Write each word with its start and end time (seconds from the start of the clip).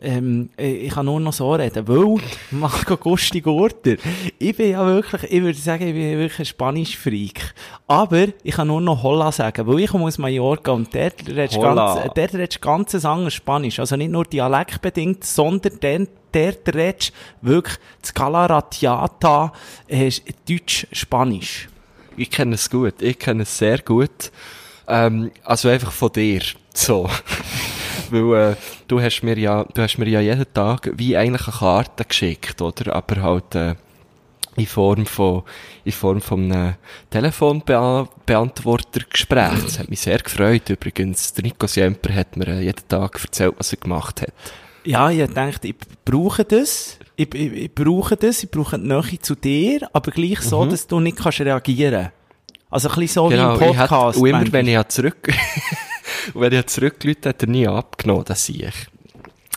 Ähm, 0.00 0.50
äh, 0.56 0.72
ich 0.72 0.92
kann 0.92 1.06
nur 1.06 1.18
noch 1.18 1.32
so 1.32 1.52
reden, 1.52 1.88
weil 1.88 2.22
Marco 2.52 2.96
Gusti 2.96 3.40
Gurter, 3.40 3.96
ich 4.38 4.56
bin 4.56 4.70
ja 4.70 4.86
wirklich, 4.86 5.24
ich 5.24 5.42
würde 5.42 5.58
sagen, 5.58 5.88
ich 5.88 5.94
bin 5.94 6.18
wirklich 6.18 6.38
ein 6.38 6.44
Spanisch-Freak. 6.44 7.54
Aber 7.88 8.26
ich 8.44 8.54
kann 8.54 8.68
nur 8.68 8.80
noch 8.80 9.02
Holla 9.02 9.32
sagen, 9.32 9.66
weil 9.66 9.80
ich 9.80 9.90
komme 9.90 10.04
aus 10.04 10.18
Mallorca 10.18 10.70
und 10.70 10.94
dort 10.94 11.26
redest 11.26 11.60
ganz, 11.60 12.14
dort 12.14 12.34
redest 12.34 12.56
du 12.56 12.60
ganz 12.60 13.04
anderes 13.04 13.34
Spanisch. 13.34 13.80
Also 13.80 13.96
nicht 13.96 14.12
nur 14.12 14.24
dialektbedingt, 14.24 15.24
sondern 15.24 15.72
dort, 15.80 16.08
dort 16.30 16.74
redest 16.76 17.12
wirklich 17.42 17.76
das 18.00 18.14
Galaratiata, 18.14 19.52
äh, 19.88 20.12
Deutsch-Spanisch. 20.48 21.68
Ich 22.16 22.30
kenne 22.30 22.54
es 22.54 22.70
gut, 22.70 23.02
ich 23.02 23.18
kenne 23.18 23.42
es 23.42 23.58
sehr 23.58 23.78
gut. 23.78 24.30
Ähm, 24.86 25.32
also 25.44 25.68
einfach 25.68 25.92
von 25.92 26.12
dir. 26.12 26.42
So. 26.72 27.08
Weil, 28.12 28.52
äh, 28.52 28.56
du 28.88 29.00
hast 29.00 29.22
mir 29.22 29.38
ja, 29.38 29.64
du 29.74 29.82
hast 29.82 29.98
mir 29.98 30.08
ja 30.08 30.20
jeden 30.20 30.46
Tag 30.54 30.90
wie 30.96 31.16
eigentlich 31.16 31.46
eine 31.48 31.56
Karte 31.58 32.04
geschickt, 32.04 32.60
oder? 32.62 32.94
Aber 32.94 33.22
halt, 33.22 33.54
äh, 33.54 33.74
in 34.56 34.66
Form 34.66 35.06
von, 35.06 35.42
in 35.84 35.92
Form 35.92 36.20
von 36.20 36.50
einem 36.50 36.74
Telefonbeantwortergespräch. 37.10 39.62
Das 39.64 39.78
hat 39.78 39.88
mich 39.88 40.00
sehr 40.00 40.18
gefreut. 40.18 40.68
Übrigens, 40.68 41.32
der 41.34 41.44
Nico 41.44 41.66
Siemper 41.66 42.14
hat 42.14 42.36
mir 42.36 42.48
äh, 42.48 42.62
jeden 42.64 42.88
Tag 42.88 43.20
erzählt, 43.22 43.54
was 43.56 43.72
er 43.72 43.78
gemacht 43.78 44.22
hat. 44.22 44.32
Ja, 44.84 45.10
ich 45.10 45.28
dachte, 45.32 45.68
ich 45.68 45.76
brauche 46.04 46.44
das. 46.44 46.98
Ich, 47.16 47.32
ich, 47.34 47.52
ich 47.52 47.74
brauche 47.74 48.16
das. 48.16 48.42
Ich 48.42 48.50
brauche 48.50 48.78
die 48.78 48.86
Nähe 48.88 49.18
zu 49.20 49.34
dir, 49.34 49.88
aber 49.92 50.10
gleich 50.10 50.40
so, 50.40 50.64
dass 50.66 50.86
du 50.86 51.00
nicht 51.00 51.18
kannst 51.18 51.40
reagieren. 51.40 52.10
Also 52.70 52.88
ein 52.88 52.94
bisschen 52.96 53.14
so 53.14 53.30
wie 53.30 53.34
im 53.34 53.48
Mhm. 53.48 53.54
ich 53.70 53.76
hat, 53.76 53.88
Podcast. 53.90 54.18
und 54.18 54.26
immer 54.26 54.38
manchmal. 54.38 54.60
wenn 54.60 54.66
ich 54.66 54.72
ja 54.74 54.88
zurück, 54.88 55.28
und 56.34 56.40
wenn 56.40 56.52
ich 56.52 56.58
ja 56.58 56.66
zurückgelüht 56.66 57.26
hat 57.26 57.42
er 57.42 57.48
nie 57.48 57.66
abgenommen, 57.66 58.24
das 58.24 58.46
sehe 58.46 58.68
ich. 58.68 58.88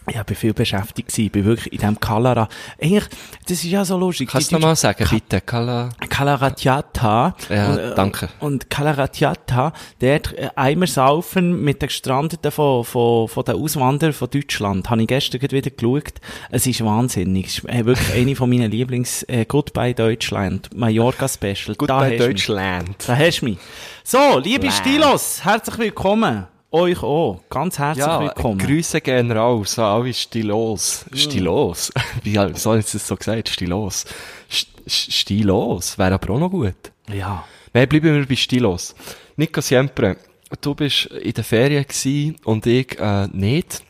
Ja, 0.10 0.22
ich 0.22 0.26
bin 0.26 0.36
viel 0.36 0.54
beschäftigt 0.54 1.10
gewesen. 1.10 1.26
Ich 1.26 1.32
bin 1.32 1.46
wirklich 1.46 1.72
in 1.74 1.80
diesem 1.80 2.00
Kalara. 2.00 2.50
Eigentlich, 2.82 3.06
das 3.48 3.64
ist 3.64 3.66
ja 3.66 3.86
so 3.86 3.98
lustig. 3.98 4.30
Kannst 4.30 4.52
du 4.52 4.56
nochmal 4.56 4.76
sagen, 4.76 5.06
bitte, 5.08 5.42
Kala? 5.42 5.90
Kalaratiata. 6.10 7.36
Ja, 7.50 7.70
und, 7.70 7.98
danke. 7.98 8.30
Und 8.40 8.70
Kalaratiata, 8.72 9.74
dort 10.00 10.34
äh, 10.34 10.50
Eimer 10.56 10.88
saufen 10.88 11.64
mit 11.64 11.84
den 11.84 11.88
Gestrandeten 11.88 12.52
von, 12.52 12.84
von, 12.84 13.28
von 13.28 13.46
den 13.46 13.56
Auswanderern 13.56 14.14
von 14.14 14.30
Deutschland. 14.32 14.90
Habe 14.90 15.02
ich 15.02 15.08
gestern 15.08 15.40
gerade 15.40 15.56
wieder 15.56 15.70
geschaut. 15.70 16.20
Es 16.50 16.66
ist 16.66 16.84
wahnsinnig. 16.84 17.46
Es 17.46 17.58
ist 17.60 17.70
äh, 17.70 17.86
wirklich 17.86 18.12
eine 18.16 18.36
von 18.36 18.50
meinen 18.50 18.72
Lieblings, 18.72 19.22
äh, 19.24 19.46
Goodbye 19.46 19.94
Deutschland, 19.94 20.76
Mallorca 20.76 21.28
Special. 21.28 21.76
Mich. 21.80 22.18
Deutschland. 22.18 22.96
Da 23.06 23.16
hast 23.16 23.42
du 23.42 23.46
mich. 23.46 23.60
So, 24.04 24.40
liebe 24.40 24.66
Land. 24.66 24.78
Stilos, 24.78 25.46
herzlich 25.46 25.78
willkommen. 25.78 26.48
Euch 26.72 27.04
auch. 27.04 27.42
Ganz 27.50 27.78
herzlich 27.80 28.06
Ja, 28.06 28.22
willkommen. 28.22 28.58
Grüße 28.58 29.02
gehen 29.02 29.30
raus 29.32 29.78
an 29.78 29.86
alle 30.02 30.14
Stilos. 30.14 31.04
Stilos? 31.14 31.92
Wie 32.24 32.34
soll 32.56 32.80
ich 32.80 32.92
das 32.92 33.06
so 33.08 33.16
gesagt? 33.18 33.50
Stilos. 33.50 34.06
St- 34.50 34.68
St- 34.88 35.12
Stilos 35.12 35.98
wäre 35.98 36.14
aber 36.14 36.34
auch 36.34 36.40
noch 36.40 36.50
gut. 36.50 36.76
ja. 37.14 37.44
Nein, 37.74 37.88
bleiben 37.88 38.14
wir 38.20 38.26
bei 38.28 38.36
Stilos. 38.36 38.94
Nico 39.38 39.62
Siempre, 39.62 40.18
du 40.60 40.76
bist 40.76 41.06
in 41.06 41.32
der 41.32 41.44
Ferien 41.46 41.86
gewesen 41.88 42.36
und 42.44 42.66
ich 42.66 43.00
äh, 43.00 43.28
nicht. 43.28 43.82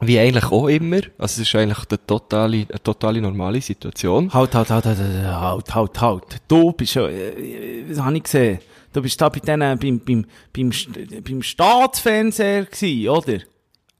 Wie 0.00 0.18
eigentlich 0.18 0.44
auch 0.52 0.66
immer. 0.68 0.96
Also 1.16 1.40
es 1.40 1.48
ist 1.48 1.54
eigentlich 1.54 1.78
eine 1.88 2.06
totale, 2.06 2.66
eine 2.68 2.82
totale 2.82 3.22
normale 3.22 3.62
Situation. 3.62 4.30
Halt, 4.34 4.54
halt, 4.54 4.68
halt, 4.68 4.84
halt, 4.84 4.98
halt, 4.98 5.40
halt, 5.40 5.74
halt, 5.74 6.00
halt. 6.02 6.24
Du 6.48 6.72
bist 6.72 6.94
ja, 6.96 7.06
äh, 7.08 7.84
was 7.88 8.00
habe 8.00 8.16
ich 8.18 8.24
gesehen? 8.24 8.58
Du 8.94 9.02
bist 9.02 9.20
da 9.20 9.28
bei 9.28 9.40
denen, 9.40 9.76
beim, 9.76 9.98
beim, 9.98 10.24
beim, 10.52 10.70
beim 11.24 11.42
Staatsfernseher 11.42 12.64
gewesen, 12.64 13.08
oder? 13.08 13.38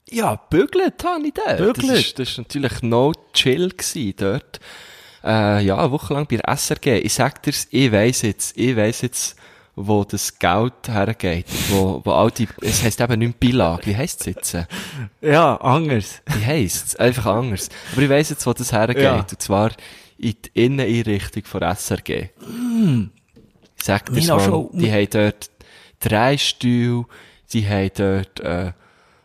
Ja, 0.09 0.37
bügelt 0.37 1.03
habe 1.05 1.27
ich 1.27 1.35
dort. 1.35 1.59
Bügelt? 1.59 2.19
Das 2.19 2.31
ist 2.31 2.39
natürlich 2.39 2.81
no 2.83 3.13
chill 3.33 3.71
gewesen 3.71 4.15
dort. 4.17 4.61
Äh, 5.25 5.65
ja, 5.65 5.79
eine 5.79 5.91
Woche 5.91 6.15
lang 6.15 6.29
bei 6.29 6.37
der 6.37 6.57
SRG. 6.57 6.99
Ich 6.99 7.15
sag 7.15 7.43
dir's, 7.43 7.67
ich 7.71 7.91
weiss 7.91 8.23
jetzt, 8.23 8.57
ich 8.57 8.77
weiss 8.77 9.01
jetzt, 9.01 9.37
wo 9.75 10.05
das 10.05 10.39
Geld 10.39 10.87
hergeht. 10.87 11.47
Wo, 11.71 12.01
wo 12.05 12.13
all 12.13 12.31
die, 12.31 12.47
es 12.61 12.85
heisst 12.85 13.01
eben 13.01 13.19
nicht 13.19 13.41
Beilage. 13.41 13.87
Wie 13.87 13.97
heisst 13.97 14.21
es 14.21 14.27
jetzt? 14.27 14.57
Ja, 15.21 15.57
anders. 15.57 16.23
Wie 16.27 16.45
heisst 16.47 16.87
es? 16.87 16.97
Einfach 16.97 17.27
anders. 17.27 17.69
Aber 17.93 18.03
ich 18.03 18.09
weiss 18.09 18.31
jetzt, 18.31 18.47
wo 18.47 18.53
das 18.53 18.71
hergeht. 18.71 19.03
Ja. 19.03 19.17
Und 19.19 19.43
zwar 19.43 19.73
in 20.19 20.37
die 20.45 20.65
Inneneinrichtung 20.65 21.45
von 21.47 21.63
SRG. 21.63 22.11
Ich 22.11 23.24
sag 23.85 24.07
dir's, 24.07 24.27
Mir 24.27 24.35
auch 24.35 24.39
Mann, 24.39 24.47
schon- 24.51 24.71
die 24.79 24.91
haben 24.91 25.09
dort 25.11 25.51
drei 26.01 26.37
Stühle, 26.39 27.05
die 27.53 27.67
haben 27.69 27.91
dort, 27.97 28.41
äh, 28.41 28.73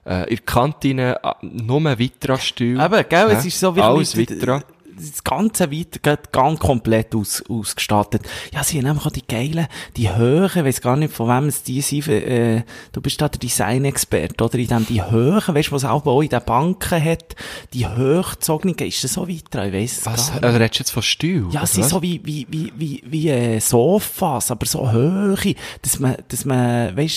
äh, 0.06 0.30
in 0.30 0.36
der 0.36 0.46
Kantine 0.46 1.20
äh, 1.24 1.34
nur 1.42 1.98
Vitra-Stühle. 1.98 2.84
Eben, 2.84 3.06
gell, 3.10 3.28
es 3.32 3.46
ist 3.46 3.60
so 3.60 3.76
wie 3.76 3.82
Alles 3.82 4.16
Vitra. 4.16 4.62
Das 5.00 5.24
ganze 5.24 5.72
Weiter 5.72 6.00
geht 6.02 6.32
ganz 6.32 6.60
komplett 6.60 7.16
aus, 7.16 7.42
ausgestattet. 7.50 8.22
Ja, 8.54 8.64
sie 8.64 8.78
haben 8.80 8.86
nämlich 8.86 9.06
auch 9.06 9.12
die 9.12 9.26
geilen, 9.26 9.68
die 9.96 10.14
Höhen, 10.14 10.66
weiss 10.66 10.82
gar 10.82 10.96
nicht, 10.98 11.14
von 11.14 11.28
wem 11.30 11.48
es 11.48 11.64
die 11.64 11.82
sind, 11.82 12.08
äh, 12.10 12.64
du 12.92 13.00
bist 13.02 13.22
da 13.22 13.30
der 13.30 13.40
Design-Experte, 13.40 14.44
oder? 14.44 14.58
In 14.58 14.68
dem, 14.68 14.86
die 14.88 15.04
Höhen, 15.04 15.42
weißt 15.48 15.70
du, 15.70 15.72
was 15.74 15.86
auch 15.86 16.02
bei 16.02 16.24
in 16.24 16.30
den 16.30 16.44
Banken 16.44 17.04
hat, 17.04 17.36
die 17.74 17.88
hochgezogenen, 17.88 18.76
ist 18.80 19.04
das 19.04 19.14
so 19.14 19.28
weiter? 19.28 19.66
Ich 19.68 19.74
weiss 19.74 19.98
es 20.00 20.06
Was? 20.06 20.32
gar 20.34 20.44
Äh, 20.44 20.52
nicht. 20.52 20.60
redest 20.62 20.76
du 20.76 20.80
jetzt 20.84 20.92
von 20.92 21.04
Stühlen? 21.04 21.52
Ja, 21.52 21.64
es 21.64 21.74
sind 21.74 21.86
so 21.86 22.02
wie, 22.02 22.20
wie, 22.24 22.46
wie, 22.50 22.74
wie, 22.76 23.04
wie, 23.06 23.30
äh, 23.30 23.60
Sofas, 23.60 24.52
aber 24.52 24.66
so 24.66 24.92
Höhe, 24.92 25.56
dass 25.82 26.00
man, 26.00 26.16
dass 26.28 26.46
man, 26.46 26.96
die 26.96 27.10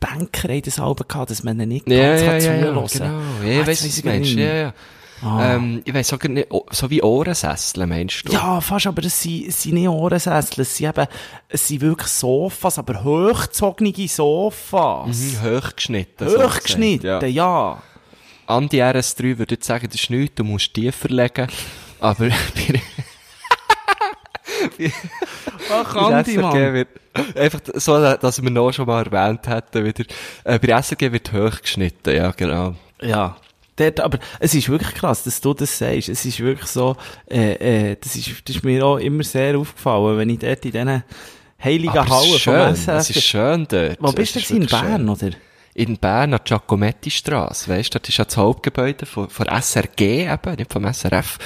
Banker 0.00 0.48
haben 0.48 0.62
das 0.62 0.78
Alben 0.80 1.06
gehabt, 1.06 1.30
dass 1.30 1.42
man 1.42 1.56
ihnen 1.60 1.68
nicht 1.68 1.88
Ja, 1.88 2.08
ganz 2.16 2.20
ja, 2.22 2.26
kann 2.26 2.40
ja, 2.40 2.54
ja, 2.54 2.60
zuhören 2.60 2.86
genau. 2.92 3.04
Ja, 3.04 3.16
Ah, 3.18 3.42
ich 3.44 3.56
jetzt 3.56 3.66
weiss, 3.66 3.84
was 3.84 3.96
ich 3.96 4.02
du 4.02 4.08
meinst. 4.08 4.30
Ja, 4.32 4.54
ja. 4.54 4.74
Ah. 5.22 5.54
Ähm, 5.54 5.82
ich 5.84 5.94
weiss 5.94 6.08
sogar 6.08 6.30
nicht, 6.30 6.48
so 6.70 6.90
wie 6.90 7.02
Ohrensessel, 7.02 7.86
meinst 7.86 8.28
du? 8.28 8.32
Ja, 8.32 8.60
fast, 8.60 8.86
aber 8.86 9.02
es 9.04 9.22
sind, 9.22 9.48
es 9.48 9.62
sind 9.62 9.74
nicht 9.74 9.88
Ohrensessel, 9.88 10.62
es 10.62 10.76
sind 10.76 10.88
eben, 10.88 11.06
es 11.48 11.68
sind 11.68 11.80
wirklich 11.80 12.08
Sofas, 12.08 12.78
aber 12.78 13.02
hochgezogene 13.02 14.08
Sofas. 14.08 15.16
Mhm, 15.16 15.42
hochgeschnitten. 15.42 16.28
so 16.28 16.42
Hochgeschnitten, 16.42 17.02
gesagt, 17.02 17.22
ja. 17.22 17.28
ja. 17.28 17.82
An 18.46 18.68
die 18.68 18.82
RS3 18.82 19.38
würde 19.38 19.56
ich 19.56 19.64
sagen, 19.64 19.88
das 19.90 20.00
ist 20.00 20.10
nichts, 20.10 20.36
du 20.36 20.44
musst 20.44 20.72
tiefer 20.74 21.08
legen. 21.08 21.48
Aber 21.98 22.28
bei 24.78 24.92
Ach, 25.70 25.96
Andi, 25.96 26.38
Mann. 26.38 26.74
wird, 26.74 26.88
einfach 27.34 27.60
so, 27.74 27.98
dass 28.00 28.42
wir 28.42 28.50
noch 28.50 28.72
schon 28.72 28.86
mal 28.86 29.04
erwähnt 29.04 29.46
hätten, 29.46 29.84
wieder, 29.84 30.04
äh, 30.44 30.58
bei 30.58 30.80
SRG 30.80 31.12
wird 31.12 31.32
hochgeschnitten, 31.32 32.14
ja, 32.14 32.30
genau. 32.30 32.74
Ja. 33.00 33.36
Dort, 33.76 34.00
aber 34.00 34.18
es 34.40 34.54
ist 34.54 34.68
wirklich 34.68 34.94
krass, 34.94 35.22
dass 35.24 35.40
du 35.40 35.52
das 35.52 35.76
sagst. 35.78 36.08
Es 36.08 36.24
ist 36.24 36.40
wirklich 36.40 36.68
so, 36.70 36.96
äh, 37.30 37.90
äh, 37.92 37.96
das 38.00 38.16
ist, 38.16 38.28
das 38.48 38.56
ist 38.56 38.64
mir 38.64 38.84
auch 38.84 38.96
immer 38.96 39.22
sehr 39.22 39.58
aufgefallen, 39.58 40.16
wenn 40.18 40.30
ich 40.30 40.38
dort 40.38 40.64
in 40.64 40.72
diesen 40.72 41.04
heiligen 41.62 41.90
Aber 41.98 42.08
Hallen 42.08 42.30
ist 42.34 42.40
schön, 42.40 42.76
vom 42.76 42.94
es 42.94 43.10
ist 43.10 43.22
schön 43.22 43.66
dort. 43.68 43.98
Wo 44.00 44.12
bist 44.12 44.34
du 44.34 44.38
jetzt 44.38 44.50
in 44.50 44.66
Bern, 44.66 44.96
schön. 45.00 45.08
oder? 45.10 45.30
In 45.74 45.98
Bern, 45.98 46.32
an 46.32 46.40
der 46.46 46.58
Giacometti-Strasse, 47.00 47.68
weisst 47.70 47.94
du, 47.94 47.98
das 47.98 48.08
ist 48.08 48.16
ja 48.16 48.24
das 48.24 48.36
Hauptgebäude 48.38 49.04
von, 49.04 49.28
von 49.28 49.46
SRG 49.46 50.00
eben, 50.32 50.54
nicht 50.56 50.72
vom 50.72 50.90
SRF. 50.92 51.38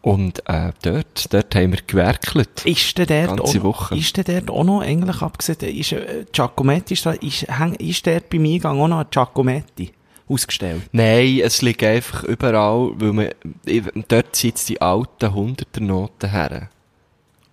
Und, 0.00 0.40
äh, 0.48 0.70
dort, 0.82 1.32
dort 1.34 1.54
haben 1.56 1.72
wir 1.72 1.80
gewerkelt. 1.86 2.64
Ist 2.64 2.96
der 2.96 3.06
dort 3.06 3.38
Ganze 3.38 3.58
auch, 3.60 3.64
Woche. 3.64 3.96
Ist 3.96 4.16
der 4.16 4.24
dort 4.24 4.50
auch 4.50 4.62
noch, 4.64 4.80
eigentlich 4.80 5.20
abgesehen, 5.20 5.58
ist, 5.76 5.92
äh, 5.92 6.24
Giacometti, 6.32 6.94
ist, 6.94 7.04
da- 7.04 7.10
ist, 7.12 7.42
häng- 7.50 7.78
ist 7.80 8.06
dort 8.06 8.30
beim 8.30 8.44
Eingang 8.44 8.80
auch 8.80 8.88
noch 8.88 9.00
ein 9.00 9.06
Giacometti 9.10 9.92
ausgestellt? 10.28 10.82
Nein, 10.92 11.40
es 11.42 11.62
liegt 11.62 11.82
einfach 11.82 12.24
überall, 12.24 12.92
weil 12.94 13.12
man, 13.12 13.28
dort 14.08 14.34
sitzt 14.36 14.68
die 14.68 14.80
alten 14.80 15.34
Hunderter-Noten 15.34 16.30
her. 16.30 16.70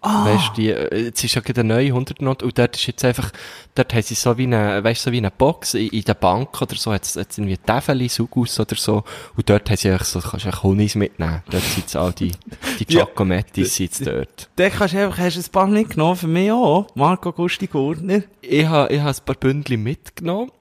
Ah. 0.06 0.26
Weißt 0.26 0.58
du, 0.58 0.62
jetzt 0.62 1.24
ist 1.24 1.34
ja 1.34 1.40
gerade 1.40 1.62
eine 1.62 1.76
neue 1.76 1.94
Hundertnote 1.94 2.44
und 2.44 2.60
dort 2.60 2.76
ist 2.76 2.88
jetzt 2.88 3.06
einfach, 3.06 3.32
dort 3.74 3.94
haben 3.94 4.02
sie 4.02 4.16
so 4.16 4.38
wie 4.38 4.44
eine, 4.44 4.84
weißt 4.84 5.06
du, 5.06 5.10
so 5.10 5.12
wie 5.14 5.18
eine 5.20 5.32
Box 5.32 5.76
in, 5.76 5.88
in 5.88 6.04
der 6.04 6.16
Bank 6.16 6.62
oder 6.62 6.76
so, 6.76 6.92
hat's, 6.92 7.16
hat's 7.16 7.38
irgendwie 7.38 7.56
Täfeli, 7.56 8.10
Sugus 8.10 8.60
oder 8.60 8.76
so 8.76 9.06
und 9.38 9.50
dort 9.50 9.70
haben 9.70 9.78
sie 9.78 9.90
einfach 9.90 10.06
so, 10.06 10.20
kannst 10.20 10.44
du 10.44 10.50
einfach 10.50 10.64
Honis 10.64 10.96
mitnehmen. 10.96 11.42
Dort 11.50 11.64
sitzen 11.64 12.00
all 12.00 12.12
die, 12.12 12.34
die 12.80 12.94
Ja. 12.94 13.06
Giacomettis 13.06 13.78
sitzen 13.78 14.04
dort. 14.04 14.50
Dann 14.58 14.72
kannst 14.74 14.94
du 14.94 15.06
einfach, 15.06 15.20
hast 15.20 15.38
du 15.38 15.40
ein 15.40 15.52
paar 15.54 15.68
mitgenommen, 15.68 16.18
für 16.18 16.28
mich 16.28 16.52
auch. 16.52 16.88
Marco 16.96 17.32
Gusti 17.32 17.68
Gurtner. 17.68 18.24
Ich 18.42 18.66
habe, 18.66 18.94
ich 18.94 19.00
habe 19.00 19.16
ein 19.18 19.26
paar 19.26 19.36
Bündel 19.36 19.78
mitgenommen, 19.78 20.52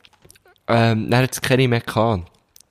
ähm, 0.68 1.10
dann 1.10 1.22
hat 1.22 1.32
es 1.32 1.40
keine 1.40 1.68
mehr 1.68 1.80
gehabt. 1.80 2.28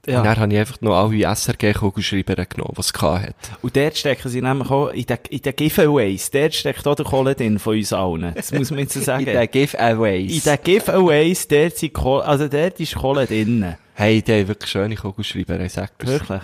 Ja. 0.08 0.18
Und 0.18 0.26
dann 0.26 0.38
habe 0.38 0.54
ich 0.54 0.60
einfach 0.60 0.82
noch 0.82 0.96
alle 0.96 1.28
SRG-Kugelschreiber 1.28 2.46
genommen, 2.48 2.74
die 2.76 2.82
es 2.82 2.94
hatte. 2.94 3.36
Und 3.62 3.76
dort 3.76 3.98
stecken 3.98 4.30
sie 4.30 4.42
nämlich 4.42 4.70
auch, 4.72 4.88
in 4.90 5.06
den, 5.06 5.18
in 5.30 5.42
den 5.42 5.56
Giveaways, 5.56 6.32
dort 6.32 6.56
steckt 6.56 6.88
auch 6.88 6.96
der 6.96 7.06
Kohle 7.06 7.36
drin 7.36 7.60
von 7.60 7.78
uns 7.78 7.94
allen. 7.94 8.34
Das 8.34 8.52
muss 8.52 8.72
man 8.72 8.80
jetzt 8.80 8.94
so 8.94 9.02
sagen. 9.02 9.28
In 9.28 9.34
den 9.34 9.52
Giveaways. 9.52 10.34
In 10.34 10.52
den 10.52 10.64
Giveaways, 10.64 11.48
dort 11.48 11.78
sind 11.78 11.94
Kohle, 11.94 12.26
also 12.26 12.48
dort 12.48 12.80
ist 12.80 12.96
Kohle 12.96 13.28
drin. 13.28 13.76
Hey, 13.94 14.24
die 14.24 14.32
haben 14.34 14.48
wirklich 14.48 14.72
schöne 14.72 14.96
Kugelschreiber, 14.96 15.60
ich 15.60 15.74
sag 15.74 15.96
dir's. 16.00 16.10
Wirklich. 16.14 16.42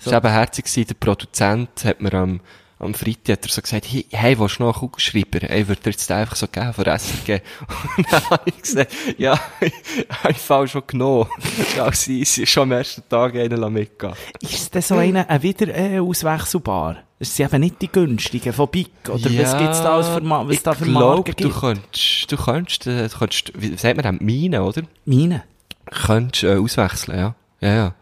Es 0.00 0.06
war 0.06 0.18
eben 0.18 0.32
herzig, 0.32 0.86
der 0.86 0.94
Produzent 0.94 1.84
hat 1.84 2.00
mir 2.00 2.14
am, 2.14 2.40
am 2.78 2.92
Freitag 2.92 3.38
hat 3.38 3.46
er 3.46 3.50
so 3.50 3.62
gesagt, 3.62 3.86
hey, 3.90 4.04
hey 4.10 4.38
willst 4.38 4.58
du 4.58 4.64
noch 4.64 4.74
einen 4.74 4.80
Kugelschreiber? 4.80 5.48
Ey, 5.48 5.66
würde 5.66 5.80
dir 5.80 5.90
jetzt 5.90 6.10
einfach 6.10 6.36
so 6.36 6.46
geben, 6.46 6.74
von 6.74 6.84
SRG? 6.84 7.40
Und 7.96 8.12
dann 8.12 8.30
habe 8.30 8.42
ich 8.50 8.62
gesagt, 8.62 8.92
ja, 9.16 9.32
habe 10.22 10.30
ich 10.30 10.36
falsch 10.36 10.72
schon 10.72 10.82
genommen. 10.86 11.28
Ja, 11.76 11.90
sie 11.92 12.20
ist 12.20 12.48
schon 12.48 12.64
am 12.64 12.72
ersten 12.72 13.02
Tag 13.08 13.34
einen 13.34 13.72
mitgehen. 13.72 14.12
Ist 14.40 14.74
das 14.74 14.88
so 14.88 14.96
einer 14.96 15.28
äh, 15.28 15.42
wieder 15.42 15.68
äh, 15.74 15.98
auswechselbar? 16.00 16.98
Das 17.18 17.34
sind 17.34 17.46
eben 17.46 17.60
nicht 17.60 17.80
die 17.80 17.88
günstigen 17.88 18.52
von 18.52 18.68
Big, 18.68 18.90
oder 19.08 19.24
was 19.24 19.56
gibt's 19.58 19.82
da 19.82 19.96
als 19.96 20.08
für, 20.08 20.22
was 20.22 20.62
da 20.62 20.74
für 20.74 20.84
glaub, 20.84 21.16
Marken 21.16 21.34
du 21.36 21.48
gibt? 21.48 21.60
könntest, 21.60 22.30
du 22.32 22.36
könntest, 22.36 22.86
äh, 22.86 23.08
du 23.08 23.18
könntest, 23.18 23.52
wie 23.54 23.74
sagt 23.76 23.96
man 23.96 24.18
das, 24.18 24.20
Mine, 24.20 24.62
oder? 24.62 24.82
Meine. 25.06 25.44
Könntest, 25.90 26.44
äh, 26.44 26.56
auswechseln, 26.56 27.18
ja. 27.18 27.34
Ja, 27.60 27.74
ja. 27.74 27.94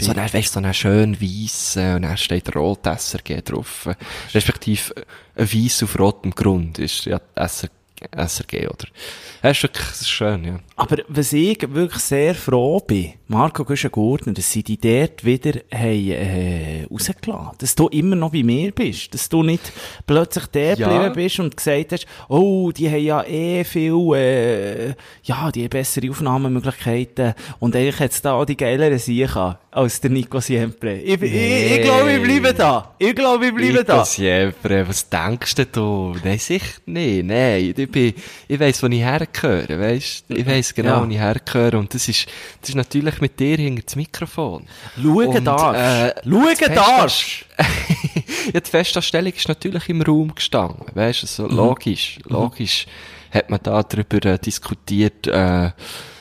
So, 0.00 0.12
dann, 0.14 0.32
weißt 0.32 0.52
so 0.52 0.60
einen 0.60 0.72
schön 0.72 1.20
weiss, 1.20 1.76
äh, 1.76 1.94
und 1.94 2.02
dann 2.02 2.16
steht 2.16 2.54
rot 2.56 2.86
SRG 2.86 3.42
drauf. 3.42 3.86
äh, 3.86 3.94
Respektive, 4.32 4.96
äh, 4.96 5.42
ein 5.42 5.52
weiss 5.52 5.82
auf 5.82 5.98
rotem 5.98 6.30
Grund 6.30 6.78
ist 6.78 7.04
ja 7.04 7.20
SRG, 7.34 8.66
oder? 8.66 8.86
Das 9.42 9.56
ist 9.58 9.62
wirklich, 9.62 10.08
schön, 10.08 10.44
ja. 10.44 10.60
Aber 10.76 10.96
was 11.08 11.32
ich 11.32 11.60
wirklich 11.70 12.02
sehr 12.02 12.34
froh 12.34 12.80
bin, 12.80 13.14
Marco 13.26 13.64
Güschen-Gurtner, 13.64 14.34
dass 14.34 14.52
sie 14.52 14.62
dich 14.62 14.78
dort 14.80 15.24
wieder 15.24 15.60
haben, 15.72 16.10
äh, 16.10 16.86
rausgelassen 16.90 17.56
Dass 17.58 17.74
du 17.74 17.88
immer 17.88 18.16
noch 18.16 18.32
bei 18.32 18.42
mir 18.42 18.70
bist. 18.70 19.14
Dass 19.14 19.28
du 19.30 19.42
nicht 19.42 19.72
plötzlich 20.06 20.46
der 20.48 20.76
Ja. 20.76 20.88
geblieben 20.88 21.14
bist 21.14 21.40
und 21.40 21.56
gesagt 21.56 21.92
hast, 21.92 22.06
oh, 22.28 22.70
die 22.70 22.88
haben 22.90 23.02
ja 23.02 23.22
eh 23.24 23.64
viel, 23.64 23.94
äh, 24.14 24.88
ja, 25.22 25.50
die 25.50 25.62
haben 25.62 25.70
bessere 25.70 26.10
Aufnahmemöglichkeiten. 26.10 27.34
Und 27.60 27.74
eigentlich 27.76 27.98
hat's 28.00 28.20
da 28.22 28.34
auch 28.34 28.44
die 28.44 28.56
geileren 28.56 28.98
Siechen 28.98 29.54
als 29.70 30.00
der 30.00 30.10
Nico 30.10 30.38
Siempre. 30.40 30.96
Ich, 30.98 31.20
ich, 31.20 31.34
ich, 31.34 31.72
ich 31.78 31.82
glaube, 31.82 32.12
ich 32.12 32.22
bleibe 32.22 32.54
da. 32.54 32.94
Ich 32.98 33.14
glaube, 33.14 33.46
ich 33.46 33.54
bleibe 33.54 33.84
da. 33.84 33.96
Das 33.98 34.16
Jepre, 34.18 34.86
was 34.86 35.08
denkst 35.08 35.54
du? 35.72 36.14
Nein, 36.22 36.38
sicher 36.38 36.78
nicht. 36.86 37.24
Nein, 37.24 37.74
ich 37.76 37.90
bin, 37.90 38.14
ich 38.48 38.60
weiss, 38.60 38.82
wo 38.82 38.86
ich 38.86 39.00
hergehöre, 39.00 39.80
weisst? 39.80 40.26
Ich 40.28 40.46
weiss 40.46 40.74
genau, 40.74 41.00
Ja. 41.00 41.06
wo 41.06 41.10
ich 41.10 41.18
hergehöre. 41.18 41.78
Und 41.78 41.92
das 41.94 42.06
ist, 42.08 42.26
das 42.60 42.68
ist 42.68 42.74
natürlich 42.76 43.13
mit 43.20 43.38
dir 43.40 43.56
hinter 43.56 43.82
das 43.82 43.96
Mikrofon. 43.96 44.66
Schauen 45.00 45.28
Und, 45.28 45.44
darfst. 45.44 45.80
äh, 45.80 46.14
Schauen 46.28 46.56
das 46.58 46.74
darfst. 46.74 47.46
ja, 48.52 48.60
die 48.60 48.70
Festanstellung 48.70 49.32
ist 49.32 49.48
natürlich 49.48 49.88
im 49.88 50.02
Raum 50.02 50.34
gestanden. 50.34 50.86
Weißt 50.94 51.22
du, 51.22 51.26
so 51.26 51.46
logisch, 51.46 52.18
logisch 52.24 52.86
hat 53.32 53.50
man 53.50 53.60
da 53.62 53.82
drüber 53.82 54.24
äh, 54.24 54.38
diskutiert, 54.38 55.26
äh, 55.26 55.70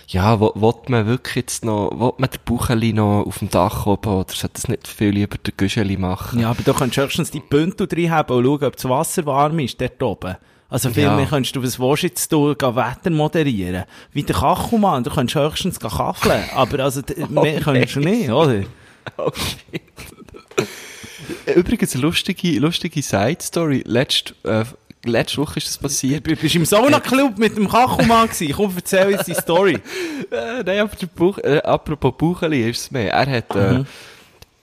ja, 0.07 0.39
wo, 0.39 0.51
will 0.55 0.73
man 0.89 1.07
wirklich 1.07 1.35
jetzt 1.35 1.65
noch, 1.65 1.89
will 1.91 2.13
man 2.17 2.29
den 2.29 2.39
Bucheli 2.45 2.93
noch 2.93 3.23
auf 3.25 3.39
dem 3.39 3.49
Dach 3.49 3.85
oben 3.87 4.13
oder 4.13 4.33
sollte 4.33 4.53
das 4.53 4.67
nicht 4.67 4.87
viel 4.87 5.09
lieber 5.09 5.37
der 5.37 5.53
Güscheli 5.57 5.97
machen? 5.97 6.39
Ja, 6.39 6.51
aber 6.51 6.61
du 6.61 6.73
kannst 6.73 6.97
höchstens 6.97 7.31
die 7.31 7.39
Bündel 7.39 7.87
drin 7.87 8.11
haben 8.11 8.33
und 8.33 8.43
schauen, 8.45 8.63
ob 8.63 8.75
das 8.75 8.85
Wasser 8.89 9.25
warm 9.25 9.59
ist, 9.59 9.81
dort 9.81 10.01
oben. 10.03 10.35
Also 10.73 10.89
viel 10.89 11.03
Ja. 11.03 11.23
kannst 11.29 11.55
du, 11.55 11.61
was 11.61 11.77
willst 11.79 12.01
jetzt 12.01 12.31
du, 12.31 12.55
gehen 12.55 12.75
Wetter 12.75 13.11
moderieren? 13.11 13.83
Wie 14.11 14.23
der 14.23 14.35
Kachelmann, 14.35 15.03
du 15.03 15.11
kannst 15.11 15.35
höchstens 15.35 15.79
kacheln. 15.79 16.43
Aber 16.55 16.79
also, 16.79 17.01
mehr 17.29 17.61
kannst 17.61 17.95
du 17.95 17.99
nicht, 17.99 18.31
oder? 18.31 18.63
Shit. 19.35 19.81
Übrigens, 21.55 21.93
lustige, 21.93 22.59
lustige 22.59 23.03
Side-Story. 23.03 23.83
Letzte, 23.85 24.33
äh, 24.49 24.65
letzte 25.05 25.37
Woche 25.37 25.57
ist 25.57 25.67
das 25.67 25.77
passiert. 25.77 26.25
Du 26.25 26.35
bist 26.35 26.55
im 26.55 26.65
Sauna-Club 26.65 27.37
mit 27.37 27.55
dem 27.55 27.69
Kachelmann 27.69 28.29
gewesen. 28.29 28.53
Komm, 28.55 28.73
erzähl 28.75 29.11
jetzt 29.11 29.27
die 29.27 29.35
Story. 29.35 29.77
Äh, 30.31 30.63
nein, 30.63 30.79
aber 30.79 30.95
der 30.95 31.05
Buch, 31.07 31.37
äh, 31.37 31.59
apropos 31.59 32.13
Bucheli 32.17 32.67
ist 32.67 32.79
es 32.81 32.91
mehr. 32.91 33.11
Er 33.11 33.37
hat, 33.37 33.55
äh, 33.55 33.83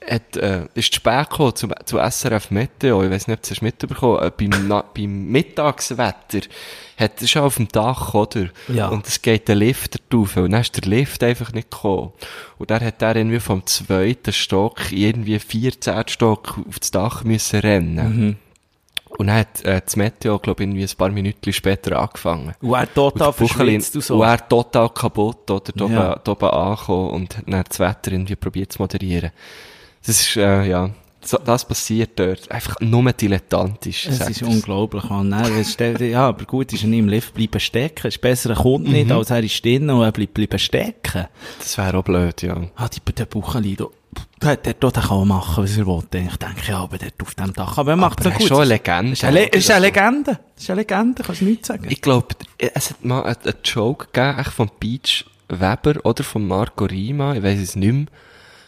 hat, 0.09 0.37
äh, 0.37 0.67
ist 0.75 0.93
zu 0.93 0.97
spät 0.97 1.31
gekommen 1.31 1.55
zu, 1.57 1.69
zu 1.85 1.99
SRF 1.99 2.51
Meteo. 2.51 3.03
Ich 3.03 3.11
weiss 3.11 3.29
nicht, 3.29 3.39
ob 3.39 3.43
du 3.47 3.53
es 3.53 3.63
mitbekommen 3.63 4.23
äh, 4.23 4.31
beim, 4.31 4.67
Na 4.69 4.83
beim 4.95 5.27
Mittagswetter 5.31 6.41
hat 6.97 7.21
er 7.23 7.27
schon 7.29 7.43
auf 7.43 7.57
dem 7.57 7.69
Dach, 7.69 8.13
oder? 8.15 8.49
Ja. 8.69 8.89
Und 8.89 9.07
es 9.07 9.23
geht 9.23 9.49
der 9.49 9.57
Lift 9.57 10.03
drauf. 10.13 10.37
Und 10.37 10.51
dann 10.53 10.61
ist 10.61 10.77
der 10.77 10.89
Lift 10.89 11.23
einfach 11.23 11.53
nicht 11.53 11.71
gekommen. 11.71 12.13
Und 12.59 12.71
dann 12.71 12.83
hat 12.85 13.01
er 13.03 13.17
irgendwie 13.17 13.41
vom 13.41 13.65
zweiten 13.67 14.33
Stock 14.33 14.93
irgendwie 14.93 15.39
14 15.39 16.05
Stock 16.09 16.59
auf 16.69 16.79
das 16.79 16.91
Dach 16.91 17.25
müssen 17.25 17.61
rennen. 17.61 18.37
Und 19.19 19.27
dann 19.27 19.37
hat 19.37 19.65
äh, 19.65 19.81
das 19.85 19.97
Meteo, 19.97 20.39
glaube 20.39 20.63
ich, 20.63 20.69
irgendwie 20.69 20.85
ein 20.85 20.97
paar 20.97 21.11
Minuten 21.11 21.53
später 21.53 21.99
angefangen. 21.99 22.55
Und 22.61 22.75
er 22.75 22.93
total 22.95 23.33
verschwitzt 23.33 23.97
und 23.97 24.05
so. 24.05 24.17
Und 24.23 24.29
er 24.29 24.49
total 24.49 24.89
kaputt, 24.91 25.51
oder? 25.51 25.73
Da 25.75 25.87
Ja. 25.87 26.21
oben 26.29 26.49
angekommen 26.49 27.11
und 27.11 27.37
hat 27.39 27.45
dann 27.49 27.65
das 27.69 27.81
Wetter 27.81 28.13
irgendwie 28.13 28.37
probiert 28.37 28.73
zu 28.73 28.81
moderieren. 28.81 29.31
Das 30.07 30.21
ist, 30.21 30.37
äh, 30.37 30.65
ja, 30.69 30.91
so, 31.23 31.37
das 31.39 31.67
passiert 31.67 32.19
dort. 32.19 32.51
Einfach 32.51 32.81
nur 32.81 33.13
dilettantisch. 33.13 34.07
Es 34.07 34.21
ist 34.21 34.41
er's. 34.41 34.43
unglaublich, 34.43 35.05
man. 35.11 35.29
Nein, 35.29 35.65
ja, 36.01 36.29
aber 36.29 36.45
gut, 36.47 36.73
ist 36.73 36.83
er 36.83 36.89
nicht 36.89 36.99
im 37.01 37.09
Lift 37.09 37.35
bleiben 37.35 37.61
stecken. 37.61 38.07
Ist 38.07 38.21
besser, 38.23 38.51
er 38.51 38.57
kommt 38.57 38.89
nicht, 38.89 39.07
Mhm. 39.09 39.13
als 39.13 39.31
er 39.31 39.43
ist 39.43 39.63
drin 39.63 39.91
und 39.91 40.03
er 40.03 40.13
bleibt 40.13 40.33
bleiben 40.33 40.59
stecken. 40.59 41.27
Das 41.59 41.77
wäre 41.77 41.99
auch 41.99 42.05
blöd, 42.05 42.41
ja. 42.43 42.57
Ah, 42.77 42.89
die, 42.89 43.01
der 43.13 43.27
Bucheli, 43.27 43.77
da, 43.77 43.85
der, 44.43 44.57
der, 44.57 44.73
der 44.75 44.91
kann 44.91 45.11
auch 45.11 45.25
machen, 45.27 45.63
was 45.63 45.77
er 45.77 45.87
will. 45.87 45.99
Ich 46.11 46.37
denke, 46.37 46.63
ja, 46.71 46.79
aber 46.79 46.97
der 46.97 47.11
auf 47.23 47.35
dem 47.35 47.53
Dach. 47.53 47.77
Aber 47.77 47.91
er 47.91 47.97
macht 47.97 48.21
Aber 48.21 48.31
so 48.31 48.31
gut. 48.31 48.41
ist 48.41 48.49
schon 48.49 48.57
eine 48.63 48.67
Legende. 48.71 49.13
ist 49.13 49.25
eine, 49.25 49.45
ist 49.45 49.71
eine 49.71 49.87
Legende. 49.87 50.39
Ist 50.57 50.71
eine 50.71 50.81
Legende, 50.81 51.23
kannst 51.23 51.41
du 51.43 51.45
nichts 51.45 51.69
sagen. 51.69 51.87
Ich 51.91 52.01
glaube, 52.01 52.29
es 52.57 52.91
hat 52.91 53.05
mal 53.05 53.23
einen 53.25 53.37
einen 53.45 53.55
Joke 53.63 54.07
gegeben, 54.11 54.39
echt 54.39 54.53
von 54.53 54.71
Beach 54.81 55.27
Weber 55.51 55.97
oder 56.05 56.25
von 56.25 56.47
Marco 56.49 56.87
Rima, 56.87 57.35
ich 57.35 57.43
weiß 57.43 57.59
es 57.61 57.77
nicht 57.77 57.93
mehr. 57.93 58.07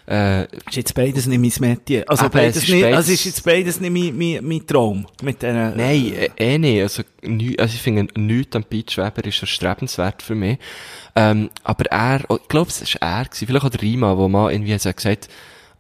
Äh, 0.07 0.43
ist 0.45 0.77
jetzt 0.77 0.95
beides 0.95 1.27
nicht 1.27 1.61
mein 1.61 1.71
Metier. 1.71 2.05
Also 2.09 2.25
Aber 2.25 2.39
beides 2.41 2.57
es 2.57 2.63
ist 2.65 2.71
nicht, 2.71 2.83
beides- 2.83 2.97
also 2.97 3.13
ist 3.13 3.25
jetzt 3.25 3.45
beides 3.45 3.81
nicht 3.81 3.93
mein, 3.93 4.17
mein, 4.19 4.45
mein 4.45 4.67
Traum. 4.67 5.07
Mit 5.23 5.43
den, 5.43 5.55
Nein, 5.77 6.13
äh, 6.15 6.29
eh 6.37 6.59
nicht. 6.59 6.83
Also, 6.83 7.03
nü, 7.23 7.55
also 7.57 7.75
ich 7.75 7.83
finde, 7.83 8.21
nichts 8.21 8.57
am 8.57 8.65
Beach 8.69 8.99
Weber 8.99 9.25
ist 9.25 9.41
erstrebenswert 9.41 10.23
für 10.23 10.35
mich. 10.35 10.59
Ähm, 11.15 11.51
aber 11.63 11.87
er, 11.87 12.25
oh, 12.29 12.39
ich 12.41 12.49
glaube, 12.49 12.71
es 12.71 12.81
war 13.01 13.19
er, 13.21 13.25
gewesen, 13.27 13.47
vielleicht 13.47 13.65
auch 13.65 13.71
der 13.71 13.83
Rima, 13.83 14.17
wo 14.17 14.29
man 14.29 14.51
irgendwie 14.53 14.77
so 14.79 14.93
gesagt 14.93 15.29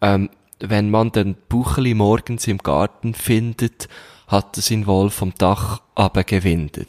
ähm, 0.02 0.28
wenn 0.60 0.90
man 0.90 1.10
den 1.10 1.34
Bucheli 1.48 1.94
morgens 1.94 2.46
im 2.46 2.58
Garten 2.58 3.14
findet, 3.14 3.88
hat 4.28 4.56
es 4.56 4.70
ihn 4.70 4.86
wohl 4.86 5.10
vom 5.10 5.34
Dach 5.36 5.82
abgewindet. 5.94 6.88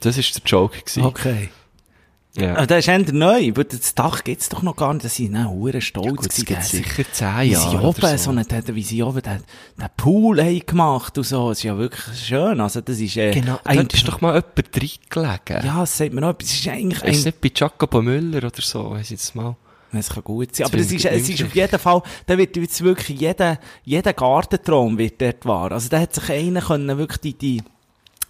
Das 0.00 0.18
ist 0.18 0.34
der 0.34 0.42
Joke 0.44 0.78
gewesen. 0.80 1.04
Okay. 1.04 1.48
Ja. 2.34 2.64
Das 2.64 2.78
ist 2.78 2.88
eher 2.88 3.12
neu, 3.12 3.50
aber 3.50 3.64
das 3.64 3.94
Dach 3.94 4.24
gibt's 4.24 4.48
doch 4.48 4.62
noch 4.62 4.74
gar 4.74 4.94
nicht. 4.94 5.04
Das 5.04 5.16
sind 5.16 5.36
hure 5.46 5.82
stolz 5.82 6.06
Gut, 6.16 6.34
gibt 6.34 6.48
Der- 6.50 6.62
sicher 6.62 7.04
zehn 7.12 7.28
wie 7.40 7.50
Jahre 7.52 7.70
sie 7.70 7.76
oder 7.76 7.84
oben 7.88 8.00
so. 8.00 8.16
so. 8.16 8.30
einen, 8.30 8.46
wie 8.74 8.82
sie 8.82 9.02
oben 9.02 9.20
den, 9.20 9.42
den 9.78 9.88
Pool 9.98 10.42
haben 10.42 10.60
gemacht 10.64 11.18
und 11.18 11.24
so. 11.24 11.50
Das 11.50 11.58
ist 11.58 11.64
ja 11.64 11.76
wirklich 11.76 12.18
schön. 12.18 12.58
Also 12.60 12.80
das 12.80 12.98
ist, 13.00 13.18
äh, 13.18 13.32
Genau, 13.32 13.60
ein, 13.64 13.76
dort 13.76 13.92
ist 13.92 14.08
doch 14.08 14.22
mal 14.22 14.30
jemand 14.34 14.56
reingelegen. 14.74 15.66
ja, 15.66 15.80
das 15.80 15.98
sagt 15.98 16.14
mir 16.14 16.22
noch. 16.22 16.34
Es 16.40 16.52
ist 16.54 16.68
eigentlich 16.68 17.02
Ist 17.02 17.18
ein, 17.18 17.24
nicht 17.24 17.40
bei 17.42 17.50
Jacopo 17.54 18.00
Müller 18.00 18.38
oder 18.38 18.62
so, 18.62 18.90
weiss 18.92 19.04
ich 19.06 19.10
jetzt 19.10 19.34
mal. 19.34 19.54
es 19.92 20.08
kann 20.08 20.24
gut 20.24 20.56
sein. 20.56 20.64
Das 20.64 20.72
Aber 20.72 20.80
es 20.80 20.90
ist, 20.90 21.04
es 21.04 21.28
ist 21.28 21.42
auf 21.44 21.54
jeden 21.54 21.78
Fall, 21.78 22.02
da 22.24 22.38
wird 22.38 22.56
jetzt 22.56 22.82
wirklich 22.82 23.20
jeder, 23.20 23.58
jeder 23.84 24.14
Gartentraum 24.14 24.96
wird 24.96 25.20
dort 25.20 25.44
wahr. 25.44 25.72
Also 25.72 25.90
da 25.90 26.00
hat 26.00 26.14
sich 26.14 26.30
einer 26.30 26.62
können 26.62 26.96
wirklich 26.96 27.20
die, 27.20 27.34
die, 27.34 27.62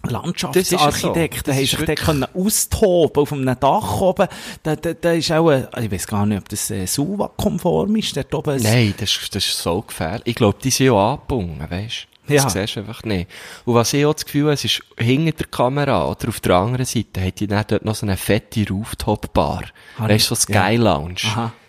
Landschaftsarchitekten 0.09 1.43
Das 1.45 1.55
haben 1.55 1.63
ist 1.63 1.77
sich 1.77 1.95
können 2.05 2.25
austoben 2.33 3.21
auf 3.23 3.31
einem 3.33 3.59
Dach 3.59 4.01
oben. 4.01 4.27
Da, 4.63 4.75
da, 4.75 4.93
da 4.93 5.11
ist 5.13 5.31
auch, 5.31 5.49
ein, 5.49 5.67
ich 5.81 5.91
weiß 5.91 6.07
gar 6.07 6.25
nicht, 6.25 6.39
ob 6.39 6.49
das 6.49 6.69
äh, 6.71 6.85
SUVA-konform 6.85 7.95
ist, 7.95 8.15
dort 8.17 8.33
oben. 8.35 8.51
ein- 8.55 8.61
Nein, 8.63 8.93
das, 8.97 9.11
ist- 9.11 9.35
das 9.35 9.45
ist 9.45 9.57
so 9.59 9.81
gefährlich. 9.81 10.21
Ich 10.25 10.35
glaube, 10.35 10.57
die 10.63 10.69
sind 10.71 10.87
ja 10.87 10.93
angebunden, 11.13 11.65
weisst 11.69 12.07
du? 12.27 12.33
Ja. 12.33 12.43
Das 12.43 12.53
siehst 12.53 12.75
du 12.77 12.79
einfach 12.81 13.03
nicht. 13.03 13.29
Und 13.65 13.75
was 13.75 13.91
ich 13.93 14.05
auch 14.05 14.13
das 14.13 14.23
Gefühl 14.25 14.43
habe, 14.43 14.53
es 14.53 14.63
ist 14.63 14.81
hinter 14.97 15.33
der 15.33 15.47
Kamera 15.47 16.07
oder 16.09 16.29
auf 16.29 16.39
der 16.39 16.55
anderen 16.55 16.85
Seite, 16.85 17.21
hat 17.21 17.39
die 17.41 17.47
dann 17.47 17.65
dort 17.67 17.83
noch 17.83 17.95
so 17.95 18.05
eine 18.05 18.15
fette 18.15 18.65
Rooftop-Bar. 18.69 19.63
Habe 19.99 20.13
Weißt 20.13 20.31
du, 20.31 20.35
so 20.35 20.53
ja. 20.53 20.67
Sky 20.67 20.75
Lounge. 20.77 21.15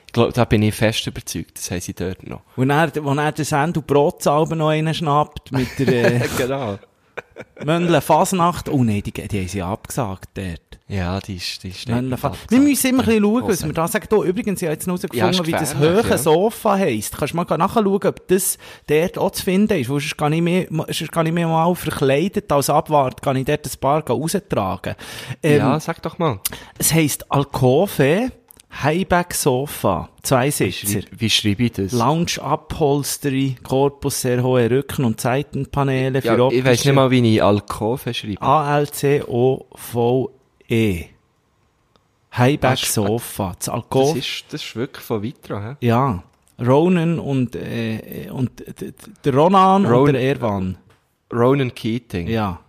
Ich 0.07 0.12
glaube, 0.12 0.33
da 0.33 0.45
bin 0.45 0.62
ich 0.62 0.73
fest 0.73 1.09
überzeugt, 1.09 1.59
das 1.59 1.73
haben 1.73 1.81
sie 1.81 1.93
dort 1.93 2.25
noch. 2.25 2.43
Und 2.55 2.71
er, 2.71 2.88
wo 3.03 3.12
er 3.14 3.33
den 3.33 3.45
und 3.45 3.83
Brotsalben 3.83 4.59
noch 4.59 4.69
einen 4.69 4.95
schnappt 4.95 5.50
mit 5.50 5.76
der 5.81 6.14
äh, 6.23 6.29
genau. 6.38 6.79
Möndle 7.64 8.00
Fasnacht. 8.00 8.68
Oh 8.68 8.83
nein, 8.85 9.02
die, 9.02 9.12
die 9.12 9.40
haben 9.40 9.49
sie 9.49 9.62
abgesagt 9.62 10.30
dort. 10.35 10.61
Ja, 10.87 11.18
die 11.21 11.37
ist, 11.37 11.62
die 11.62 11.68
ist 11.68 11.88
Möndle 11.88 12.16
nicht 12.16 12.25
abgesagt. 12.25 12.50
wir 12.50 12.61
müssen 12.61 12.87
immer 12.88 13.02
ein 13.02 13.06
bisschen 13.06 13.23
schauen, 13.25 13.42
was 13.49 13.59
Hose. 13.59 13.66
wir 13.66 13.73
da 13.73 13.88
sagen. 13.88 14.06
Du, 14.11 14.23
übrigens, 14.25 14.61
ich 14.62 14.68
habe 14.68 14.75
jetzt 14.75 14.87
Ja, 14.87 14.92
herausgefunden, 14.92 15.40
ist 15.40 15.47
wie 15.47 15.52
das 15.52 15.78
hohe 15.78 16.11
ja. 16.11 16.18
Sofa 16.18 16.76
heisst. 16.76 17.16
Kannst 17.16 17.33
du 17.33 17.37
mal 17.37 17.44
nachschauen, 17.56 17.87
ob 18.04 18.28
das 18.28 18.59
dort 18.87 19.18
auch 19.18 19.30
zu 19.30 19.42
finden 19.44 19.78
ist. 19.80 19.88
Weil 19.88 20.00
sonst 20.00 20.18
kann 20.18 20.33
ich 20.33 20.42
mir, 20.42 20.66
sonst 20.71 21.12
kann 21.12 21.26
ich 21.26 21.33
mir 21.33 21.47
mal 21.47 21.75
verkleidet 21.75 22.50
als 22.52 22.68
Abwart, 22.68 23.23
kann 23.23 23.37
ich 23.37 23.44
dort 23.44 23.66
ein 23.66 23.80
paar 23.80 24.06
raustragen. 24.06 24.94
Ähm, 25.42 25.59
ja, 25.59 25.80
sag 25.80 26.02
doch 26.02 26.18
mal. 26.18 26.40
Es 26.78 26.92
heisst 26.92 27.30
Alcove 27.30 28.30
Highback 28.83 29.35
Sofa, 29.35 30.09
zwei 30.23 30.50
Sitzer. 30.50 30.88
Schreib- 31.02 31.09
Wie 31.16 31.31
schreibe 31.31 31.62
ich 31.64 31.73
das? 31.73 31.93
Lounge 31.93 32.38
Upholstery, 32.43 33.57
Korpus, 33.62 34.21
sehr 34.23 34.43
hohe 34.43 34.69
Rücken- 34.71 35.04
und 35.04 35.21
Seitenpaneele 35.21 36.21
für 36.23 36.26
Ja, 36.28 36.35
ich 36.35 36.40
optische- 36.40 36.88
nicht 36.88 36.95
mal, 36.95 37.11
wie 37.11 37.35
ich 37.37 37.43
Alkove 37.43 38.12
schreibe. 38.12 38.43
A-L-C-O-V-E. 39.75 41.04
Highback 42.37 42.71
Ah, 42.71 42.75
sch- 42.75 42.87
Sofa. 42.93 43.49
Das 43.50 43.66
Das 43.66 43.69
Alkohol. 43.75 44.19
ist, 44.19 44.45
das 44.50 44.62
ist 44.64 44.75
wirklich 44.76 45.04
von 45.04 45.23
Vitra, 45.23 45.62
hä? 45.62 45.76
Ja. 45.87 46.23
Ronan 46.64 47.19
und, 47.21 47.54
äh, 47.57 48.28
und 48.31 48.50
der 49.25 49.35
Ronan 49.35 49.87
und 49.87 49.93
Ron- 49.93 50.12
der 50.12 50.23
Erwan. 50.23 50.76
Ronan 51.33 51.73
Keating. 51.75 52.28
Ja. 52.28 52.61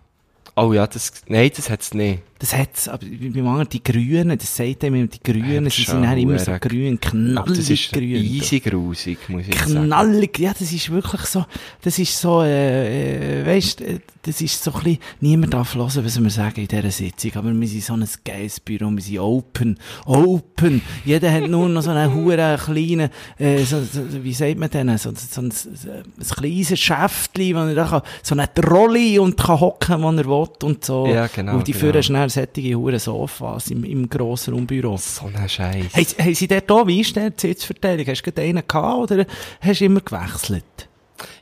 Oh 0.56 0.72
ja, 0.72 0.86
das, 0.86 1.12
nein, 1.28 1.50
das 1.54 1.68
hat's 1.70 1.92
nicht. 1.94 2.22
Das 2.38 2.54
hat's, 2.54 2.86
aber 2.88 3.06
wie 3.08 3.40
machen 3.40 3.66
die 3.72 3.82
Grünen, 3.82 4.36
das 4.36 4.54
sagt 4.54 4.84
immer, 4.84 5.06
die 5.06 5.20
Grünen, 5.22 5.70
sie 5.70 5.82
sind 5.84 6.02
dann 6.02 6.18
immer 6.18 6.38
so 6.38 6.52
grün, 6.60 6.98
Aber 7.34 7.46
das 7.48 7.66
knallig 7.66 7.70
ist 7.70 7.92
grün. 7.92 8.24
easy 8.24 8.60
grusig, 8.60 9.18
muss 9.28 9.48
ich 9.48 9.58
sagen. 9.58 9.86
Knallig, 9.86 10.38
ja, 10.38 10.52
das 10.52 10.70
ist 10.70 10.90
wirklich 10.90 11.22
so, 11.22 11.46
das 11.80 11.98
ist 11.98 12.20
so, 12.20 12.42
äh, 12.42 13.40
äh, 13.40 13.46
weißt, 13.46 13.80
äh, 13.80 14.00
das 14.20 14.40
ist 14.42 14.62
so 14.62 14.72
ein 14.72 14.82
bisschen, 14.82 14.98
niemand 15.20 15.54
darf 15.54 15.74
hören, 15.74 16.04
was 16.04 16.22
wir 16.22 16.30
sagen 16.30 16.60
in 16.60 16.68
dieser 16.68 16.90
Sitzung, 16.90 17.30
aber 17.36 17.58
wir 17.58 17.68
sind 17.68 17.84
so 17.84 17.94
ein 17.94 18.06
geiles 18.24 18.60
Büro, 18.60 18.90
wir 18.90 19.00
sind 19.02 19.18
open, 19.18 19.78
open, 20.04 20.82
jeder 21.06 21.32
hat 21.32 21.48
nur 21.48 21.68
noch 21.70 21.82
so 21.82 21.90
einen 21.90 22.12
huren 22.12 22.58
kleinen, 22.58 23.08
äh, 23.38 23.64
so, 23.64 23.80
so, 23.80 24.02
wie 24.22 24.34
sagt 24.34 24.58
man 24.58 24.68
denn, 24.68 24.98
so, 24.98 25.10
so 25.14 25.40
ein, 25.40 25.50
so 25.52 25.70
ein 25.90 26.04
kleines 26.18 26.78
Schäftli, 26.78 27.54
wo 27.54 27.60
er 27.60 27.74
da 27.74 27.86
kann, 27.86 28.02
so 28.22 28.34
eine 28.34 28.52
Trolley 28.52 29.18
und 29.18 29.38
kann 29.38 29.60
hocken, 29.60 30.02
wo 30.02 30.10
er 30.10 30.26
will 30.26 30.48
und 30.64 30.84
so. 30.84 31.06
Ja, 31.06 31.28
genau, 31.28 31.54
Und 31.54 31.66
die 31.66 31.72
genau. 31.72 31.84
führen 31.84 32.02
schnell 32.02 32.25
solche 32.28 32.74
huren 32.74 32.98
Sofas 32.98 33.70
im, 33.70 33.84
im 33.84 34.08
grossen 34.08 34.54
Raumbüro. 34.54 34.96
So 34.96 35.26
ein 35.26 35.48
Scheiß. 35.48 35.86
Hey, 35.92 36.04
haben 36.04 36.34
Sie 36.34 36.48
dort 36.48 36.70
auch, 36.70 36.86
wie 36.86 37.00
ist 37.00 37.16
der 37.16 37.32
Sitzverteilung? 37.36 38.06
Hast 38.06 38.22
du 38.22 38.30
gerade 38.30 38.48
einen 38.48 38.62
gehabt 38.66 39.10
oder 39.12 39.26
hast 39.60 39.80
du 39.80 39.84
immer 39.84 40.00
gewechselt? 40.00 40.88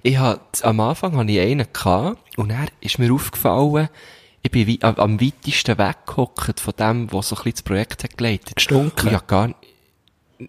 Ich 0.03 0.19
hab, 0.19 0.57
am 0.63 0.81
Anfang 0.81 1.17
hatte 1.17 1.33
ich 1.33 1.41
einen 1.41 1.67
gehabt, 1.73 2.39
und 2.39 2.51
dann 2.51 2.69
ist 2.81 2.99
mir 2.99 3.13
aufgefallen, 3.13 3.89
ich 4.43 4.51
bin 4.51 4.67
wie, 4.67 4.83
am, 4.83 4.95
am 4.97 5.21
weitesten 5.21 5.79
weggehockt 5.79 6.61
von 6.61 6.75
dem, 6.79 7.13
was 7.13 7.31
so 7.31 7.37
ein 7.37 7.45
bisschen 7.45 7.55
das 7.55 7.63
Projekt 7.63 8.05
hat 8.05 8.17
geleitet. 8.17 8.57
Gestunken? 8.57 9.13
Hab 9.13 9.27
gar 9.27 9.49
nicht, 9.49 9.59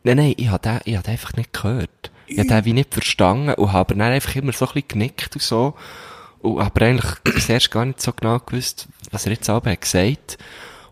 nein, 0.04 0.18
nein, 0.18 0.34
ich 0.36 0.50
hab 0.50 0.62
den, 0.62 0.80
ich 0.84 0.96
hab 0.96 1.04
den 1.04 1.12
einfach 1.12 1.34
nicht 1.34 1.54
gehört. 1.54 2.12
Ich 2.28 2.40
hab 2.40 2.48
den 2.48 2.66
wie 2.66 2.74
nicht 2.74 2.94
verstanden 2.94 3.54
und 3.54 3.72
habe 3.72 3.96
dann 3.96 4.02
einfach 4.02 4.36
immer 4.36 4.52
so 4.52 4.66
ein 4.66 4.74
bisschen 4.74 4.88
genickt 4.90 5.36
und 5.36 5.42
so. 5.42 5.76
Und 6.40 6.60
hab 6.60 6.80
eigentlich 6.82 7.12
zuerst 7.44 7.72
gar 7.72 7.86
nicht 7.86 8.02
so 8.02 8.14
genau 8.14 8.40
gewusst, 8.40 8.88
was 9.12 9.26
er 9.26 9.34
jetzt 9.34 9.50
aber 9.50 9.72
hat 9.72 9.82
gesagt. 9.82 10.38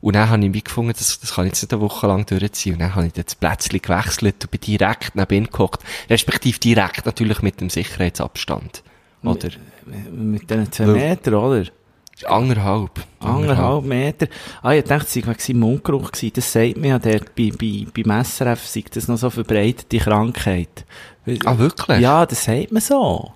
Und 0.02 0.16
dann 0.16 0.30
habe 0.30 0.46
ich 0.46 0.54
wie 0.54 0.62
gefunden, 0.62 0.94
das, 0.98 1.20
das 1.20 1.36
kann 1.36 1.46
ich 1.46 1.54
jetzt 1.54 1.62
nicht 1.62 1.74
eine 1.74 1.82
Woche 1.82 2.08
lang 2.08 2.26
durchziehen. 2.26 2.74
Und 2.74 2.80
dann 2.80 2.94
habe 2.94 3.08
ich 3.08 3.14
das 3.14 3.36
Plätzchen 3.36 3.82
gewechselt 3.82 4.44
und 4.44 4.52
bin 4.52 4.60
direkt 4.60 5.16
neben 5.16 5.34
ihm 5.34 5.50
gehockt. 5.50 5.82
Respektive 6.10 6.60
direkt 6.60 7.06
natürlich 7.06 7.42
mit 7.42 7.62
dem 7.62 7.70
Sicherheitsabstand. 7.70 8.84
Oder? 9.24 9.50
Mit 10.12 10.50
diesen 10.50 10.72
zwei 10.72 10.88
Metern, 10.88 11.36
oder? 11.36 11.64
Anderthalb. 12.26 12.92
Anderthalb 13.20 13.86
Meter. 13.86 14.28
Ah, 14.62 14.74
ich 14.74 14.84
dachte, 14.84 15.06
es 15.06 15.14
sei 15.14 15.24
wegen 15.26 15.60
Mundgeruch. 15.60 16.12
Das 16.12 16.52
sagt 16.52 16.78
mir 16.78 16.90
ja 16.90 17.00
dort 17.00 17.34
bei, 17.36 17.52
bei, 17.58 17.86
beim 17.94 18.24
SRF, 18.24 18.66
sei 18.66 18.84
das 18.92 19.08
noch 19.08 19.18
so 19.18 19.30
verbreitete 19.30 19.98
Krankheit. 20.00 20.86
Ah, 21.46 21.58
wirklich? 21.58 22.00
Ja, 22.00 22.26
das 22.26 22.44
sagt 22.44 22.72
man 22.72 22.82
so. 22.82 23.32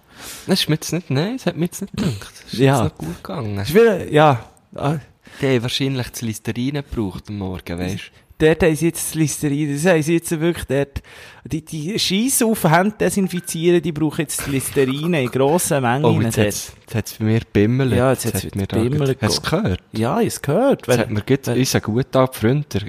Das 0.48 0.60
ist 0.62 0.70
mir 0.70 0.76
jetzt 0.76 0.92
nicht, 0.94 1.10
nein, 1.10 1.38
das 1.38 1.46
hat 1.46 1.58
mir 1.58 1.66
jetzt 1.66 1.82
nicht 1.82 1.96
gedacht. 1.96 2.32
Das 2.44 2.54
ist 2.54 2.60
Ja. 2.60 2.84
jetzt 2.84 2.92
noch 2.94 2.98
gut 2.98 3.24
gegangen. 3.24 3.58
Ist 3.60 3.74
wieder, 3.74 4.12
ja. 4.12 4.44
Ah, 4.76 4.96
Die 5.42 5.48
haben 5.48 5.62
wahrscheinlich 5.64 6.10
das 6.10 6.22
Listerin 6.22 6.74
gebraucht 6.76 7.26
am 7.30 7.38
Morgen, 7.40 7.80
weisst 7.80 8.12
Dort 8.40 8.62
haben 8.62 8.76
sie 8.76 8.86
jetzt 8.86 9.04
das 9.08 9.16
Listerin, 9.16 9.74
das 9.74 9.86
haben 9.92 10.04
sie 10.04 10.14
jetzt 10.14 10.30
wirklich 10.40 10.66
dort, 10.66 11.02
die, 11.46 11.66
die 11.66 11.98
Scheisse 11.98 12.46
auf 12.46 12.64
Hände 12.66 12.94
desinfizieren, 13.00 13.82
die 13.82 13.92
brauchen 13.92 14.22
jetzt 14.22 14.40
das 14.42 14.48
Listerin 14.48 15.12
in 15.16 15.28
grossen 15.32 15.82
Mengen. 15.82 16.06
Oh, 16.06 16.22
jetzt 16.22 16.38
hat's, 16.38 16.72
jetzt 16.82 16.96
hat's 16.96 17.14
bei 17.14 17.26
mir 17.26 17.42
bimmelt. 17.52 17.94
Ja, 17.94 18.12
jetzt 18.12 18.26
hat's 18.28 18.44
wieder 18.44 18.56
mir 18.56 18.68
bimmelt 18.68 19.18
Hast 19.24 19.44
du 19.44 19.50
gehört? 19.50 19.82
Ja, 19.94 20.20
ich 20.20 20.28
hab's 20.28 20.42
gehört. 20.44 20.86
Jetzt 20.88 21.00
hat 21.00 21.10
mir 21.10 21.24
wenn- 21.28 21.58
unser 21.58 21.82
guter 21.82 22.28
Freund, 22.32 22.72
der, 22.76 22.82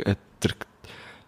der, 0.43 0.51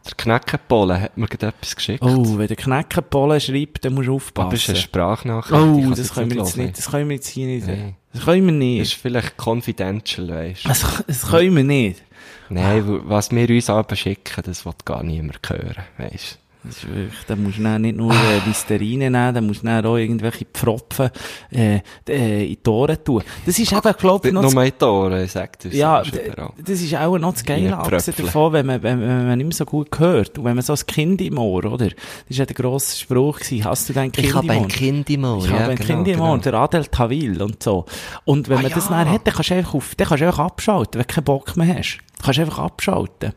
der 0.06 0.14
Knäckenpolen, 0.16 1.00
hat 1.00 1.16
mir 1.16 1.26
gerade 1.28 1.48
etwas 1.48 1.76
geschickt. 1.76 2.02
oh, 2.02 2.38
wenn 2.38 2.48
der 2.48 2.56
Knäckenpollen 2.56 3.40
schreibt, 3.40 3.84
dann 3.84 3.94
musst 3.94 4.08
du 4.08 4.14
aufpassen. 4.14 4.46
Aber 4.46 4.54
es 4.54 4.62
ist 4.62 4.68
eine 4.70 4.78
Sprachnachricht. 4.78 5.52
Oh, 5.62 5.90
das 5.94 6.14
können 6.14 6.30
wir 6.30 6.36
nicht 6.36 6.46
jetzt 6.46 6.56
nicht, 6.56 6.78
das 6.78 6.90
können 6.90 7.08
wir 7.08 7.16
jetzt 7.16 7.28
hier 7.28 7.46
nicht. 7.46 7.66
Nein. 7.66 7.96
Das 8.12 8.24
können 8.24 8.46
wir 8.46 8.52
Das 8.52 8.58
nicht. 8.58 8.80
ist 8.80 8.92
vielleicht 8.94 9.36
confidential, 9.36 10.28
weisst 10.28 10.66
Das, 10.68 11.04
das 11.06 11.22
können 11.28 11.56
wir 11.56 11.64
nicht. 11.64 12.02
Nein, 12.48 12.82
was 13.04 13.30
wir 13.30 13.48
uns 13.48 13.70
aber 13.70 13.94
schicken, 13.94 14.42
das 14.44 14.64
will 14.66 14.72
gar 14.84 15.02
niemand 15.04 15.38
hören, 15.48 15.84
weisst 15.98 16.38
Das 16.62 16.76
ist 16.76 16.88
wirklich, 16.94 17.24
da 17.26 17.36
musst 17.36 17.56
du 17.58 17.62
nicht 17.62 17.96
nur 17.96 18.12
äh, 18.12 18.46
Listerine 18.46 19.10
nehmen, 19.10 19.34
da 19.34 19.40
musst 19.40 19.62
du 19.62 19.66
dann 19.66 19.84
auch 19.86 19.96
irgendwelche 19.96 20.44
Pfropfen 20.44 21.08
äh, 21.50 21.80
äh, 22.06 22.52
in 22.52 22.58
die 22.64 22.70
Ohren 22.70 23.02
tun. 23.02 23.22
Das 23.46 23.58
ist 23.58 23.72
eben, 23.72 23.92
glaube 23.96 24.28
ich, 24.28 24.34
noch 24.34 24.42
nur 24.52 24.62
in 24.64 24.72
die 24.78 24.84
Ohren, 24.84 25.26
sagt 25.26 25.64
er. 25.64 25.72
Ja, 25.72 26.02
das 26.02 26.80
ist 26.82 26.94
auch 26.96 27.16
noch 27.18 27.32
das 27.32 27.42
ein 27.42 27.46
Geile 27.46 27.78
abgesehen 27.78 28.14
davon, 28.18 28.52
wenn 28.52 28.66
man, 28.66 28.82
wenn, 28.82 29.00
wenn 29.00 29.26
man 29.26 29.38
nicht 29.38 29.46
mehr 29.46 29.54
so 29.56 29.64
gut 29.64 29.98
hört. 29.98 30.38
Und 30.38 30.44
wenn 30.44 30.54
man 30.54 30.62
so 30.62 30.74
ein 30.74 30.86
Kind 30.86 31.22
im 31.22 31.38
Ohr, 31.38 31.64
oder? 31.64 31.88
Das 31.88 31.94
ist 32.28 32.36
ja 32.38 32.44
der 32.44 32.54
grosse 32.56 32.98
Spruch 32.98 33.38
gewesen. 33.40 33.64
Hast 33.64 33.88
du 33.88 33.92
dein 33.94 34.12
Kind 34.12 34.26
Ich 34.26 34.34
habe 34.34 34.44
im 34.46 34.50
ein 34.50 34.58
Ohr? 34.62 34.68
Kind 34.68 35.08
im 35.08 35.24
Ohr. 35.24 35.38
Ich 35.38 35.50
ja, 35.50 35.58
habe 35.60 35.70
ein 35.70 35.76
genau, 35.76 35.86
Kind 35.86 36.08
im 36.08 36.14
genau. 36.14 36.32
Ohr, 36.32 36.38
der 36.38 36.54
Adel 36.54 36.86
Tawil 36.86 37.40
und 37.42 37.62
so. 37.62 37.86
Und 38.24 38.48
wenn 38.50 38.58
Ah, 38.58 38.62
man 38.62 38.72
das 38.72 38.84
ja. 38.90 39.02
dann 39.02 39.10
hat, 39.10 39.26
dann 39.26 39.32
kannst 39.34 39.48
du 39.50 39.54
einfach 39.54 39.74
auf, 39.74 39.94
dann 39.94 40.06
kannst 40.08 40.20
du 40.20 40.26
einfach 40.26 40.44
abschalten, 40.44 40.98
wenn 41.00 41.06
du 41.06 41.14
keinen 41.14 41.24
Bock 41.24 41.56
mehr 41.56 41.74
hast. 41.78 41.98
Du 42.18 42.24
kannst 42.24 42.38
einfach 42.38 42.58
abschalten. 42.58 43.32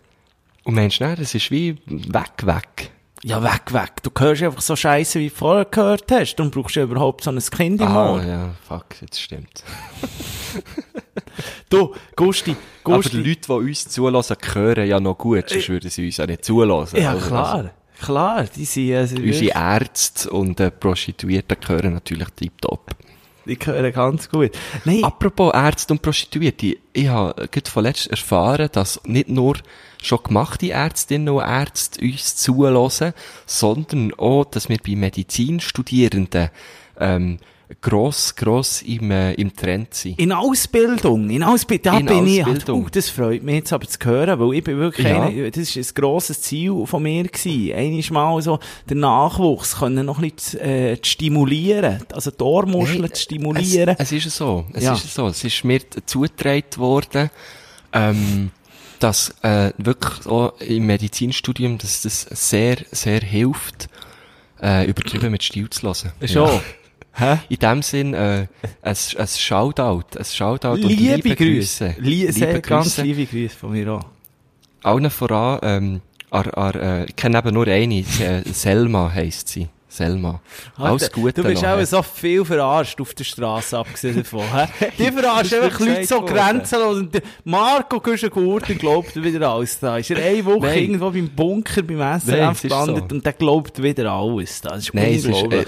Und 0.65 0.75
meinst 0.75 0.99
du, 0.99 1.05
nicht, 1.07 1.21
das 1.21 1.35
ist 1.35 1.51
wie 1.51 1.75
weg, 1.87 2.45
weg. 2.45 2.91
Ja, 3.25 3.41
weg, 3.41 3.71
weg. 3.73 4.03
Du 4.03 4.09
hörst 4.19 4.43
einfach 4.43 4.61
so 4.61 4.75
Scheiße, 4.75 5.17
wie 5.19 5.29
du 5.29 5.35
vorher 5.35 5.65
gehört 5.65 6.11
hast. 6.11 6.35
Darum 6.35 6.51
brauchst 6.51 6.75
du 6.75 6.81
überhaupt 6.81 7.23
so 7.23 7.31
ein 7.31 7.39
Kind 7.39 7.79
im 7.79 7.87
Ah, 7.87 8.11
Ohr. 8.13 8.23
ja, 8.23 8.53
fuck, 8.67 8.85
jetzt 9.01 9.21
stimmt. 9.21 9.63
Du, 11.69 11.93
Gusti, 12.15 12.55
Aber 12.83 12.95
Gusti. 12.97 13.11
die 13.23 13.29
Leute, 13.29 13.41
die 13.47 13.51
uns 13.69 13.87
zulassen, 13.87 14.37
hören 14.53 14.87
ja 14.87 14.99
noch 14.99 15.17
gut, 15.17 15.49
sonst 15.49 15.69
würden 15.69 15.89
sie 15.89 16.05
uns 16.05 16.17
ja 16.17 16.25
nicht 16.27 16.45
zulassen. 16.45 16.99
ja, 17.01 17.13
oder? 17.15 17.25
klar. 17.25 17.71
Klar, 18.01 18.43
die 18.55 18.65
sind, 18.65 18.93
also, 18.93 19.15
Also, 19.15 19.25
unsere 19.27 19.51
Ärzte 19.57 20.29
und 20.29 20.59
äh, 20.59 20.69
Prostituierten 20.71 21.57
hören 21.67 21.93
natürlich 21.93 22.27
tiptop. 22.35 22.91
die 23.45 23.55
hören 23.63 23.93
ganz 23.93 24.29
gut. 24.29 24.51
Nein, 24.83 25.03
Apropos 25.03 25.53
Ärzte 25.53 25.93
und 25.93 26.01
Prostituierte, 26.01 26.75
ich 26.91 27.07
habe 27.07 27.47
gerade 27.47 27.69
vorletzt 27.71 28.07
erfahren, 28.07 28.67
dass 28.73 28.99
nicht 29.05 29.29
nur 29.29 29.55
schon 30.03 30.19
gemachte 30.24 30.72
Ärztinnen 30.72 31.29
und 31.29 31.41
Ärzte 31.43 32.01
uns 32.01 32.36
zulassen, 32.36 33.13
sondern 33.45 34.13
auch, 34.15 34.45
dass 34.45 34.69
wir 34.69 34.77
bei 34.86 34.95
Medizinstudierenden 34.95 36.50
ähm, 37.00 37.39
gross, 37.81 38.36
gross 38.36 38.81
im, 38.83 39.10
äh, 39.10 39.33
im 39.33 39.55
Trend 39.55 39.93
sind. 39.95 40.19
In 40.19 40.31
Ausbildung, 40.31 41.29
in 41.29 41.41
Ausbildung, 41.41 41.83
da 41.93 41.98
In 42.00 42.05
bin 42.05 42.27
ich, 42.27 42.45
Ausbildung. 42.45 42.86
oh, 42.86 42.89
das 42.91 43.10
freut 43.10 43.41
mich 43.41 43.55
jetzt 43.55 43.74
aber 43.74 43.88
zu 43.88 43.98
hören, 44.03 44.39
weil 44.39 44.53
ich 44.57 44.63
bin 44.63 44.77
wirklich, 44.77 45.07
Ja. 45.07 45.24
einer, 45.24 45.50
das 45.50 45.75
ist 45.75 45.91
ein 45.98 46.01
grosses 46.01 46.41
Ziel 46.41 46.86
von 46.86 47.01
mir 47.01 47.24
gewesen, 47.24 47.74
einmal 48.12 48.33
mal 48.36 48.41
so 48.43 48.60
den 48.89 49.00
Nachwuchs 49.00 49.77
können 49.79 50.05
noch 50.05 50.19
ein 50.22 50.29
bisschen 50.29 50.60
äh, 50.60 50.98
zu 51.01 51.10
stimulieren, 51.12 52.03
also 52.13 52.29
die 52.29 52.43
Ohrmuscheln 52.43 53.01
Nein, 53.01 53.13
zu 53.13 53.22
stimulieren. 53.24 53.95
Es, 53.98 54.12
es 54.12 54.25
ist 54.25 54.36
so. 54.38 54.65
Es 54.74 54.83
Ja. 54.83 54.93
ist 54.93 55.12
so. 55.13 55.27
Es 55.27 55.43
ist 55.43 55.63
mir 55.63 55.79
zugetragen 56.05 56.65
worden, 56.77 57.31
ähm, 57.93 58.51
dass 59.00 59.35
äh, 59.41 59.71
wirklich 59.77 60.25
auch 60.25 60.59
im 60.59 60.85
Medizinstudium, 60.85 61.77
dass 61.77 62.01
das 62.03 62.21
sehr, 62.21 62.77
sehr 62.91 63.21
hilft, 63.21 63.89
äh, 64.62 64.88
übertrieben 64.88 65.31
mit 65.31 65.43
Stil 65.43 65.69
zu 65.69 65.88
hören. 65.88 66.12
Schon. 66.25 66.50
Hä? 67.15 67.38
In 67.47 67.59
dem 67.59 67.81
Sinn, 67.83 68.13
äh, 68.15 68.47
ein, 68.81 68.95
ein 69.17 69.27
Shoutout, 69.27 70.17
ein 70.17 70.25
Shoutout 70.25 70.69
und 70.69 70.83
Liebe, 70.83 71.15
liebe 71.15 71.35
Grüße. 71.35 71.93
Grüße. 71.93 72.01
Lie 72.01 72.31
sehr, 72.31 72.59
ganz 72.59 72.97
liebe 72.97 73.25
Grüße 73.27 73.55
von 73.55 73.71
mir 73.71 73.93
auch. 73.93 74.05
Allen 74.81 75.12
voran, 75.12 75.59
ähm, 75.62 76.01
ar, 76.31 76.57
ar, 76.57 76.75
äh, 76.75 77.05
ich 77.05 77.15
kenne 77.15 77.38
eben 77.38 77.53
nur 77.53 77.67
eine, 77.67 78.00
äh, 78.00 78.41
Selma 78.51 79.12
heisst 79.13 79.50
sie. 79.50 79.67
Selma. 79.93 80.41
Alles 80.75 81.03
Alter, 81.03 81.13
Gute 81.13 81.41
Du 81.41 81.47
bist 81.47 81.63
auch 81.63 81.83
so 81.85 82.01
viel 82.01 82.43
verarscht 82.43 83.00
auf 83.00 83.13
der 83.13 83.23
Straße, 83.23 83.77
abgesehen 83.77 84.17
davon. 84.17 84.41
Die 84.97 85.12
verarschen 85.12 85.62
einfach 85.62 85.79
Leute 85.79 86.05
so 86.05 86.21
grenzenlos. 86.21 86.97
Und 86.97 87.21
Marco 87.43 88.00
Güschen-Gurt, 88.00 88.69
der 88.69 88.75
glaubt 88.75 89.15
wieder 89.15 89.50
alles. 89.50 89.79
Da 89.79 89.97
ist 89.97 90.09
er 90.09 90.17
eine 90.17 90.43
Woche 90.45 90.75
irgendwo 90.75 91.12
beim 91.12 91.29
Bunker, 91.29 91.83
beim 91.83 91.97
Nein, 91.97 92.19
SRF 92.19 92.51
es 92.51 92.55
ist 92.55 92.62
gelandet 92.63 93.05
so. 93.09 93.15
und 93.15 93.25
der 93.25 93.33
glaubt 93.33 93.83
wieder 93.83 94.12
alles. 94.12 94.62
Das 94.62 94.79
ist 94.79 94.93
Nein, 94.93 95.13
ist, 95.13 95.25
unglaublich. 95.25 95.67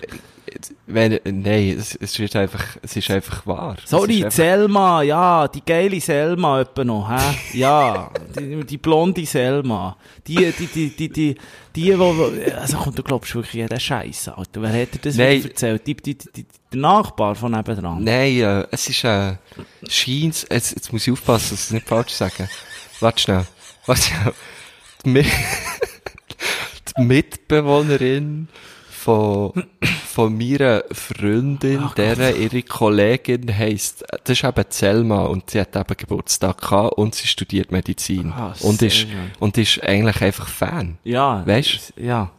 Wenn, 0.87 1.19
nein, 1.23 1.77
es, 1.79 1.95
es 1.95 2.17
ist 2.19 2.35
einfach, 2.35 2.63
es 2.81 2.95
ist 2.95 3.09
einfach 3.11 3.45
wahr. 3.45 3.75
Sorry, 3.85 4.17
einfach, 4.23 4.31
Selma, 4.31 5.01
ja, 5.01 5.47
die 5.47 5.63
geile 5.65 5.99
Selma 6.01 6.61
etwa 6.61 6.83
noch, 6.83 7.09
hä? 7.09 7.35
Ja, 7.57 8.09
die, 8.37 8.63
die 8.63 8.77
blonde 8.77 9.25
Selma. 9.25 9.97
Die, 10.27 10.35
die, 10.57 10.67
die, 10.67 10.89
die, 10.89 11.09
die, 11.09 11.35
die, 11.75 11.99
wo, 11.99 12.31
also 12.59 12.77
komm, 12.77 12.95
du 12.95 13.03
glaubst 13.03 13.33
wirklich 13.35 13.53
jeden 13.53 13.79
Scheiß, 13.79 14.29
Alter. 14.29 14.61
Wer 14.61 14.85
dir 14.85 14.99
das 15.01 15.15
Nein. 15.15 15.43
erzählt? 15.43 15.85
Die, 15.87 15.95
die, 15.95 16.17
die, 16.17 16.31
die, 16.33 16.45
der 16.71 16.79
Nachbar 16.79 17.35
von 17.35 17.51
nebendran. 17.51 18.03
nein, 18.03 18.37
äh, 18.39 18.65
es 18.71 18.89
ist, 18.89 19.03
äh, 19.03 19.35
scheint, 19.87 20.47
jetzt, 20.49 20.71
jetzt 20.75 20.91
muss 20.93 21.05
ich 21.07 21.13
aufpassen, 21.13 21.51
dass 21.51 21.59
ich 21.59 21.65
es 21.67 21.71
nicht 21.71 21.87
falsch 21.87 22.11
sage. 22.13 22.49
Warte 22.99 23.21
schnell. 23.21 23.45
Warte 23.85 24.01
schnell. 24.01 24.33
Wir- 25.03 25.25
die 26.97 27.01
Mitbewohnerin 27.03 28.47
von, 29.05 29.53
von 30.07 30.35
meiner 30.35 30.83
Freundin, 30.91 31.81
Gott. 31.81 31.97
deren 31.99 32.41
ihre 32.41 32.63
Kollegin 32.63 33.55
heisst, 33.55 34.03
das 34.23 34.37
ist 34.39 34.43
eben 34.43 34.65
Selma 34.69 35.25
und 35.25 35.51
sie 35.51 35.61
hat 35.61 35.75
eben 35.75 35.95
Geburtstag 35.95 36.59
gehabt 36.59 36.97
und 36.97 37.13
sie 37.13 37.27
studiert 37.27 37.71
Medizin. 37.71 38.31
Ah, 38.31 38.55
und 38.61 38.81
ist, 38.81 38.95
schön. 38.97 39.09
und 39.39 39.57
ist 39.59 39.81
eigentlich 39.83 40.21
einfach 40.21 40.47
Fan. 40.47 40.97
Ja. 41.03 41.43
Weisst? 41.45 41.93
Ja. 41.97 42.31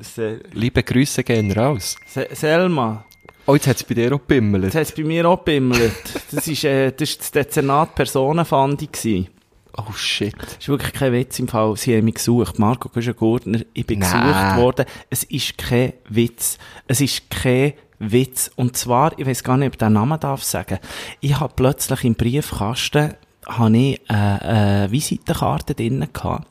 Se 0.00 0.40
Liebe 0.52 0.82
Grüße 0.82 1.22
gehen 1.22 1.52
raus. 1.52 1.96
Se 2.06 2.28
Selma, 2.32 3.04
Oh, 3.44 3.54
jetzt 3.54 3.66
hat 3.66 3.76
es 3.76 3.82
bei 3.84 3.94
dir 3.94 4.06
auch 4.14 4.18
das 4.18 4.28
gebimmelt. 4.28 4.74
hat 4.74 4.82
es 4.82 4.92
bei 4.92 5.02
mir 5.02 5.28
auch 5.28 5.38
gebimmelt. 5.44 5.92
Das 6.30 6.46
ist, 6.46 6.62
äh, 6.64 6.92
das 6.92 7.08
ist 7.10 7.20
das 7.20 7.30
Dezernat 7.32 7.94
Personenfandi 7.94 8.86
gewesen. 8.86 9.28
Oh 9.76 9.92
shit. 9.92 10.34
Das 10.38 10.58
ist 10.58 10.68
wirklich 10.68 10.92
kein 10.92 11.12
Witz 11.12 11.38
im 11.38 11.48
Fall. 11.48 11.76
Sie 11.76 11.96
haben 11.96 12.04
mich 12.04 12.16
gesucht. 12.16 12.58
Marco 12.58 12.88
Güschen-Gurtner, 12.88 13.60
ich 13.72 13.86
bin 13.86 14.00
Nein. 14.00 14.10
gesucht 14.10 14.56
worden. 14.56 14.84
Es 15.08 15.22
ist 15.24 15.56
kein 15.56 15.94
Witz. 16.08 16.58
Es 16.86 17.00
ist 17.00 17.30
kein 17.30 17.72
Witz. 17.98 18.50
Und 18.56 18.76
zwar, 18.76 19.18
ich 19.18 19.26
weiß 19.26 19.42
gar 19.44 19.56
nicht, 19.56 19.68
ob 19.68 19.74
ich 19.74 19.78
den 19.78 19.94
Namen 19.94 20.20
darf 20.20 20.42
sagen. 20.42 20.78
Ich 21.20 21.38
habe 21.40 21.52
plötzlich 21.56 22.04
im 22.04 22.14
Briefkasten, 22.14 23.14
habe 23.46 23.76
ich, 23.76 24.00
äh, 24.08 24.12
eine 24.12 24.90
Visitenkarte 24.90 25.74
drinnen 25.74 26.12
gehabt. 26.12 26.46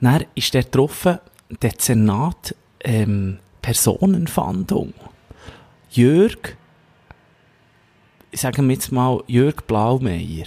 Dann 0.00 0.24
ist 0.34 0.52
der 0.54 0.64
getroffen, 0.64 1.18
Dezernat, 1.62 2.56
ähm, 2.80 3.38
Personenfahndung. 3.62 4.94
Jörg, 5.90 6.56
sagen 8.32 8.66
wir 8.66 8.74
jetzt 8.74 8.90
mal, 8.90 9.22
Jörg 9.28 9.56
Blaumeier. 9.66 10.46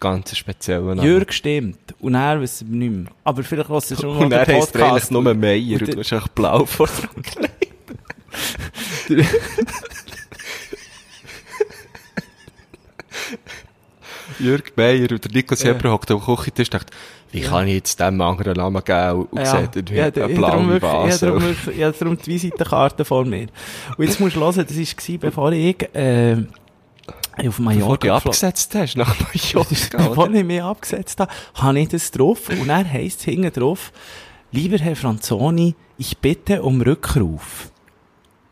Ganz 0.00 0.36
spezieller 0.36 0.94
Name. 0.94 1.06
Jörg 1.06 1.32
stimmt. 1.32 1.78
Und 2.00 2.14
er 2.14 2.40
weiß 2.40 2.54
es 2.54 2.62
nicht 2.62 2.90
mehr. 2.92 3.10
Aber 3.24 3.42
vielleicht 3.42 3.70
was 3.70 3.90
es 3.90 4.00
schon 4.00 4.16
mal 4.16 4.24
Und 4.24 4.32
er 4.32 4.46
heisst 4.46 4.76
eigentlich 4.76 5.10
nur 5.10 5.22
Meier 5.34 5.74
Und 5.74 5.80
und 5.82 5.86
der- 5.88 5.94
du 5.94 6.00
hast 6.00 6.12
einfach 6.12 6.28
blau 6.28 6.64
vor 6.66 6.88
Jörg 14.38 14.62
Meier 14.76 15.10
und 15.10 15.24
der 15.24 15.32
Nico 15.32 15.54
Seber 15.54 15.90
hockt 15.92 16.10
am 16.10 16.20
Küchentisch 16.24 16.68
und 16.68 16.74
dachte, 16.74 16.92
wie 17.32 17.40
kann 17.42 17.66
ich 17.68 17.74
jetzt 17.74 18.00
dem 18.00 18.20
anderen 18.20 18.54
Namen 18.54 18.82
geben? 18.82 19.26
Und 19.30 19.38
Ja, 19.38 19.60
sieht 19.60 19.76
irgendwie 19.76 19.96
ja, 19.96 20.04
eine 20.06 20.34
blaue 20.34 20.80
Vase. 20.82 21.54
ich 21.76 21.82
habe 21.82 21.94
darum 21.98 22.16
die 22.18 22.26
Visitenkarte 22.26 23.04
vor 23.04 23.24
mir. 23.24 23.48
Und 23.96 24.04
jetzt 24.04 24.18
musst 24.18 24.36
du 24.36 24.40
hören, 24.40 24.54
das 24.66 24.76
war, 24.76 25.18
bevor 25.18 25.52
ich, 25.52 25.82
äh, 25.94 26.36
auf 27.48 27.56
Bevor 27.56 27.64
Mallorca 27.64 27.96
du 28.08 28.14
geflogen- 28.14 28.16
abgesetzt 28.16 28.74
hast, 28.74 28.96
nach 28.96 29.14
Mallorca, 29.18 29.98
Bevor 30.08 30.30
ich 30.30 30.44
mich 30.44 30.62
abgesetzt 30.62 31.20
habe, 31.20 31.32
habe 31.54 31.80
ich 31.80 31.88
das 31.88 32.10
drauf. 32.10 32.48
Und 32.48 32.68
dann 32.68 32.90
heisst 32.90 33.22
hinten 33.22 33.52
drauf, 33.52 33.92
lieber 34.52 34.78
Herr 34.78 34.96
Franzoni, 34.96 35.74
ich 35.98 36.16
bitte 36.18 36.62
um 36.62 36.80
Rückruf. 36.80 37.70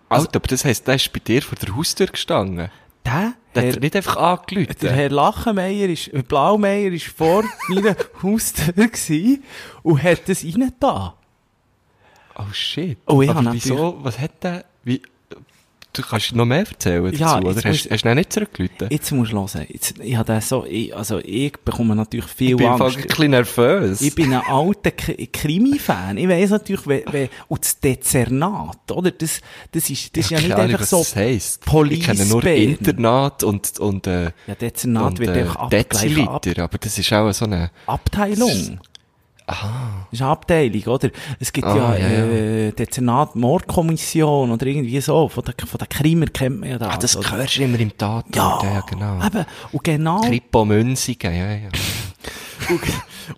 Alter, 0.09 0.37
aber 0.37 0.47
das 0.49 0.65
heisst, 0.65 0.87
der 0.87 0.95
ist 0.95 1.13
bei 1.13 1.21
dir 1.21 1.43
vor 1.43 1.57
der 1.59 1.75
Haustür 1.77 2.07
gestanden. 2.07 2.71
Der, 3.05 3.33
Der 3.55 3.63
Herr, 3.63 3.73
hat 3.73 3.81
nicht 3.81 3.97
einfach 3.97 4.17
angelüht. 4.17 4.83
der 4.83 4.93
Herr 4.93 5.11
Lachenmeier 5.11 5.89
ist, 5.89 6.09
äh, 6.09 6.23
Blaumeier 6.23 6.93
ist 6.93 7.07
vor 7.07 7.43
meiner 7.69 7.97
Haustür 8.23 8.73
gewesen 8.73 9.43
und 9.83 10.03
hat 10.03 10.29
das 10.29 10.45
reingetan. 10.45 11.13
Oh 12.37 12.53
shit. 12.53 12.99
Oh, 13.07 13.21
ich 13.23 13.31
aber 13.31 13.53
wieso, 13.53 13.99
was 14.03 14.19
hat 14.19 14.43
der, 14.45 14.65
wie, 14.85 15.03
du 15.99 16.03
kannst 16.03 16.35
noch 16.35 16.45
mehr 16.45 16.59
erzählen 16.67 17.05
dazu, 17.05 17.17
Ja, 17.17 17.39
oder? 17.39 17.51
jetzt 17.53 17.65
Hast, 17.65 17.91
hast 17.91 18.05
du 18.05 18.15
nicht 18.15 18.33
zurückgelüht? 18.33 18.71
Jetzt 18.91 19.11
musst 19.13 19.33
du 19.33 19.37
hören. 19.37 19.67
Jetzt, 19.69 19.95
ich 19.99 20.17
habe 20.17 20.41
so, 20.41 20.65
ich, 20.65 20.95
also 20.95 21.19
ich 21.19 21.53
bekomme 21.65 21.95
natürlich 21.95 22.27
viel 22.27 22.51
Ich 22.51 22.57
bin 22.57 22.67
Angst. 22.67 22.97
ein 22.97 23.03
bisschen 23.03 23.31
nervös. 23.31 24.01
Ich 24.01 24.15
bin 24.15 24.33
ein 24.33 24.43
alter 24.47 24.91
Krimi-Fan. 24.93 26.17
Ich 26.19 26.29
weiss 26.29 26.51
natürlich, 26.51 26.87
wenn, 26.87 27.03
wenn, 27.11 27.29
und 27.49 27.65
das 27.65 27.81
Dezernat, 27.81 28.91
oder? 28.91 29.11
Das, 29.11 29.41
das 29.73 29.91
ist, 29.91 30.17
das 30.17 30.25
ist 30.25 30.31
ja 30.31 30.41
nicht 30.41 30.53
einfach 30.55 30.83
so 30.85 31.05
heisst. 31.15 31.65
Police 31.65 31.99
Ich 31.99 32.05
kenne 32.07 32.27
nur. 32.27 32.45
Internat 32.45 33.43
und, 33.45 33.79
und, 33.79 34.07
äh, 34.07 34.31
Ja, 34.47 34.55
Dezernat 34.55 35.05
und, 35.13 35.19
wird 35.19 35.37
äh, 35.37 35.41
einfach 35.41 35.57
ab, 35.57 35.71
gleich 35.71 36.29
ab, 36.29 36.47
aber 36.59 36.79
das 36.79 36.99
ist 36.99 37.13
auch 37.13 37.33
so 37.33 37.45
eine, 37.45 37.71
Abteilung. 37.87 38.81
Aha. 39.49 40.07
Das 40.11 40.19
ist 40.19 40.23
eine 40.23 40.31
Abteilung, 40.31 40.83
oder? 40.85 41.11
Es 41.41 41.53
gibt 41.53 41.67
Ah, 41.67 41.97
ja, 41.97 42.09
ja, 42.09 42.25
äh, 42.25 42.73
Dezernat 42.73 43.37
Mordkommission 43.37 44.51
oder 44.51 44.67
irgendwie 44.67 45.01
so. 45.01 45.29
Von 45.29 45.45
den, 45.45 45.55
von 45.67 45.79
den 45.79 45.89
Krimer 45.89 46.27
kennt 46.27 46.61
man 46.61 46.71
ja 46.71 46.79
das. 46.79 46.89
Ah, 46.89 46.97
das 46.99 47.17
oder? 47.17 47.33
hörst 47.33 47.57
du 47.57 47.63
immer 47.63 47.81
im 47.81 47.97
Tatort, 47.97 48.35
ja, 48.35 48.61
ja, 48.63 48.75
ja, 48.75 48.81
genau. 48.89 49.27
Eben. 49.27 49.45
Und 49.73 49.85
genau. 49.85 50.21
Kripo 50.21 50.65
Münzigen, 50.65 51.35
ja, 51.35 51.51
ja. 51.53 51.69
Und, 52.71 52.81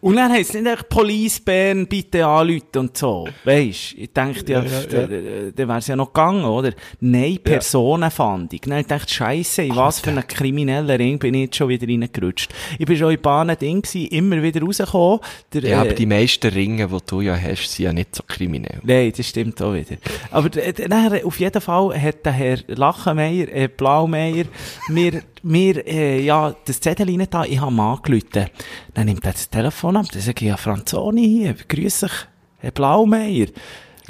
und 0.00 0.16
dann 0.16 0.32
heisst 0.32 0.54
es 0.54 0.62
nicht 0.62 0.88
Police 0.88 1.40
Bern, 1.40 1.86
bitte 1.86 2.26
anrufen 2.26 2.64
und 2.76 2.96
so. 2.96 3.28
Weisst, 3.44 3.94
ich 3.96 4.12
dachte 4.12 4.52
ja, 4.52 4.60
dann 4.62 5.52
dann 5.54 5.68
wär's 5.68 5.86
ja 5.86 5.96
noch 5.96 6.12
gegangen, 6.12 6.44
oder? 6.44 6.72
Nein, 7.00 7.38
Personenfahndung. 7.42 8.60
Dann 8.64 8.72
hab 8.74 8.80
ich 8.80 8.86
dachte, 8.86 9.12
Scheisse, 9.12 9.62
in 9.62 9.76
was 9.76 10.00
für 10.00 10.10
einen 10.10 10.26
kriminellen 10.26 10.90
Ring 10.96 11.18
bin 11.18 11.34
ich 11.34 11.42
jetzt 11.42 11.56
schon 11.56 11.68
wieder 11.68 11.86
reingerutscht. 11.86 12.52
Ich 12.78 12.86
bin 12.86 12.96
schon 12.96 13.12
in 13.12 13.20
Bahnen 13.20 13.56
Ding 13.58 13.82
gewesen, 13.82 14.08
immer 14.08 14.42
wieder 14.42 14.60
rausgekommen. 14.62 15.20
Der, 15.52 15.62
Ja, 15.62 15.80
aber 15.80 15.90
äh, 15.90 15.94
die 15.94 16.06
meisten 16.06 16.50
Ringe, 16.52 16.88
die 16.88 16.96
du 17.06 17.20
ja 17.20 17.36
hast, 17.36 17.70
sind 17.72 17.84
ja 17.84 17.92
nicht 17.92 18.14
so 18.14 18.22
kriminell. 18.26 18.80
Nein, 18.82 19.12
das 19.16 19.26
stimmt 19.26 19.60
auch 19.62 19.72
wieder. 19.74 19.96
Aber 20.30 20.48
d- 20.50 20.72
d- 20.72 20.88
nachher, 20.88 21.24
auf 21.26 21.38
jeden 21.40 21.60
Fall 21.60 22.00
hat 22.00 22.24
der 22.24 22.32
Herr 22.32 22.58
Lachenmeier, 22.68 23.48
äh, 23.52 23.68
Blaumeier, 23.68 24.44
mir, 24.88 25.22
mir, 25.42 25.86
äh, 25.86 26.20
ja, 26.22 26.54
das 26.64 26.80
Zettel 26.80 27.08
rein 27.08 27.26
da, 27.30 27.44
ich 27.44 27.60
habe 27.60 27.72
ihn 27.72 27.80
angerufen. 27.80 28.46
Dann 28.94 29.06
nimmt 29.06 29.24
er 29.24 29.32
das 29.32 29.48
Telefon 29.48 29.79
ab, 29.84 30.06
dann 30.12 30.20
sage 30.20 30.44
ich, 30.44 30.48
ja, 30.48 30.56
Franzoni 30.56 31.26
hier, 31.26 31.54
grüß 31.54 32.00
dich, 32.00 32.12
Herr 32.58 32.70
Blaumeier. 32.70 33.46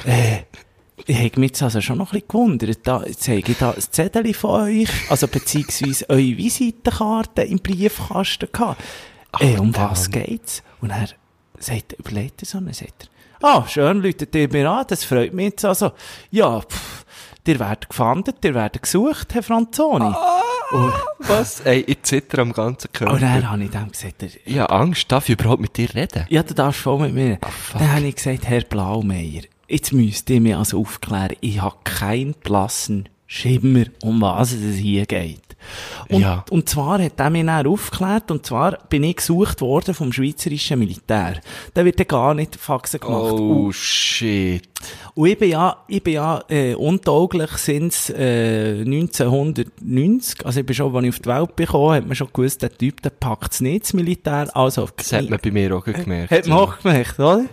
Äh, 0.04 0.42
ich 1.06 1.16
habe 1.16 1.40
mich 1.40 1.50
jetzt 1.50 1.62
also 1.62 1.80
schon 1.80 1.98
noch 1.98 2.12
ein 2.12 2.20
bisschen 2.20 2.28
gewundert. 2.28 2.78
Da, 2.84 3.02
jetzt 3.04 3.26
habe 3.28 3.38
ich 3.38 3.58
da 3.58 3.70
ein 3.70 3.80
Zettel 3.80 4.34
von 4.34 4.62
euch, 4.62 4.88
also 5.08 5.26
beziehungsweise 5.28 6.08
eure 6.08 6.36
Visitenkarte 6.36 7.42
im 7.42 7.58
Briefkasten 7.58 8.48
gehabt. 8.52 8.82
Äh, 9.38 9.58
um 9.58 9.74
was 9.74 10.10
geht's? 10.10 10.62
Und 10.80 10.90
er 10.90 11.08
sagt, 11.58 11.92
überlegt 11.94 12.42
er 12.42 12.46
so, 12.46 12.58
und 12.58 12.66
dann 12.66 12.74
sagt 12.74 13.08
er, 13.40 13.48
ah, 13.48 13.66
schön, 13.66 14.02
läutet 14.02 14.34
ihr 14.34 14.48
mir 14.48 14.70
an, 14.70 14.84
das 14.88 15.04
freut 15.04 15.32
mich 15.32 15.46
jetzt 15.46 15.64
also. 15.64 15.92
Ja, 16.30 16.60
pff, 16.60 17.04
ihr 17.46 17.58
werdet 17.58 17.88
gefahndet, 17.88 18.44
ihr 18.44 18.54
werdet 18.54 18.82
gesucht, 18.82 19.34
Herr 19.34 19.42
Franzoni. 19.42 20.14
Und, 20.72 20.92
Was? 21.18 21.60
Ey, 21.60 21.80
ich 21.86 22.02
zitter 22.02 22.38
am 22.40 22.52
ganzen 22.52 22.92
Körper. 22.92 23.14
und 23.14 23.22
dann 23.22 23.50
habe 23.50 23.64
ich 23.64 23.70
dann 23.70 23.90
gesagt, 23.90 24.22
er, 24.22 24.28
Ich 24.44 24.58
habe 24.58 24.72
Angst, 24.72 25.10
darf 25.10 25.28
ich 25.28 25.38
überhaupt 25.38 25.60
mit 25.60 25.76
dir 25.76 25.92
reden? 25.94 26.26
ja, 26.28 26.42
du 26.42 26.54
darfst 26.54 26.80
voll 26.82 27.00
mit 27.00 27.14
mir. 27.14 27.38
Fuck. 27.42 27.80
dann 27.80 27.92
habe 27.92 28.06
ich 28.06 28.14
gesagt, 28.16 28.46
Herr 28.46 28.62
Blaumeier, 28.62 29.42
jetzt 29.68 29.92
müsst 29.92 30.30
ihr 30.30 30.40
mir 30.40 30.58
also 30.58 30.80
aufklären, 30.80 31.32
ich 31.40 31.60
habe 31.60 31.76
keinen 31.84 32.34
blassen 32.34 33.08
Schimmer, 33.26 33.84
um 34.02 34.20
was 34.20 34.52
es 34.52 34.76
hier 34.76 35.06
geht. 35.06 35.49
Und, 36.08 36.20
Ja. 36.20 36.44
und 36.50 36.68
zwar 36.68 37.02
hat 37.02 37.18
er 37.18 37.30
mich 37.30 37.44
dann 37.46 37.66
aufgeklärt, 37.66 38.30
und 38.30 38.44
zwar 38.46 38.78
bin 38.88 39.04
ich 39.04 39.16
gesucht 39.16 39.60
worden 39.60 39.94
vom 39.94 40.12
schweizerischen 40.12 40.78
Militär. 40.78 41.40
Da 41.74 41.84
wird 41.84 41.98
ja 41.98 42.04
gar 42.04 42.34
nicht 42.34 42.56
Faxen 42.56 43.00
gemacht. 43.00 43.32
Oh, 43.34 43.66
Und, 43.66 43.74
shit. 43.74 44.62
und 45.14 45.26
ich 45.28 45.38
bin 45.38 45.50
ja, 45.50 45.76
ich 45.88 46.02
bin 46.02 46.14
ja, 46.14 46.42
äh, 46.48 46.74
untauglich 46.74 47.50
sind's, 47.52 48.10
äh, 48.10 48.84
1990, 48.84 50.44
also 50.46 50.60
ich 50.60 50.66
bin 50.66 50.74
schon, 50.74 50.94
als 50.94 51.04
ich 51.04 51.10
auf 51.10 51.18
die 51.20 51.28
Welt 51.28 51.56
bekommen, 51.56 51.94
hat 51.94 52.06
man 52.06 52.14
schon 52.16 52.28
gewusst, 52.32 52.62
der 52.62 52.76
Typ, 52.76 53.02
der 53.02 53.10
packt's 53.10 53.60
nicht, 53.60 53.84
das 53.84 53.92
Militär, 53.92 54.48
also, 54.56 54.88
Das 54.96 55.12
hat 55.12 55.28
man 55.30 55.38
bei 55.42 55.50
mir 55.50 55.76
auch 55.76 55.84
gemerkt. 55.84 56.30
hat 56.30 56.46
man 56.46 56.58
auch 56.58 56.78
gemerkt, 56.80 57.18
oder? 57.18 57.44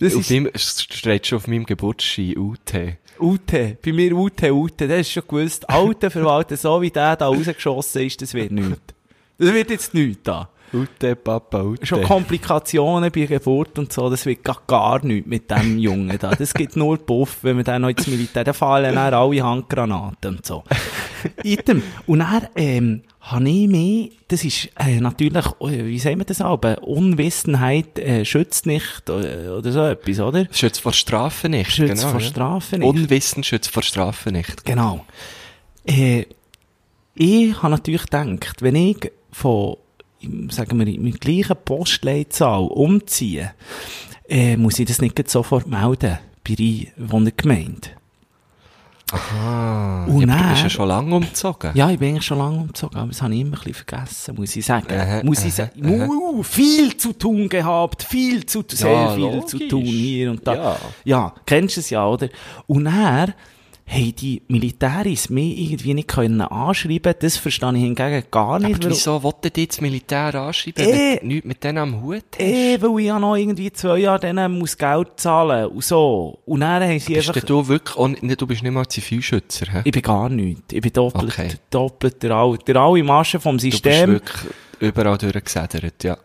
Das 0.00 0.12
Auf 0.14 0.22
ist 0.22 0.30
meinem, 0.30 0.50
steht 0.56 1.26
schon 1.28 1.36
auf 1.36 1.46
meinem 1.46 1.64
Geburtsschein 1.66 2.36
UT. 2.36 2.72
UT. 3.18 3.52
Bei 3.82 3.92
mir 3.92 4.16
UT, 4.16 4.42
UT. 4.42 4.80
Das 4.80 4.90
ist 4.90 5.10
schon 5.10 5.24
gewusst. 5.26 5.68
Alter 5.68 6.10
Verwalter, 6.10 6.56
so 6.56 6.80
wie 6.82 6.90
der 6.90 7.16
da 7.16 7.26
rausgeschossen 7.26 8.02
ist, 8.02 8.22
das 8.22 8.34
wird 8.34 8.52
nichts. 8.52 8.80
Das 9.38 9.52
wird 9.52 9.70
jetzt 9.70 9.94
nichts 9.94 10.22
da. 10.22 10.48
UT, 10.72 11.24
Papa, 11.24 11.62
UT. 11.62 11.86
Schon 11.86 12.02
Komplikationen 12.02 13.10
bei 13.12 13.26
Geburt 13.26 13.78
und 13.78 13.92
so, 13.92 14.10
das 14.10 14.26
wird 14.26 14.42
gar, 14.42 14.60
gar 14.66 15.04
nichts 15.04 15.28
mit 15.28 15.50
dem 15.50 15.78
Jungen 15.78 16.18
da. 16.18 16.34
Das 16.34 16.52
gibt 16.52 16.76
nur 16.76 16.98
Puff, 16.98 17.38
wenn 17.42 17.56
man 17.56 17.64
dann 17.64 17.82
noch 17.82 17.90
ins 17.90 18.06
Militär, 18.08 18.42
da 18.42 18.52
fallen 18.52 18.94
dann 18.94 19.14
alle 19.14 19.42
Handgranaten 19.42 20.36
und 20.36 20.46
so. 20.46 20.64
Item. 21.44 21.82
Und 22.06 22.18
dann, 22.20 22.48
ähm, 22.56 23.02
habe 23.24 23.48
ich 23.48 23.68
mich, 23.68 24.12
das 24.28 24.44
ist 24.44 24.68
äh, 24.78 25.00
natürlich, 25.00 25.46
äh, 25.60 25.86
wie 25.86 25.98
sagen 25.98 26.18
wir 26.18 26.26
das 26.26 26.42
auch, 26.42 26.60
Unwissenheit 26.82 27.98
äh, 27.98 28.24
schützt 28.24 28.66
nicht, 28.66 29.08
äh, 29.08 29.48
oder 29.48 29.72
so 29.72 29.82
etwas, 29.86 30.20
oder? 30.20 30.46
Schützt 30.52 30.82
vor 30.82 30.92
Strafe 30.92 31.48
nicht. 31.48 31.70
Schützt 31.70 32.02
genau, 32.02 32.10
vor 32.10 32.20
ja. 32.20 32.26
Strafe 32.26 32.78
nicht. 32.78 32.86
Unwissen 32.86 33.42
schützt 33.42 33.70
vor 33.70 33.82
Strafe 33.82 34.30
nicht. 34.30 34.64
Genau. 34.66 35.06
Äh, 35.86 36.26
ich 37.14 37.62
habe 37.62 37.70
natürlich 37.70 38.02
gedacht, 38.02 38.60
wenn 38.60 38.76
ich 38.76 39.10
von, 39.32 39.76
sagen 40.50 40.78
wir, 40.78 41.00
mit 41.00 41.20
gleichen 41.20 41.56
Postleitzahl 41.64 42.64
umziehe, 42.64 43.54
äh, 44.28 44.58
muss 44.58 44.78
ich 44.78 44.86
das 44.86 45.00
nicht 45.00 45.30
sofort 45.30 45.66
melden 45.66 46.18
bei 46.46 46.54
der 46.56 46.86
Wohngemeinde. 46.98 47.88
Ah, 49.12 50.06
Und 50.06 50.26
ja, 50.28 50.34
aber 50.34 50.42
du 50.42 50.48
bist 50.48 50.56
dann- 50.56 50.62
ja 50.64 50.70
schon 50.70 50.88
lange 50.88 51.14
umgezogen. 51.14 51.70
Ja, 51.74 51.90
ich 51.90 51.98
bin 51.98 52.10
eigentlich 52.10 52.24
schon 52.24 52.38
lange 52.38 52.56
umgezogen, 52.58 52.96
aber 52.96 53.08
das 53.08 53.20
habe 53.22 53.34
ich 53.34 53.40
immer 53.40 53.50
ein 53.58 53.62
bisschen 53.62 53.74
vergessen, 53.86 54.34
muss 54.34 54.56
ich 54.56 54.64
sagen. 54.64 54.86
Aha, 54.90 55.22
muss 55.22 55.38
ich 55.44 55.52
aha, 55.60 55.68
sagen. 55.74 55.88
Uh, 55.88 56.42
viel 56.42 56.96
zu 56.96 57.12
tun 57.12 57.48
gehabt, 57.48 58.02
viel 58.02 58.44
zu, 58.46 58.64
sehr 58.66 58.90
Ja, 58.90 59.14
viel 59.14 59.24
logisch. 59.24 59.50
zu 59.50 59.58
tun 59.68 59.82
hier 59.82 60.30
und 60.30 60.46
da. 60.46 60.54
Ja. 60.54 60.76
ja 61.04 61.34
kennst 61.46 61.76
du 61.76 61.80
es 61.80 61.90
ja, 61.90 62.06
oder? 62.06 62.28
Und 62.66 62.86
er 62.86 63.34
haben 63.86 64.16
die 64.16 64.40
Militäris 64.48 65.28
mich 65.28 65.58
irgendwie 65.72 65.92
nicht 65.94 66.08
können 66.08 66.40
anschreiben 66.40 67.14
das 67.20 67.36
verstehe 67.36 67.68
ich 67.74 67.82
hingegen 67.82 68.24
gar 68.30 68.58
nicht. 68.58 68.76
Aber 68.82 68.88
wieso 68.90 69.22
wollte 69.22 69.50
dich 69.50 69.68
das 69.68 69.80
Militär 69.82 70.34
anschreiben, 70.34 70.82
Eh. 70.84 71.18
wenn 71.20 71.20
du 71.20 71.26
nichts 71.26 71.46
mit 71.46 71.62
denen 71.64 71.78
am 71.78 72.02
Hut 72.02 72.22
hast? 72.32 72.40
Eh, 72.40 72.78
weil 72.80 73.00
ich 73.00 73.06
ja 73.06 73.18
noch 73.18 73.36
irgendwie 73.36 73.70
zwei 73.72 73.98
Jahre 73.98 74.20
denen 74.20 74.58
muss 74.58 74.76
Geld 74.78 75.08
zahlen 75.16 75.66
und 75.68 75.84
so. 75.84 76.38
Und 76.46 76.60
dann 76.60 76.82
haben 76.82 76.98
sie 76.98 77.12
Bist 77.14 77.28
einfach... 77.28 77.42
du 77.46 77.68
wirklich, 77.68 78.22
nicht, 78.22 78.40
du 78.40 78.46
bist 78.46 78.62
nicht 78.62 78.72
mal 78.72 78.86
Zivilschützer, 78.88 79.66
hä? 79.70 79.82
Ich 79.84 79.92
bin 79.92 80.02
gar 80.02 80.28
nichts. 80.30 80.62
Ich 80.72 80.80
bin 80.80 80.92
doppelt, 80.92 81.32
Okay. 81.32 81.48
doppelt 81.70 82.22
der, 82.22 82.30
All, 82.32 82.56
der 82.66 82.76
alle 82.76 83.04
Masche 83.04 83.38
vom 83.38 83.58
Du 83.58 83.64
bist 83.64 83.82
System. 83.84 84.12
wirklich 84.12 84.50
überall 84.84 85.18
durchgesedert, 85.18 86.04
ja. 86.04 86.16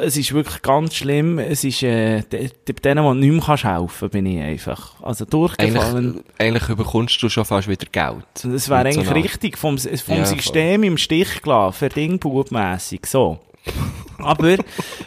Es 0.00 0.16
ist 0.16 0.32
wirklich 0.32 0.62
ganz 0.62 0.94
schlimm. 0.94 1.38
Es 1.38 1.64
ist, 1.64 1.82
äh, 1.82 2.22
de- 2.22 2.50
de- 2.68 2.74
denen, 2.74 3.04
die 3.20 3.26
nicht 3.26 3.32
mehr 3.36 3.42
kannst 3.44 3.64
helfen 3.64 4.10
bin 4.10 4.26
ich 4.26 4.40
einfach. 4.40 5.00
Also 5.02 5.24
durchgefallen. 5.24 6.06
Eigentlich, 6.08 6.24
eigentlich 6.38 6.68
überkommst 6.68 7.22
du 7.22 7.28
schon 7.28 7.44
fast 7.44 7.68
wieder 7.68 7.86
Geld. 7.90 8.24
Das 8.34 8.68
wäre 8.68 8.92
so 8.92 9.00
eigentlich 9.00 9.10
einer- 9.10 9.14
richtig 9.24 9.58
vom, 9.58 9.78
vom 9.78 10.16
Ja, 10.18 10.24
System 10.26 10.82
im 10.84 10.96
Stich 10.98 11.42
gelassen, 11.42 11.74
verdingbubmässig, 11.78 13.06
so. 13.06 13.38
Aber, 14.18 14.56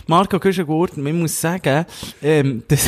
Marco 0.07 0.39
Güschengurten, 0.39 1.01
man 1.03 1.19
muss 1.19 1.39
sagen, 1.39 1.85
ähm, 2.21 2.63
das, 2.67 2.87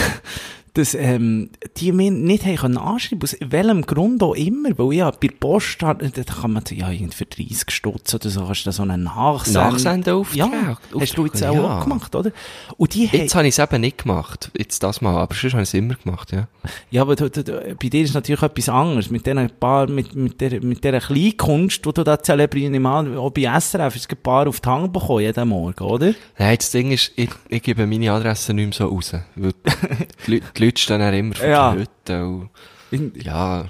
dass 0.73 0.93
ähm, 0.95 1.49
die 1.77 1.91
mir 1.91 2.11
nicht 2.11 2.45
haben 2.45 2.55
können 2.55 2.77
anschreiben 2.77 3.23
aus 3.23 3.35
welchem 3.41 3.81
Grund 3.81 4.23
auch 4.23 4.35
immer, 4.35 4.69
weil 4.77 4.93
ja 4.93 5.11
bei 5.11 5.27
der 5.27 5.35
Post, 5.37 5.81
da 5.81 5.93
kann 5.95 6.53
man 6.53 6.63
ja 6.71 6.89
irgendwie 6.89 7.15
für 7.15 7.25
30 7.25 7.69
Stutz 7.69 8.13
oder 8.13 8.29
so, 8.29 8.45
kannst 8.45 8.61
du 8.61 8.69
da 8.69 8.71
so 8.71 8.83
einen 8.83 9.03
Nachsend... 9.03 9.55
Nachsendeauftrag. 9.55 10.37
Ja, 10.37 10.77
hast 10.99 11.17
du 11.17 11.25
jetzt 11.25 11.43
auch, 11.43 11.53
Ja. 11.55 11.79
auch 11.79 11.83
gemacht, 11.83 12.15
oder? 12.15 12.31
Und 12.77 12.93
die 12.93 13.05
Jetzt 13.07 13.35
habe 13.35 13.47
ich 13.47 13.57
es 13.57 13.59
eben 13.59 13.81
nicht 13.81 13.99
gemacht. 14.03 14.49
Jetzt 14.57 14.81
das 14.83 15.01
mal. 15.01 15.17
Aber 15.17 15.33
sonst 15.35 15.53
habe 15.53 15.63
ich 15.63 15.69
es 15.69 15.73
immer 15.73 15.95
gemacht, 15.95 16.31
ja. 16.31 16.47
Ja, 16.89 17.01
aber 17.01 17.15
du, 17.15 17.29
du, 17.29 17.43
du, 17.43 17.75
bei 17.75 17.89
dir 17.89 18.03
ist 18.03 18.13
natürlich 18.13 18.41
etwas 18.41 18.69
anderes. 18.69 19.09
Mit 19.09 19.25
diesen 19.25 19.49
paar, 19.59 19.89
mit, 19.89 20.15
mit 20.15 20.39
der, 20.39 20.61
mit 20.63 20.83
dieser 20.83 20.99
Kleinkunst, 20.99 21.85
die 21.85 21.91
du 21.93 22.03
da 22.03 22.17
zelebrierst, 22.21 22.73
ich 22.73 22.79
mal, 22.79 23.17
auch 23.17 23.31
bei 23.31 23.41
SRF, 23.59 23.95
ist 23.95 24.09
ein 24.09 24.17
paar 24.23 24.47
auf 24.47 24.61
die 24.61 24.69
Hand 24.69 24.93
bekommen, 24.93 25.19
jeden 25.21 25.49
Morgen, 25.49 25.83
oder? 25.83 26.13
Nein, 26.37 26.57
das 26.57 26.71
Ding 26.71 26.91
ist, 26.91 27.11
ich, 27.17 27.29
ich 27.49 27.61
gebe 27.61 27.85
meine 27.85 28.11
Adresse 28.11 28.53
nicht 28.53 28.65
mehr 28.79 28.87
so 28.87 28.93
raus. 28.93 29.13
Weil 29.35 29.51
die, 30.27 30.31
Leu- 30.31 30.39
die 30.61 30.65
Leute 30.65 30.81
stehen 30.81 30.99
dann 30.99 31.13
immer 31.13 31.35
vor 31.35 31.47
Ja. 31.47 31.71
der 31.71 31.79
Hütte 31.81 32.25
und, 32.25 32.49
In, 32.91 33.13
ja. 33.21 33.65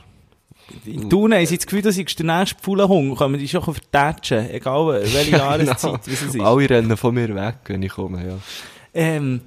in 0.86 1.10
Thun 1.10 1.34
haben 1.34 1.46
sie 1.46 1.58
das 1.58 1.66
Gefühl, 1.66 1.82
du 1.82 1.92
seist 1.92 2.20
der 2.20 2.26
nächste 2.26 2.60
Pfulenhung, 2.60 3.16
können 3.16 3.34
wir 3.34 3.40
die 3.40 3.48
schon 3.48 3.62
vertatschen, 3.64 4.50
egal 4.50 4.88
welche 5.04 5.32
Jahreszeit 5.32 5.82
Genau. 5.82 5.94
was 5.94 6.08
es 6.08 6.22
ist. 6.36 6.40
Alle 6.40 6.70
rennen 6.70 6.98
von 6.98 7.14
mir 7.14 7.34
weg, 7.36 7.56
wenn 7.68 7.84
ich 7.84 7.92
komme, 7.92 8.26
ja. 8.28 8.38
Ähm, 8.94 9.42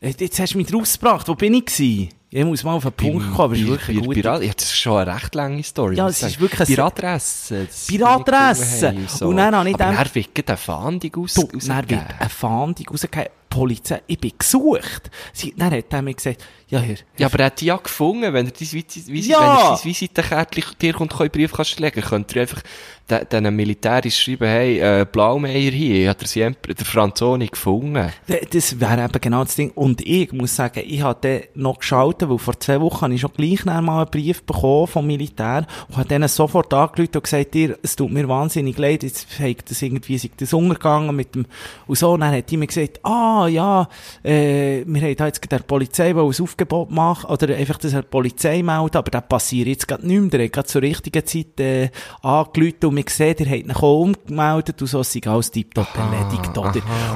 jetzt 0.00 0.38
hast 0.40 0.54
du 0.54 0.58
mich 0.58 0.72
rausgebracht, 0.72 1.26
wo 1.28 1.34
bin 1.34 1.54
ich 1.54 1.66
gewesen? 1.66 2.08
Ich 2.32 2.44
muss 2.44 2.62
mal 2.62 2.74
auf 2.74 2.84
den 2.84 2.92
Punkt 2.92 3.26
kommen, 3.34 3.38
aber 3.42 3.54
es 3.54 3.60
ist 3.60 3.68
wirklich 3.68 4.24
Ra- 4.24 4.40
ja, 4.40 4.52
das 4.52 4.64
ist 4.66 4.76
schon 4.76 4.98
eine 4.98 5.14
recht 5.16 5.34
lange 5.34 5.62
Story. 5.64 5.96
Ja, 5.96 6.06
es 6.08 6.22
ich 6.22 6.28
ist 6.28 6.40
wirklich 6.40 6.68
ein- 6.68 6.76
Bei 6.76 6.82
Adresse. 6.84 7.66
das 7.66 7.86
Bei 7.88 7.94
ich 7.96 8.06
Adresse. 8.06 8.92
gefunden 8.94 9.08
habe 9.10 9.26
Und 9.26 9.36
dann 9.36 9.56
habe 9.56 9.68
ich 9.68 9.74
Aber 9.74 9.84
dann 9.96 10.14
wird 10.14 10.48
eine 10.48 10.56
Fahndung 10.56 11.16
aus, 11.16 11.34
Du, 11.34 11.42
dann 11.42 11.52
wird 11.60 11.64
rausgegeben. 11.72 12.04
eine 12.20 12.28
Fahndung 12.30 12.86
rausgegeben. 12.88 13.30
Polizei, 13.50 14.00
ich 14.06 14.18
bin 14.18 14.32
gesucht. 14.38 15.10
Sie, 15.32 15.52
dann 15.56 15.72
hat 15.72 15.84
er 15.92 16.02
mir 16.02 16.14
gesagt, 16.14 16.44
ja, 16.68 16.78
Herr, 16.78 16.96
Ja, 17.18 17.26
aber 17.26 17.40
er 17.40 17.46
hat 17.46 17.60
die 17.60 17.66
ja 17.66 17.76
gefunden, 17.76 18.32
wenn 18.32 18.46
er 18.46 18.52
dein 18.52 18.68
Visi- 18.68 19.06
Visi- 19.08 19.30
Ja. 19.32 19.72
er 19.72 19.84
Visitenkärtchen 19.84 20.64
dir 20.80 20.92
kommt, 20.92 21.12
in 21.12 21.18
den 21.18 21.30
Briefkasten 21.30 21.82
legen, 21.82 22.00
könnt 22.00 22.32
ihr 22.34 22.42
einfach 22.42 22.62
de- 23.10 23.24
diesen 23.24 23.56
Militärisch 23.56 24.22
schreiben, 24.22 24.46
hey, 24.46 24.78
äh, 24.78 25.04
Blaumeier 25.10 25.72
hier, 25.72 26.10
hat 26.10 26.22
er 26.22 26.28
sie, 26.28 26.40
der 26.68 26.86
Franzoni 26.86 27.48
gefunden. 27.48 28.12
Das 28.52 28.78
wäre 28.78 29.02
eben 29.04 29.20
genau 29.20 29.42
das 29.42 29.56
Ding. 29.56 29.72
Und 29.72 30.00
ich 30.06 30.32
muss 30.32 30.54
sagen, 30.54 30.82
ich 30.86 31.00
dann 31.20 31.40
noch 31.56 31.80
geschaltet, 31.80 32.28
weil 32.30 32.38
vor 32.38 32.58
zwei 32.60 32.80
Wochen 32.80 33.00
habe 33.02 33.14
ich 33.14 33.20
schon 33.20 33.32
gleich 33.36 33.64
noch 33.64 33.80
mal 33.80 34.02
einen 34.02 34.10
Brief 34.12 34.44
bekommen 34.44 34.86
vom 34.86 35.08
Militär 35.08 35.66
und 35.88 35.96
habe 35.96 36.06
denen 36.08 36.28
sofort 36.28 36.72
angerufen 36.72 37.16
und 37.16 37.24
gesagt, 37.24 37.52
ihr, 37.56 37.76
es 37.82 37.96
tut 37.96 38.12
mir 38.12 38.28
wahnsinnig 38.28 38.78
leid, 38.78 39.02
jetzt 39.02 39.26
hat 39.40 39.68
das 39.68 39.82
irgendwie, 39.82 40.18
sich 40.18 40.30
das 40.36 40.52
untergegangen 40.52 41.16
mit 41.16 41.34
dem, 41.34 41.46
und 41.88 41.98
so. 41.98 42.12
Und 42.12 42.20
dann 42.20 42.32
hat 42.32 42.48
die 42.48 42.56
mir 42.56 42.68
gesagt, 42.68 43.00
ah, 43.04 43.39
ja, 43.48 43.88
äh, 44.22 44.82
wir 44.86 45.02
haben 45.02 45.16
da 45.16 45.26
jetzt 45.26 45.50
der 45.50 45.58
Polizei 45.60 46.10
ein 46.10 46.18
Aufgebot 46.18 46.90
machen, 46.90 47.30
oder 47.30 47.54
einfach 47.56 47.78
das 47.78 47.92
der 47.92 48.02
Polizei 48.02 48.62
melden, 48.62 48.96
aber 48.96 49.10
das 49.10 49.26
passiert 49.28 49.68
jetzt 49.68 49.88
gerade 49.88 50.06
nicht 50.06 50.20
mehr. 50.20 50.30
Der 50.30 50.44
hat 50.44 50.52
gerade 50.52 50.68
zur 50.68 50.82
richtigen 50.82 51.24
Zeit, 51.26 51.60
äh, 51.60 51.90
angerufen 52.22 52.84
und 52.86 52.96
wir 52.96 53.04
sehen, 53.08 53.36
der 53.38 53.48
hat 53.50 53.56
ihn 53.58 53.72
auch 53.72 53.82
umgemeldet 54.02 54.80
und 54.82 54.88
so, 54.88 55.00
es 55.00 55.12
sei 55.12 55.20
alles 55.26 55.50
tiptop 55.50 55.88
erledigt, 55.96 56.56
oder? 56.56 56.72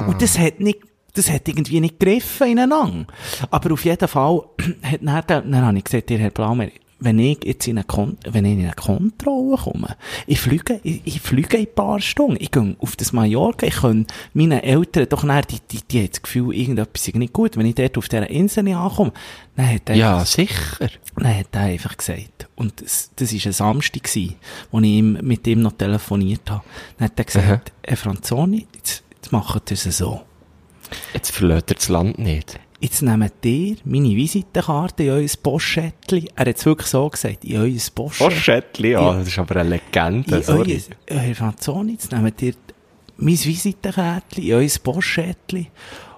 Und 0.07 0.21
das 0.21 0.37
hat 0.39 0.59
nicht, 0.59 0.79
das 1.13 1.29
hat 1.31 1.47
irgendwie 1.47 1.79
nicht 1.79 1.99
gegriffen 1.99 2.47
ineinander. 2.47 3.05
Aber 3.49 3.73
auf 3.73 3.85
jeden 3.85 4.07
Fall 4.07 4.41
hat 4.83 5.01
dann, 5.01 5.25
der- 5.27 5.41
dann 5.41 5.65
habe 5.65 5.77
ich 5.77 5.83
gesagt, 5.85 6.11
ihr 6.11 6.17
Herr 6.17 6.29
Blaumer, 6.31 6.67
wenn 6.99 7.19
ich 7.19 7.43
jetzt 7.43 7.67
in 7.67 7.77
eine, 7.77 7.85
Kon 7.85 8.17
wenn 8.23 8.45
ich 8.45 8.53
in 8.53 8.61
eine 8.61 8.73
Kontrolle 8.73 9.57
komme, 9.57 9.97
ich 10.27 10.39
fliege, 10.39 10.79
ich, 10.83 11.01
ich 11.03 11.21
fliege 11.21 11.57
in 11.57 11.63
ein 11.67 11.73
paar 11.73 11.99
Stunden, 11.99 12.37
ich 12.39 12.51
gehe 12.51 12.75
auf 12.79 12.95
das 12.95 13.11
Mallorca, 13.11 13.67
ich 13.67 13.75
kann 13.75 14.07
meinen 14.33 14.61
Eltern 14.61 15.07
doch 15.09 15.23
nachher, 15.23 15.43
die, 15.43 15.59
die, 15.71 15.81
die 15.89 15.99
haben 15.99 16.09
das 16.09 16.21
Gefühl, 16.21 16.55
irgendetwas 16.55 17.07
ist 17.07 17.15
nicht 17.15 17.33
gut, 17.33 17.57
wenn 17.57 17.65
ich 17.65 17.75
dort 17.75 17.97
auf 17.97 18.07
dieser 18.07 18.29
Insel 18.29 18.63
nicht 18.63 18.75
ankomme, 18.75 19.11
dann 19.55 19.73
hat 19.73 19.89
er 19.89 19.95
Ja, 19.95 20.25
sicher. 20.25 20.89
Nein, 21.17 21.39
hat 21.39 21.47
er 21.51 21.61
einfach 21.61 21.97
gesagt. 21.97 22.47
Und 22.55 22.81
das, 22.81 23.11
das 23.15 23.33
war 23.33 23.45
ein 23.45 23.53
Samstag, 23.53 24.03
gewesen, 24.03 24.35
wo 24.71 24.79
ich 24.79 24.85
ihm, 24.85 25.19
mit 25.21 25.45
ihm 25.47 25.61
noch 25.61 25.73
telefoniert 25.73 26.49
habe. 26.49 26.63
Dann 26.97 27.09
hat 27.09 27.19
er 27.19 27.25
gesagt, 27.25 27.73
Herr 27.83 27.97
Franzoni, 27.97 28.67
jetzt, 28.73 29.03
jetzt 29.15 29.31
macht 29.31 29.69
ihr 29.69 29.75
es 29.75 29.83
so. 29.97 30.21
Jetzt 31.13 31.31
verlässt 31.31 31.71
er 31.71 31.75
das 31.75 31.89
Land 31.89 32.19
nicht. 32.19 32.59
Jetzt 32.85 33.01
nehmt 33.01 33.33
ihr 33.43 33.77
meine 33.83 34.09
Visitenkarte 34.15 35.03
in 35.05 35.09
euer 35.09 35.27
Postschättli. 35.41 36.29
Er 36.35 36.45
hat 36.45 36.55
es 36.57 36.65
wirklich 36.67 36.87
so 36.87 37.09
gesagt, 37.09 37.43
in 37.43 37.57
euer 37.57 37.79
Postschättli. 37.95 38.35
Schättli, 38.39 38.91
ja, 38.91 39.01
Ja. 39.01 39.17
das 39.17 39.27
ist 39.27 39.39
aber 39.39 39.55
eine 39.61 39.69
Legende, 39.69 40.35
In 40.37 40.43
sorry. 40.43 40.83
euer, 41.09 41.17
Herr 41.19 41.35
Franzoni, 41.35 41.93
jetzt 41.93 42.11
nehmt 42.11 42.39
ihr 42.43 42.53
mein 43.17 43.33
Visitenkärtchen 43.43 44.43
in 44.43 44.53
euer 44.53 44.69
Postschättli. 44.83 45.65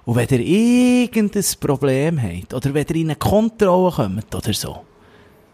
Und 0.04 0.16
wenn 0.16 0.28
ihr 0.28 0.40
irgendein 0.40 1.44
Problem 1.58 2.22
habt, 2.22 2.52
oder 2.52 2.74
wenn 2.74 2.86
ihr 2.86 2.96
in 2.96 3.06
eine 3.06 3.16
Kontrolle 3.16 3.90
kommt, 3.92 4.34
oder 4.34 4.52
so, 4.52 4.84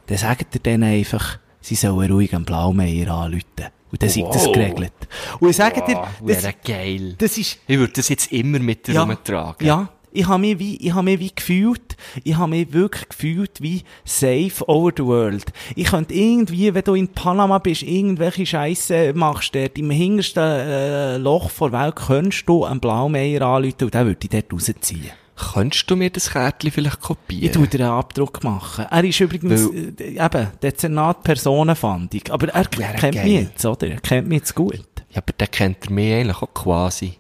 dann 0.08 0.18
sagt 0.18 0.52
ihr 0.56 0.60
denen 0.60 0.82
einfach, 0.82 1.38
sie 1.60 1.76
sollen 1.76 2.10
ruhig 2.10 2.34
am 2.34 2.44
Blaumeier 2.44 3.08
anrufen. 3.14 3.44
Und 3.92 4.02
dann 4.02 4.08
ist 4.08 4.18
das 4.18 4.46
Wow. 4.46 4.52
geregelt. 4.52 4.92
Und 5.38 5.50
ich 5.50 5.56
sage 5.56 5.80
dir, 5.86 6.02
das, 6.26 6.42
wäre 6.42 6.54
geil. 6.64 7.14
das 7.18 7.38
ist, 7.38 7.60
Ich 7.68 7.78
würde 7.78 7.92
das 7.92 8.08
jetzt 8.08 8.32
immer 8.32 8.58
mit 8.58 8.88
dir 8.88 8.98
rumtragen. 8.98 9.64
ja, 9.64 9.88
ich 10.14 10.26
habe 10.28 10.40
mich 10.40 10.58
wie, 10.58 10.76
ich 10.76 10.92
habe 10.94 11.02
mich 11.04 11.18
wie 11.20 11.32
gefühlt, 11.34 11.96
ich 12.22 12.36
habe 12.36 12.50
mich 12.50 12.72
wirklich 12.72 13.08
gefühlt 13.08 13.60
wie 13.60 13.82
safe 14.04 14.66
over 14.68 14.92
the 14.96 15.04
world. 15.04 15.44
Ich 15.76 15.88
könnte 15.88 16.14
irgendwie, 16.14 16.72
wenn 16.72 16.84
du 16.84 16.94
in 16.94 17.08
Panama 17.08 17.58
bist, 17.58 17.82
irgendwelche 17.82 18.46
Scheiße 18.46 19.12
machst, 19.14 19.54
dort 19.54 19.76
im 19.76 19.90
hintersten 19.90 20.42
äh, 20.42 21.16
Loch 21.18 21.50
vor 21.50 21.70
der 21.70 21.80
Welt, 21.80 21.96
könntest 21.96 22.48
du 22.48 22.64
einen 22.64 22.80
Blaumeier 22.80 23.42
anrufen 23.42 23.84
und 23.84 23.94
der 23.94 24.06
würde 24.06 24.20
dich 24.26 24.30
dort 24.30 24.52
rausziehen. 24.52 25.10
Könntest 25.36 25.90
du 25.90 25.96
mir 25.96 26.10
das 26.10 26.30
Kärtchen 26.30 26.70
vielleicht 26.70 27.00
kopieren? 27.00 27.44
Ich 27.46 27.50
tu 27.50 27.66
dir 27.66 27.80
einen 27.86 27.98
Abdruck 27.98 28.44
machen. 28.44 28.86
Er 28.88 29.02
ist 29.02 29.18
übrigens, 29.18 29.64
Weil- 29.68 29.92
äh, 29.98 30.24
eben, 30.24 30.46
Dezernat 30.62 31.24
Personenfahndung. 31.24 32.20
Aber 32.30 32.48
er 32.50 32.64
Wäre 32.76 32.92
kennt 32.94 33.14
geil. 33.16 33.24
mich 33.24 33.32
jetzt, 33.40 33.64
oder? 33.66 33.88
Er 33.88 34.00
kennt 34.00 34.28
mich 34.28 34.38
jetzt 34.38 34.54
gut. 34.54 34.78
Ja, 35.10 35.16
aber 35.22 35.32
der 35.32 35.48
kennt 35.48 35.78
er 35.86 35.90
mich 35.90 36.12
eigentlich 36.14 36.36
auch 36.40 36.54
quasi. 36.54 37.14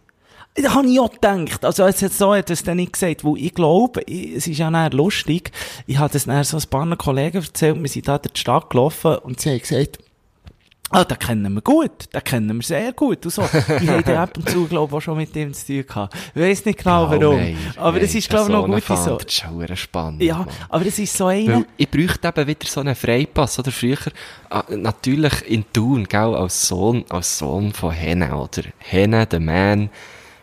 Da 0.56 0.74
habe 0.74 0.86
ich 0.86 1.00
auch 1.00 1.10
gedacht. 1.10 1.64
Also, 1.64 1.84
jetzt, 1.84 2.16
so 2.16 2.34
hat 2.34 2.48
er 2.48 2.52
es 2.52 2.62
dann 2.62 2.76
nicht 2.76 2.92
gesagt, 2.92 3.24
weil 3.24 3.38
ich 3.38 3.54
glaube, 3.54 4.02
ich, 4.06 4.36
es 4.36 4.46
ist 4.46 4.58
ja 4.58 4.70
dann 4.70 4.92
lustig. 4.92 5.50
Ich 5.86 5.98
habe 5.98 6.12
das 6.12 6.26
dann 6.26 6.44
so 6.44 6.56
ein 6.56 6.62
paar 6.70 6.96
Kollegen 6.96 7.38
erzählt, 7.38 7.80
wir 7.80 7.88
sind 7.88 8.06
da 8.06 8.18
durch 8.18 8.34
die 8.34 8.40
Stadt 8.40 8.70
gelaufen 8.70 9.16
und 9.16 9.40
sie 9.40 9.50
haben 9.50 9.58
gesagt, 9.58 9.98
ah, 10.90 11.04
den 11.04 11.18
kennen 11.18 11.52
wir 11.54 11.60
gut, 11.60 12.14
den 12.14 12.22
kennen 12.22 12.56
wir 12.56 12.62
sehr 12.62 12.92
gut 12.92 13.24
und 13.24 13.32
so. 13.32 13.42
Ich 13.42 13.88
habe 13.88 14.18
ab 14.18 14.36
und 14.36 14.48
zu, 14.48 14.66
glaube 14.66 14.92
ich, 14.92 14.96
auch 14.96 15.00
schon 15.00 15.16
mit 15.16 15.34
dem 15.34 15.52
zu 15.52 15.66
tun 15.66 15.86
gehabt. 15.86 16.14
Ich 16.34 16.40
weiss 16.40 16.64
nicht 16.64 16.78
genau 16.78 17.06
warum. 17.06 17.18
Blaumeier, 17.18 17.56
aber 17.76 18.00
das 18.00 18.10
hey, 18.10 18.18
ist, 18.18 18.30
glaube 18.30 18.44
ich, 18.44 18.56
noch 18.56 18.66
gut 18.66 18.84
so. 18.84 18.94
Das 18.94 19.24
ist 19.24 19.32
schon 19.32 19.58
verdammt 19.58 19.78
spannend. 19.78 20.22
Ja, 20.22 20.38
Mann. 20.38 20.48
aber 20.68 20.84
das 20.84 20.98
ist 20.98 21.16
so 21.16 21.26
einer. 21.26 21.56
Weil 21.56 21.66
ich 21.76 21.90
bräuchte 21.90 22.28
eben 22.28 22.46
wieder 22.46 22.66
so 22.66 22.80
einen 22.80 22.94
Freipass, 22.94 23.58
oder 23.58 23.72
früher, 23.72 23.98
ah, 24.50 24.64
natürlich 24.70 25.48
in 25.48 25.64
Thun, 25.72 26.04
gell, 26.04 26.34
als 26.34 26.68
Sohn, 26.68 27.04
als 27.08 27.38
Sohn 27.38 27.72
von 27.72 27.90
Henne, 27.90 28.36
oder? 28.36 28.62
Henne, 28.78 29.26
der 29.26 29.40
Man, 29.40 29.84
äh, 29.84 29.88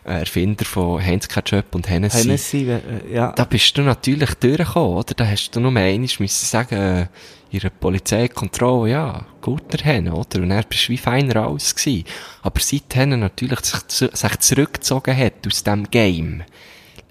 Erfinder 0.04 0.64
von 0.64 1.00
Heinz 1.00 1.28
Ketchup 1.28 1.74
und 1.74 1.88
Hennessy. 1.88 2.22
Hennessy, 2.22 2.68
äh, 2.68 3.14
ja. 3.14 3.32
Da 3.32 3.44
bist 3.44 3.76
du 3.78 3.82
natürlich 3.82 4.34
durchgekommen, 4.34 4.96
oder? 4.96 5.14
Da 5.14 5.26
hast 5.26 5.50
du 5.50 5.60
nur 5.60 5.68
einmal 5.68 5.96
müssen 5.96 6.28
sagen, 6.28 6.74
äh, 6.74 7.06
ihre 7.50 7.70
Polizeikontrolle, 7.70 8.90
ja, 8.90 9.26
guter 9.40 9.84
Henne, 9.84 10.14
oder? 10.14 10.40
Und 10.40 10.50
er 10.50 10.64
bist 10.64 10.88
wie 10.88 10.98
feiner 10.98 11.36
alles 11.36 11.74
gewesen. 11.74 12.04
Aber 12.42 12.60
seit 12.60 12.94
Henne 12.94 13.16
natürlich 13.16 13.60
sich, 13.60 14.10
sich 14.12 14.38
zurückgezogen 14.40 15.16
hat 15.16 15.46
aus 15.46 15.62
dem 15.62 15.88
Game, 15.90 16.42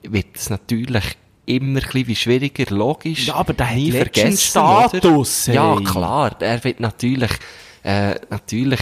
wird 0.03 0.35
es 0.35 0.49
natürlich 0.49 1.03
immer 1.45 1.79
ein 1.79 1.85
bisschen 1.85 2.07
wie 2.07 2.15
schwieriger, 2.15 2.75
logisch. 2.75 3.27
Ja, 3.27 3.35
aber 3.35 3.53
der 3.53 3.69
hat 3.69 3.75
Nie 3.75 3.91
vergessen, 3.91 4.37
Status? 4.37 5.47
Ja, 5.47 5.75
klar. 5.79 6.35
Er 6.39 6.63
wird 6.63 6.79
natürlich, 6.79 7.31
äh, 7.83 8.15
natürlich 8.29 8.79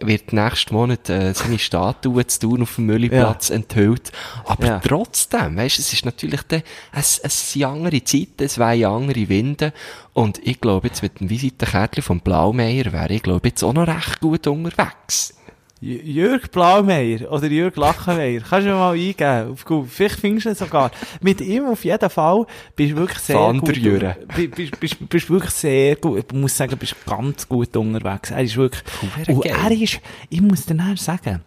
wird 0.00 0.32
nächsten 0.32 0.74
Monat 0.74 1.08
äh, 1.08 1.32
seine 1.32 1.58
Statue 1.58 2.26
zu 2.26 2.40
tun 2.40 2.62
auf 2.62 2.74
dem 2.76 2.86
Mülliplatz 2.86 3.50
enthüllt. 3.50 4.12
Aber 4.44 4.66
Ja. 4.66 4.80
trotzdem, 4.80 5.56
weißt, 5.56 5.78
es 5.78 5.92
ist 5.92 6.04
natürlich 6.04 6.42
dann, 6.42 6.62
es, 6.92 7.18
es 7.18 7.52
sind 7.52 7.64
andere 7.64 8.02
Zeiten, 8.04 8.44
es 8.44 8.58
wären 8.58 8.84
andere 8.84 9.28
Winde. 9.28 9.72
Und 10.12 10.38
ich 10.46 10.60
glaube, 10.60 10.88
jetzt 10.88 11.02
mit 11.02 11.20
dem 11.20 11.30
Visitenkärtchen 11.30 12.02
vom 12.02 12.20
Blaumeier 12.20 12.92
wäre 12.92 13.12
ich, 13.12 13.22
glaube 13.22 13.48
jetzt 13.48 13.62
auch 13.62 13.72
noch 13.72 13.86
recht 13.86 14.20
gut 14.20 14.46
unterwegs. 14.46 15.35
J- 15.80 16.02
Jürg 16.04 16.50
Blaumeier 16.50 17.30
oder 17.30 17.46
Jürg 17.48 17.76
Lachenmeier, 17.76 18.40
kannst 18.40 18.66
du 18.66 18.70
mir 18.70 18.76
mal 18.76 18.94
eingeben 18.94 19.52
auf 19.52 19.64
Google. 19.64 19.88
Vielleicht 19.90 20.20
findest 20.20 20.46
du 20.46 20.50
ihn 20.50 20.54
sogar. 20.54 20.90
Mit 21.20 21.40
ihm 21.42 21.66
auf 21.66 21.84
jeden 21.84 22.08
Fall 22.10 22.46
bist 22.74 22.92
du 22.92 22.96
wirklich 22.96 23.18
sehr 23.18 23.36
Van 23.36 23.60
gut. 23.60 23.76
Jürgen. 23.76 24.14
Bist, 24.34 24.80
bist, 24.80 25.08
bist, 25.10 25.30
wirklich 25.30 25.50
sehr 25.52 25.96
gut. 25.96 26.24
Ich 26.32 26.38
muss 26.38 26.56
sagen, 26.56 26.76
bist 26.78 26.96
ganz 27.04 27.46
gut 27.46 27.76
unterwegs. 27.76 28.30
Er 28.30 28.42
ist 28.42 28.56
wirklich, 28.56 28.82
und 29.28 29.44
er 29.44 29.70
ist, 29.70 30.00
ich 30.30 30.40
muss 30.40 30.64
dir 30.64 30.74
nachher 30.74 30.96
sagen, 30.96 31.42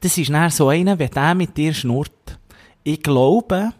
das 0.00 0.18
ist 0.18 0.30
nachher 0.30 0.50
so 0.50 0.68
einer, 0.68 0.98
wenn 0.98 1.10
der 1.10 1.34
mit 1.36 1.56
dir 1.56 1.72
schnurrt. 1.74 2.10
Ich 2.82 3.02
glaube, 3.02 3.72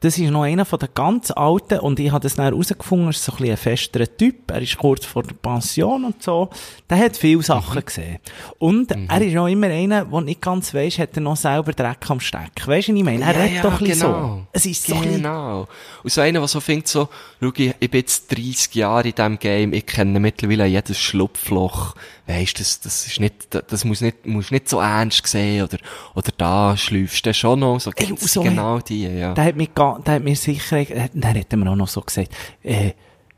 das 0.00 0.16
ist 0.16 0.30
noch 0.30 0.42
einer 0.44 0.64
von 0.64 0.78
den 0.78 0.88
ganz 0.94 1.30
alten, 1.30 1.78
und 1.80 2.00
ich 2.00 2.10
habe 2.10 2.22
das 2.22 2.34
dann 2.34 2.46
herausgefunden, 2.46 3.08
er 3.08 3.10
ist 3.10 3.22
so 3.22 3.32
ein 3.32 3.36
bisschen 3.36 3.50
ein 3.50 3.56
festerer 3.58 4.16
Typ, 4.16 4.50
er 4.50 4.62
ist 4.62 4.78
kurz 4.78 5.04
vor 5.04 5.22
der 5.22 5.34
Pension 5.34 6.06
und 6.06 6.22
so, 6.22 6.48
der 6.88 6.98
hat 6.98 7.18
viele 7.18 7.42
Sachen 7.42 7.84
gesehen. 7.84 8.18
Und 8.58 8.90
er 8.90 9.20
ist 9.20 9.36
auch 9.36 9.46
immer 9.46 9.66
einer, 9.66 10.06
der 10.06 10.20
nicht 10.22 10.40
ganz 10.40 10.72
weiss, 10.72 10.98
hat 10.98 11.16
er 11.16 11.20
noch 11.20 11.36
selber 11.36 11.72
Dreck 11.72 12.08
am 12.08 12.18
Stecken. 12.18 12.66
Weisst 12.66 12.88
du, 12.88 12.92
was 12.92 12.98
ich 12.98 13.04
meine? 13.04 13.24
Er 13.24 13.36
redet 13.38 13.64
doch 13.64 13.78
ein 13.78 13.86
bisschen 13.86 14.00
so. 14.00 14.42
Es 14.52 14.64
ist 14.64 14.86
so 14.86 14.96
Genau. 14.96 15.68
Und 16.02 16.10
so 16.10 16.22
einer, 16.22 16.38
der 16.38 16.48
so 16.48 16.60
findet 16.60 16.88
so, 16.88 17.08
schau, 17.40 17.52
ich, 17.54 17.74
ich 17.78 17.90
bin 17.90 18.00
jetzt 18.00 18.32
30 18.32 18.74
Jahre 18.74 19.08
in 19.08 19.14
diesem 19.14 19.38
Game, 19.38 19.72
ich 19.74 19.84
kenne 19.84 20.18
mittlerweile 20.18 20.64
jedes 20.64 20.98
Schlupfloch. 20.98 21.94
Weisst, 22.30 22.60
das, 22.60 22.80
das 22.80 23.06
ist 23.06 23.18
nicht, 23.20 23.34
das- 23.50 23.84
muss 23.84 24.00
nicht, 24.00 24.24
muss 24.26 24.50
nicht 24.50 24.68
so 24.68 24.80
ernst 24.80 25.26
sehen, 25.26 25.64
oder, 25.64 25.78
oder 26.14 26.30
da 26.36 26.76
schläufst 26.76 27.26
du 27.26 27.34
schon 27.34 27.60
noch, 27.60 27.80
so, 27.80 27.90
Ey, 27.96 28.14
so 28.16 28.42
genau 28.42 28.78
die, 28.80 29.02
ja. 29.06 29.34
Der 29.34 29.44
hat 29.44 29.56
mir, 29.56 29.66
der 29.66 30.14
hat 30.14 30.22
mir 30.22 30.36
sicher, 30.36 30.78
äh, 30.78 31.08
dann 31.12 31.34
hat 31.38 31.46
er 31.50 31.56
mir 31.58 31.70
auch 31.70 31.76
noch 31.76 31.88
so 31.88 32.00
gesagt, 32.00 32.30
äh, 32.62 32.92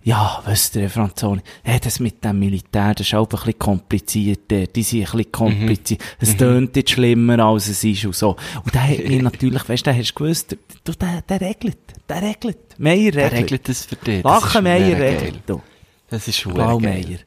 ja, 0.04 0.42
wisst 0.46 0.74
ihr, 0.74 0.90
Franzoni, 0.90 1.40
äh, 1.62 1.78
das 1.78 2.00
mit 2.00 2.24
dem 2.24 2.40
Militär, 2.40 2.92
das 2.92 3.06
ist 3.06 3.14
auch 3.14 3.22
ein 3.24 3.28
bisschen 3.28 3.58
kompliziert, 3.60 4.50
äh, 4.50 4.66
die 4.66 4.82
sind 4.82 5.00
ein 5.02 5.04
bisschen 5.16 5.30
kompliziert, 5.32 6.02
es 6.18 6.36
tönt 6.36 6.74
jetzt 6.74 6.90
schlimmer, 6.90 7.38
als 7.38 7.68
es 7.68 7.84
ist 7.84 8.04
und 8.04 8.16
so. 8.16 8.30
Und 8.64 8.74
der 8.74 8.82
hat 8.88 8.98
mir 9.08 9.22
natürlich, 9.22 9.68
weißt 9.68 9.86
du, 9.86 9.94
hast 9.96 10.14
gewusst, 10.16 10.56
du, 10.82 10.92
der, 10.92 11.22
der 11.22 11.40
regelt, 11.40 11.78
der 12.08 12.20
regelt, 12.20 12.58
Meier 12.78 13.12
Der 13.12 13.26
regelt. 13.30 13.42
regelt 13.44 13.68
das 13.68 13.84
für 13.84 13.94
dich. 13.96 14.22
Verdammt 14.22 14.52
geil. 14.64 14.94
regelt, 14.94 15.42
du. 15.46 15.62
Das 16.10 16.26
ist 16.26 16.44
geil. 16.52 17.20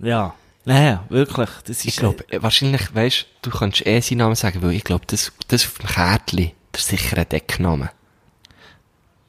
Ja. 0.00 0.34
Naja, 0.66 1.04
wirklich, 1.10 1.50
das 1.66 1.78
ist, 1.78 1.84
Ich 1.86 1.96
glaube, 1.96 2.24
wahrscheinlich, 2.38 2.94
weisst, 2.94 3.26
du 3.42 3.50
kannst 3.50 3.86
eh 3.86 4.00
seinen 4.00 4.18
Namen 4.18 4.34
sagen, 4.34 4.62
weil 4.62 4.72
ich 4.72 4.84
glaube, 4.84 5.04
das, 5.06 5.30
das 5.48 5.66
auf 5.66 5.74
dem 5.78 5.86
Kärtchen, 5.88 6.50
das 6.72 6.82
ist 6.82 6.88
sicher 6.88 7.18
ein 7.18 7.28
Deckname. 7.28 7.90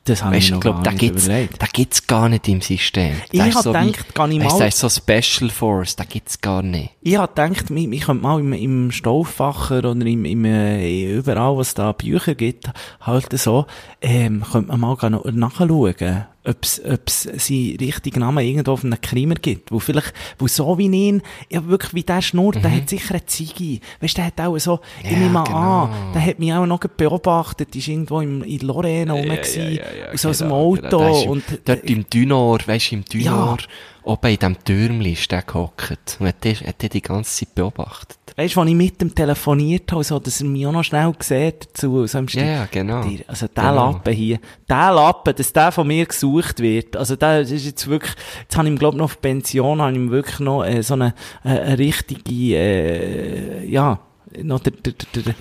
das 0.06 0.24
habe 0.24 0.36
Weißt 0.36 0.46
ich 0.46 0.52
noch 0.52 0.58
ich 0.58 0.62
glaube, 0.62 0.76
gar 0.78 0.84
da 0.84 0.92
nicht 0.92 1.00
gibt's, 1.00 1.26
überlegt. 1.26 1.62
da 1.62 1.66
gibt's 1.74 2.08
gar 2.08 2.30
nicht 2.30 2.48
im 2.48 2.62
System. 2.62 3.16
Ich 3.32 3.40
Da 3.40 3.48
ist 3.48 3.56
hab 3.56 3.64
so 3.64 3.72
gedacht, 3.74 4.06
ich 4.08 4.16
weisst, 4.18 4.40
mal- 4.54 4.60
Da 4.60 4.66
ist 4.66 4.78
so 4.80 4.90
Special 4.90 5.50
Force, 5.50 5.96
da 5.96 6.04
gibt's 6.06 6.40
gar 6.40 6.62
nicht. 6.62 6.92
Ich 7.02 7.18
hab 7.18 7.36
gedacht, 7.36 7.70
ich, 7.72 7.92
ich 7.92 8.02
könnte 8.02 8.22
mal 8.24 8.40
im, 8.40 8.54
im 8.54 8.92
Stauffacher 8.92 9.80
oder 9.80 9.92
im, 10.06 10.24
im, 10.26 10.46
äh, 10.46 11.12
überall, 11.16 11.58
was 11.58 11.74
da 11.74 11.92
Bücher 11.92 12.36
gibt, 12.36 12.70
halt 13.02 13.38
so, 13.38 13.66
ähm, 14.02 14.44
könnte 14.52 14.70
man 14.70 14.80
mal 14.80 14.96
nachschauen, 15.32 16.26
ob's, 16.48 16.82
ob's 16.84 17.24
seinen 17.24 17.78
richtigen 17.78 18.20
Namen 18.20 18.46
irgendwo 18.46 18.72
auf 18.74 18.84
einem 18.84 19.00
Krimer 19.02 19.36
gibt. 19.36 19.72
Wo 19.72 19.80
vielleicht, 19.80 20.14
wo 20.38 20.48
so 20.48 20.78
wie 20.78 20.86
ihn, 20.86 21.22
ja 21.50 21.66
wirklich 21.66 21.94
wie 21.94 22.04
der 22.04 22.22
schnurrt, 22.22 22.64
der 22.64 22.72
hat 22.76 22.90
sicher 22.90 23.16
eine 23.16 23.26
Ziege. 23.26 23.80
Weißt 24.00 24.18
der 24.18 24.26
hat 24.26 24.40
auch 24.42 24.58
so, 24.58 24.80
ich 25.04 25.12
Ja, 25.12 25.18
nehme 25.18 25.44
genau. 25.44 25.84
an, 25.84 26.14
der 26.14 26.26
hat 26.26 26.40
mich 26.40 26.54
auch 26.54 26.66
noch 26.66 26.80
beobachtet, 26.80 27.76
ist 27.76 27.88
irgendwo 27.88 28.22
im, 28.22 28.44
in 28.44 28.60
Lorraine 28.60 29.12
rum 29.12 29.24
gewesen, 29.24 29.80
aus 30.14 30.22
so 30.22 30.30
einem 30.30 30.38
genau, 30.40 30.56
Auto 30.56 30.82
genau. 30.98 31.24
Im- 31.24 31.30
und, 31.30 31.44
Dort 31.66 31.84
im 31.84 32.10
Dünor, 32.10 32.60
weisst 32.66 32.92
du, 32.92 32.96
im 32.96 33.06
Dünor, 33.06 33.58
Ja. 33.60 33.66
Oben 34.06 34.32
in 34.32 34.38
dem 34.38 34.64
Türmli 34.64 35.14
ist 35.14 35.32
der 35.32 35.42
gehockt. 35.42 36.18
Und 36.20 36.28
hat 36.28 36.44
die, 36.44 36.56
hat 36.56 36.82
die 36.82 36.90
die 36.90 37.02
ganze 37.02 37.46
Zeit 37.46 37.56
beobachtet. 37.56 38.18
Weißt 38.38 38.56
du, 38.56 38.62
als 38.62 38.70
ich 38.70 38.76
mit 38.76 39.02
ihm 39.02 39.16
telefoniert 39.16 39.92
habe, 39.92 40.04
so, 40.04 40.20
dass 40.20 40.42
er 40.42 40.48
mich 40.48 40.68
auch 40.68 40.72
noch 40.72 40.84
schnell 40.84 41.14
sieht 41.20 41.70
dazu, 41.70 42.06
so 42.06 42.18
im 42.18 42.28
Stil. 42.28 42.44
Ja, 42.44 42.52
ja, 42.52 42.68
genau. 42.70 43.06
Also, 43.28 43.48
der 43.48 43.64
Genau. 43.64 43.92
Lappen 43.92 44.14
hier, 44.14 44.40
der 44.70 44.92
Lappen, 44.94 45.36
dass 45.36 45.54
der 45.54 45.72
von 45.72 45.88
mir 45.88 46.06
gesucht 46.06 46.60
wird, 46.60 46.98
also 46.98 47.16
der 47.16 47.42
ist 47.42 47.52
jetzt 47.52 47.88
wirklich, 47.88 48.14
jetzt 48.42 48.58
habe 48.58 48.68
ich 48.68 48.74
ihm, 48.74 48.78
glaub 48.78 48.96
noch 48.96 49.06
auf 49.06 49.22
Pension, 49.22 49.82
habe 49.82 49.92
ich 49.92 49.98
ihm 49.98 50.12
wirklich 50.12 50.40
noch, 50.40 50.64
äh, 50.64 50.84
so 50.84 50.96
eine, 50.96 51.14
äh, 51.44 51.50
eine 51.50 51.78
richtige, 51.78 52.56
äh, 52.56 53.66
ja, 53.68 54.00
noch 54.44 54.60
der, 54.60 54.74
der, 54.74 54.94
der, 54.94 55.24
der 55.24 55.36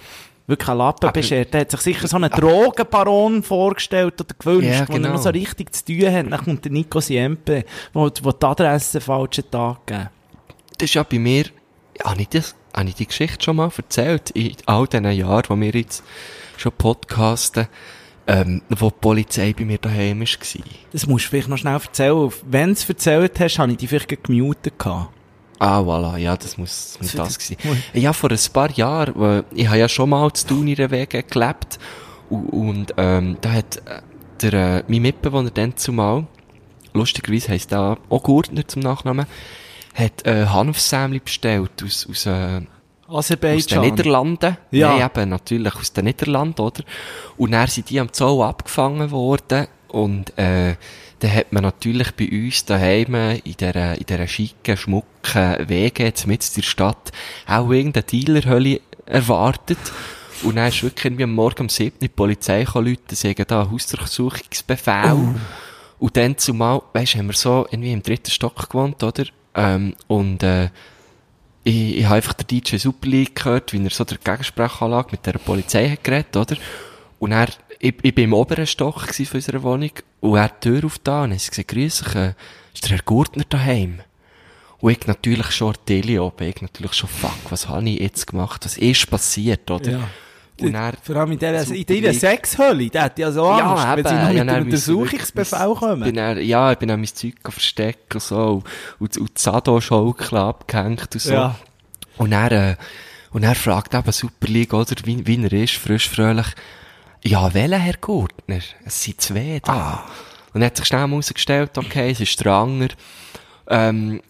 wirklich 0.47 0.69
ein 0.69 0.79
Lappen 0.79 1.07
Aber- 1.09 1.13
beschert. 1.13 1.55
Der 1.55 1.63
hat 1.63 1.71
sich 1.71 1.81
sicher 1.81 2.07
so 2.09 2.17
einen 2.17 2.31
Drogenbaron 2.31 3.43
vorgestellt 3.43 4.21
oder 4.21 4.35
gewünscht, 4.39 4.69
Ja, 4.81 4.89
wo 4.89 4.93
er 4.93 4.99
genau. 4.99 5.13
noch 5.15 5.23
so 5.23 5.31
richtig 5.31 5.75
zu 5.75 5.85
tun 5.87 6.13
hat. 6.13 6.31
Dann 6.31 6.45
kommt 6.45 6.65
der 6.65 6.73
Nico 6.73 7.01
Siempe, 7.01 7.65
wo 7.93 8.09
die 8.09 8.45
Adresse 8.47 9.01
falschen 9.01 9.51
Tag 9.51 9.87
gegeben. 9.87 10.09
Das 10.79 10.89
ist 10.91 10.95
ja 10.95 11.03
bei 11.03 11.19
mir, 11.19 11.45
habe 12.05 12.23
ich 12.23 12.29
das, 12.29 12.55
habe 12.77 12.89
ich 12.89 12.95
die 12.97 13.07
Geschichte 13.07 13.43
schon 13.45 13.57
mal 13.57 13.71
erzählt? 13.77 14.31
In 14.31 14.55
all 14.67 14.87
diesen 14.87 15.11
Jahren, 15.13 15.45
wo 15.49 15.57
wir 15.59 15.71
jetzt 15.71 16.03
schon 16.57 16.73
podcasten, 16.73 17.69
ähm, 18.27 18.63
wo 18.71 18.89
die 18.91 18.97
Polizei 19.01 19.55
bei 19.57 19.65
mir 19.65 19.79
daheim 19.79 20.21
war. 20.21 20.27
Das 20.93 21.07
musst 21.07 21.27
du 21.27 21.29
vielleicht 21.31 21.49
noch 21.49 21.59
schnell 21.59 21.75
erzählen. 21.75 22.33
Wenn 22.47 22.69
du 22.69 22.73
es 22.73 22.89
erzählt 22.89 23.39
hast, 23.39 23.59
habe 23.59 23.73
ich 23.73 23.79
dich 23.79 23.89
vielleicht 23.89 24.25
gemutet 24.25 24.79
gehabt. 24.79 25.14
Ah, 25.59 25.81
voilà, 25.81 26.17
ja, 26.17 26.37
das 26.37 26.59
muss, 26.59 26.99
muss 27.01 27.13
Das- 27.13 27.37
das 27.37 27.39
gewesen. 27.39 27.83
Ja, 27.95 28.13
vor 28.13 28.31
ein 28.31 28.39
paar 28.53 28.71
Jahren, 28.73 29.15
weil 29.17 29.45
ich 29.55 29.67
habe 29.69 29.79
ja 29.79 29.89
schon 29.89 30.11
mal 30.11 30.33
zu 30.33 30.47
Tun 30.49 30.69
in 30.69 30.75
der 30.75 30.91
Wege 30.91 31.23
gelebt 31.23 31.79
und, 32.29 32.49
und 32.51 32.95
ähm, 32.97 33.37
da 33.41 33.53
hat 33.53 33.77
äh, 33.87 34.01
der, 34.43 34.53
äh, 34.79 34.85
mein 34.89 35.03
Mitbewohner 35.03 35.51
dann 35.51 35.77
zumal, 35.77 36.27
lustigerweise 36.93 37.51
heisst 37.53 37.71
der 37.71 37.99
auch 38.09 38.23
Gurtner 38.23 38.67
zum 38.67 38.83
Nachnamen, 38.83 39.27
hat 39.95 40.27
äh, 40.27 40.47
Hanfsämli 40.47 41.21
bestellt 41.21 41.71
aus, 41.85 42.07
aus, 42.11 42.27
äh, 42.27 42.31
aus 42.31 42.59
den 42.59 42.67
Aserbaidschan. 43.39 43.81
Niederlanden. 43.83 44.57
Ja. 44.73 44.97
Nein, 44.97 45.09
eben, 45.15 45.31
natürlich 45.31 45.75
aus 45.77 45.93
den 45.93 46.07
Niederlanden, 46.07 46.61
oder? 46.63 46.83
Und 47.37 47.53
dann 47.53 47.69
sind 47.69 47.91
die 47.91 48.01
am 48.01 48.13
Zoll 48.13 48.43
abgefangen 48.43 49.11
worden 49.13 49.69
und, 49.89 50.37
äh, 50.37 50.75
dann 51.25 51.35
hat 51.35 51.55
man 51.55 51.63
natürlich 51.63 52.13
bei 52.13 52.29
uns 52.31 52.67
daheim 52.67 53.15
in 53.15 53.57
dieser, 53.59 53.95
in 53.97 54.05
dieser 54.05 54.29
schicken, 54.29 54.77
schmucken 54.77 55.69
Wege 55.69 56.05
jetzt 56.05 56.27
mit 56.27 56.47
in 56.47 56.57
der 56.57 56.69
Stadt 56.69 57.13
auch 57.47 57.71
irgendeine 57.71 58.05
Dealerhölle 58.05 58.83
erwartet. 59.07 59.79
Und 60.43 60.57
dann 60.57 60.69
ist 60.69 60.83
wirklich 60.83 61.07
irgendwie 61.07 61.25
am 61.25 61.33
Morgen 61.33 61.63
um 61.63 61.69
7 61.71 61.95
Uhr 61.95 62.01
die 62.03 62.09
Polizei 62.09 62.67
Leute 62.75 63.15
sagen 63.17 63.45
da 63.49 63.71
Hausdurchsuchungsbefehl. 63.71 65.35
Und 65.99 66.17
dann 66.19 66.37
zumal, 66.37 66.83
weisst, 66.93 67.15
haben 67.15 67.29
wir 67.29 67.33
so 67.33 67.67
irgendwie 67.71 67.93
im 67.93 68.03
dritten 68.03 68.31
Stock 68.31 68.69
gewohnt, 68.69 69.03
oder? 69.03 69.25
Ähm, 69.55 69.95
und, 70.07 70.43
äh, 70.43 70.69
ich, 71.63 72.01
ich 72.01 72.05
habe 72.05 72.17
einfach 72.17 72.35
den 72.35 72.49
DJ 72.49 72.77
Super 72.77 73.09
League 73.09 73.37
gehört, 73.37 73.73
wie 73.73 73.83
er 73.83 73.89
so 73.89 74.05
der 74.05 74.19
Gegensprechanlage 74.19 75.09
mit 75.13 75.25
der 75.25 75.39
Polizei 75.39 75.89
hat 75.89 76.05
geredet, 76.05 76.37
oder? 76.37 76.57
Und 77.25 77.33
er, 77.33 77.49
ich, 77.79 77.95
ich 78.03 78.15
bin 78.15 78.25
im 78.25 78.35
oberen 78.35 78.67
Stock 78.67 79.15
von 79.15 79.27
unserer 79.33 79.63
Wohnung 79.63 79.93
und 80.21 80.37
er 80.37 80.43
hat 80.43 80.63
die 80.63 80.69
Tür 80.69 80.85
aufgetan 80.85 81.31
und 81.31 81.37
ich 81.37 81.49
gesagt, 81.49 81.69
grüß 81.69 82.05
dich, 82.05 82.15
äh, 82.17 82.35
ist 82.75 82.85
der 82.85 82.99
Herr 82.99 83.03
Gurtner 83.03 83.45
daheim? 83.49 84.01
Und 84.81 84.91
ich 84.93 85.07
natürlich 85.07 85.51
schon 85.53 85.73
Tele 85.87 86.23
oben, 86.23 86.47
ich 86.47 86.61
natürlich 86.61 86.93
schon, 86.93 87.09
fuck, 87.09 87.39
was 87.49 87.67
habe 87.67 87.89
ich 87.89 87.99
jetzt 87.99 88.27
gemacht? 88.27 88.67
Was 88.67 88.77
ist 88.77 89.09
passiert, 89.09 89.71
oder? 89.71 89.91
Ja. 89.91 90.09
Und 90.61 90.75
er, 90.75 90.93
Vor 91.03 91.17
allem 91.17 91.33
in 91.33 91.39
dieser, 91.39 91.75
in 91.75 91.87
dieser 91.87 92.11
League. 92.11 92.21
Sexhölle, 92.21 92.91
der 92.91 93.05
hat 93.05 93.19
ja 93.19 93.33
so 93.33 93.47
Angst, 93.47 94.05
wenn 94.05 94.07
sie 94.07 94.35
noch 94.35 94.45
mit 94.45 94.57
dem 94.57 94.65
Untersuchungsbefehl 94.65 95.75
kommen. 95.77 96.03
Bin 96.03 96.19
er, 96.19 96.39
ja, 96.43 96.73
ich 96.73 96.79
bin 96.79 96.91
an 96.91 97.01
mein 97.01 97.09
Zeug 97.09 97.37
verstecken 97.43 98.13
und 98.13 98.23
so, 98.23 98.63
und, 98.99 99.17
und 99.17 99.29
die 99.31 99.41
Sado-Schaukel 99.41 100.37
abgehängt 100.37 101.15
und 101.15 101.23
so. 101.23 101.33
Ja. 101.33 101.57
Und 102.19 102.33
er, 102.33 102.53
äh, 102.53 102.77
und 103.31 103.45
er 103.45 103.55
fragt 103.55 103.95
eben 103.95 104.13
Super 104.13 104.49
League, 104.49 104.75
oder, 104.75 104.95
wie, 105.05 105.27
wie 105.27 105.43
er 105.43 105.53
ist, 105.55 105.77
frisch, 105.77 106.11
fröhlich. 106.11 106.49
Ja, 107.27 107.55
welcher 107.55 107.79
Herr 107.79 107.97
Gurtner? 107.97 108.61
Es 108.85 109.03
sind 109.03 109.19
zwei 109.19 109.59
da. 109.65 109.73
Ah. 109.73 110.05
Und 110.53 110.61
er 110.61 110.67
hat 110.67 110.77
sich 110.77 110.85
schnell 110.85 111.09
herausgestellt, 111.09 111.79
okay, 111.79 112.11
es 112.11 112.21
ist 112.21 112.39
der 112.45 112.53
Anger. 112.53 112.89
Ähm, 113.67 114.21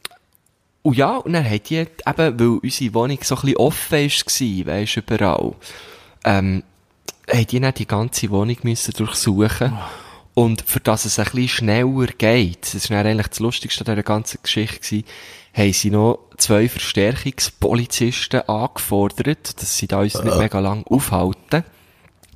und 0.82 0.96
ja, 0.96 1.16
und 1.16 1.32
dann 1.32 1.48
hat 1.48 1.70
die, 1.70 1.78
eben, 1.78 1.90
weil 2.06 2.58
unsere 2.62 2.94
Wohnung 2.94 3.18
so 3.22 3.34
ein 3.34 3.40
bisschen 3.40 3.56
offen 3.56 3.98
war, 3.98 4.74
weisst, 4.74 4.96
überall, 4.96 5.54
ähm, 6.24 6.62
haben 7.28 7.46
die 7.46 7.60
dann 7.60 7.74
die 7.74 7.86
ganze 7.86 8.30
Wohnung 8.30 8.56
müssen 8.62 8.94
durchsuchen. 8.94 9.76
Und 10.34 10.62
für 10.62 10.80
das 10.80 11.04
es 11.04 11.18
ein 11.18 11.24
bisschen 11.24 11.48
schneller 11.48 12.06
geht, 12.06 12.62
das 12.62 12.74
ist 12.76 12.90
dann 12.90 13.06
eigentlich 13.06 13.28
das 13.28 13.40
Lustigste 13.40 13.80
an 13.80 13.92
dieser 13.92 14.04
ganzen 14.04 14.38
Geschichte 14.40 14.78
gewesen, 14.78 15.04
haben 15.52 15.72
sie 15.72 15.90
noch 15.90 16.18
zwei 16.36 16.68
Verstärkungspolizisten 16.68 18.48
angefordert, 18.48 19.60
dass 19.60 19.76
sie 19.78 19.88
da 19.88 20.00
uns 20.00 20.22
nicht 20.22 20.36
mega 20.36 20.60
lang 20.60 20.84
aufhalten. 20.86 21.64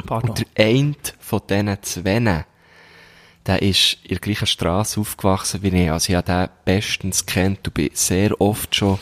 Pardon. 0.06 0.30
Und 0.30 0.38
der 0.56 0.66
eine 0.66 0.94
von 1.18 1.40
diesen 1.48 1.82
zwei, 1.82 2.44
der 3.46 3.62
ist 3.62 3.98
in 4.02 4.10
der 4.10 4.18
gleichen 4.18 4.46
Straße 4.46 5.00
aufgewachsen 5.00 5.62
wie 5.62 5.68
ich. 5.68 5.90
Also 5.90 6.10
ich 6.10 6.16
habe 6.16 6.26
den 6.26 6.48
bestens 6.64 7.24
kennt 7.26 7.66
und 7.66 7.74
bin 7.74 7.90
sehr 7.94 8.40
oft 8.40 8.74
schon 8.74 8.98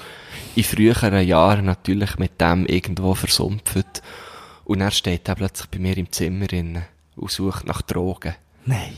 in 0.54 0.64
früheren 0.64 1.26
Jahren 1.26 1.64
natürlich 1.66 2.18
mit 2.18 2.40
dem 2.40 2.66
irgendwo 2.66 3.14
versumpft. 3.14 4.02
Und 4.64 4.80
er 4.80 4.90
steht 4.90 5.28
dann 5.28 5.36
plötzlich 5.36 5.68
bei 5.68 5.78
mir 5.78 5.96
im 5.96 6.10
Zimmer 6.10 6.46
drin 6.46 6.82
und 7.16 7.30
sucht 7.30 7.66
nach 7.66 7.82
Drogen. 7.82 8.34
Nein. 8.64 8.96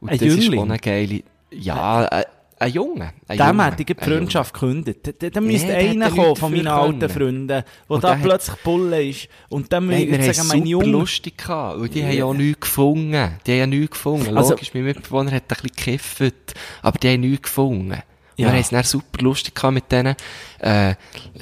Und 0.00 0.10
Ein 0.10 0.18
das 0.18 0.28
ist 0.28 0.34
Jüngling? 0.44 0.60
schon 0.60 0.70
eine 0.70 0.78
geile, 0.78 1.22
ja, 1.50 2.08
ein, 2.08 2.24
ein 2.64 2.72
Junge. 2.72 3.12
Ein 3.28 3.38
Dem 3.38 3.46
Junge, 3.46 3.64
hätte 3.64 3.82
ich 3.82 3.86
die. 3.86 4.04
Freundschaft 4.04 4.54
gekündigt. 4.54 4.98
Da, 5.22 5.30
da, 5.30 5.40
müsste 5.40 5.68
der 5.68 5.76
einer 5.78 6.10
kommen 6.10 6.36
von 6.36 6.52
meinen 6.52 6.66
alten. 6.66 7.08
Freunden, 7.08 7.46
der 7.48 7.64
da 8.00 8.14
plötzlich 8.16 8.56
Bulle 8.62 9.04
ist. 9.08 9.28
Und 9.48 9.72
dann 9.72 9.86
Nein, 9.86 10.02
ich 10.02 10.10
jetzt 10.10 10.36
sagen, 10.36 10.48
mein 10.48 10.66
Junge. 10.66 10.86
lustig 10.86 11.38
gehabt. 11.38 11.78
Und 11.78 11.94
die 11.94 12.02
haben 12.02 12.12
ja 12.12 12.24
auch 12.24 12.34
nichts 12.34 12.60
gefunden. 12.60 13.12
Die 13.46 13.52
haben 13.52 13.58
ja 13.58 13.66
nichts 13.66 13.90
gefunden. 13.90 14.36
Also- 14.36 14.50
Logisch, 14.50 14.74
mein 14.74 14.84
Mitbewohner 14.84 15.30
hat 15.32 15.42
ein 15.42 15.46
bisschen 15.48 15.70
gekifft. 15.76 16.54
Aber 16.82 16.98
die 16.98 17.08
haben 17.08 17.20
nichts 17.20 17.42
gefunden. 17.42 18.02
Ja. 18.36 18.52
Wir 18.52 18.62
haben 18.62 18.80
es 18.80 18.90
super 18.90 19.22
lustig 19.22 19.54
gehabt 19.54 19.74
mit 19.74 19.92
denen. 19.92 20.16
Äh, 20.58 20.94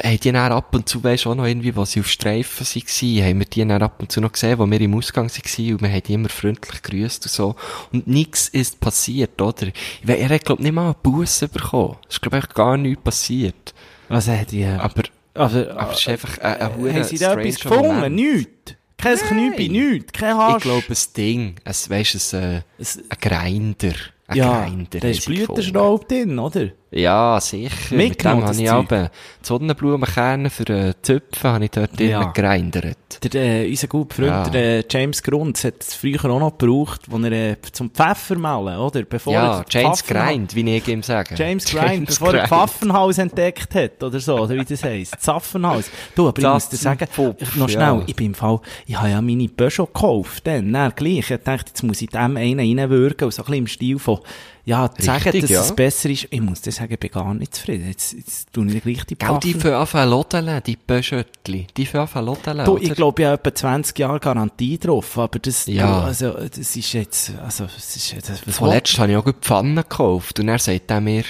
haben 0.02 0.20
die 0.20 0.32
dann 0.32 0.52
ab 0.52 0.74
und 0.74 0.88
zu, 0.88 1.02
weisst 1.02 1.26
auch 1.26 1.34
noch 1.34 1.46
irgendwie, 1.46 1.74
wo 1.74 1.84
sie 1.84 2.00
auf 2.00 2.08
Streifen 2.08 2.66
waren, 2.66 3.24
haben 3.24 3.38
wir 3.38 3.46
die 3.46 3.66
dann 3.66 3.82
ab 3.82 3.96
und 4.00 4.12
zu 4.12 4.20
noch 4.20 4.32
gesehen, 4.32 4.58
wo 4.58 4.70
wir 4.70 4.80
im 4.80 4.94
Ausgang 4.94 5.30
waren 5.30 5.72
und 5.74 5.82
wir 5.82 5.88
haben 5.90 6.02
die 6.02 6.12
immer 6.14 6.28
freundlich 6.28 6.82
gegrüßt 6.82 7.24
und 7.26 7.30
so. 7.32 7.56
Und 7.92 8.06
nichts 8.06 8.48
ist 8.48 8.80
passiert, 8.80 9.40
oder? 9.40 9.68
Ich 9.68 9.74
we- 10.02 10.18
Er 10.18 10.28
hat, 10.28 10.44
glaub 10.44 10.60
nicht 10.60 10.72
mal 10.72 10.86
einen 10.86 10.94
Buss 11.02 11.40
bekommen. 11.40 11.96
Es 12.08 12.16
ist, 12.16 12.22
glaub 12.22 12.34
ich, 12.34 12.48
gar 12.50 12.76
nichts 12.76 13.02
passiert. 13.02 13.74
Was 14.08 14.28
hat 14.28 14.50
die? 14.50 14.66
Aber, 14.66 15.02
Also, 15.34 15.70
aber 15.70 15.92
es 15.92 16.00
ist 16.00 16.08
einfach 16.08 16.38
ein, 16.38 16.54
ein 16.56 16.60
haben 16.72 16.76
hure 16.82 17.04
sie 17.04 17.18
da 17.18 17.32
etwas 17.34 17.60
gefunden? 17.60 17.86
Moment. 17.86 18.14
Nichts. 18.16 18.74
Kein 18.98 19.16
Knüppi, 19.16 19.68
nichts. 19.68 20.12
Kein 20.12 20.36
Ich 20.36 20.42
Hasch. 20.42 20.62
glaube, 20.62 20.84
ein 20.88 20.96
Ding. 21.16 21.54
Es, 21.64 21.88
weisst 21.90 22.34
ein, 22.34 22.42
äh, 22.58 22.62
Es- 22.78 22.98
ein 22.98 23.16
Grinder. 23.20 23.94
Ein 24.28 24.36
ja, 24.36 24.64
Grinder. 24.64 25.00
da 25.00 25.08
haben 25.08 25.10
ist. 25.10 25.24
Blütenstaub 25.26 26.06
drin, 26.08 26.38
oder? 26.38 26.70
Ja, 26.94 27.40
sicher. 27.40 27.74
Mit 27.90 28.08
Mitgenommen, 28.10 28.40
dem 28.40 28.46
habe 28.48 28.52
das 28.54 28.60
ich 28.62 28.70
aber 28.70 29.10
die 29.42 29.46
Sonnenblumenkerne 29.46 30.50
für 30.50 30.68
äh, 30.68 30.92
Zöpfe 31.00 31.48
habe 31.48 31.64
ich 31.64 31.70
dort 31.70 31.98
Ja. 31.98 32.24
gegrindert. 32.24 32.98
Der, 33.32 33.62
äh, 33.64 33.68
unser 33.70 33.86
guter 33.88 34.14
Freund, 34.16 34.28
Ja. 34.28 34.48
der 34.50 34.78
äh, 34.80 34.84
James 34.90 35.22
Grunds, 35.22 35.64
hat 35.64 35.74
es 35.80 35.94
früher 35.94 36.22
auch 36.26 36.38
noch 36.38 36.58
gebraucht, 36.58 37.02
wo 37.08 37.16
er 37.18 37.32
äh, 37.32 37.56
zum 37.72 37.90
Pfeffer 37.90 38.36
malen, 38.36 38.78
oder? 38.78 39.02
Bevor 39.04 39.32
ja, 39.32 39.64
James 39.70 40.02
Pfaffenhaus- 40.02 40.28
Grind, 40.28 40.54
wie 40.54 40.76
ich 40.76 40.86
ihm 40.88 41.02
sage. 41.02 41.34
James 41.34 41.64
Grind, 41.72 42.06
bevor 42.08 42.34
er 42.34 42.46
Pfaffenhaus 42.46 43.16
entdeckt 43.18 43.74
hat, 43.74 44.02
oder 44.02 44.20
so, 44.20 44.38
oder 44.38 44.54
wie 44.54 44.64
das 44.64 44.84
heisst. 44.84 45.16
Zapfenhaus. 45.20 45.90
Du, 46.14 46.28
aber 46.28 46.38
ich 46.40 46.46
muss 46.46 46.68
dir 46.68 46.76
sagen, 46.76 47.08
ich, 47.38 47.56
noch 47.56 47.68
schnell, 47.70 47.80
ja. 47.80 48.02
ich 48.06 48.16
bin 48.16 48.26
im 48.26 48.34
Fall, 48.34 48.60
ich 48.86 48.96
habe 48.96 49.08
ja 49.08 49.22
meine 49.22 49.48
Peugeot 49.48 49.86
gekauft, 49.86 50.46
dann, 50.46 50.70
dann 50.72 50.92
gleich. 50.94 51.30
Ich 51.30 51.40
dachte, 51.42 51.68
jetzt 51.68 51.82
muss 51.82 52.02
ich 52.02 52.10
dem 52.10 52.36
einen 52.36 52.60
reinwürgen, 52.80 53.24
und 53.24 53.32
so 53.32 53.42
ein 53.42 53.46
bisschen 53.46 53.58
im 53.58 53.66
Stil 53.66 53.98
von, 53.98 54.20
ja, 54.64 54.88
zu 54.92 55.02
sagen, 55.02 55.40
dass 55.40 55.50
ja. 55.50 55.60
es 55.60 55.74
besser 55.74 56.10
ist. 56.10 56.28
Ich 56.30 56.40
muss 56.40 56.60
dir 56.60 56.70
sagen, 56.70 56.92
ich 56.92 57.00
bin 57.00 57.10
gar 57.10 57.34
nicht 57.34 57.54
zufrieden. 57.54 57.88
Jetzt, 57.88 58.12
jetzt 58.12 58.52
tue 58.52 58.66
ich 58.66 58.82
gleich 58.82 59.04
die 59.04 59.16
Gell, 59.16 59.38
die 59.42 59.54
fangen 59.54 59.74
anfangen 59.74 60.10
lodeln, 60.10 60.62
die 60.64 60.76
Pöschöttli. 60.76 61.66
Die 61.76 61.84
fangen 61.84 62.02
anfangen 62.02 62.26
lodeln, 62.26 62.64
Du, 62.64 62.78
ich 62.78 62.94
glaube, 62.94 63.22
ich 63.22 63.26
habe 63.26 63.40
etwa 63.40 63.54
20 63.54 63.98
Jahre 63.98 64.20
Garantie 64.20 64.78
drauf, 64.78 65.18
aber 65.18 65.40
das, 65.40 65.66
Ja. 65.66 66.00
du, 66.00 66.06
also, 66.06 66.30
das 66.32 66.76
ist 66.76 66.92
jetzt, 66.92 67.32
also, 67.42 67.64
das 67.64 67.96
ist, 67.96 68.28
das, 68.28 68.46
was 68.46 68.56
Vorletzt 68.56 68.98
habe 68.98 69.10
ich 69.10 69.16
auch 69.16 69.26
Pfannen 69.40 69.76
gekauft 69.76 70.38
und 70.38 70.48
er 70.48 70.58
sagt 70.60 70.90
er 70.90 71.00
mir, 71.00 71.24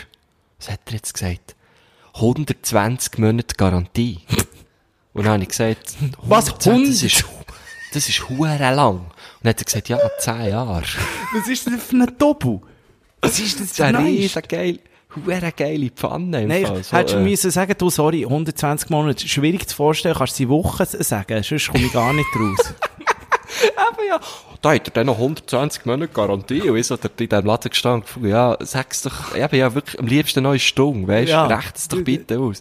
was 0.58 0.70
hat 0.70 0.80
er 0.86 0.92
jetzt 0.92 1.14
gesagt? 1.14 1.56
120 2.14 3.18
Monate 3.18 3.54
Garantie. 3.56 4.20
und 5.14 5.24
dann 5.24 5.32
habe 5.32 5.42
ich 5.42 5.48
gesagt, 5.48 5.94
Was? 6.22 6.48
110, 6.48 6.84
Das 6.84 7.02
ist, 7.02 7.24
das 7.94 8.08
ist 8.10 8.22
lang. 8.28 8.96
Und 8.96 9.10
dann 9.42 9.50
hat 9.50 9.60
er 9.60 9.64
gesagt, 9.64 9.88
ja, 9.88 9.98
10 10.18 10.50
Jahre. 10.50 10.84
Was 11.34 11.48
ist 11.48 11.66
das 11.66 11.82
für 11.82 11.96
ein 11.96 12.18
Doppel? 12.18 12.60
Was 13.22 13.38
ist 13.38 13.60
das 13.60 13.72
Das 13.72 13.92
ist 13.92 13.98
riesen 13.98 14.42
geil, 14.48 14.78
hure 15.14 15.52
geile 15.56 15.90
Pfanne 15.90 16.42
im 16.42 16.48
Nein, 16.48 16.66
Fall. 16.66 16.82
So, 16.82 16.96
hättest 16.96 17.14
du 17.14 17.20
äh, 17.20 17.22
müssen 17.22 17.50
sagen, 17.50 17.74
du, 17.78 17.88
sorry, 17.88 18.24
120 18.24 18.90
Monate, 18.90 19.28
schwierig 19.28 19.68
zu 19.68 19.76
vorstellen, 19.76 20.16
kannst 20.16 20.34
du 20.34 20.36
sie 20.38 20.48
Wochen 20.48 20.84
sagen, 20.86 21.42
sonst 21.42 21.68
komme 21.70 21.84
ich 21.86 21.92
gar 21.92 22.12
nicht 22.12 22.28
raus. 22.36 22.74
Eben 23.62 24.08
ja. 24.08 24.20
Da 24.60 24.74
hat 24.74 24.88
er 24.88 24.92
dann 24.92 25.06
noch 25.06 25.18
120 25.18 25.86
Monate 25.86 26.12
Garantie. 26.12 26.62
Und 26.68 26.76
ich 26.76 26.86
so 26.86 26.96
in 26.96 27.28
diesem 27.28 27.46
Laden 27.46 27.70
gestanden 27.70 28.06
ja, 28.28 28.56
sag's 28.60 29.02
doch, 29.02 29.34
habe 29.36 29.56
ja 29.56 29.72
wirklich 29.74 29.98
am 30.00 30.06
liebsten 30.06 30.42
noch 30.42 30.50
eine 30.50 30.58
Stunde, 30.58 31.06
weisst 31.06 31.28
du, 31.28 31.32
Ja. 31.32 31.60
es 31.74 31.88
doch 31.88 32.02
bitte 32.02 32.38
aus. 32.38 32.60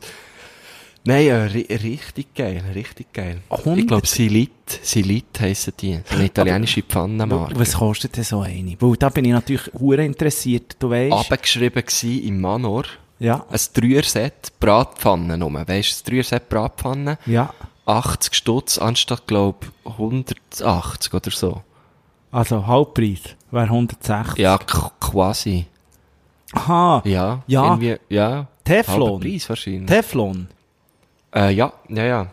Nein, 1.03 1.31
ri 1.47 1.65
richtig 1.69 2.35
geil, 2.35 2.63
richtig 2.75 3.11
geil. 3.11 3.41
100 3.49 3.77
Ich 3.79 3.87
glaube, 3.87 4.05
Silit, 4.07 4.51
Silit 4.83 5.39
heissen 5.39 5.73
die. 5.79 5.99
So 6.07 6.15
Eine 6.15 6.25
italienische 6.25 6.83
Pfannenmarke. 6.83 7.59
Was 7.59 7.73
kostet 7.73 8.17
denn 8.17 8.23
so 8.23 8.41
eine? 8.41 8.75
Weil 8.79 8.97
da 8.97 9.09
bin 9.09 9.25
ich 9.25 9.31
natürlich 9.31 9.71
hure 9.73 10.05
interessiert, 10.05 10.75
du 10.77 10.91
weißt. 10.91 11.31
Abgeschrieben 11.31 11.83
gsi 11.83 12.19
im 12.19 12.39
Manor. 12.39 12.83
Ja, 13.17 13.45
Ein 13.49 13.59
Dreier-Set 13.73 14.53
Bratpfannen 14.59 15.39
nur. 15.39 15.67
Weisst 15.67 16.07
du, 16.07 16.11
ein 16.11 16.15
Dreier-Set 16.17 16.49
Bratpfannen. 16.49 17.17
ja. 17.25 17.53
80 17.83 18.35
Stutz 18.35 18.77
anstatt, 18.77 19.25
glaub, 19.27 19.65
180 19.85 21.13
oder 21.13 21.31
so. 21.31 21.61
Also 22.31 22.65
Halbpreis 22.67 23.21
wäre 23.49 23.65
160. 23.65 24.37
Ja, 24.37 24.57
quasi. 24.59 25.65
Aha, 26.53 27.01
Ja. 27.05 27.43
Ja. 27.47 27.63
Irgendwie, 27.65 27.97
ja. 28.09 28.47
Teflon. 28.63 29.19
Preis 29.19 29.49
wahrscheinlich. 29.49 29.87
Teflon. 29.87 30.47
Äh, 31.35 31.51
ja, 31.53 31.71
ja, 31.89 32.03
ja. 32.05 32.27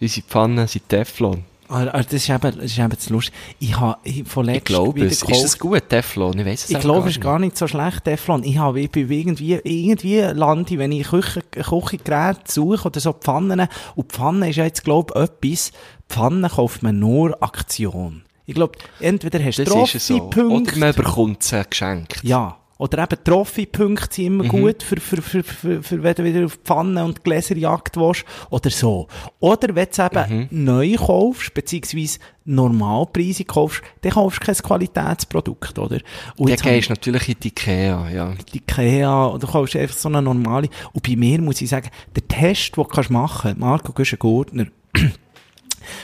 Unsere 0.00 0.26
Pfannen 0.26 0.66
sind 0.66 0.88
Teflon. 0.88 1.44
Ah, 1.70 1.82
ah, 1.92 2.02
Das 2.02 2.14
ist 2.14 2.30
eben, 2.30 2.40
das 2.40 2.64
ist 2.64 2.78
eben 2.78 2.88
das 2.88 3.10
Lustige. 3.10 3.36
Ich 3.58 3.78
habe 3.78 3.98
ich 4.02 4.26
von 4.26 4.48
Ich 4.48 4.54
letztem 4.54 4.74
glaube 4.74 4.94
wieder 4.94 5.06
es. 5.06 5.22
Ist 5.22 5.44
es 5.44 5.58
gut, 5.58 5.86
Teflon? 5.88 6.38
Ich 6.38 6.46
weiß 6.46 6.64
es 6.64 6.70
Ich 6.70 6.80
glaube, 6.80 7.08
es 7.08 7.16
ist 7.16 7.20
gar 7.20 7.38
nicht 7.38 7.58
so 7.58 7.66
schlecht, 7.66 8.04
Teflon. 8.04 8.42
Ich 8.44 8.56
habe, 8.56 8.80
ich 8.80 8.90
bin 8.90 9.10
irgendwie, 9.10 9.54
irgendwie 9.62 10.20
lande, 10.20 10.78
wenn 10.78 10.92
ich 10.92 11.08
Küche, 11.08 11.42
Küchengeräte 11.50 12.40
suche 12.46 12.86
oder 12.86 13.00
so 13.00 13.12
Pfannen. 13.12 13.68
Und 13.96 14.12
Pfannen 14.12 14.48
ist 14.48 14.56
ja 14.56 14.64
jetzt, 14.64 14.82
glaube 14.84 15.12
ich, 15.14 15.22
etwas. 15.22 15.72
Pfannen 16.08 16.50
kauft 16.50 16.82
man 16.82 16.98
nur 16.98 17.42
Aktion. 17.42 18.22
Ich 18.46 18.54
glaube, 18.54 18.78
entweder 19.00 19.44
hast 19.44 19.58
du 19.58 19.64
Das 19.64 19.74
ist 19.74 19.94
es 19.96 20.06
so. 20.06 20.14
Oder 20.14 20.30
Trophy-Punkte. 20.30 20.78
man 20.78 20.94
bekommt 20.94 21.42
sie 21.42 21.62
geschenkt. 21.68 22.20
Ja. 22.22 22.56
Oder 22.78 23.02
eben 23.02 23.22
Trophy-Punkte 23.24 24.14
sind 24.14 24.26
immer 24.26 24.44
Mhm. 24.44 24.48
gut, 24.48 24.82
für, 24.84 25.00
für, 25.00 25.20
für, 25.20 25.42
für, 25.42 25.82
für, 25.82 26.02
wenn 26.02 26.14
du 26.14 26.24
wieder 26.24 26.44
auf 26.46 26.56
die 26.56 26.62
Pfanne 26.64 27.04
und 27.04 27.24
Gläserjagd 27.24 27.96
willst. 27.96 28.24
Oder 28.50 28.70
so. 28.70 29.08
Oder 29.40 29.74
wenn 29.74 29.88
du 29.94 30.02
eben 30.04 30.38
Mhm. 30.50 30.64
neu 30.64 30.94
kaufst, 30.94 31.52
beziehungsweise 31.54 32.20
normalpreisig 32.44 33.46
kaufst, 33.48 33.82
dann 34.02 34.12
kaufst 34.12 34.40
du 34.40 34.46
kein 34.46 34.54
Qualitätsprodukt, 34.54 35.78
oder? 35.78 35.98
Und 36.36 36.50
ich- 36.50 36.62
gehst 36.62 36.88
natürlich 36.90 37.28
in 37.28 37.36
die 37.42 37.48
Ikea, 37.48 38.10
ja. 38.10 38.34
die 38.52 38.58
Ikea, 38.58 39.26
oder 39.26 39.38
du 39.40 39.46
kaufst 39.48 39.76
einfach 39.76 39.96
so 39.96 40.08
eine 40.08 40.22
normale. 40.22 40.68
Und 40.92 41.02
bei 41.06 41.16
mir 41.16 41.40
muss 41.40 41.60
ich 41.60 41.68
sagen, 41.68 41.90
der 42.14 42.26
Test, 42.28 42.76
den 42.76 42.82
du 42.84 42.88
kannst 42.88 43.10
machen, 43.10 43.54
Marco 43.58 43.92
Güschen-Gurtner, 43.92 44.66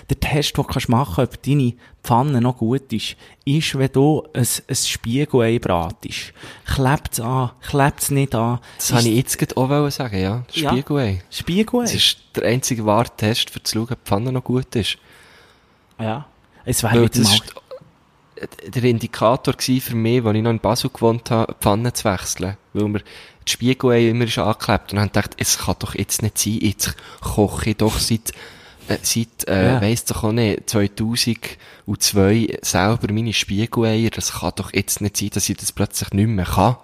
der 0.08 0.20
Test, 0.20 0.56
den 0.56 0.64
du 0.64 0.72
kannst 0.72 0.88
machen, 0.88 1.24
ob 1.24 1.42
deine 1.42 1.74
Pfanne 2.02 2.40
noch 2.40 2.58
gut 2.58 2.92
ist, 2.92 3.16
ist, 3.44 3.78
wenn 3.78 3.92
du 3.92 4.22
ein, 4.32 4.46
ein 4.68 4.74
Spiegelei 4.74 5.58
bratest. 5.58 6.32
Klebt's 6.66 7.20
an, 7.20 7.50
klebt's 7.62 8.10
nicht 8.10 8.34
an. 8.34 8.60
Das 8.76 8.92
habe 8.92 9.08
ich 9.08 9.16
jetzt 9.16 9.38
gerade 9.38 9.56
auch 9.56 9.90
sagen, 9.90 10.20
ja. 10.20 10.44
Ja. 10.52 10.70
Spiegelei. 10.70 11.22
Spiegelei? 11.30 11.82
Das 11.84 11.94
ist 11.94 12.18
der 12.36 12.44
einzige 12.44 12.84
wahre 12.84 13.10
Test, 13.16 13.54
um 13.56 13.64
zu 13.64 13.74
schauen, 13.74 13.92
ob 13.92 14.04
die 14.04 14.08
Pfanne 14.08 14.32
noch 14.32 14.44
gut 14.44 14.74
ist. 14.76 14.98
ja. 15.98 16.26
Es 16.66 16.82
wäre 16.82 17.08
das 17.08 17.18
mal... 17.18 17.34
ist 17.34 17.54
der 18.74 18.84
Indikator 18.84 19.54
gewesen 19.54 19.80
für 19.80 19.96
mich, 19.96 20.24
als 20.24 20.36
ich 20.36 20.42
noch 20.42 20.50
in 20.50 20.60
Basel 20.60 20.90
gewohnt 20.90 21.30
habe, 21.30 21.52
die 21.52 21.62
Pfanne 21.62 21.92
zu 21.92 22.04
wechseln. 22.04 22.56
Weil 22.72 22.88
mir 22.88 23.00
die 23.46 23.52
Spiegelei 23.52 24.08
immer 24.08 24.24
ist 24.24 24.38
angeklebt. 24.38 24.92
Und 24.92 24.96
dann 24.96 25.00
habe 25.00 25.06
ich 25.06 25.12
gedacht, 25.12 25.36
es 25.38 25.58
kann 25.58 25.76
doch 25.78 25.94
jetzt 25.94 26.22
nicht 26.22 26.38
sein, 26.38 26.58
jetzt 26.60 26.96
koche 27.20 27.70
ich 27.70 27.76
doch 27.76 27.98
seit, 27.98 28.32
seit, 29.02 29.48
äh, 29.48 29.74
Ja. 29.74 29.80
weiss 29.80 30.04
doch 30.04 30.24
auch 30.24 30.32
nicht, 30.32 30.68
2002 30.70 32.58
selber 32.62 33.12
meine 33.12 33.32
Spiegeleier. 33.32 34.10
Das 34.10 34.32
kann 34.40 34.52
doch 34.56 34.72
jetzt 34.72 35.00
nicht 35.00 35.16
sein, 35.16 35.30
dass 35.32 35.48
ich 35.48 35.56
das 35.56 35.72
plötzlich 35.72 36.12
nicht 36.12 36.28
mehr 36.28 36.44
kann. 36.44 36.76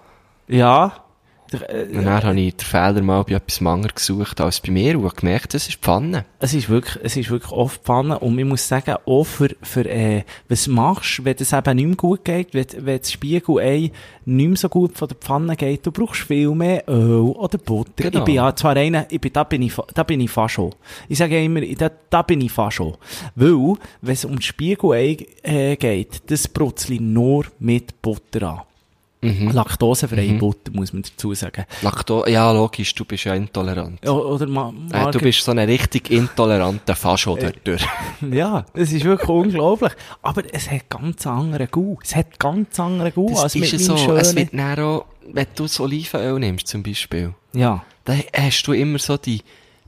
Ja. 0.48 1.04
Äh, 1.52 1.96
Und 1.96 2.04
dann 2.04 2.22
habe 2.22 2.40
ich 2.40 2.56
den 2.56 2.64
Fehler 2.64 3.02
mal 3.02 3.22
bei 3.24 3.34
etwas 3.34 3.60
Manger 3.60 3.88
gesucht 3.88 4.40
als 4.40 4.60
bei 4.60 4.70
mir 4.70 4.98
und 4.98 5.04
habe 5.04 5.16
gemerkt, 5.16 5.54
das 5.54 5.68
ist 5.68 5.78
Pfanne. 5.80 6.24
Es 6.38 6.54
ist 6.54 6.68
wirklich, 6.68 6.98
es 7.02 7.16
ist 7.16 7.30
wirklich 7.30 7.52
oft 7.52 7.82
Pfanne 7.82 8.18
und 8.18 8.38
ich 8.38 8.44
muss 8.44 8.66
sagen, 8.66 8.96
auch 9.04 9.24
für, 9.24 9.54
für, 9.62 9.88
äh, 9.88 10.22
was 10.48 10.66
machst, 10.68 11.24
wenn 11.24 11.36
es 11.38 11.52
eben 11.52 11.76
nicht 11.76 11.86
mehr 11.86 11.96
gut 11.96 12.24
geht, 12.24 12.54
wenn, 12.54 12.66
wenn 12.78 12.98
das 12.98 13.12
Spiegelei 13.12 13.90
nicht 14.24 14.48
mehr 14.48 14.56
so 14.56 14.68
gut 14.68 14.96
von 14.96 15.08
der 15.08 15.16
Pfanne 15.16 15.56
geht, 15.56 15.84
du 15.84 15.92
brauchst 15.92 16.22
viel 16.22 16.50
mehr 16.54 16.84
Öl 16.88 17.30
oder 17.30 17.58
Butter. 17.58 17.90
Genau. 17.96 18.18
Ich 18.18 18.24
bin 18.24 18.34
ja 18.34 18.54
zwar 18.54 18.76
einer, 18.76 19.06
ich 19.10 19.20
bin, 19.20 19.32
da 19.32 19.44
bin 19.44 19.62
ich, 19.62 19.74
da 19.94 20.02
bin 20.02 20.20
ich 20.20 20.30
fast 20.30 20.54
schon. 20.54 20.74
Ich 21.09 21.18
sage 21.18 21.42
immer, 21.42 21.61
da, 21.61 21.90
da 22.11 22.22
bin 22.22 22.40
ich 22.40 22.53
fast 22.53 22.76
schon. 22.76 22.96
Weil, 23.34 23.74
wenn 24.01 24.12
es 24.14 24.24
um 24.24 24.36
das 24.36 24.44
Spiegelei, 24.44 25.16
äh, 25.42 25.76
geht, 25.76 26.30
das 26.30 26.48
brutzle 26.48 26.96
ich 26.96 27.01
nur 27.01 27.46
mit 27.59 28.01
Butter 28.03 28.48
an. 28.48 28.61
Laktosefreie 29.22 30.32
Butter, 30.34 30.72
muss 30.72 30.92
man 30.94 31.02
dazu 31.02 31.34
sagen. 31.34 31.64
Lakto 31.82 32.26
ja, 32.26 32.50
logisch, 32.52 32.94
du 32.94 33.04
bist 33.04 33.24
ja 33.24 33.34
intolerant. 33.34 34.06
O- 34.08 34.34
Oder 34.34 34.46
ma 34.46 34.72
Äh, 34.92 35.10
du 35.10 35.18
bist 35.18 35.42
so 35.44 35.50
ein 35.52 35.58
richtig 35.58 36.10
intoleranter 36.10 36.96
Fascho 36.96 37.36
Äh, 37.36 37.52
dort. 37.64 37.86
Ja, 38.32 38.64
es 38.72 38.92
ist 38.92 39.04
wirklich 39.04 39.28
unglaublich. 39.28 39.92
Aber 40.22 40.42
es 40.54 40.70
hat 40.70 40.88
ganz 40.88 41.26
andere 41.26 41.66
Gu. 41.66 41.96
Es 42.02 42.16
hat 42.16 42.38
ganz 42.38 42.80
andere 42.80 43.12
Gu 43.12 43.28
Das 43.30 43.40
als 43.44 43.54
ist 43.56 43.60
mit 43.60 43.72
ja 43.72 43.78
so, 43.78 43.96
schönen... 43.98 44.16
es 44.18 44.34
wird 44.34 44.54
dann 44.54 44.78
auch, 44.78 45.04
wenn 45.32 45.46
du 45.54 45.64
das 45.64 45.78
Olivenöl 45.80 46.38
nimmst, 46.38 46.68
zum 46.68 46.82
Beispiel, 46.82 47.34
Ja. 47.52 47.84
da 48.06 48.14
hast 48.34 48.62
du 48.64 48.72
immer 48.72 48.98
so 48.98 49.16
die, 49.18 49.42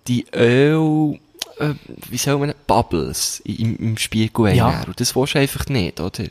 die 0.08 0.26
Öl, 0.34 1.18
äh, 1.58 1.70
wie 2.10 2.18
soll 2.18 2.36
man, 2.38 2.52
Bubbles 2.66 3.40
im, 3.46 3.76
im 3.78 3.96
Spiegel 3.96 4.54
Ja. 4.54 4.82
Und 4.86 5.00
das 5.00 5.16
willst 5.16 5.34
du 5.34 5.38
einfach 5.38 5.66
nicht, 5.66 6.00
oder? 6.00 6.24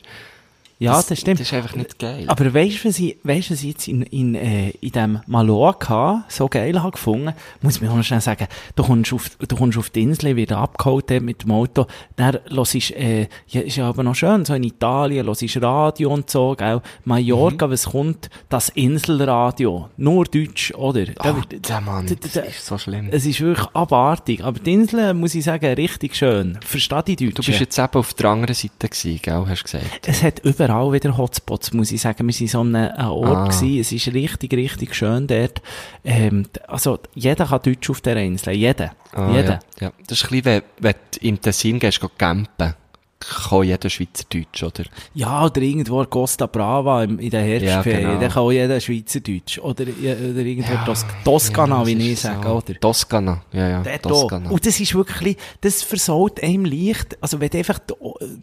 Ja, 0.82 1.02
das, 1.02 1.20
stimmt. 1.20 1.40
Das 1.40 1.48
ist 1.48 1.54
einfach 1.54 1.76
nicht 1.76 2.00
geil. 2.00 2.26
Aber 2.28 2.54
weißt 2.54 2.84
du, 2.84 2.90
was 2.90 3.00
ich, 3.00 3.18
weißt, 3.24 3.50
du, 3.50 3.54
was 3.54 3.62
ich 3.64 3.70
jetzt 3.70 3.88
in, 3.88 4.02
in, 4.04 4.36
äh, 4.36 4.70
in 4.82 4.92
dem 4.92 5.20
Mallorca 5.28 6.24
so 6.28 6.48
geil 6.48 6.82
habe 6.82 6.92
gefunden? 6.92 7.34
Muss 7.62 7.82
mir 7.82 7.92
auch 7.92 7.96
noch 7.96 8.04
schnell 8.04 8.22
sagen, 8.22 8.48
du 8.76 8.84
kommst 8.84 9.14
auf, 9.14 9.30
du 9.38 9.56
kommst 9.56 9.78
auf 9.78 9.90
die 9.92 10.02
Insel, 10.02 10.36
wieder 10.36 10.58
abgeholt 10.58 11.10
mit 11.22 11.44
dem 11.44 11.52
Auto, 11.52 11.86
dann 12.16 12.40
hörst 12.50 12.74
du, 12.74 12.78
äh, 12.96 13.28
ja, 13.48 13.62
ist 13.62 13.76
ja 13.78 13.88
aber 13.88 14.04
noch 14.04 14.16
schön, 14.16 14.44
so 14.46 14.54
in 14.54 14.64
Italien, 14.64 15.26
hörst 15.28 15.62
Radio 15.62 16.12
und 16.14 16.30
so, 16.30 16.56
gell? 16.58 16.82
Mallorca, 17.06 17.68
Mhm. 17.68 17.72
was 17.72 17.86
kommt? 17.86 18.30
Das 18.50 18.70
Inselradio. 18.70 19.90
Nur 19.98 20.26
Deutsch, 20.26 20.74
oder? 20.74 21.06
Ah, 21.20 21.24
Da 21.24 21.36
wird- 21.36 21.70
der 21.70 21.82
Mann, 21.82 22.08
da- 22.08 22.16
das 22.16 22.32
da- 22.34 22.42
ist 22.42 22.66
so 22.66 22.78
schlimm. 22.78 23.10
Es 23.12 23.26
ist 23.26 23.40
wirklich 23.42 23.68
abartig. 23.74 24.44
Aber 24.44 24.60
die 24.60 24.74
Insel, 24.74 25.14
muss 25.14 25.36
ich 25.36 25.44
sagen, 25.44 25.74
richtig 25.76 26.16
schön. 26.16 26.58
Verstehe 26.66 27.04
die 27.04 27.16
Deutschen. 27.16 27.36
Du 27.36 27.44
bist 27.44 27.60
jetzt 27.60 27.78
eben 27.78 27.94
auf 27.94 28.14
der 28.14 28.30
anderen 28.30 28.56
Seite 28.56 28.90
gewesen, 28.90 29.20
gell, 29.22 29.46
hast 29.48 29.60
du 29.60 29.64
gesagt. 29.78 30.08
Es 30.08 30.24
hat 30.24 30.40
überall 30.40 30.71
wieder 30.92 31.18
Hotspots, 31.18 31.74
muss 31.74 31.92
ich 31.92 32.02
sagen. 32.02 32.26
Wir 32.28 32.34
sind 32.34 32.50
so 32.50 32.62
an 32.62 32.76
einem 32.76 33.10
Ort 33.12 33.38
Ah. 33.38 33.44
gewesen. 33.48 33.80
Es 33.80 33.92
ist 33.92 34.08
richtig, 34.14 34.54
richtig 34.54 34.96
schön 34.96 35.28
dort. 35.28 35.62
Ähm, 36.04 36.46
also, 36.68 37.00
jeder 37.14 37.46
kann 37.46 37.62
Deutsch 37.64 37.90
auf 37.90 38.02
der 38.02 38.18
Insel. 38.18 38.54
Jeder. 38.54 38.92
Ah, 39.14 39.32
jeder. 39.32 39.60
Ja, 39.80 39.88
ja. 39.88 39.92
Das 40.08 40.20
ist 40.20 40.26
ein 40.26 40.30
bisschen, 40.42 40.46
wenn, 40.46 40.62
wenn 40.80 40.96
du 41.14 41.28
im 41.28 41.42
Tessin 41.42 41.80
gehst, 41.80 42.00
go 42.00 42.10
campen, 42.18 42.74
kann 43.22 43.64
jeder 43.64 43.90
Schweizerdeutsch, 43.90 44.64
oder? 44.64 44.84
Ja, 45.14 45.46
oder 45.46 45.62
irgendwo 45.62 46.04
Costa 46.06 46.48
Brava 46.48 47.04
im, 47.04 47.20
in 47.20 47.30
der 47.30 47.42
Herbstferien. 47.42 48.02
Ja, 48.02 48.10
genau. 48.10 48.22
Da 48.22 48.28
kann 48.28 48.44
auch 48.44 48.52
jeder 48.52 48.80
Schweizerdeutsch. 48.80 49.60
Oder, 49.60 49.86
ja, 50.02 50.14
oder 50.14 50.40
irgendwo 50.40 50.74
Tos 50.86 51.06
Toskana, 51.24 51.80
das 51.80 51.88
wie 51.88 52.12
ich 52.12 52.20
so. 52.20 52.28
sage, 52.30 52.48
oder? 52.48 52.80
Toskana, 52.80 53.42
ja, 53.52 53.70
ja, 53.70 53.84
Dort 53.84 54.02
Toskana. 54.04 54.50
auch. 54.50 54.54
Und 54.54 54.66
das 54.66 54.80
ist 54.80 54.96
wirklich, 54.96 55.38
das 55.62 55.84
versaut 55.84 56.42
einem 56.42 56.66
leicht. 56.66 57.18
Also, 57.22 57.40
wenn 57.40 57.50
du 57.50 57.58
einfach, 57.60 57.80
die, 57.80 57.94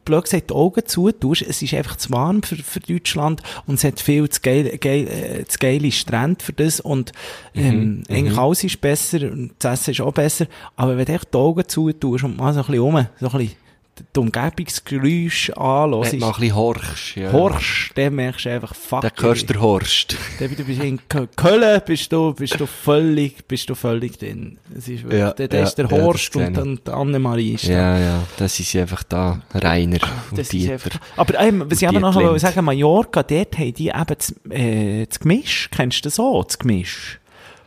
blöd 0.04 0.24
gesagt, 0.24 0.50
die 0.50 0.54
Augen 0.54 0.86
zutust, 0.86 1.42
es 1.42 1.60
ist 1.60 1.74
einfach 1.74 1.96
zu 1.96 2.10
warm 2.10 2.42
für, 2.42 2.56
für 2.56 2.80
Deutschland 2.80 3.42
und 3.66 3.74
es 3.74 3.84
hat 3.84 4.00
viel 4.00 4.28
zu 4.28 4.40
geil, 4.40 4.78
geil, 4.78 5.08
äh, 5.08 5.44
zu 5.44 5.58
geile 5.58 5.90
Strände 5.90 6.42
für 6.44 6.52
das 6.52 6.80
und, 6.80 7.12
ähm, 7.54 8.04
eigentlich 8.08 8.38
alles 8.38 8.64
ist 8.64 8.80
besser 8.80 9.22
und 9.22 9.52
das 9.58 9.80
Essen 9.80 9.90
ist 9.90 10.00
auch 10.00 10.12
besser. 10.12 10.46
Aber 10.76 10.96
wenn 10.96 11.04
du 11.04 11.12
echt 11.12 11.34
die 11.34 11.38
Augen 11.38 11.66
zutust 11.66 12.24
und 12.24 12.36
mal 12.36 12.52
so 12.52 12.60
ein 12.60 12.66
bisschen 12.66 12.82
rum, 12.82 13.06
so 13.20 13.26
ein 13.26 13.32
bisschen 13.32 13.67
die 14.14 14.20
Umgebungsgeräusche 14.20 15.52
Wenn 15.52 15.62
du 15.62 15.66
mal 15.66 15.84
anhörst, 15.92 16.12
ein 16.14 16.20
bisschen 16.20 16.54
horchst, 16.54 17.16
ja. 17.16 17.32
horchst, 17.32 17.90
dann 17.96 18.14
merkst 18.14 18.44
du 18.46 18.50
einfach, 18.50 18.74
fuck. 18.74 19.02
Dann 19.02 19.12
hörst 19.20 19.42
du 19.42 19.52
den 19.54 19.60
Horst. 19.62 20.16
Dann 20.38 20.54
du 20.56 20.64
bist 20.64 20.82
in 20.82 21.00
Kö- 21.08 21.28
Köln, 21.36 21.80
bist 21.86 22.12
du, 22.12 22.32
bist 22.34 22.58
du 22.60 22.66
völlig, 22.66 23.46
bist 23.48 23.68
du 23.70 23.74
völlig 23.74 24.18
drin. 24.18 24.58
Es 24.76 24.88
ist 24.88 25.02
wirklich, 25.04 25.20
Ja, 25.20 25.32
dort 25.32 25.52
ja, 25.52 25.62
ist 25.62 25.74
der 25.76 25.90
Horst 25.90 26.36
und 26.36 26.54
dann 26.56 26.78
die 26.86 26.90
Annemarie 26.90 27.54
ist 27.54 27.68
da. 27.68 27.72
Ja, 27.72 27.98
ja, 27.98 28.22
das 28.36 28.58
ist 28.60 28.74
einfach 28.76 29.02
da, 29.02 29.40
Rainer 29.54 29.98
und 30.30 30.38
Das 30.38 30.46
ist 30.48 30.52
Dieter. 30.52 30.72
einfach, 30.74 30.98
aber 31.16 31.40
ähm, 31.40 31.64
was 31.68 31.80
ich 31.82 31.88
aber 31.88 32.00
noch 32.00 32.14
wollte 32.14 32.38
sagen, 32.40 32.64
Mallorca, 32.64 33.22
dort 33.22 33.58
haben 33.58 33.74
die 33.74 33.88
eben 33.88 34.04
das, 34.06 34.34
äh, 34.50 35.06
das 35.06 35.20
Gemisch, 35.20 35.68
kennst 35.74 35.98
du 36.04 36.08
das 36.08 36.18
auch, 36.20 36.44
das 36.44 36.58
Gemisch? 36.58 37.20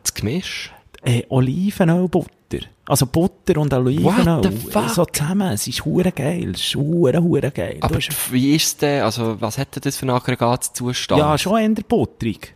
Das 0.03 0.13
Gemisch? 0.13 0.71
Äh, 1.03 1.23
Olivenölbutter. 1.29 2.29
Also 2.85 3.05
Butter 3.05 3.59
und 3.59 3.73
Olivenöl. 3.73 4.51
So 4.87 5.05
zusammen. 5.05 5.53
Es 5.53 5.67
ist 5.67 5.85
hure 5.85 6.11
geil. 6.11 6.51
Es 6.55 6.61
ist 6.61 6.75
hure, 6.75 7.21
hure 7.21 7.51
geil. 7.51 7.77
Aber 7.81 7.99
wie 8.31 8.55
ist 8.55 8.81
der, 8.81 9.05
also, 9.05 9.39
was 9.39 9.57
hat 9.57 9.75
denn 9.75 9.81
das 9.83 9.97
für 9.97 10.03
einen 10.03 10.15
Aggregatzustand? 10.15 11.19
ja, 11.19 11.37
schon 11.37 11.59
eher 11.59 11.83
butterig. 11.83 12.55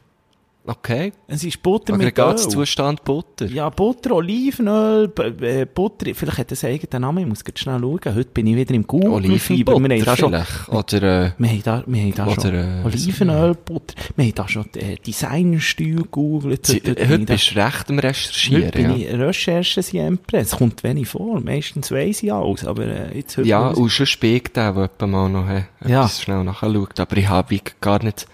Okay. 0.67 1.13
Es 1.27 1.43
ist 1.43 1.61
Butter 1.61 1.93
mit 1.93 2.01
Öl. 2.01 2.07
Aggregatzustand 2.07 3.03
Butter. 3.03 3.45
Ja, 3.45 3.69
Butter, 3.69 4.15
Olivenöl, 4.15 5.11
äh, 5.41 5.65
Butter, 5.65 6.07
vielleicht 6.15 6.39
hat 6.39 6.51
das 6.51 6.63
einen 6.63 6.73
eigenen 6.73 7.01
Namen, 7.01 7.17
ich 7.19 7.27
muss 7.27 7.43
jetzt 7.45 7.59
schnell 7.59 7.79
schauen. 7.79 7.99
Heute 8.03 8.29
bin 8.33 8.47
ich 8.47 8.55
wieder 8.55 8.73
im 8.73 8.87
Google-Fieber. 8.87 9.73
Wir 9.73 9.75
haben 9.75 9.85
Olivenbutter 9.85 10.05
da 10.05 10.17
schon, 10.17 10.29
vielleicht. 10.31 10.69
Oder, 10.69 11.25
äh, 11.25 11.31
wir 11.37 11.49
haben 11.49 11.63
da, 11.63 11.83
wir 11.85 12.01
haben 12.01 12.15
da 12.15 12.27
Oder, 12.27 12.41
schon 12.41 12.53
äh, 12.55 12.83
Olivenölbutter, 12.83 13.95
wir 14.15 14.25
haben 14.25 14.35
da 14.35 14.47
schon 14.47 14.65
äh, 14.75 14.95
Designstil 15.05 15.95
gegoogelt. 15.97 16.67
Heute 16.67 17.09
heute 17.09 17.19
bist 17.25 17.51
du 17.51 17.59
recht 17.59 17.89
am 17.89 17.97
Heute 17.97 18.07
Recherchieren, 18.07 18.71
bin 18.71 18.89
ja. 18.89 18.95
ich 18.95 19.13
Recherche 19.13 19.83
siempre. 19.83 20.37
Es 20.37 20.51
kommt 20.51 20.83
wenig 20.83 21.07
vor. 21.07 21.41
Meistens 21.41 21.91
weiss 21.91 22.23
ich 22.23 22.33
alles, 22.33 22.65
aber 22.65 22.85
äh, 22.87 23.17
jetzt 23.17 23.37
heute 23.37 23.47
Ja, 23.47 23.67
und 23.67 23.89
schon 23.89 24.07
der, 24.19 24.39
der 24.49 24.65
jemand 24.71 25.01
mal 25.01 25.29
noch 25.29 25.47
äh, 25.47 25.65
Ja. 25.85 26.07
schnell 26.09 26.43
nachschaut. 26.43 26.99
Aber 26.99 27.17
ich 27.17 27.29
habe 27.29 27.59
gar 27.81 28.03
nicht... 28.03 28.25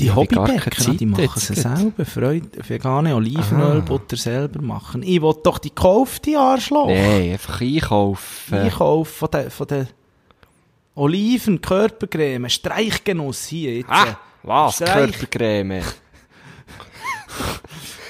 die 0.00 0.10
Hobbybäcker, 0.12 0.70
Zeit 0.72 1.00
die 1.00 1.06
machen 1.06 1.40
sie 1.40 1.54
selber. 1.54 2.04
Freude, 2.04 2.48
vegane 2.68 3.14
Olivenölbutter 3.14 4.16
selber 4.16 4.60
machen. 4.62 5.02
Ich 5.02 5.20
will 5.22 5.34
doch 5.42 5.58
die 5.58 5.68
gekaufte 5.70 6.38
Arschloch. 6.38 6.88
Nein, 6.88 7.32
einfach 7.32 7.60
einkaufen. 7.60 8.54
Einkauf 8.58 9.08
von 9.08 9.28
der, 9.30 9.50
von 9.50 9.66
der 9.66 9.86
Oliven, 10.96 11.60
Körpercreme, 11.60 12.48
Streichgenuss 12.48 13.46
hier 13.46 13.76
jetzt. 13.78 13.90
Ah, 13.90 14.18
was? 14.42 14.76
Streich- 14.76 15.12
Körpercreme. 15.12 15.82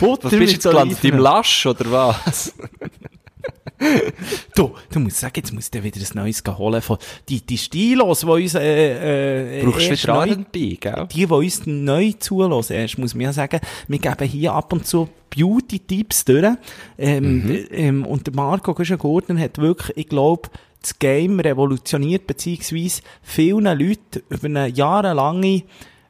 Butter 0.00 0.24
Was 0.24 0.30
bist 0.32 0.32
du 0.32 0.54
jetzt 0.54 0.62
gelandet? 0.64 0.98
Im 1.04 1.10
Olivenöl. 1.14 1.22
Lasch, 1.22 1.66
oder 1.66 1.90
was? 1.90 2.52
Du, 4.54 4.72
du 4.92 5.00
musst 5.00 5.18
sagen, 5.18 5.32
jetzt 5.36 5.52
muss 5.52 5.70
der 5.70 5.82
wieder 5.82 6.00
ein 6.00 6.06
neues 6.14 6.42
holen 6.46 6.80
von, 6.80 6.98
die, 7.28 7.40
die 7.40 7.58
Stilos, 7.58 8.20
die 8.20 8.26
uns, 8.26 8.54
äh, 8.54 9.60
äh, 9.60 9.64
Brauchst 9.64 9.86
du 9.86 9.90
erst 9.90 10.02
wieder 10.04 10.14
neu- 10.14 10.28
R&B, 10.30 10.76
gell? 10.76 11.08
die, 11.12 11.26
die 11.26 11.32
uns 11.32 11.66
neu 11.66 12.12
zulassen, 12.18 12.74
erst 12.74 12.98
muss 12.98 13.14
ja 13.24 13.32
sagen, 13.32 13.60
wir 13.88 13.98
geben 13.98 14.28
hier 14.28 14.52
ab 14.52 14.72
und 14.72 14.86
zu 14.86 15.08
Beauty-Tipps 15.36 16.24
durch. 16.24 16.46
Ähm, 16.98 17.42
Mhm. 17.46 17.66
ähm, 17.72 18.06
und 18.06 18.26
der 18.26 18.34
Marco 18.34 18.72
Gordon 18.74 19.38
hat 19.38 19.58
wirklich, 19.58 19.96
ich 19.96 20.08
glaube, 20.08 20.48
das 20.80 20.98
Game 20.98 21.40
revolutioniert, 21.40 22.26
beziehungsweise 22.26 23.02
vielen 23.22 23.64
Leuten 23.64 24.22
über 24.28 24.44
eine 24.46 24.68
jahrelange, 24.68 25.62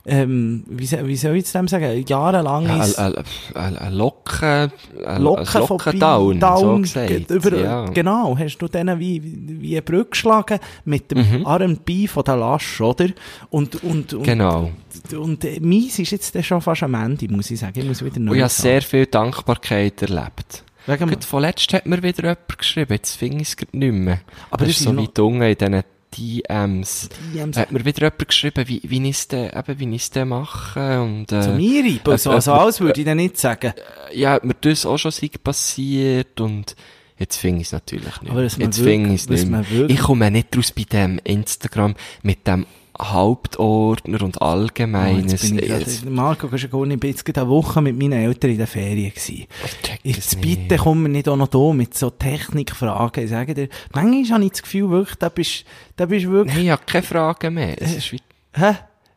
ähm, 0.07 0.65
wie, 0.69 0.87
soll- 0.87 1.07
wie 1.07 1.17
soll 1.17 1.33
ich 1.33 1.39
jetzt 1.45 1.55
dem 1.55 1.67
sagen, 1.69 2.05
jahrelanges 2.07 2.97
Ein, 2.99 3.15
ein, 3.55 3.95
Locken, 3.95 4.71
Locken-Down, 5.19 6.41
so 6.41 6.79
gesagt. 6.79 7.09
ge- 7.09 7.25
über, 7.29 7.57
ja. 7.59 7.85
Genau, 7.87 8.37
hast 8.39 8.59
du 8.59 8.69
denen 8.69 8.99
wie, 8.99 9.23
wie 9.23 9.73
eine 9.75 9.83
Brücke 9.83 10.11
geschlagen 10.11 10.59
mit 10.85 11.11
dem 11.11 11.19
Mhm. 11.19 11.47
R&B 11.47 12.07
von 12.07 12.25
der 12.25 12.37
Lasch, 12.37 12.81
oder? 12.81 13.07
Und, 13.51 13.83
und, 13.83 14.13
und, 14.15 14.25
Genau. 14.25 14.71
und 15.19 15.45
äh, 15.45 15.59
meins 15.61 15.99
ist 15.99 16.11
jetzt 16.11 16.45
schon 16.45 16.61
fast 16.61 16.83
am 16.83 16.95
Ende, 16.95 17.29
muss 17.29 17.51
ich 17.51 17.61
sagen. 17.61 17.81
Ich 17.81 17.87
muss 17.87 18.05
wieder 18.05 18.21
neu 18.21 18.33
Und 18.33 18.37
ich 18.37 18.43
habe 18.43 18.53
sehr 18.53 18.83
viel 18.83 19.07
Dankbarkeit 19.07 20.03
erlebt. 20.03 20.65
Wegen, 20.87 21.09
Gerade 21.09 21.27
vorletzt 21.27 21.73
hat 21.73 21.87
mir 21.87 22.03
wieder 22.03 22.23
jemand 22.25 22.59
geschrieben, 22.59 22.93
jetzt 22.93 23.17
finde 23.17 23.39
ich 23.41 23.49
es 23.49 23.57
nicht 23.73 23.93
mehr. 23.95 24.21
Aber 24.51 24.67
das 24.67 24.69
das 24.69 24.69
ist 24.69 24.77
ist 24.81 24.85
so 24.85 24.93
noch- 24.93 25.03
weit 25.03 25.19
unten 25.19 25.43
in 25.43 25.57
diesen 25.57 25.83
DMs. 26.17 27.09
DMs. 27.35 27.57
Hat 27.57 27.73
mir 27.73 27.85
wieder 27.85 28.03
jemand 28.03 28.29
geschrieben, 28.29 28.69
wie, 28.69 28.81
wie 28.85 29.09
ich 29.09 29.17
es 29.17 29.29
denn, 29.29 29.51
eben, 29.51 29.81
wie 29.81 29.95
ich 29.95 30.03
es 30.03 30.11
denn 30.11 30.29
mache 30.29 31.01
und, 31.01 31.33
äh, 31.33 31.41
zu 31.41 31.51
mir, 31.51 32.01
also, 32.05 32.31
äh, 32.31 32.35
also 32.35 32.51
äh, 32.51 32.55
alles 32.55 32.81
würde 32.81 33.01
ich 33.01 33.07
dann 33.07 33.17
nicht 33.17 33.39
sagen. 33.39 33.73
ja, 34.13 34.33
hat 34.33 34.45
mir 34.45 34.55
das 34.61 34.87
auch 34.87 34.99
schon 34.99 35.13
passiert 35.43 36.41
und 36.41 36.77
jetzt 37.19 37.37
finde 37.37 37.61
ich 37.63 37.69
es 37.69 37.73
natürlich 37.73 38.21
nicht. 38.23 38.31
Aber 38.31 38.43
jetzt 38.43 38.57
finde 38.79 39.15
ich 39.15 39.29
es 39.29 39.29
nicht. 39.29 39.49
Ich 39.89 40.01
komme 40.01 40.31
nicht 40.31 40.57
raus 40.57 40.73
bei 40.73 40.85
dem 40.85 41.21
Instagram 41.25 41.95
mit 42.23 42.47
dem 42.47 42.67
Hauptordner 43.01 44.23
und 44.23 44.37
Oh, 44.41 44.45
Allgemeines. 44.45 45.43
ich 45.45 45.51
Jetzt- 45.53 46.03
grad, 46.05 46.13
Marco, 46.13 46.49
kannst 46.49 46.65
du 46.65 46.69
gar 46.69 46.87
nicht, 46.87 46.95
ich 46.95 47.01
bin 47.01 47.11
jetzt 47.11 47.25
gerade 47.25 47.41
eine 47.43 47.51
Woche 47.51 47.81
mit 47.83 47.99
meinen 47.99 48.13
Eltern 48.13 48.51
in 48.53 48.59
der 48.59 48.67
Ferien 48.67 49.11
gewesen. 49.11 49.47
es 49.83 50.01
Jetzt 50.03 50.41
bitte 50.41 50.77
komm 50.77 51.03
mir 51.03 51.09
nicht 51.09 51.29
auch 51.29 51.37
noch 51.37 51.49
da 51.49 51.73
mit 51.73 51.95
so 51.95 52.11
Technikfragen. 52.11 53.25
Ich 53.25 53.31
sage 53.31 53.55
dir, 53.55 53.69
manchmal 53.93 54.37
habe 54.39 54.45
ich 54.45 54.51
das 54.53 54.63
Gefühl, 54.63 54.91
wirklich, 54.91 55.17
da 55.19 55.29
bist, 55.29 55.65
da 55.97 56.07
bist 56.07 56.27
wirklich, 56.29 56.55
Nein, 56.55 56.65
ich 56.67 56.71
habe 56.71 56.83
keine 56.87 57.03
Fragen 57.03 57.55
mehr. 57.55 57.81
Es 57.83 57.95
ist 57.97 58.13
wie, 58.13 58.21
hä? 58.55 58.75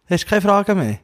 Hast 0.09 0.23
du 0.23 0.27
keine 0.29 0.41
Fragen 0.41 0.77
mehr? 0.77 0.99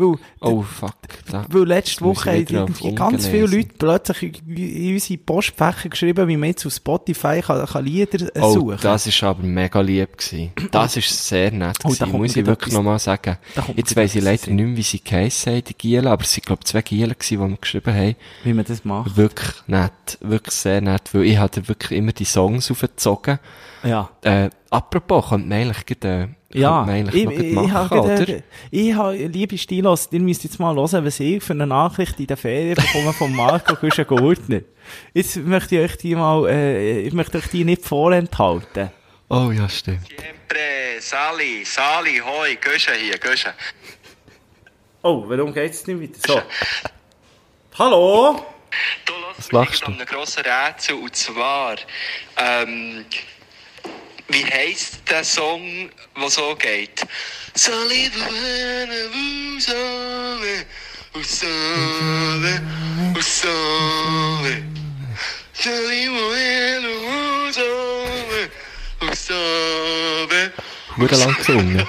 Weil, 0.00 0.16
oh 0.40 0.62
fuck. 0.62 0.94
Da. 1.30 1.44
weil 1.50 1.64
letzte 1.64 2.04
Woche 2.04 2.30
haben 2.30 2.94
ganz 2.94 3.26
viele. 3.26 3.46
Leute 3.46 3.70
plötzlich 3.78 4.42
in, 4.46 4.94
unsere 4.94 5.18
Postfächer 5.18 5.88
geschrieben, 5.88 6.26
wie 6.28 6.36
man 6.36 6.48
jetzt 6.50 6.64
auf 6.66 6.72
Spotify 6.72 7.40
kann, 7.40 7.66
kann 7.66 7.84
Lieder 7.84 8.34
äh, 8.34 8.40
Oh, 8.40 8.52
suchen 8.52 8.78
das 8.80 9.06
ist 9.06 9.22
aber 9.22 9.42
mega 9.42 9.80
lieb 9.80 10.16
gewesen. 10.16 10.52
Das 10.70 10.96
ist 10.96 11.28
sehr 11.28 11.50
nett 11.52 11.78
Oh, 11.84 11.88
gewesen, 11.88 12.12
muss 12.12 12.36
ich 12.36 12.46
wirklich 12.46 12.72
nochmal 12.74 12.98
sagen. 12.98 13.36
Jetzt 13.76 13.94
weiss 13.96 14.14
ich 14.14 14.22
leider 14.22 14.50
nicht 14.50 14.66
mehr, 14.66 14.76
wie 14.76 14.82
sie 14.82 15.02
geheissen 15.02 15.52
haben, 15.54 15.64
die 15.64 15.74
Gielen, 15.74 16.06
aber 16.06 16.22
es 16.22 16.32
sind, 16.32 16.46
glaube 16.46 16.60
ich, 16.62 16.66
zwei 16.66 16.82
Gielen 16.82 17.10
gewesen, 17.10 17.42
die 17.44 17.50
wir 17.50 17.56
geschrieben 17.56 17.94
haben. 17.94 18.16
wie 18.44 18.52
man 18.54 18.64
das 18.64 18.84
macht. 18.84 19.16
Wirklich 19.16 19.54
nett, 19.66 20.18
wirklich 20.20 20.54
sehr 20.54 20.80
nett, 20.80 21.12
weil 21.12 21.24
ich 21.24 21.38
hatte 21.38 21.68
wirklich 21.68 21.98
immer 21.98 22.12
die 22.12 22.24
Songs 22.24 22.70
aufgezogen. 22.70 23.38
Ja. 23.82 24.10
Äh, 24.22 24.50
apropos, 24.70 25.28
könnte 25.30 25.48
man 25.48 25.58
eigentlich 25.58 25.86
gerade, 25.86 26.34
Ja, 26.52 26.84
ich, 26.92 27.14
ich, 27.14 27.30
ich, 27.30 27.70
habe 27.70 27.88
gerade- 27.88 28.42
ich 28.72 28.92
habe, 28.94 29.14
liebe 29.14 29.56
Stilos, 29.56 30.08
ihr 30.10 30.18
müsst 30.20 30.42
jetzt 30.42 30.58
mal 30.58 30.74
hören, 30.74 31.04
was 31.04 31.20
ich 31.20 31.42
für 31.44 31.52
eine 31.52 31.66
Nachricht 31.66 32.18
in 32.18 32.26
der 32.26 32.36
Ferien 32.36 32.74
bekomme 32.74 33.12
von 33.12 33.32
Marco 33.36 33.76
Güschen-Gurtner. 33.76 34.62
Jetzt 35.14 35.36
möchte 35.36 35.76
ich 35.76 35.82
euch 35.92 35.96
die 35.98 36.16
mal, 36.16 36.48
äh, 36.48 37.02
ich 37.02 37.12
möchte 37.12 37.38
euch 37.38 37.46
die 37.48 37.64
nicht 37.64 37.84
vorenthalten. 37.84 38.90
Oh 39.28 39.52
ja, 39.52 39.68
stimmt. 39.68 40.08
Siempre, 40.08 40.58
Sali, 40.98 41.64
Sali, 41.64 42.18
hoi, 42.24 42.56
Gösche 42.56 42.94
hier, 42.94 43.16
Gösche. 43.18 43.54
Oh, 45.02 45.24
warum 45.28 45.54
geht's 45.54 45.86
nicht 45.86 46.00
wieder 46.00 46.18
so? 46.26 46.42
Hallo? 47.78 48.44
Du 49.06 49.12
hörst 49.12 49.38
Was 49.38 49.52
machst 49.52 49.84
an 49.86 49.94
einem 49.94 50.06
grossen 50.06 50.42
Rätsel, 50.42 50.96
und 50.96 51.14
zwar, 51.14 51.76
ähm, 52.36 53.04
wie 54.32 54.44
heisst 54.44 55.00
der 55.10 55.24
Song, 55.24 55.90
der 56.14 56.30
so 56.30 56.54
geht? 56.56 57.06
Sali, 57.54 58.10
Usale, 59.56 60.66
Usale, 61.14 62.62
Usale. 63.16 64.62
Sali, 65.52 66.08
Usale, 67.48 68.50
Usale. 69.00 70.52
Wurde 70.96 71.16
lang 71.16 71.36
gesungen. 71.36 71.86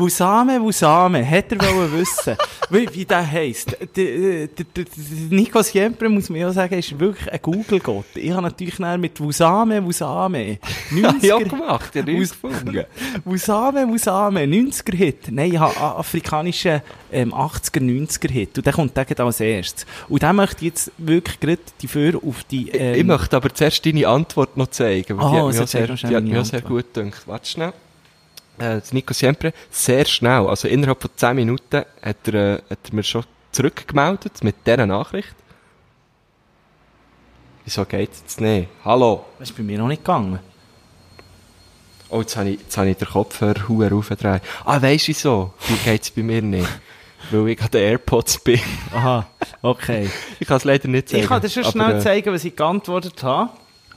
Wusame, 0.00 0.60
Wusame, 0.60 1.22
hätte 1.22 1.56
er 1.56 1.74
wollen 1.74 1.92
wissen, 1.92 2.36
wie, 2.70 2.88
wie 2.94 3.04
der 3.04 3.30
heisst. 3.30 3.76
Der, 3.78 3.86
der, 3.86 4.46
der, 4.48 4.64
der 4.74 4.84
Nico 5.30 5.62
Siempre, 5.62 6.08
muss 6.08 6.30
man 6.30 6.40
ja 6.40 6.52
sagen, 6.52 6.78
ist 6.78 6.98
wirklich 6.98 7.30
ein 7.30 7.38
Google-Gott. 7.42 8.06
Ich 8.14 8.30
habe 8.30 8.42
natürlich 8.42 8.78
mit 8.78 9.20
Wusame, 9.20 9.84
Wusame, 9.84 10.58
90er... 10.90 11.16
ja, 11.26 11.38
gemacht, 11.38 11.94
ja, 11.94 12.02
nicht 12.02 12.30
gefunden. 12.30 12.84
Wusame, 13.24 13.86
Wusame, 13.88 14.44
90er-Hit. 14.44 15.30
Nein, 15.30 15.52
ich 15.52 15.58
habe 15.58 15.76
einen 15.76 15.84
afrikanischen 15.98 16.80
ähm, 17.12 17.34
80er, 17.34 17.80
90er-Hit. 17.80 18.58
Und 18.58 18.66
der 18.66 18.72
kommt 18.72 18.96
der 18.96 19.04
geht 19.04 19.20
als 19.20 19.40
erstes. 19.40 19.86
Und 20.08 20.22
der 20.22 20.32
möchte 20.32 20.56
ich 20.64 20.70
jetzt 20.70 20.92
wirklich 20.98 21.38
gerade 21.40 21.58
dafür 21.82 22.20
auf 22.26 22.42
die... 22.44 22.70
Ähm, 22.70 22.94
Ich 22.94 23.04
möchte 23.04 23.36
aber 23.36 23.54
zuerst 23.54 23.84
deine 23.84 24.08
Antwort 24.08 24.56
noch 24.56 24.68
zeigen, 24.68 25.18
weil 25.18 25.26
Ah, 25.26 25.30
die 25.30 25.36
hat 25.36 25.44
also 25.44 25.60
mir 25.60 25.66
sehr, 25.66 25.86
die 26.10 26.16
hat 26.16 26.24
mir 26.24 26.40
auch 26.40 26.44
sehr 26.44 26.60
Antwort. 26.60 26.84
gut 26.86 26.94
gedacht. 26.94 27.22
Warte 27.26 27.48
schnell. 27.48 27.72
Äh, 28.60 28.80
Nico 28.92 29.14
Siempre, 29.14 29.54
sehr 29.70 30.04
schnell, 30.04 30.46
also 30.46 30.68
innerhalb 30.68 31.00
von 31.00 31.10
10 31.16 31.34
Minuten 31.34 31.84
hat 32.02 32.28
er, 32.28 32.34
äh, 32.34 32.62
hat 32.68 32.78
er 32.88 32.94
mir 32.94 33.02
schon 33.02 33.24
zurückgemeldet 33.52 34.44
mit 34.44 34.56
dieser 34.66 34.86
Nachricht. 34.86 35.34
Wieso 37.64 37.84
geht's 37.86 38.20
jetzt 38.20 38.40
nicht? 38.40 38.68
Hallo? 38.84 39.24
Das 39.38 39.50
ist 39.50 39.56
bei 39.56 39.62
mir 39.62 39.78
noch 39.78 39.88
nicht 39.88 40.04
gegangen. 40.04 40.40
Oh, 42.10 42.20
jetzt 42.20 42.36
habe 42.36 42.50
ich, 42.50 42.60
jetzt 42.60 42.76
habe 42.76 42.90
ich 42.90 42.96
den 42.96 43.08
Kopfhörer 43.08 43.68
huere 43.68 43.94
aufgedreht. 43.94 44.42
Ah, 44.64 44.82
weisst 44.82 45.04
du 45.04 45.08
wieso? 45.08 45.54
Wie 45.68 45.76
geht's 45.76 46.10
bei 46.10 46.22
mir 46.22 46.42
nicht? 46.42 46.68
Weil 47.30 47.48
ich 47.48 47.62
an 47.62 47.70
den 47.70 47.82
AirPods 47.82 48.40
bin. 48.40 48.60
Aha, 48.92 49.26
okay. 49.62 50.10
Ich 50.40 50.48
kann 50.48 50.56
es 50.56 50.64
leider 50.64 50.88
nicht 50.88 51.08
zeigen. 51.08 51.22
Ich 51.22 51.28
kann 51.28 51.40
dir 51.40 51.48
schon 51.48 51.64
schnell 51.64 51.96
äh, 51.96 52.00
zeigen, 52.00 52.32
was 52.34 52.44
ich 52.44 52.56
geantwortet 52.56 53.22
habe. 53.22 53.50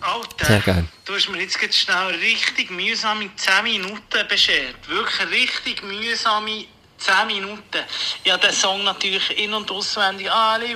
Alter, 0.04 0.45
Sehr 0.45 0.60
gern. 0.60 0.89
du 1.06 1.14
hast 1.16 1.30
mir 1.30 1.39
jetzt 1.41 1.60
gerade 1.60 1.74
schnell 1.74 2.08
richtig 2.16 2.70
mühsame 2.72 3.30
10 3.36 3.64
Minuten 3.64 4.28
beschert. 4.28 4.76
Wirklich 4.88 5.30
richtig 5.32 5.84
mühsame 5.84 6.66
10 6.97 7.28
Minuten. 7.28 7.62
Ich 8.24 8.32
habe 8.32 8.45
den 8.45 8.54
Song 8.54 8.84
natürlich 8.84 9.38
in- 9.38 9.54
und 9.54 9.70
auswendig. 9.72 10.30
Alle. 10.32 10.66
Ich 10.66 10.72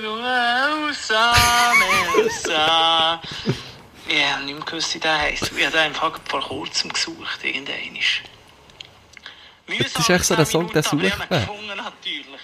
habe 4.24 4.44
nicht 4.44 4.56
mehr 4.56 4.64
gewusst, 4.64 4.94
wie 4.94 4.98
der 5.00 5.18
heisst. 5.18 5.50
Ich 5.56 5.64
habe 5.64 5.72
den 5.72 5.80
einfach 5.80 6.18
vor 6.28 6.40
kurzem 6.40 6.92
gesucht, 6.92 7.42
irgendeinen. 7.44 7.98
Das 9.78 9.94
ist 9.94 10.08
echt 10.10 10.24
so 10.24 10.34
der 10.34 10.46
Song, 10.46 10.72
der 10.72 10.82
sucht 10.82 10.92
habe 10.92 11.06
ihn 11.06 11.12
wer. 11.28 11.40
gefunden, 11.40 11.76
natürlich. 11.76 12.40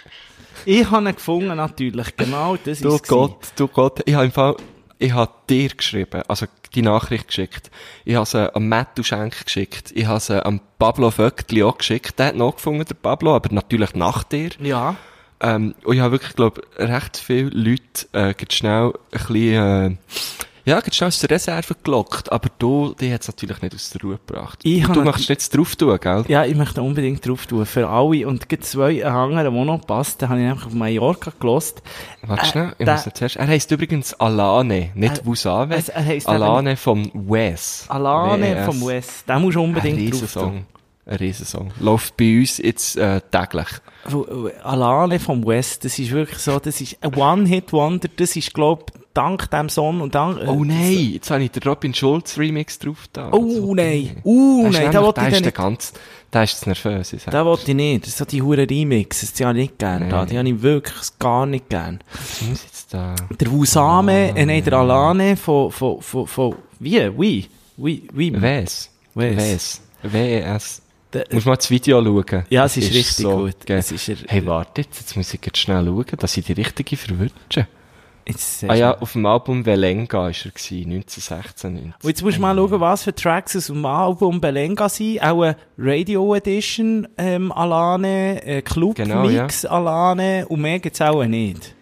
Ich 0.67 0.91
habe 0.91 1.09
ihn 1.09 1.15
gefunden, 1.15 1.57
natürlich. 1.57 2.17
Genau, 2.17 2.57
das 2.57 2.81
Du 2.81 2.95
ist 2.95 3.09
Gott, 3.09 3.47
du 3.57 3.67
Gott, 3.69 4.01
ich 4.05 4.15
habe 4.15 4.27
im 4.27 4.33
Fall, 4.33 4.57
ich 4.99 5.13
habe 5.13 5.33
dir 5.49 5.69
geschrieben, 5.69 6.23
also 6.29 6.47
die 6.75 6.83
Nachricht 6.83 7.29
geschickt. 7.29 7.71
Ich 8.05 8.15
habe 8.15 8.27
sie 8.27 8.55
an 8.55 8.69
Mattu 8.69 9.03
Schenk 9.03 9.45
geschickt. 9.45 9.93
Ich 9.95 10.07
habe 10.07 10.21
sie 10.21 10.45
an 10.45 10.61
Pablo 10.79 11.11
Vöckli 11.11 11.63
auch 11.63 11.79
geschickt. 11.79 12.19
Der 12.19 12.27
hat 12.27 12.37
noch 12.37 12.57
gefunden, 12.57 12.85
der 12.85 12.95
Pablo, 12.95 13.35
aber 13.35 13.53
natürlich 13.53 13.95
nach 13.95 14.25
dir. 14.25 14.51
Ja. 14.61 14.97
Ähm, 15.41 15.75
und 15.85 15.95
ich 15.95 16.01
habe 16.01 16.13
wirklich, 16.13 16.35
glaube 16.35 16.63
recht 16.77 17.17
viele 17.17 17.51
Leute, 17.51 18.07
äh, 18.13 18.35
schnell 18.51 18.93
ein 18.93 18.93
bisschen, 19.11 19.93
äh, 19.93 19.97
ja, 20.65 20.81
gerade 20.81 20.95
schnell 20.95 21.09
aus 21.09 21.19
der 21.19 21.31
Reserve 21.31 21.75
gelockt. 21.83 22.33
Aber 22.33 22.49
du, 22.59 22.95
die 22.99 23.13
hat 23.13 23.21
es 23.23 23.29
natürlich 23.29 23.61
nicht 23.63 23.75
aus 23.75 23.91
der 23.91 24.01
Ruhe 24.03 24.19
gebracht. 24.27 24.61
Ich 24.63 24.87
du 24.87 25.03
möchtest 25.03 25.29
jetzt 25.29 25.57
drauf 25.57 25.77
tun, 25.77 25.99
gell? 26.01 26.25
Ja, 26.29 26.45
ich 26.45 26.55
möchte 26.55 26.83
unbedingt 26.83 27.27
drauf 27.27 27.47
tun. 27.47 27.67
Für 27.67 27.89
alle. 27.89 28.27
Und 28.27 28.49
gibt 28.49 28.65
zwei 28.65 29.05
anderen, 29.05 29.55
die 29.55 29.65
noch 29.65 29.87
passt. 29.87 30.23
Den 30.23 30.29
habe 30.31 30.41
ich 30.43 30.49
einfach 30.49 30.67
auf 30.67 30.73
Mallorca 30.75 31.33
gelost. 31.39 31.83
Warte 32.23 32.43
Äh, 32.43 32.47
schnell, 32.47 32.73
ich 32.79 32.87
muss 32.87 33.05
jetzt 33.05 33.23
erst, 33.23 33.37
er 33.37 33.47
heisst 33.47 33.71
übrigens 33.71 34.15
Alane, 34.15 34.91
nicht 34.95 35.19
Äh, 35.19 35.27
Wusave. 35.27 35.75
es- 35.75 35.89
er 35.91 36.05
heisst 36.05 36.29
Alane 36.29 36.77
vom 36.77 37.11
Wes. 37.13 37.85
Alane 37.89 38.57
WES. 38.57 38.65
vom 38.67 38.87
West. 38.87 39.29
Den 39.29 39.43
musst 39.43 39.57
du 39.57 39.61
Ein 39.61 39.67
unbedingt 39.69 40.15
drauf 40.23 40.33
tun. 40.33 40.67
Ein 41.07 41.17
Riesensong. 41.17 41.71
Läuft 41.81 42.17
bei 42.17 42.39
uns 42.39 42.57
jetzt 42.57 42.97
äh, 42.97 43.21
täglich. 43.31 43.69
Alane 44.63 45.19
vom 45.21 45.45
West, 45.47 45.85
das 45.85 45.99
ist 45.99 46.11
wirklich 46.11 46.39
so, 46.39 46.59
das 46.59 46.81
ist 46.81 46.97
ein 47.03 47.15
One-Hit-Wonder. 47.15 48.09
Das 48.17 48.37
ist, 48.37 48.53
glaub 48.55 48.91
dank 49.15 49.51
dem 49.51 49.69
Song 49.69 50.01
und 50.01 50.15
dank... 50.15 50.39
äh, 50.41 50.47
Oh 50.47 50.65
nein, 50.65 51.11
jetzt 51.15 51.31
habe 51.31 51.43
ich 51.45 51.51
den 51.53 51.63
Robin 51.63 51.95
Schulz 51.95 52.37
Remix 52.37 52.79
drauf 52.79 53.07
da. 53.13 53.31
Oh 53.33 53.75
nein, 53.75 54.17
uh, 54.25 54.63
Der 54.63 54.71
ist 54.71 54.79
nein, 54.79 54.93
da 54.93 55.03
wollte 55.03 55.21
ich 55.23 55.27
ist 55.29 55.33
der 55.35 55.41
nicht... 55.43 55.57
ganz, 55.57 55.93
der 56.33 56.43
ist 56.43 56.61
zu 56.61 56.69
nervös. 56.69 57.13
Ich 57.13 57.23
sag. 57.23 57.31
Da 57.33 57.45
wollte 57.45 57.71
ich 57.71 57.77
nicht. 57.77 58.07
Das 58.07 58.17
sind 58.17 58.31
so 58.31 58.37
die 58.37 58.43
huren 58.43 58.67
Remixes, 58.69 59.33
die 59.33 59.45
habe 59.45 59.59
ich 59.59 59.71
nicht 59.71 59.79
gern 59.79 60.11
da. 60.11 60.27
Die 60.27 60.37
habe 60.37 60.49
ich 60.49 60.61
wirklich 60.63 61.19
gar 61.19 61.47
nicht 61.47 61.69
gern. 61.69 62.01
Was 62.13 62.43
muss 62.43 62.63
jetzt 62.65 62.93
da? 62.95 63.15
Der 63.31 63.51
Wusame, 63.51 64.37
äh, 64.37 64.45
nein, 64.47 64.63
der 64.65 64.73
Alane 64.75 65.37
von, 65.37 65.71
von, 65.71 66.03
von, 66.03 66.27
von, 66.27 66.57
wie, 66.81 66.99
wie, 67.19 67.49
wie, 67.77 68.09
wie, 68.13 68.43
Wes. 68.43 68.91
Wes. 69.15 69.81
Wes. 70.03 70.83
Der- 71.13 71.27
Muss 71.31 71.45
mal 71.45 71.55
das 71.55 71.71
Video 71.71 72.03
schauen. 72.03 72.45
Ja, 72.51 72.65
es 72.65 72.77
ist 72.77 72.93
richtig 72.93 73.15
so 73.25 73.37
gut. 73.39 73.55
Es 73.71 73.93
ist 73.93 74.09
er- 74.09 74.17
hey, 74.27 74.45
warte 74.47 74.81
jetzt, 74.83 74.99
jetzt 74.99 75.17
muss 75.17 75.33
ich 75.33 75.41
jetzt 75.47 75.59
schnell 75.59 75.85
schauen, 75.85 76.05
dass 76.19 76.37
ich 76.37 76.45
die 76.45 76.55
richtige 76.55 76.97
verwünsche. 76.97 77.69
Jetzt, 78.27 78.65
Ah 78.65 78.75
ja, 78.75 78.99
auf 78.99 79.13
dem 79.13 79.27
Album 79.27 79.67
Velenga 79.67 80.19
war 80.19 80.29
er 80.29 80.33
gewesen, 80.33 80.91
1916. 80.93 81.73
19. 81.75 81.95
Und 82.03 82.09
jetzt 82.09 82.23
musst 82.23 82.39
du 82.39 82.41
mal 82.41 82.57
schauen, 82.57 82.81
was 82.81 83.03
für 83.03 83.15
Tracks 83.15 83.55
aus 83.57 83.67
dem 83.67 83.85
Album 83.85 84.41
Belenga 84.41 84.89
sind. 84.89 85.23
Auch 85.23 85.43
eine 85.43 85.57
Radio 85.77 86.35
Edition, 86.35 87.07
ähm, 87.19 87.53
Alane, 87.53 88.43
äh, 88.47 88.63
Club 88.63 88.95
Genau, 88.97 89.25
Mix, 89.27 89.67
Alane, 89.67 90.47
und 90.49 90.61
mehr 90.63 90.79
gibt's 90.79 91.01
auch 91.03 91.23
nicht. 91.25 91.75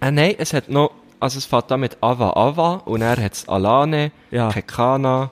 Ah 0.00 0.10
nein, 0.10 0.34
es 0.38 0.52
hat 0.52 0.68
noch, 0.68 0.90
also 1.20 1.38
es 1.38 1.44
fängt 1.44 1.70
an 1.70 1.80
mit 1.80 1.96
Ava 2.00 2.30
Ava 2.34 2.82
und 2.86 3.00
er 3.00 3.16
hat 3.16 3.32
es 3.32 3.48
Alane, 3.48 4.10
Ja. 4.32 4.48
Kekana, 4.50 5.30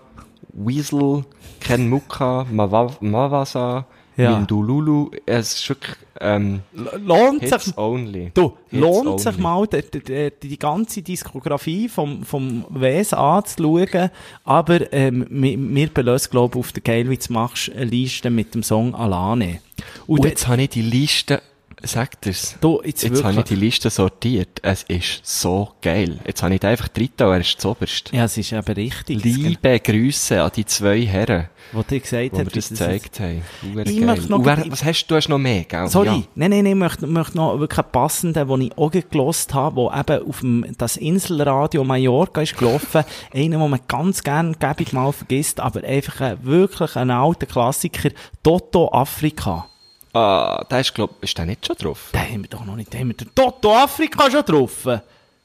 Weasel, 0.53 1.25
Ken 1.61 1.89
Muka, 1.89 2.47
Mawa- 2.53 2.97
Mawasa, 3.01 3.85
Ja. 4.17 4.37
Mindululu. 4.37 5.11
Es 5.27 5.55
ist 5.55 5.69
wirklich, 5.69 5.97
ähm, 6.21 6.61
Lohnt 6.73 7.43
Hits 7.43 7.65
sich, 7.65 7.79
only. 7.79 8.31
du, 8.35 8.57
Hits 8.71 8.81
lohnt 8.81 9.21
sich 9.21 9.35
only. 9.35 9.43
mal, 9.43 9.67
die, 9.67 10.01
die, 10.01 10.33
die, 10.43 10.59
ganze 10.59 11.03
Diskografie 11.03 11.89
vom, 11.89 12.23
vom 12.23 12.65
Wes 12.69 13.15
anzuschauen. 13.15 14.11
Aber, 14.45 14.93
ähm, 14.93 15.27
wir, 15.31 15.89
belösen, 15.89 16.31
glaube 16.31 16.59
ich, 16.59 16.61
auf 16.61 16.73
der 16.73 16.83
Geil, 16.83 17.09
wie 17.09 17.17
du 17.17 17.33
machst, 17.33 17.71
eine 17.73 17.85
Liste 17.85 18.31
mit 18.31 18.55
dem 18.55 18.63
Song 18.63 18.95
Alane. 18.95 19.61
Und, 20.07 20.21
Und 20.21 20.29
jetzt 20.29 20.47
habe 20.47 20.63
ich 20.63 20.71
die 20.71 20.83
Liste, 20.83 21.43
sagt 21.83 22.27
er's. 22.27 22.57
du, 22.61 22.81
jetzt, 22.85 23.03
Jetzt 23.03 23.23
habe 23.25 23.39
ich 23.41 23.45
die 23.45 23.55
Liste 23.57 23.91
sortiert. 23.91 24.61
Es 24.63 24.83
ist 24.85 25.21
so 25.25 25.71
geil. 25.81 26.19
Jetzt 26.27 26.43
habe 26.43 26.55
ich 26.55 26.61
den 26.61 26.71
einfach 26.71 26.89
drin, 26.89 27.11
er 27.19 27.41
ist 27.41 27.61
zoberst. 27.61 28.11
ja, 28.13 28.25
es 28.25 28.37
ist 28.37 28.53
eben 28.53 28.73
richtig. 28.73 29.23
Liebe 29.23 29.81
Grüße 29.81 30.43
an 30.43 30.51
die 30.55 30.65
zwei 30.65 31.03
Herren, 31.03 31.49
Was 31.73 31.87
dir 31.87 32.01
gesagt 32.01 32.33
hat, 32.39 32.57
das 32.57 32.69
gezeigt 32.69 33.21
haben. 33.21 33.43
Ich 33.63 33.75
geil. 33.97 34.05
möchte 34.05 34.31
noch 34.31 34.45
wer, 34.45 34.65
was 34.71 34.85
hast 34.85 35.07
du? 35.07 35.17
Hast 35.17 35.29
noch 35.29 35.39
mehr, 35.39 35.65
gell? 35.65 35.89
Sorry, 35.89 36.07
Ja. 36.07 36.13
nein, 36.35 36.51
nein, 36.51 36.51
nein, 36.51 36.67
ich 36.67 36.75
möchte, 36.75 37.07
möchte 37.07 37.37
noch 37.37 37.59
wirklich 37.59 37.79
einen 37.81 37.93
passenden, 37.93 38.49
den 38.49 38.61
ich 38.63 38.79
auch 38.79 38.91
gelost 38.91 39.55
habe, 39.55 39.89
der 39.91 40.01
eben 40.17 40.29
auf 40.29 40.41
dem, 40.41 40.67
das 40.79 40.97
Inselradio 40.97 41.85
Mallorca 41.85 42.43
ist 42.43 42.57
gelaufen. 42.57 43.05
Einen, 43.35 43.53
den 43.53 43.71
man 43.71 43.81
ganz 43.89 44.23
gern 44.23 44.57
gebig 44.59 44.93
mal 44.93 45.13
vergisst, 45.13 45.61
aber 45.61 45.83
einfach 45.85 46.21
ein, 46.21 46.45
wirklich 46.45 46.97
ein 46.97 47.11
alter 47.11 47.47
Klassiker. 47.47 48.11
Toto 48.43 48.89
Afrika. 48.93 49.67
Ah, 50.13 50.65
der 50.71 50.81
ist, 50.81 50.95
glaub, 50.95 51.23
ist 51.23 51.37
der 51.39 51.47
nicht 51.47 51.67
schon 51.67 51.77
drauf? 51.77 52.11
Den 52.13 52.21
haben 52.21 52.43
wir 52.43 52.51
doch 52.51 52.65
noch 52.65 52.77
nicht, 52.77 52.93
den 52.93 53.01
haben 53.01 53.09
wir 53.09 53.17
den 53.17 53.35
Toto 53.35 53.75
Afrika 53.75 54.31
schon 54.31 54.45
getroffen. 54.45 55.01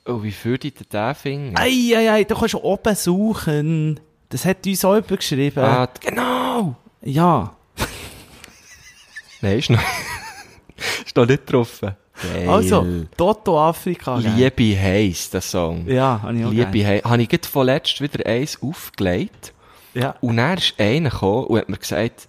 Oh, 0.05 0.21
wie 0.23 0.33
würde 0.43 0.67
ich 0.67 0.73
denn 0.73 0.87
den 0.91 1.15
finden? 1.15 1.57
Ei, 1.57 1.95
ei, 1.95 2.11
ei, 2.11 2.23
da 2.23 2.35
kannst 2.35 2.53
du 2.53 2.59
oben 2.59 2.95
suchen. 2.95 3.99
Das 4.29 4.45
hat 4.45 4.65
uns 4.65 4.83
auch 4.83 4.95
jemand 4.95 5.17
geschrieben. 5.17 5.59
Ah, 5.59 5.87
genau! 5.99 6.75
Ja. 7.01 7.55
Nein, 9.41 9.59
ist 9.59 9.69
noch, 9.69 9.79
ist 11.05 11.15
noch 11.15 11.25
nicht 11.25 11.45
getroffen. 11.45 11.95
Geil. 12.21 12.49
Also, 12.49 12.85
Toto 13.15 13.59
Afrika. 13.61 14.19
gell? 14.19 14.31
Liebe 14.35 14.79
heisst 14.79 15.33
der 15.33 15.41
Song. 15.41 15.87
Ja, 15.87 16.19
habe 16.21 16.37
ich 16.37 16.45
auch 16.45 16.51
Liebe 16.51 16.85
heisst. 16.85 17.05
Habe 17.05 17.21
ich 17.21 17.29
gerade 17.29 17.47
vorletzt 17.47 18.01
wieder 18.01 18.25
eins 18.25 18.57
aufgelegt. 18.61 19.53
Ja. 19.93 20.15
Und 20.21 20.37
dann 20.37 20.57
ist 20.57 20.73
einer 20.77 21.09
gekommen 21.09 21.45
und 21.45 21.59
hat 21.59 21.69
mir 21.69 21.77
gesagt, 21.77 22.27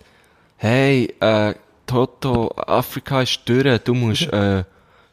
hey, 0.57 1.15
äh, 1.21 1.55
Toto, 1.89 2.49
Afrika 2.57 3.23
ist 3.23 3.41
durch, 3.47 3.79
du 3.83 3.95
musst, 3.95 4.33
äh, 4.33 4.63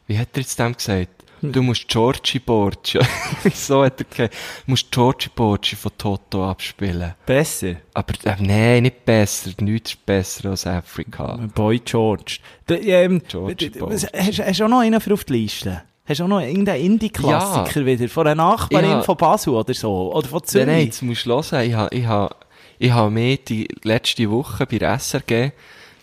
wie 0.06 0.18
hat 0.18 0.28
er 0.34 0.40
jetzt 0.42 0.58
dem 0.58 0.76
gesagt? 0.76 1.08
Du 1.42 1.62
musst 1.62 1.86
Georgie 1.88 2.38
Borgia, 2.38 3.02
so 3.54 3.84
hat 3.84 4.00
er 4.00 4.04
gesagt, 4.04 4.34
du 4.64 4.70
musst 4.70 4.90
Georgie 4.90 5.28
Borgia 5.34 5.76
von 5.76 5.92
Toto 5.98 6.48
abspielen. 6.48 7.14
Besser. 7.26 7.76
Aber, 7.94 8.14
äh, 8.24 8.34
nein, 8.40 8.84
nicht 8.84 9.04
besser, 9.04 9.50
nichts 9.60 9.90
ist 9.92 10.06
besser 10.06 10.50
als 10.50 10.66
Afrika. 10.66 11.38
Boy 11.54 11.80
George. 11.84 12.38
Der, 12.68 12.82
ähm, 12.82 13.20
George 13.28 13.70
was- 13.80 14.06
hast, 14.12 14.38
hast 14.40 14.60
du 14.60 14.64
auch 14.64 14.68
noch 14.68 14.80
einen 14.80 15.00
für 15.00 15.12
auf 15.12 15.24
die 15.24 15.34
Liste? 15.34 15.82
Hast 16.06 16.20
du 16.20 16.24
auch 16.24 16.28
noch 16.28 16.40
irgendeinen 16.40 16.82
Indie-Klassiker 16.84 17.84
wieder? 17.84 18.08
Von 18.08 18.26
einer 18.28 18.42
Nachbarin 18.42 18.90
Ja. 18.90 19.02
von 19.02 19.16
Basel 19.16 19.54
oder 19.54 19.74
so? 19.74 20.14
Oder 20.14 20.28
von 20.28 20.38
Nein, 20.40 20.46
Zürich? 20.48 20.66
nein, 20.66 20.84
jetzt 20.86 21.02
musst 21.02 21.26
du 21.26 21.30
hören, 21.30 21.66
ich 21.68 21.74
habe, 21.74 21.94
ich 21.96 22.06
habe, 22.06 22.34
ich 22.78 22.90
habe 22.92 23.10
mir 23.10 23.36
die 23.36 23.68
letzte 23.82 24.30
Woche 24.30 24.66
bei 24.66 24.78
der 24.78 24.94
SRG, 24.98 25.50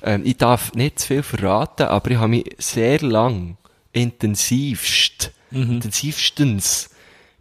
ähm, 0.03 0.21
ich 0.25 0.37
darf 0.37 0.73
nicht 0.73 0.99
zu 0.99 1.07
viel 1.07 1.23
verraten, 1.23 1.87
aber 1.87 2.11
ich 2.11 2.17
habe 2.17 2.27
mich 2.29 2.55
sehr 2.57 2.99
lang, 2.99 3.57
intensivst, 3.91 5.31
intensivstens 5.51 6.89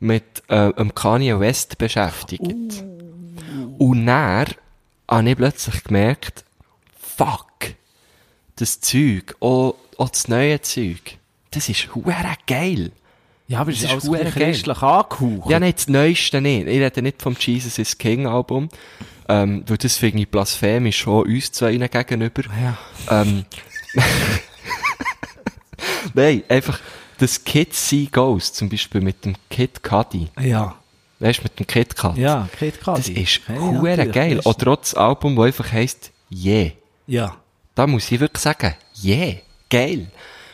mit, 0.00 0.42
äh, 0.48 0.72
dem 0.72 0.94
Kanye 0.94 1.40
West 1.40 1.78
beschäftigt. 1.78 2.84
Und 3.78 4.06
dann 4.06 4.46
habe 5.08 5.30
ich 5.30 5.36
plötzlich 5.36 5.84
gemerkt, 5.84 6.44
fuck, 7.00 7.74
das 8.56 8.80
Zeug, 8.80 9.36
auch, 9.40 9.74
auch 9.98 10.08
das 10.08 10.28
neue 10.28 10.60
Zeug, 10.60 11.18
das 11.50 11.68
ist 11.68 11.94
hure 11.94 12.14
geil. 12.46 12.92
Ja, 13.52 13.60
aber 13.60 13.70
es 13.70 13.82
das 13.82 13.92
ist 13.92 14.04
ist 14.04 14.12
geil. 14.12 14.32
christlich 14.32 14.82
angehaucht. 14.82 15.50
Ja, 15.50 15.60
nein, 15.60 15.74
das 15.76 15.88
Neueste 15.88 16.40
nicht. 16.40 16.66
Ich 16.66 16.80
rede 16.80 17.02
nicht 17.02 17.20
vom 17.20 17.36
Jesus 17.38 17.78
is 17.78 17.98
King 17.98 18.26
Album, 18.26 18.68
ähm, 19.28 19.62
weil 19.66 19.76
das 19.76 19.98
finde 19.98 20.22
ich 20.22 20.28
blasphemisch 20.30 20.98
schon 21.00 21.26
uns 21.26 21.52
zwei 21.52 21.76
gegenüber. 21.76 22.42
Ja. 22.62 22.78
Ähm, 23.22 23.44
nein, 26.14 26.42
einfach 26.48 26.80
das 27.18 27.44
Kid 27.44 27.74
See 27.74 28.08
Goes, 28.10 28.54
zum 28.54 28.70
Beispiel 28.70 29.02
mit 29.02 29.24
dem 29.24 29.34
Kid 29.50 29.82
Cudi. 29.82 30.28
Ja. 30.40 30.74
Weißt 31.18 31.40
du, 31.40 31.42
mit 31.44 31.58
dem 31.58 31.66
Kid 31.66 31.94
Cut. 31.94 32.16
Ja, 32.16 32.48
Kid 32.58 32.80
Cudi. 32.82 32.96
Das 32.96 33.08
ist 33.10 33.48
hure 33.48 33.96
natürlich, 33.96 34.12
geil. 34.12 34.40
Oder 34.44 34.72
auch 34.72 34.76
das 34.76 34.94
Album, 34.94 35.36
das 35.36 35.44
einfach 35.46 35.72
heisst, 35.72 36.10
Yeah. 36.34 36.70
Ja. 37.06 37.36
Da 37.74 37.86
muss 37.86 38.10
ich 38.10 38.18
wirklich 38.18 38.42
sagen, 38.42 38.74
yeah, 39.04 39.34
geil. 39.68 40.10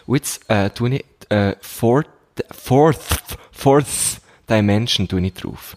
Und 0.07 0.17
jetzt, 0.17 0.51
äh, 0.51 0.71
tue 0.71 0.97
ich, 0.97 1.05
äh, 1.31 1.55
fourth, 1.61 2.09
fourth, 2.51 3.37
fourth 3.53 4.21
Dimension 4.49 5.07
tue 5.09 5.27
ich 5.27 5.35
drauf. 5.35 5.77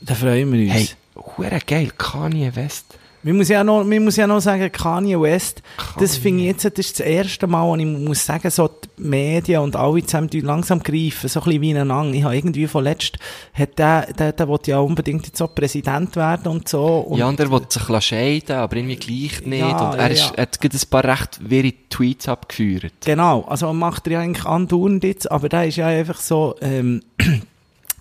Da 0.00 0.14
freuen 0.14 0.52
wir 0.52 0.60
uns. 0.74 0.96
Hey, 1.38 1.60
geil, 1.66 1.90
Kanye 1.96 2.54
West. 2.56 2.98
Man 3.24 3.38
muss 3.38 3.48
ja 3.48 3.64
noch, 3.64 3.84
man 3.84 4.04
muss 4.04 4.16
ja 4.16 4.26
noch 4.26 4.40
sagen, 4.40 4.70
Kanye 4.70 5.18
West, 5.18 5.62
das 5.98 6.18
finde 6.18 6.42
ich 6.42 6.48
jetzt, 6.48 6.64
das 6.66 6.72
ist 6.76 7.00
das 7.00 7.06
erste 7.06 7.46
Mal, 7.46 7.66
wo 7.66 7.74
ich 7.74 7.86
muss 7.86 8.26
sagen, 8.26 8.50
so 8.50 8.68
die 8.68 9.02
Medien 9.02 9.62
und 9.62 9.76
alle 9.76 10.04
zusammen 10.04 10.28
die 10.28 10.42
langsam 10.42 10.82
greifen, 10.82 11.30
so 11.30 11.40
ein 11.40 11.44
bisschen 11.58 11.62
wie 11.62 12.18
Ich 12.18 12.24
habe 12.24 12.36
irgendwie 12.36 12.66
von 12.66 12.84
letzt, 12.84 13.16
hat 13.54 13.78
der, 13.78 14.12
der, 14.12 14.32
der 14.32 14.46
wollte 14.46 14.72
ja 14.72 14.78
unbedingt 14.78 15.26
jetzt 15.26 15.38
so 15.38 15.46
Präsident 15.46 16.14
werden 16.16 16.48
und 16.52 16.68
so. 16.68 16.84
Und 16.84 17.16
ja, 17.18 17.26
und 17.26 17.40
er 17.40 17.50
wollte 17.50 17.78
sich 17.78 18.04
scheiden, 18.04 18.56
aber 18.56 18.76
irgendwie 18.76 18.96
gleich 18.96 19.46
nicht. 19.46 19.60
Ja, 19.60 19.90
und 19.90 19.98
er 19.98 20.10
ist, 20.10 20.26
ja. 20.26 20.32
er 20.36 20.42
hat 20.42 20.60
gerade 20.60 20.76
ein 20.76 20.90
paar 20.90 21.04
recht 21.04 21.48
wirre 21.48 21.72
Tweets 21.88 22.28
abgeführt. 22.28 22.92
Genau, 23.06 23.42
also 23.48 23.68
man 23.68 23.78
macht 23.78 24.06
er 24.06 24.12
ja 24.12 24.20
eigentlich 24.20 24.44
andauernd 24.44 25.02
jetzt, 25.02 25.32
aber 25.32 25.48
der 25.48 25.66
ist 25.66 25.76
ja 25.76 25.86
einfach 25.86 26.20
so, 26.20 26.56
ähm, 26.60 27.00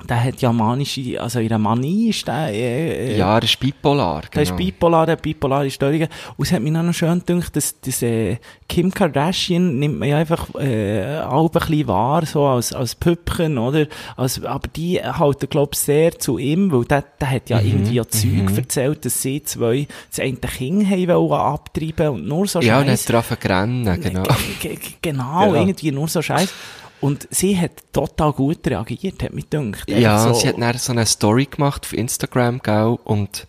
der 0.10 0.24
hat 0.24 0.42
ja 0.42 0.52
manische, 0.52 1.20
also 1.22 1.40
in 1.40 1.48
der 1.50 1.58
Manie 1.60 2.10
ist 2.10 2.28
der, 2.28 2.50
äh, 2.50 3.14
äh, 3.14 3.18
Ja, 3.18 3.36
er 3.38 3.44
ist 3.44 3.60
bipolar. 3.60 4.24
Der 4.34 4.42
ist 4.44 4.50
genau. 4.50 4.58
bipolar, 4.58 5.06
der 5.06 5.14
hat 5.14 5.22
bipolare 5.22 5.70
Störungen. 5.72 6.08
Und 6.38 6.46
es 6.46 6.52
hat 6.52 6.62
mich 6.62 6.76
auch 6.76 6.84
noch 6.84 6.94
schön 6.94 7.24
gedacht, 7.26 7.56
dass, 7.56 7.80
dass 7.80 8.02
äh, 8.02 8.38
Kim 8.68 8.94
Kardashian 8.94 9.80
nimmt 9.80 10.00
man 10.00 10.10
ja 10.10 10.18
einfach 10.18 10.54
äh, 10.56 11.02
alle 11.04 11.46
ein 11.46 11.50
bisschen 11.52 11.88
wahr, 11.88 12.26
so 12.26 12.46
als, 12.46 12.74
als 12.74 12.96
Püppchen, 12.96 13.58
oder? 13.58 13.88
Als, 14.18 14.44
aber 14.44 14.68
die 14.76 15.00
halten, 15.02 15.48
glaube 15.50 15.72
ich, 15.74 15.80
sehr 15.80 16.18
zu 16.20 16.38
ihm, 16.38 16.72
weil 16.72 16.86
der, 16.86 17.04
der 17.22 17.30
hat 17.32 17.50
Mhm, 17.50 17.56
ja 17.56 17.62
irgendwie 17.62 17.94
ja 17.96 18.08
Zeug 18.08 18.58
erzählt, 18.58 19.06
dass 19.06 19.22
sie 19.22 19.44
zwei 19.44 19.88
das 20.10 20.20
eine 20.20 20.38
Kind 20.38 20.90
haben 20.90 21.08
wollen 21.08 21.40
abtreiben 21.42 22.10
und 22.10 22.28
nur 22.28 22.48
so 22.48 22.62
Ja, 22.62 22.80
und 22.80 22.90
hat 22.90 23.10
drauf 23.10 23.34
gerannt, 23.40 24.02
genau. 24.02 24.24
G- 24.62 24.76
g- 24.76 24.80
Genau, 25.02 25.40
Genau. 25.42 25.56
irgendwie 25.56 25.92
nur 25.92 26.08
so 26.08 26.22
Scheiß. 26.22 26.54
Und 27.04 27.28
sie 27.32 27.60
hat 27.60 27.84
total 27.92 28.32
gut 28.32 28.66
reagiert, 28.66 29.24
hat 29.24 29.34
mich 29.34 29.50
gedacht. 29.50 29.90
Ja, 29.90 30.20
so, 30.20 30.34
sie 30.36 30.48
hat 30.48 30.58
dann 30.58 30.78
so 30.78 30.94
eine 30.94 31.06
Story 31.06 31.48
gemacht 31.48 31.84
auf 31.84 31.92
Instagram, 31.92 32.62
gell, 32.64 32.98
und 33.04 33.46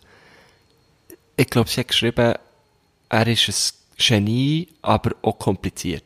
ich 1.37 1.49
glaube, 1.51 1.71
sie 1.71 1.79
hat 1.79 1.87
geschrieben, 1.87 2.35
er 3.09 3.27
ist 3.29 3.49
ein 3.49 4.25
Genie, 4.25 4.69
aber 4.83 5.13
auch 5.23 5.39
kompliziert. 5.39 6.03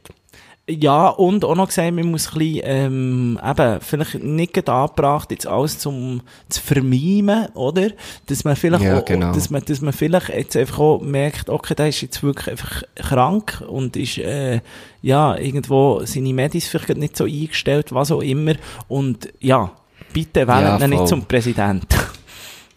Ja, 0.70 1.08
und 1.08 1.46
auch 1.46 1.54
noch 1.54 1.68
gesagt, 1.68 1.94
man 1.94 2.10
muss 2.10 2.28
ein 2.28 2.38
bisschen, 2.38 2.60
ähm, 2.64 3.40
eben, 3.42 3.80
vielleicht 3.80 4.22
nicht 4.22 4.68
angebracht, 4.68 5.30
jetzt 5.30 5.46
alles 5.46 5.78
zum, 5.78 6.20
zu 6.50 6.60
vermimen, 6.60 7.46
oder? 7.54 7.88
Dass 8.26 8.44
man 8.44 8.54
vielleicht 8.54 8.84
Ja, 8.84 8.98
auch, 8.98 9.04
genau. 9.04 9.32
dass 9.32 9.48
man, 9.48 9.64
dass 9.64 9.80
man 9.80 9.94
vielleicht 9.94 10.28
jetzt 10.28 10.56
einfach 10.58 10.78
auch 10.78 11.00
merkt, 11.00 11.48
okay, 11.48 11.74
der 11.74 11.88
ist 11.88 12.02
jetzt 12.02 12.22
wirklich 12.22 12.50
einfach 12.50 12.82
krank 12.96 13.64
und 13.66 13.96
ist, 13.96 14.18
äh, 14.18 14.60
ja, 15.00 15.38
irgendwo 15.38 16.02
seine 16.04 16.34
Medis 16.34 16.68
vielleicht 16.68 16.94
nicht 16.98 17.16
so 17.16 17.24
eingestellt, 17.24 17.94
was 17.94 18.12
auch 18.12 18.20
immer. 18.20 18.52
Und, 18.88 19.32
ja, 19.40 19.70
bitte 20.12 20.46
wählen 20.46 20.78
Ja, 20.78 20.84
ihn 20.84 20.90
nicht 20.90 21.08
zum 21.08 21.24
Präsident. 21.24 21.86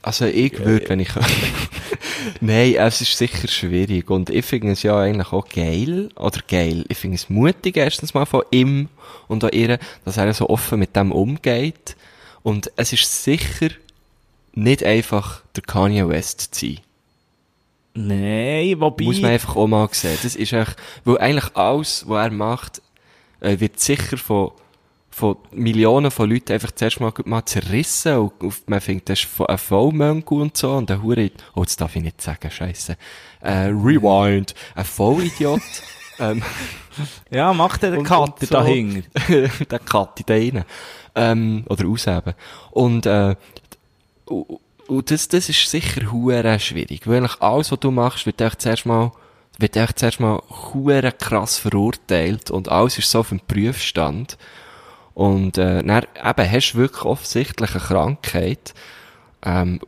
Also 0.02 0.26
ich 0.26 0.58
würde, 0.64 0.88
wenn 0.90 1.02
ich... 1.02 1.10
Nein, 2.40 2.76
es 2.76 3.02
ist 3.02 3.18
sicher 3.18 3.48
schwierig 3.48 4.10
und 4.10 4.30
ich 4.30 4.46
finde 4.46 4.72
es 4.72 4.84
ja 4.84 5.00
eigentlich 5.00 5.32
auch 5.32 5.48
geil, 5.48 6.10
oder 6.16 6.40
geil, 6.48 6.86
ich 6.88 6.98
finde 6.98 7.16
es 7.16 7.30
mutig 7.30 7.78
erstens 7.78 8.14
mal 8.14 8.26
von 8.26 8.44
ihm 8.52 8.90
und 9.28 9.44
auch 9.44 9.52
ihr, 9.52 9.80
dass 10.06 10.18
er 10.18 10.34
so 10.34 10.50
offen 10.50 10.80
mit 10.80 10.96
dem 10.96 11.12
umgeht 11.12 11.96
und 12.44 12.72
es 12.76 12.94
ist 12.94 13.24
sicher 13.24 13.70
nicht 14.54 14.84
einfach 14.84 15.42
der 15.56 15.64
Kanye 15.64 16.08
West 16.10 16.56
zu 16.56 16.66
sein. 16.66 16.80
Nein, 17.94 18.80
wobei... 18.80 19.04
Muss 19.04 19.22
man 19.22 19.32
einfach 19.32 19.56
auch 19.56 19.68
mal 19.68 19.90
sehen. 19.92 20.18
Das 20.24 20.36
ist 20.36 20.54
echt, 20.54 20.76
weil 21.04 21.18
eigentlich 21.18 21.56
alles, 21.56 22.06
was 22.08 22.26
er 22.26 22.32
macht, 22.32 22.82
äh, 23.42 23.60
wird 23.60 23.80
sicher 23.80 24.18
von, 24.18 24.52
von 25.12 25.36
Millionen 25.52 26.10
von 26.10 26.30
Leuten 26.30 26.54
einfach 26.54 26.72
zuerst 26.72 27.02
mal, 27.02 27.14
mal 27.26 27.46
zerrissen 27.46 28.18
und 28.18 28.32
auf, 28.44 28.64
man 28.68 28.80
findet, 28.80 29.10
das 29.10 29.20
ist 29.20 29.42
ein 29.42 29.58
Vollmöngu 29.58 30.42
und 30.42 30.56
so 30.56 30.72
und 30.72 30.90
ein 30.90 31.04
Hure, 31.04 31.32
oh, 31.54 31.64
das 31.64 31.76
darf 31.76 31.96
ich 31.96 32.02
nicht 32.02 32.22
sagen, 32.22 32.50
scheisse. 32.50 32.98
Äh, 33.42 33.68
Rewind. 33.68 34.56
Ein 34.74 34.86
Vollidiot. 34.86 35.62
ähm, 36.20 36.42
ja, 37.30 37.54
macht 37.54 37.84
der 37.84 37.98
und- 37.98 38.06
Kater 38.06 38.34
und 38.40 38.48
so. 38.48 38.56
dahinter. 38.56 39.10
der 39.70 39.80
Katte 39.80 40.24
da 40.26 40.34
rein. 40.34 40.64
Ähm, 41.14 41.66
oder 41.68 41.88
ausheben. 41.88 42.34
Und, 42.72 43.06
äh, 43.06 43.36
und, 44.26 44.60
und 44.88 45.12
das, 45.12 45.28
das 45.28 45.50
ist 45.50 45.70
sicher 45.70 46.12
hure 46.12 46.58
schwierig. 46.60 47.06
Weil 47.06 47.18
eigentlich 47.18 47.42
alles, 47.42 47.72
was 47.72 47.80
du 47.80 47.92
machst, 47.92 48.26
wird 48.26 48.40
echt 48.40 48.62
zuerst 48.62 48.86
mal, 48.86 49.12
wird 49.58 49.76
echt 49.76 50.00
zuerst 50.00 50.22
mal 50.22 50.42
hure 50.74 51.12
krass 51.12 51.58
verurteilt 51.58 52.50
und 52.50 52.70
alles 52.70 52.98
ist 52.98 53.12
so 53.12 53.20
auf 53.20 53.30
dem 53.30 53.42
Prüfstand. 53.42 54.38
Und, 55.14 55.58
äh, 55.58 55.84
dann, 55.84 56.04
eben, 56.04 56.52
hast 56.52 56.74
du 56.74 56.78
wirklich 56.78 57.04
offensichtlich 57.04 57.72
eine 57.72 57.80
Krankheit, 57.84 58.74
ähm, 59.44 59.80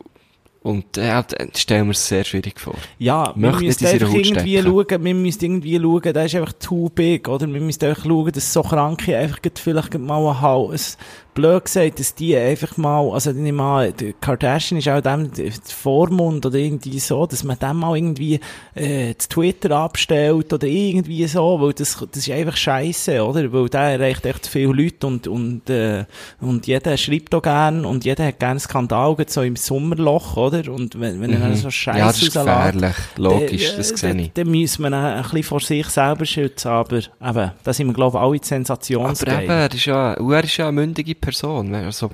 und, 0.64 0.96
äh, 0.96 1.22
das 1.28 1.60
stellen 1.60 1.88
wir 1.88 1.90
es 1.90 2.08
sehr 2.08 2.24
schwierig 2.24 2.58
vor. 2.58 2.74
Ja, 2.98 3.34
wir 3.36 3.52
müssen 3.52 3.84
irgendwie 3.84 4.62
schauen, 4.62 5.04
wir 5.04 5.14
müssen 5.14 5.44
irgendwie 5.44 5.78
schauen, 5.78 6.12
der 6.14 6.24
ist 6.24 6.34
einfach 6.36 6.54
too 6.54 6.88
big, 6.88 7.28
oder? 7.28 7.46
Wir 7.52 7.60
müssen 7.60 7.84
einfach 7.84 8.04
schauen, 8.04 8.32
dass 8.32 8.50
so 8.50 8.62
Kranke 8.62 9.14
einfach 9.14 9.40
vielleicht 9.56 9.98
mal 9.98 10.26
ein 10.26 10.40
Haus, 10.40 10.96
blöd 11.34 11.64
gesagt, 11.64 11.98
dass 12.00 12.14
die 12.14 12.36
einfach 12.36 12.76
mal, 12.76 13.10
also 13.10 13.30
ich 13.30 13.36
nehme 13.36 13.62
an, 13.62 13.92
Kardashian 14.20 14.78
ist 14.78 14.88
auch 14.88 15.00
dem 15.00 15.30
Vormund 15.66 16.46
oder 16.46 16.56
irgendwie 16.56 16.98
so, 16.98 17.26
dass 17.26 17.44
man 17.44 17.58
dem 17.58 17.78
mal 17.78 17.96
irgendwie, 17.96 18.40
äh, 18.74 19.14
das 19.14 19.28
Twitter 19.28 19.72
abstellt 19.76 20.52
oder 20.52 20.66
irgendwie 20.66 21.26
so, 21.26 21.60
weil 21.60 21.72
das, 21.72 21.98
das 22.12 22.26
ist 22.26 22.30
einfach 22.30 22.56
scheiße, 22.56 23.24
oder? 23.24 23.52
Weil 23.52 23.68
der 23.68 23.80
erreicht 23.80 24.24
echt 24.26 24.46
viele 24.46 24.72
Leute 24.72 25.06
und, 25.06 25.26
und, 25.26 25.68
äh, 25.70 26.04
und 26.40 26.66
jeder 26.66 26.96
schreibt 26.96 27.34
auch 27.34 27.42
gern 27.42 27.84
und 27.84 28.04
jeder 28.04 28.26
hat 28.26 28.38
gerne 28.38 28.60
Skandal, 28.60 29.16
so 29.26 29.42
im 29.42 29.56
Sommerloch, 29.56 30.36
oder? 30.36 30.72
Und 30.72 30.98
wenn, 31.00 31.20
wenn 31.20 31.32
er 31.32 31.40
dann 31.40 31.56
so 31.56 31.70
Scheiße 31.70 31.94
Mhm. 31.94 31.98
ja, 31.98 32.06
das 32.06 32.22
ist 32.22 32.32
gefährlich. 32.34 32.94
Logisch, 33.16 33.68
dann, 33.68 33.76
das 33.78 33.90
äh, 33.92 33.96
sehe 33.96 34.16
ich. 34.22 34.32
Dann 34.32 34.50
müssen 34.50 34.82
wir 34.82 34.92
ein 34.92 35.22
bisschen 35.22 35.42
vor 35.42 35.60
sich 35.60 35.86
selber 35.88 36.24
schützen, 36.24 36.68
aber 36.68 36.96
eben, 36.98 37.50
da 37.62 37.72
sind 37.72 37.86
wir, 37.86 37.94
glaube 37.94 38.18
ich, 38.18 38.22
alle 38.22 38.30
die 38.32 38.38
Aber 38.38 38.38
eben, 38.38 38.44
Sensationsgeil. 38.44 39.48
er 39.48 39.72
ist 39.74 39.84
ja, 39.86 40.14
er 40.14 40.44
ist 40.44 40.56
ja 40.56 40.68
eine 40.68 40.72
mündige 40.72 41.14
Person. 41.24 41.74
Also, 41.74 42.10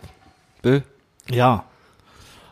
bö. 0.62 0.80
Ja. 1.28 1.64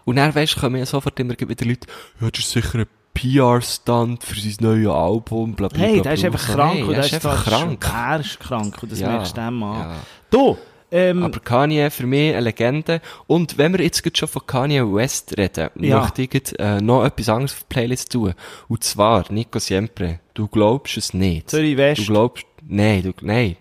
Und 0.04 0.16
dann, 0.16 0.34
weisst 0.34 0.56
du, 0.56 0.61
kommen 0.61 0.76
ja 0.76 0.86
sofort 0.86 1.18
immer 1.20 1.34
wieder 1.38 1.66
Leute, 1.66 1.86
ja, 2.20 2.30
das 2.30 2.40
ist 2.40 2.50
sicher 2.50 2.78
ein 2.78 2.86
PR-Stunt 3.14 4.22
für 4.24 4.38
sein 4.40 4.56
neues 4.61 4.88
Album, 4.88 5.54
bla, 5.54 5.68
bla, 5.68 5.78
Hey, 5.80 6.00
der 6.00 6.12
ist 6.14 6.24
einfach 6.24 6.46
krank 6.54 6.74
hey, 6.74 6.82
und 6.84 6.90
der 6.92 7.04
ist 7.04 7.14
einfach 7.14 7.44
krank. 7.44 7.86
Er 7.92 8.20
ist 8.20 8.40
krank 8.40 8.82
und 8.82 8.92
das 8.92 9.00
Ja, 9.00 9.09
merkst 9.11 9.36
du 9.36 9.40
dem 9.40 9.62
an. 9.62 9.78
ja. 9.80 9.96
Du, 10.30 10.56
Ähm, 10.90 11.22
Aber 11.22 11.38
Kanye 11.40 11.90
für 11.90 12.06
mich 12.06 12.30
eine 12.32 12.40
Legende. 12.40 13.02
Und 13.26 13.59
wenn 13.59 13.74
wir 13.74 13.84
jetzt 13.84 14.02
schon 14.16 14.26
von 14.26 14.46
Kanye 14.46 14.80
West 14.90 15.36
reden, 15.36 15.68
Ja. 15.80 16.00
möchte 16.00 16.22
ich 16.22 16.30
gerade, 16.30 16.59
äh, 16.59 16.80
noch 16.80 17.04
etwas 17.04 17.28
anderes 17.28 17.52
auf 17.52 17.59
die 17.59 17.66
Playlist 17.74 18.11
tun. 18.12 18.32
Und 18.68 18.82
zwar, 18.84 19.30
Nico 19.30 19.59
Siempre, 19.59 20.20
du 20.32 20.48
glaubst 20.48 20.96
es 20.96 21.12
nicht. 21.12 21.50
Zürich 21.50 21.76
West. 21.76 22.00
Du 22.00 22.06
glaubst, 22.06 22.46
nein, 22.66 23.02
du, 23.02 23.12
nein. 23.20 23.56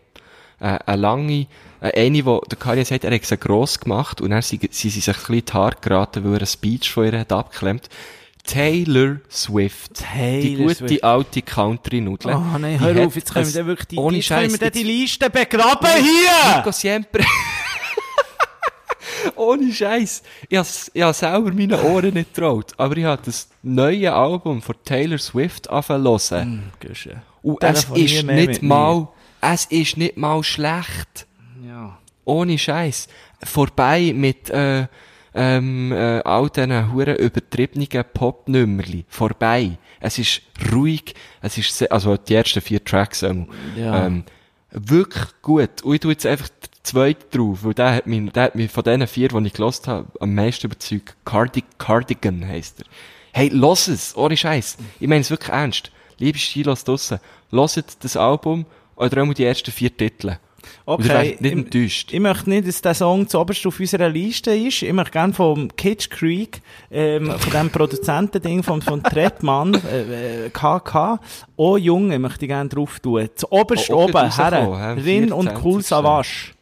Äh, 0.60 0.80
eine 0.86 1.02
lange, 1.02 1.48
äh, 1.82 2.06
eine, 2.06 2.26
wo 2.26 2.40
der 2.42 2.58
Kanye 2.58 2.84
sagt, 2.84 3.04
er 3.04 3.14
hat 3.14 3.26
sie 3.26 3.38
gross 3.38 3.80
gemacht 3.80 4.22
und 4.22 4.32
dann 4.32 4.42
sind 4.42 4.74
sie, 4.74 4.90
sie 4.90 5.02
sich 5.02 5.08
ein 5.08 5.14
bisschen 5.14 5.46
die 5.46 5.54
Haare 5.54 5.76
geraten, 5.80 6.24
weil 6.24 6.36
er 6.36 6.42
ein 6.42 6.48
Speech 6.48 6.92
von 6.92 7.06
ihr 7.06 7.20
hat 7.20 7.32
abgeklemmt. 7.32 7.90
Taylor 8.44 9.18
Swift. 9.30 10.00
die 10.00 10.04
Taylor 10.04 10.68
gute 10.68 10.76
Swift. 10.76 11.04
alte 11.04 11.42
Country-Nudel. 11.42 12.34
Oh 12.34 12.58
nein, 12.58 12.80
Die 12.80 12.86
hör 12.86 13.06
auf, 13.08 13.16
jetzt 13.16 13.34
können 13.34 13.54
wir 13.54 13.66
wirklich 13.66 13.88
die, 13.90 13.98
ohne 13.98 14.18
jetzt 14.18 14.30
können 14.30 14.50
Scheiß, 14.50 14.60
dann 14.60 14.72
die 14.72 14.84
Liste 14.84 15.30
begraben 15.30 15.90
hier! 15.96 16.56
Nico 16.58 16.72
Siempre. 16.72 17.24
Ohne 19.36 19.72
Scheiß. 19.72 20.24
Ich 20.50 20.58
ich 20.94 21.04
has 21.04 21.20
selber 21.20 21.52
meine 21.52 21.82
Ohren 21.84 22.14
nicht 22.14 22.34
getraut. 22.34 22.72
Aber 22.78 22.96
ich 22.98 23.06
habe 23.06 23.22
das 23.24 23.50
neue 23.62 24.12
Album 24.14 24.62
von 24.62 24.76
Taylor 24.84 25.18
Swift 25.18 25.70
angefangen 25.70 26.20
zu 26.20 26.36
hören. 26.36 26.72
Guschen. 26.80 27.22
Und 27.44 27.64
es 27.64 27.86
ist 27.86 28.24
nicht 28.24 28.62
mal, 28.64 29.08
es 29.42 29.66
ist 29.66 29.98
nicht 29.98 30.18
mal 30.18 30.44
schlecht. 30.44 31.28
Ja. 31.66 31.98
Ohne 32.26 32.58
Scheiß. 32.58 33.08
Vorbei 33.44 34.14
mit, 34.16 34.50
äh, 34.50 34.88
ähm, 35.34 35.92
äh, 35.92 36.20
all 36.24 36.50
diesen 36.50 36.92
huren 36.94 37.16
übertriebenen 37.16 37.88
Pop-Nummerli. 38.14 39.06
Vorbei. 39.08 39.78
Es 40.00 40.18
ist 40.18 40.42
ruhig. 40.72 41.14
Es 41.42 41.58
ist 41.58 41.78
sehr, 41.78 41.92
also 41.92 42.18
die 42.18 42.34
ersten 42.34 42.62
vier 42.62 42.84
Tracks, 42.84 43.24
ähm, 43.24 43.48
Ja. 43.76 44.06
ähm, 44.08 44.24
wirklich 44.72 45.26
gut. 45.42 45.82
Und 45.84 45.94
ich 45.96 46.00
tue 46.02 46.12
jetzt 46.12 46.26
einfach 46.26 46.50
den 46.50 46.70
zweiten 46.84 47.38
drauf, 47.38 47.60
weil 47.64 47.74
der 47.74 47.96
hat 47.96 48.08
mich, 48.08 48.32
der 48.32 48.44
hat 48.44 48.56
mich 48.56 48.72
von 48.72 48.84
diesen 48.84 49.08
vier, 49.08 49.30
die 49.30 49.48
ich 49.48 49.54
gelost 49.54 49.88
habe, 49.88 50.08
am 50.20 50.34
meisten 50.36 50.68
überzeugt. 50.68 51.16
Cardi 51.26 51.64
Cardigan 51.78 52.46
heisst 52.48 52.82
er. 52.82 52.86
Hey, 53.34 53.50
los 53.50 53.88
es, 53.88 54.18
ohne 54.18 54.36
Scheiß. 54.36 54.78
Ich 55.00 55.08
meine 55.08 55.22
es 55.22 55.30
wirklich 55.30 55.52
ernst. 55.52 55.92
Liebe 56.18 56.40
Stilos 56.40 56.84
draussen, 56.84 57.20
loset 57.52 58.04
das 58.04 58.18
Album 58.18 58.66
oder 58.98 59.24
auch 59.24 59.34
die 59.34 59.46
ersten 59.46 59.72
vier 59.72 59.96
Titel. 59.96 60.38
Okay, 60.86 61.38
nicht 61.40 61.42
ich, 61.42 61.52
enttäuscht. 61.52 62.14
ich 62.14 62.20
möchte 62.20 62.50
nicht, 62.50 62.68
dass 62.68 62.82
der 62.82 62.94
Song 62.94 63.28
zuoberst 63.28 63.66
auf 63.66 63.80
unserer 63.80 64.10
Liste 64.10 64.52
ist. 64.52 64.82
Ich 64.82 64.94
möchte 64.94 65.12
gerne 65.12 65.34
vom 65.34 65.70
Kitsch 65.76 66.10
Creek, 66.10 66.62
ähm, 66.92 67.32
von 67.38 67.52
dem 67.52 67.70
Produzentending, 67.70 68.64
von, 68.64 68.82
von 68.82 69.04
Tretmann, 69.04 69.74
äh, 69.92 70.46
äh, 70.46 70.50
KK, 70.50 71.20
auch 71.58 71.78
Junge 71.78 72.20
möchte 72.20 72.46
ich 72.46 72.50
gerne 72.50 72.70
drauf 72.70 73.00
tun. 73.00 73.30
Zuoberst 73.36 73.90
Oh, 73.90 73.94
auch 73.94 74.04
oben, 74.06 74.18
rausgekommen, 74.18 74.78
her? 74.78 74.98
Rin 74.98 75.32
und 75.32 75.50
14. 75.50 75.66
Cool 75.66 75.82
Savage. 75.84 76.54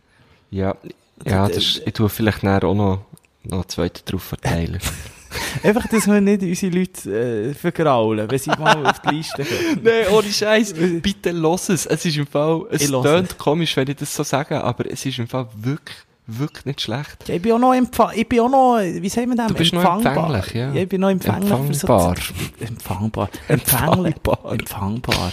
Ja, 0.51 0.75
ja 1.23 1.47
das, 1.47 1.81
ich 1.85 1.93
tue 1.93 2.09
vielleicht 2.09 2.43
nachher 2.43 2.65
auch 2.65 2.75
noch, 2.75 2.99
noch 3.43 3.59
einen 3.59 3.69
zweiten 3.69 4.01
drauf 4.05 4.23
verteilen. 4.23 4.79
Einfach, 5.63 5.87
dass 5.87 6.07
wir 6.07 6.21
nicht 6.21 6.41
unsere 6.43 6.75
Leute 6.77 7.49
äh, 7.49 7.53
vergraulen, 7.53 8.29
wenn 8.29 8.39
sie 8.39 8.49
mal 8.51 8.85
auf 8.87 8.99
die 9.01 9.15
Liste 9.15 9.43
gehen. 9.43 9.81
Nein, 9.83 10.07
ohne 10.11 10.27
Scheiß. 10.31 10.73
Bitte 11.01 11.31
los 11.31 11.69
es. 11.69 11.85
Es 11.85 12.05
ist 12.05 12.17
im 12.17 12.27
Fall, 12.27 12.63
es 12.71 12.89
tönt 12.89 13.37
komisch, 13.37 13.75
wenn 13.77 13.87
ich 13.89 13.97
das 13.97 14.13
so 14.15 14.23
sage, 14.23 14.63
aber 14.63 14.89
es 14.91 15.05
ist 15.05 15.19
im 15.19 15.27
Fall 15.27 15.47
wirklich, 15.55 15.97
wirklich 16.27 16.65
nicht 16.65 16.81
schlecht. 16.81 17.27
Ja, 17.27 17.35
ich 17.35 17.41
bin 17.41 17.51
auch 17.53 17.59
noch 17.59 17.73
empfa 17.73 18.11
ich 18.15 18.27
bin 18.27 18.39
auch 18.41 18.49
noch, 18.49 18.79
wie 18.81 19.09
sagen 19.09 19.29
wir 19.29 19.35
das? 19.37 19.47
Du 19.47 19.53
bist 19.53 19.73
noch 19.73 19.81
Empfangbar. 19.81 20.35
empfänglich, 20.35 20.53
ja. 20.55 20.73
ich 20.73 20.89
bin 20.89 21.01
noch 21.01 21.09
empfänglich 21.09 21.51
Empfangbar. 21.51 22.15
für 22.15 22.55
so 22.57 22.65
Empfangbar. 22.65 23.29
Empfänglich. 23.47 24.15
Empfangbar. 24.15 24.51
Empfangbar. 24.51 25.31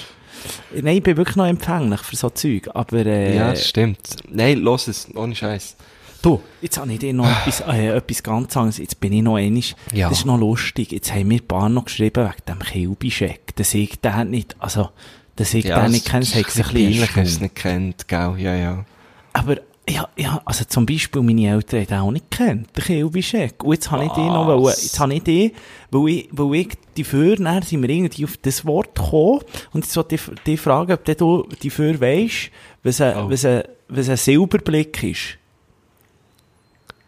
Nein, 0.75 0.97
ich 0.97 1.03
bin 1.03 1.17
wirklich 1.17 1.37
noch 1.37 1.47
empfänglich 1.47 2.01
für 2.01 2.17
so 2.17 2.31
Zeug, 2.31 2.69
aber 2.75 3.07
äh, 3.07 3.37
Ja, 3.37 3.51
das 3.51 3.69
stimmt. 3.69 4.17
Nein, 4.29 4.59
los 4.59 4.89
es. 4.89 5.09
Ohne 5.15 5.35
Scheiß. 5.35 5.77
Du, 6.23 6.41
jetzt 6.61 6.79
habe 6.79 6.93
ich 6.93 6.99
dir 6.99 7.13
noch 7.13 7.27
etwas, 7.29 7.61
äh, 7.61 7.89
etwas 7.97 8.23
ganz 8.23 8.57
anderes, 8.57 8.79
jetzt 8.79 8.99
bin 9.01 9.13
ich 9.13 9.23
noch 9.23 9.37
einig, 9.37 9.75
Ja. 9.93 10.09
das 10.09 10.19
ist 10.21 10.25
noch 10.27 10.39
lustig, 10.39 10.93
jetzt 10.93 11.13
haben 11.13 11.29
mir 11.29 11.41
ein 11.41 11.47
paar 11.47 11.69
noch 11.69 11.85
geschrieben 11.87 12.25
wegen 12.25 12.45
dem 12.49 12.59
Kilbischeck, 12.61 13.55
dass 13.57 13.75
ich 13.75 14.01
den 14.01 14.31
nicht, 14.31 14.57
also, 14.59 14.91
dass 15.37 15.53
ich 15.55 15.65
den 15.65 15.91
nicht 15.91 16.07
kenne, 16.09 16.21
das 16.25 16.35
hat 16.35 16.51
sich 16.51 16.67
ein 16.67 16.75
bisschen 16.75 17.23
es 17.23 17.41
nicht 17.41 17.55
kennt, 17.55 18.09
gell? 18.09 18.35
Ja, 18.39 18.55
ja. 18.55 18.85
Aber, 19.33 19.57
ja, 19.89 20.09
ja, 20.17 20.41
also 20.45 20.65
zum 20.65 20.87
Beispiel 20.87 21.23
meine 21.23 21.49
Eltern 21.49 21.81
haben 21.81 21.87
den 21.89 21.99
auch 21.99 22.11
nicht 22.13 22.31
gekannt, 22.31 22.69
den 22.77 22.85
Kilbischeck. 22.85 23.65
Und 23.65 23.73
jetzt 23.73 23.91
habe 23.91 24.05
ich 24.05 24.13
die 24.13 24.21
noch, 24.21 24.63
Was? 24.63 24.81
jetzt 24.83 25.01
habe 25.01 25.13
ich 25.15 25.23
die, 25.25 25.53
weil 25.91 26.09
ich, 26.09 26.29
weil 26.31 26.55
ich 26.55 26.69
die 26.97 27.03
für, 27.05 27.35
dann 27.35 27.63
sind 27.63 27.83
wir 27.83 27.89
irgendwie 27.91 28.25
auf 28.25 28.37
das 28.37 28.65
Wort 28.65 28.95
gekommen, 28.95 29.41
und 29.73 29.85
jetzt 29.85 29.97
wollte 29.97 30.15
ich 30.15 30.21
die 30.47 30.57
fragen, 30.57 30.93
ob 30.93 31.05
du 31.05 31.49
die 31.63 31.71
für 31.71 32.01
weisst, 32.01 32.51
was 32.85 33.01
ein, 33.01 33.17
Oh. 33.17 33.31
was 33.31 33.45
ein, 33.45 33.63
was 33.89 34.09
ein 34.09 34.17
Silberblick 34.17 35.03
ist. 35.03 35.39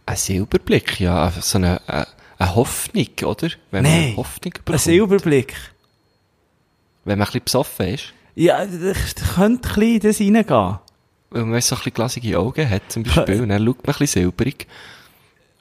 Ein 0.06 0.16
Silberblick, 0.16 1.00
ja. 1.00 1.24
also 1.24 1.40
So 1.40 1.58
eine, 1.58 1.80
eine, 1.88 2.06
eine 2.38 2.54
Hoffnung, 2.54 3.06
oder? 3.24 3.48
Wenn 3.70 3.82
man 3.84 3.92
Nein. 3.92 4.02
eine 4.08 4.16
Hoffnung 4.16 4.52
Ein 4.54 4.60
bekommt. 4.64 4.80
Silberblick. 4.80 5.54
Wenn 7.04 7.18
man 7.18 7.26
ein 7.26 7.30
bisschen 7.32 7.44
besoffen 7.44 7.86
ist. 7.88 8.12
Ja, 8.34 8.64
das 8.66 9.14
könnte 9.34 9.68
ein 9.68 9.74
bisschen 9.74 9.82
in 9.82 10.00
das 10.00 10.20
reingehen. 10.52 10.78
Weil 11.30 11.44
man 11.44 11.60
so 11.60 11.74
ein 11.74 11.78
bisschen 11.78 11.94
glasige 11.94 12.38
Augen 12.38 12.68
hat, 12.68 12.90
zum 12.92 13.02
Beispiel, 13.02 13.40
und 13.42 13.48
dann 13.48 13.64
schaut 13.64 13.86
man 13.86 13.94
ein 13.94 13.98
bisschen 13.98 14.22
silberig. 14.22 14.66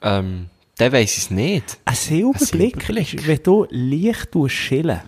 Ähm, 0.02 0.48
dann 0.76 0.92
weiss 0.92 1.12
ich 1.16 1.24
es 1.24 1.30
nicht. 1.30 1.78
Ein 1.84 1.94
Silberblick, 1.94 2.74
Silberblick. 2.82 3.14
ist, 3.14 3.26
wenn 3.26 3.42
du 3.42 3.66
Licht 3.70 4.28
schillen 4.48 5.00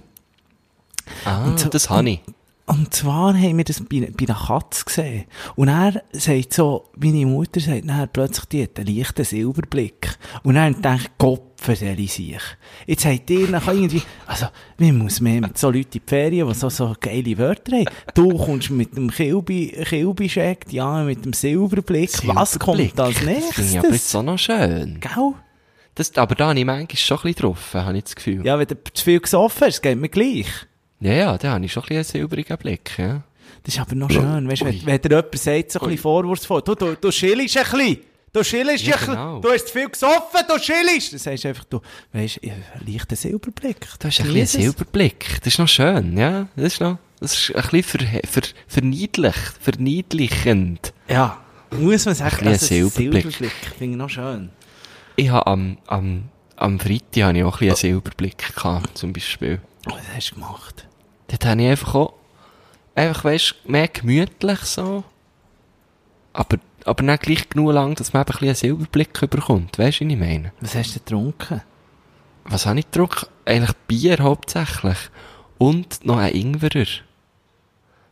Ah, 1.25 1.45
Und 1.45 1.59
so- 1.61 1.69
das 1.69 1.89
habe 1.91 2.09
ich. 2.11 2.21
Und 2.69 2.93
zwar 2.93 3.33
haben 3.35 3.57
wir 3.59 3.65
das 3.65 3.81
bei, 3.81 4.01
bei 4.01 4.27
einer 4.27 4.39
Katze 4.47 4.85
gesehen. 4.85 5.25
Und 5.55 5.69
er 5.69 6.03
sagt 6.13 6.53
so, 6.53 6.91
meine 6.97 7.25
Mutter 7.25 7.61
sagt 7.61 7.89
dann 7.89 8.09
plötzlich, 8.13 8.45
die 8.47 8.63
hat 8.65 8.79
einen 8.81 8.97
leichten 8.97 9.25
Silberblick. 9.25 10.19
Und 10.43 10.57
dann 10.57 10.83
denke 10.83 11.03
ich, 11.05 11.11
Gott, 11.17 11.43
verstelle 11.59 12.09
sich. 12.09 12.41
Jetzt 12.87 13.03
sagt 13.05 13.31
ihr 13.31 13.49
nachher 13.49 13.73
irgendwie, 13.73 14.03
also, 14.27 14.47
man 14.79 14.99
muss 14.99 15.21
mehr 15.21 15.41
mit 15.41 15.57
so 15.57 15.69
Leuten 15.69 15.85
in 15.85 15.91
die 15.93 16.03
Ferien, 16.05 16.49
die 16.49 16.55
so, 16.55 16.69
so 16.69 16.93
geile 17.01 17.39
Wörter 17.39 17.77
haben. 17.77 17.87
Du 18.15 18.37
kommst 18.37 18.71
mit 18.71 18.97
dem 18.97 19.13
Kilbi, 19.13 19.69
Kilbischeck, 19.89 20.67
ja, 20.73 21.05
mit 21.05 21.25
dem 21.25 21.33
Silberblick. 21.35 22.11
Was 22.35 22.59
kommt 22.59 22.99
als 22.99 23.15
Das 23.15 23.19
finde 23.19 23.33
ich 23.33 23.79
aber 23.79 23.89
jetzt 23.89 23.93
nächstes? 23.93 24.15
auch 24.17 24.23
noch 24.25 24.39
schön. 24.39 24.99
Gell? 25.01 25.33
Das, 25.95 26.15
aber 26.19 26.35
da 26.35 26.49
habe 26.49 26.59
ich 26.59 26.65
manchmal 26.67 26.97
schon 26.97 27.17
ein 27.19 27.23
bisschen 27.23 27.35
getroffen, 27.37 27.85
habe 27.85 27.97
ich 27.97 28.05
das 28.05 28.17
Gefühl. 28.17 28.45
Ja, 28.45 28.55
Ja, 28.55 28.59
wenn 28.59 28.67
du 28.67 28.77
zu 28.93 29.05
viel 29.05 29.21
gesoffen 29.21 29.67
hast, 29.69 29.81
geht 29.83 29.97
mir 29.99 30.09
gleich. 30.09 30.47
Ja, 31.01 31.13
ja 31.13 31.39
da 31.39 31.53
habe 31.53 31.65
ich 31.65 31.73
schon 31.73 31.83
ein 31.83 31.89
bisschen 31.89 31.97
einen 31.97 32.05
silberigen 32.05 32.57
Blick, 32.59 32.99
ja. 32.99 33.23
Das 33.63 33.75
ist 33.75 33.81
aber 33.81 33.95
noch 33.95 34.11
schön, 34.11 34.49
weißt 34.49 34.65
wenn, 34.65 34.87
wenn 34.87 35.01
dir 35.01 35.09
jemand 35.11 35.39
sagt, 35.39 35.73
so 35.73 35.81
ein 35.81 35.87
bisschen 35.87 36.03
vorwurfsvoll, 36.03 36.63
du, 36.63 36.75
du, 36.75 36.95
du 36.97 37.11
schillst 37.11 37.57
ein 37.57 37.65
bisschen, 37.65 37.99
du 38.33 38.45
schillst 38.45 38.85
Ja, 38.87 38.95
ein 38.95 38.99
bisschen, 39.01 39.15
genau. 39.15 39.41
du 39.41 39.51
hast 39.51 39.71
viel 39.71 39.89
gesoffen, 39.89 40.41
du 40.49 40.59
schillst. 40.59 41.13
Dann 41.13 41.19
sagst 41.19 41.45
du 41.45 41.49
einfach, 41.49 41.65
du, 41.65 41.81
weisst, 42.13 42.39
ich 42.43 42.53
leichten 42.87 43.17
Silberblick. 43.17 43.81
Du 43.99 44.09
hast 44.09 44.21
ein 44.21 44.27
bisschen 44.27 44.37
einen 44.37 44.47
Silberblick. 44.47 45.39
Das 45.43 45.53
ist 45.53 45.59
noch 45.59 45.69
schön, 45.69 46.17
ja. 46.17 46.49
Das 46.57 46.75
ist 46.75 46.81
noch, 46.81 46.99
das 47.21 47.33
ist 47.35 47.55
ein 47.57 47.63
bisschen 47.71 47.83
ver, 47.83 48.21
ver, 48.29 48.43
verniedlich, 48.69 49.37
verniedlichend. 49.61 50.93
Ja, 51.09 51.39
muss 51.71 52.05
man 52.07 52.15
sagen, 52.15 52.37
Ein 52.47 52.53
das 52.53 52.63
ist 52.63 52.69
Silberblick. 52.69 53.23
Silberblick, 53.23 53.53
finde 53.79 53.93
ich 53.93 53.99
noch 53.99 54.11
schön. 54.11 54.51
Ich 55.17 55.29
habe 55.31 55.47
am, 55.47 55.79
am, 55.87 56.25
am 56.57 56.79
Freitag 56.79 57.23
habe 57.25 57.39
ich 57.39 57.45
auch 57.45 57.61
ein 57.61 57.69
bisschen 57.69 57.69
einen 57.69 57.77
Silberblick 57.77 58.55
gehabt, 58.55 58.99
zum 58.99 59.13
Beispiel. 59.13 59.61
Oh, 59.89 59.93
was 59.93 60.03
hast 60.15 60.31
du 60.31 60.35
gemacht? 60.35 60.86
Dort 61.29 61.45
habe 61.45 61.63
ich 61.63 61.69
einfach 61.69 61.95
auch, 61.95 62.15
einfach, 62.95 63.25
weisst, 63.25 63.57
mehr 63.67 63.89
gemütlich 63.89 64.61
so. 64.61 65.05
Aber, 66.33 66.59
aber 66.85 67.03
nicht 67.03 67.23
gleich 67.23 67.49
genug 67.49 67.73
lang, 67.73 67.95
dass 67.95 68.13
man 68.13 68.23
eben 68.23 68.29
ein 68.29 68.33
bisschen 68.33 68.49
einen 68.49 68.55
Silberblick 68.57 69.23
überkommt. 69.23 69.79
Weisst 69.79 70.01
du, 70.01 70.05
was 70.05 70.13
ich 70.13 70.19
meine? 70.19 70.53
Was 70.61 70.75
hast 70.75 70.95
du 70.95 70.99
getrunken? 71.01 71.63
Was 72.45 72.67
habe 72.67 72.79
ich 72.79 72.87
getrunken? 72.87 73.27
Eigentlich 73.45 73.77
Bier 73.89 74.19
hauptsächlich. 74.21 74.99
Und 75.59 76.05
noch 76.05 76.19
ein 76.19 76.35
Ingwerer. 76.35 76.87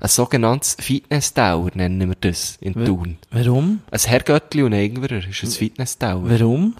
Ein 0.00 0.08
sogenanntes 0.08 0.76
Fitness-Tower 0.80 1.70
nennen 1.74 2.08
wir 2.08 2.16
das 2.18 2.56
in 2.60 2.74
Thun. 2.74 3.18
Warum? 3.30 3.80
Ein 3.90 4.00
Herrgöttli 4.00 4.62
und 4.62 4.74
ein 4.74 4.80
Ingwerer 4.80 5.26
ist 5.26 5.42
ein 5.42 5.50
Fitness-Tower. 5.50 6.28
Warum? 6.28 6.74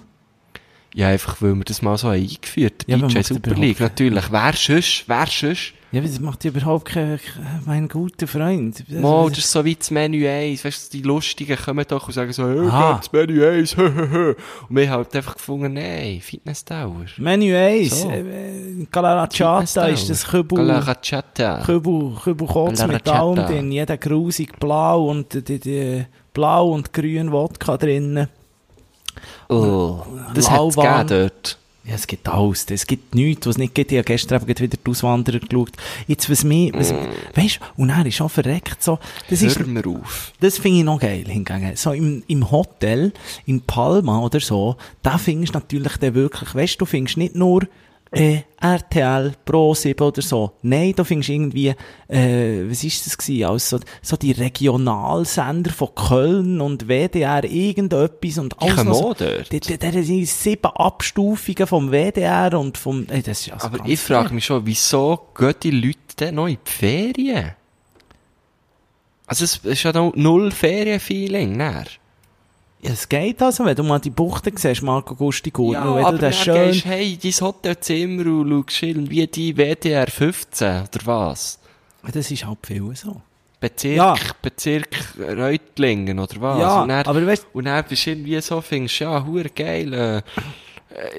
Ja, 0.97 1.09
einfach, 1.09 1.43
weil 1.43 1.55
wir 1.57 1.65
das 1.65 1.83
mal 1.83 1.99
so 1.99 2.07
eingeführt 2.09 2.85
Ja, 2.87 2.95
haben. 2.95 3.05
aber 3.05 3.13
DJ 3.13 3.21
Super 3.23 3.55
League, 3.55 3.81
natürlich. 3.81 4.31
Wer 4.31 4.53
sonst? 4.55 5.05
Wer 5.09 5.27
sonst? 5.27 5.73
Ja, 5.91 6.01
aber 6.01 6.09
das 6.09 6.19
macht 6.21 6.45
überhaupt 6.45 6.87
kein, 6.87 7.21
mein 7.67 7.87
guter 7.89 8.27
Freund. 8.27 8.85
Mo, 8.89 9.29
das 9.29 9.39
ist 9.39 9.51
so 9.53 9.65
wie 9.65 9.75
das 9.77 9.91
Menü 9.93 10.27
1. 10.27 10.65
Weißt 10.65 10.93
du, 10.93 10.97
die 10.99 11.03
Lustigen 11.05 11.57
kommen 11.57 11.85
doch 11.89 12.07
und 12.09 12.13
sagen 12.13 12.33
so, 12.33 12.49
hey, 12.49 12.67
Aha. 12.69 12.97
das 12.99 13.13
Menü 13.13 13.45
1, 13.45 13.77
hö, 13.77 13.93
hö, 13.95 14.09
hö. 14.11 14.35
Und 14.69 14.77
wir 14.77 14.89
haben 14.91 14.99
halt 15.05 15.15
einfach 15.17 15.35
gefunden, 15.35 15.73
nein, 15.75 16.21
Fitness-Tower. 16.21 17.07
Menü 17.19 17.55
1, 17.57 18.01
So. 18.03 18.11
äh, 18.11 18.87
Galarachata 18.91 19.87
ist 19.87 20.11
das 20.11 20.27
Kübel, 20.27 20.59
Galarachata. 20.59 21.63
Kübel, 21.65 22.13
La 22.25 22.87
mit 22.87 23.09
allem 23.09 23.39
Rachata. 23.39 23.47
drin, 23.53 23.71
jeder 23.73 23.97
grusig 23.97 24.59
blau 24.59 25.11
und 25.11 25.49
die, 25.49 25.59
die 25.61 26.05
blau 26.33 26.71
und 26.73 26.93
grün 26.93 27.31
Wodka 27.33 27.77
drinnen. 27.77 28.29
Oh, 29.49 30.03
das 30.35 30.51
Lauwarm. 30.51 31.07
gegeben 31.07 31.23
dort. 31.23 31.59
Ja, 31.87 31.97
es 31.97 32.07
gibt 32.07 32.27
alles. 32.27 32.65
Es 32.71 32.87
gibt 32.87 33.15
nichts, 33.15 33.47
was 33.47 33.57
es 33.57 33.59
nicht 33.59 33.75
gibt. 33.75 33.93
Ich 33.93 33.99
habe 33.99 34.07
gestern 34.07 34.41
eben 34.41 34.59
wieder 34.59 34.79
die 34.83 34.91
Auswanderer 34.91 35.39
geschaut. 35.39 35.73
Jetzt, 36.07 36.31
was 36.31 36.43
mir, 36.43 36.73
was, 36.73 36.95
weisst, 37.35 37.61
und 37.77 37.91
er 37.91 38.07
ist 38.07 38.15
schon 38.15 38.31
verreckt, 38.31 38.83
so. 38.83 38.99
Das 39.29 39.43
ist, 39.43 39.59
Hör 39.59 39.67
mir 39.67 39.87
auf. 39.87 40.33
das 40.41 40.57
finde 40.57 40.79
ich 40.79 40.85
noch 40.85 40.99
geil 40.99 41.27
hingegen. 41.27 41.77
So 41.77 41.93
im, 41.93 42.23
im 42.27 42.51
Hotel, 42.51 43.13
in 43.45 43.61
Palma 43.61 44.19
oder 44.21 44.41
so, 44.41 44.77
da 45.03 45.19
findest 45.19 45.55
du 45.55 45.59
natürlich 45.59 45.99
dann 45.99 46.15
wirklich, 46.15 46.55
weißt 46.55 46.81
du, 46.81 46.87
findest 46.87 47.19
nicht 47.19 47.35
nur, 47.35 47.65
äh, 48.15 48.43
RTL, 48.61 49.33
Pro 49.45 49.75
7 49.75 50.01
oder 50.07 50.23
so. 50.23 50.53
Nein, 50.63 50.93
da 50.97 51.05
findest 51.05 51.29
du 51.29 51.33
irgendwie, 51.35 51.75
äh, 52.09 52.71
was 52.71 52.83
ist 52.85 53.07
das 53.07 53.19
gewesen? 53.19 53.45
Also, 53.45 53.79
so, 53.79 53.85
so 54.03 54.17
die 54.17 54.33
Regionalsender 54.33 55.71
von 55.71 55.95
Köln 55.95 56.61
und 56.61 56.89
WDR, 56.89 57.45
irgendetwas 57.45 58.39
und 58.39 58.55
Die 58.63 58.69
kommen 58.71 58.89
noch 58.89 58.95
so- 58.95 59.15
dort. 59.15 59.53
Da, 59.53 59.77
da, 59.77 59.91
da 59.91 60.03
sind 60.03 60.27
sieben 60.27 60.67
Abstufungen 60.75 61.67
vom 61.67 61.91
WDR 61.91 62.59
und 62.59 62.79
vom, 62.79 63.07
äh, 63.11 63.23
das 63.23 63.41
ist 63.47 63.53
also 63.53 63.67
Aber 63.67 63.79
ich 63.87 64.01
frage 64.01 64.33
mich 64.35 64.45
schon, 64.47 64.65
wieso 64.67 65.29
gehen 65.37 65.55
die 65.63 65.71
Leute 65.71 65.99
denn 66.21 66.35
noch 66.37 66.47
in 66.47 66.59
die 66.67 66.71
Ferien? 66.71 67.53
Also 69.27 69.45
es 69.45 69.57
ist 69.57 69.83
ja 69.83 69.93
noch 69.93 70.13
null 70.15 70.51
Ferienfeeling, 70.51 71.57
ne? 71.57 71.85
Es 72.87 73.09
geht 73.09 73.41
also, 73.43 73.65
wenn 73.65 73.75
du 73.75 73.83
mal 73.83 73.99
die 73.99 74.11
Buchten 74.11 74.57
siehst, 74.57 74.83
Marco 74.83 75.15
Gusti 75.15 75.51
gut, 75.51 75.73
Ja, 75.75 75.95
wenn 75.97 76.05
aber 76.05 76.19
du 76.19 76.27
das 76.27 76.37
schön, 76.39 76.71
gehst, 76.73 76.85
hey, 76.85 77.19
dein 77.23 77.33
Hotelzimmer 77.33 78.27
und 78.27 78.71
schaust 78.71 78.83
irgendwie 78.83 79.27
die 79.27 79.57
WDR 79.57 80.07
15, 80.07 80.83
oder 80.83 81.07
was? 81.07 81.59
das 82.13 82.31
ist 82.31 82.47
halt 82.47 82.59
viel 82.67 82.95
so. 82.95 83.23
Bezirk, 83.59 83.97
Ja. 83.97 84.15
Bezirk 84.43 84.89
Reutlingen, 85.19 86.19
oder 86.19 86.39
was? 86.41 86.59
Ja, 86.61 86.83
und 86.83 86.89
dann, 86.91 87.07
aber 87.07 87.21
weißt- 87.21 87.47
Und 87.55 87.65
dann 87.65 87.83
bist 87.89 88.05
du 88.05 88.11
irgendwie 88.11 88.39
so, 88.43 88.61
findest 88.61 88.99
ja, 88.99 89.25
hure 89.25 89.49
geil, 89.49 89.93
äh, 89.95 90.23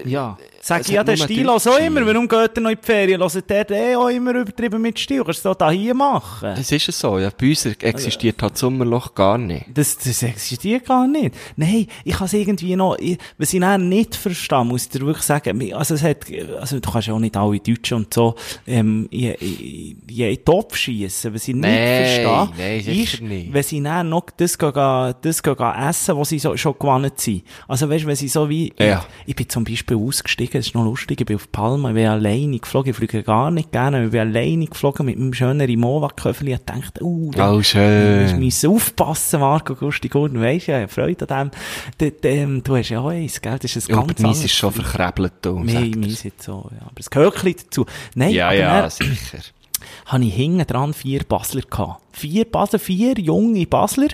Ja. 0.07 0.38
Sag 0.68 0.82
es 0.82 0.88
ja, 0.88 1.03
nur 1.03 1.16
Stil 1.16 1.43
Deutsche. 1.43 1.70
auch 1.70 1.78
immer, 1.78 2.03
warum 2.07 2.28
geht 2.28 2.57
er 2.57 2.61
noch 2.61 2.72
in 2.72 2.78
die 2.82 2.86
Ferien? 2.88 3.22
Hört 3.22 3.49
der 3.51 3.70
eh 3.70 3.95
auch 3.95 4.07
immer 4.09 4.34
übertrieben 4.34 4.82
mit 4.82 4.97
Stil? 4.97 5.24
Kannst 5.24 5.45
du 5.45 5.53
das 5.53 5.72
hier 5.72 5.93
machen? 5.93 6.55
das 6.55 6.72
ist 6.72 6.89
es 6.89 6.99
so, 6.99 7.20
ja, 7.20 7.30
bei 7.39 7.49
uns 7.49 7.68
existiert 7.68 8.41
halt 8.41 8.53
das 8.53 8.61
Sommerloch 8.61 9.13
gar 9.13 9.38
nicht. 9.38 9.66
Das, 9.72 9.95
das 9.95 10.24
existiert 10.24 10.88
gar 10.88 11.05
nicht. 11.07 11.36
Nein, 11.55 11.86
ich 12.03 12.16
kann 12.16 12.26
es 12.26 12.34
irgendwie 12.34 12.76
noch, 12.76 12.97
ich, 12.97 13.20
was 13.38 13.53
ich 13.53 13.59
dann 13.59 13.89
nicht 13.89 14.16
verstehe, 14.16 14.66
muss 14.66 14.86
ich 14.86 14.89
dir 14.89 15.01
wirklich 15.05 15.24
sagen, 15.24 15.72
also 15.72 15.93
es 15.93 16.01
hat, 16.01 16.26
also 16.59 16.80
du 16.80 16.91
kannst 16.91 17.09
ja 17.09 17.13
auch 17.13 17.20
nicht 17.20 17.38
alle 17.38 17.59
Deutschen 17.59 17.97
und 17.97 18.11
so, 18.11 18.34
ähm, 18.66 19.07
in, 19.11 19.34
in, 19.34 19.97
in 20.07 20.18
den 20.18 20.43
Topf 20.45 20.78
schiessen. 20.78 21.32
Was 21.36 21.47
ich 21.47 21.53
nicht 21.53 21.61
Nein, 21.61 22.05
verstehe, 22.05 22.49
nein, 22.57 22.80
ist, 23.03 23.22
nicht. 23.22 23.53
wenn 23.53 23.63
sie 23.63 23.84
dann 23.84 24.09
noch 24.09 24.26
das 24.36 24.57
gehen, 24.57 24.74
das 24.74 25.43
gehen, 25.43 25.55
essen, 25.59 26.18
was 26.18 26.30
sie 26.30 26.39
so, 26.39 26.57
schon 26.57 26.74
gewohnt 26.74 27.20
sind. 27.20 27.43
Also 27.68 27.88
weißt 27.88 28.05
du, 28.05 28.07
wenn 28.07 28.16
sie 28.16 28.30
so 28.30 28.49
wie, 28.49 28.74
Ja. 28.80 29.05
ich 29.28 29.36
bin 29.36 29.47
zum 29.47 29.63
Beispiel 29.63 29.95
ausgestiegen, 29.95 30.55
das 30.58 30.68
ist 30.68 30.76
noch 30.76 30.84
lustig, 30.86 31.20
ich 31.22 31.26
bin 31.26 31.36
auf 31.36 31.51
Palma, 31.51 31.89
ich 31.89 31.95
bin 31.95 32.08
alleine 32.08 32.58
geflogen, 32.60 32.91
ich 32.91 32.95
fliege 32.97 33.24
gar 33.24 33.51
nicht 33.51 33.72
gerne, 33.72 34.06
ich 34.06 34.12
bin 34.12 34.20
alleine 34.22 34.66
geflogen 34.66 35.06
mit 35.06 35.18
meinem 35.20 35.34
schönen 35.34 35.62
Rimowa-Köfeli, 35.62 36.53
ich 36.53 36.60
dachte, 36.66 37.03
uh, 37.03 37.32
da- 37.32 37.51
Oh, 37.53 37.58
Du 37.58 37.64
schön. 37.64 38.51
aufpassen, 38.68 39.39
Marco 39.39 39.76
Gusti 39.76 40.08
Gurten, 40.10 40.41
weisst 40.41 40.68
ja, 40.68 40.78
ich 40.78 40.84
habe 40.84 40.91
Freude 40.93 41.30
an 41.36 41.51
dem. 41.99 42.12
D 42.22 42.28
ähm, 42.30 42.64
du 42.64 42.76
hast 42.76 42.89
ja 42.89 42.99
auch 42.99 43.08
eins, 43.10 43.39
gell? 43.41 43.58
Das 43.62 43.76
ist 43.76 43.89
ein 43.89 43.95
Ja, 43.95 44.01
ganz 44.01 44.20
aber 44.20 44.22
meins 44.30 44.43
ist 44.43 44.53
schon 44.53 44.72
verkrebelt, 44.72 45.34
du. 45.41 45.64
Dir's. 45.64 46.14
ist 46.14 46.24
jetzt 46.24 46.43
so, 46.43 46.70
ja. 46.72 46.82
Aber 46.86 46.99
es 46.99 47.10
gehört 47.10 47.43
ein 47.45 47.56
dazu. 47.58 47.86
Nein, 48.16 48.32
Ja, 48.32 48.51
ja, 48.51 48.82
dann 48.82 48.89
sicher. 48.89 49.39
habe 50.08 50.24
ich 50.26 50.34
hinten 50.34 50.66
dran 50.66 50.93
vier 50.93 51.24
Basler 51.24 51.62
gehabt. 51.62 52.01
Vier 52.12 52.45
Basler, 52.45 52.80
vier 52.80 53.14
junge 53.20 53.66
Basler. 53.68 54.08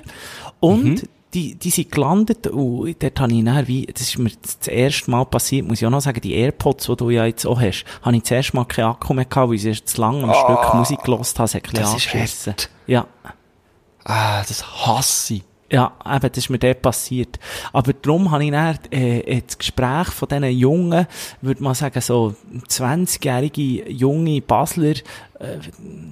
Und 0.59 0.83
Mhm. 0.83 1.01
Die, 1.33 1.55
die 1.55 1.69
sind 1.69 1.91
gelandet 1.91 2.47
und 2.47 3.01
dort 3.01 3.19
habe 3.19 3.33
ich 3.33 3.43
dann 3.43 3.67
wie, 3.67 3.85
das 3.85 4.01
ist 4.01 4.17
mir 4.17 4.31
das 4.41 4.67
erste 4.67 5.09
Mal 5.09 5.25
passiert, 5.25 5.67
muss 5.67 5.81
ich 5.81 5.85
auch 5.85 5.91
noch 5.91 6.01
sagen, 6.01 6.21
die 6.21 6.33
Airpods, 6.33 6.87
die 6.87 6.95
du 6.95 7.09
ja 7.09 7.25
jetzt 7.25 7.45
auch 7.45 7.59
hast, 7.59 7.85
habe 8.01 8.15
ich 8.15 8.23
das 8.23 8.31
erste 8.31 8.55
Mal 8.57 8.65
keinen 8.65 8.85
Akku 8.85 9.13
mehr 9.13 9.25
gehabt, 9.25 9.49
weil 9.49 9.55
ich 9.55 9.85
zu 9.85 10.01
lange 10.01 10.23
am 10.23 10.33
Stück 10.33 10.73
Musik 10.73 11.03
gelost 11.03 11.39
habe, 11.39 11.45
es 11.45 11.55
hat 11.55 11.63
ein 11.63 11.71
bisschen 11.71 11.83
das 11.83 11.95
ist 11.95 12.07
angeschissen. 12.07 12.55
Ja. 12.87 13.07
Ah, 14.03 14.43
das 14.47 14.65
hasse 14.85 15.35
ich. 15.35 15.43
Ja, 15.71 15.93
eben, 16.05 16.27
das 16.27 16.37
ist 16.37 16.49
mir 16.49 16.59
dort 16.59 16.81
passiert. 16.81 17.39
Aber 17.71 17.93
darum 17.93 18.29
habe 18.29 18.43
ich 18.43 18.51
dann, 18.51 18.77
äh, 18.91 19.41
das 19.41 19.57
Gespräch 19.57 20.07
von 20.07 20.27
diesen 20.27 20.51
jungen, 20.51 21.07
würde 21.39 21.63
man 21.63 21.75
sagen, 21.75 22.01
so 22.01 22.35
20-jährige 22.67 23.89
junge 23.89 24.41
Basler, 24.41 24.95
äh, 25.41 25.57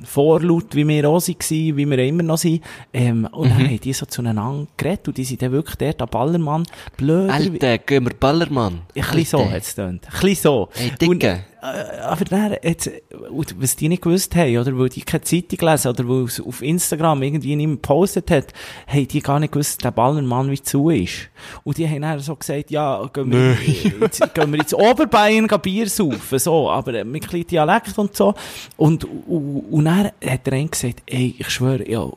vorlaut, 0.06 0.76
wie 0.76 0.88
wir 0.88 1.08
auch 1.08 1.22
waren, 1.22 1.78
wie 1.78 1.86
wir 1.90 2.00
immer 2.00 2.24
noch 2.24 2.38
sind, 2.38 2.64
ähm, 2.94 3.28
und 3.32 3.50
dann 3.50 3.60
haben 3.60 3.80
die 3.80 3.94
so 3.94 4.06
zueinander 4.06 4.68
geredet 4.76 5.08
und 5.08 5.18
die 5.18 5.24
sind 5.24 5.42
dann 5.42 5.52
wirklich 5.52 5.76
dort 5.76 6.02
am 6.02 6.10
Ballermann 6.10 6.64
blöd. 6.98 7.30
Alter, 7.30 7.78
gehen 7.78 8.06
wir 8.06 8.14
Ballermann. 8.14 8.82
Ein 8.96 9.02
bisschen 9.12 9.26
so 9.26 9.50
hat 9.50 9.62
es 9.62 9.76
getönt. 9.76 10.06
Ein 10.06 10.20
bisschen 10.20 10.36
so. 10.36 10.70
Hey, 10.74 10.92
Dicke. 11.00 11.46
Äh, 11.62 12.00
aber 12.02 12.26
dann, 12.26 12.56
jetzt, 12.64 12.90
was 13.10 13.76
die 13.76 13.90
nicht 13.90 14.02
gewusst 14.02 14.36
haben, 14.36 14.58
oder 14.58 14.78
weil 14.78 14.90
die 14.90 15.02
keine 15.02 15.24
Zeitung 15.24 15.70
lesen, 15.70 15.90
oder 15.90 16.08
weil 16.08 16.24
es 16.24 16.40
auf 16.40 16.62
Instagram 16.62 17.22
irgendwie 17.22 17.56
niemand 17.56 17.84
gepostet 17.84 18.32
hat, 18.32 18.54
haben 18.88 19.08
die 19.08 19.22
gar 19.22 19.40
nicht 19.40 19.52
gewusst, 19.52 19.72
dass 19.74 19.84
der 19.84 19.92
Ballermann 19.92 20.50
wie 20.52 20.62
zu 20.62 20.90
ist. 20.90 21.30
Und 21.64 21.78
die 21.78 21.88
haben 21.88 22.02
dann 22.02 22.20
so 22.20 22.36
gesagt, 22.36 22.72
ja, 22.72 23.06
gehen 23.12 23.32
wir, 23.32 23.58
jetzt, 24.02 24.34
gehen 24.34 24.52
wir 24.52 24.60
ins 24.60 24.74
Oberbayern 24.74 25.48
Bier 25.62 25.90
saufen, 25.90 26.40
so, 26.40 26.70
aber 26.70 26.94
äh, 26.94 27.04
mit 27.04 27.34
ein 27.34 27.46
Dialekt 27.46 27.98
und 27.98 28.16
so. 28.16 28.34
Und, 28.78 29.04
und, 29.04 29.66
und 29.70 29.86
dann 29.86 30.12
hat 30.26 30.46
der 30.46 30.54
eine 30.54 30.70
gesagt, 30.70 31.04
ey, 31.08 31.36
ich 31.38 31.50
schwöre, 31.50 31.90
ja, 31.90 32.10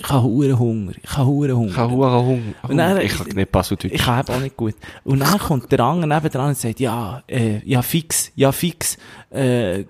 ich 0.00 0.08
habe 0.08 0.22
Huren 0.22 0.58
Hunger, 0.58 0.92
ich 1.02 1.10
habe 1.16 1.26
Huren 1.26 1.56
Hunger. 1.56 1.70
Ich 1.70 1.76
habe 1.76 1.92
Hunger 1.92 2.24
Hunger. 2.24 2.42
Dann- 2.76 3.00
Ich 3.00 3.16
kann 3.16 3.26
nicht 3.28 3.50
Baseldeutsch. 3.52 3.92
Ich 3.94 4.02
kann 4.02 4.20
eben 4.20 4.34
auch 4.34 4.40
nicht 4.40 4.56
gut. 4.56 4.74
Und 5.04 5.20
dann 5.20 5.38
kommt 5.38 5.70
der 5.72 5.80
andere 5.80 6.06
nebendran 6.14 6.48
und 6.50 6.56
sagt, 6.58 6.80
ja, 6.80 7.22
äh, 7.26 7.60
ja, 7.64 7.82
fix, 7.82 8.30
ja, 8.36 8.52
fix, 8.52 8.96
äh, 9.30 9.84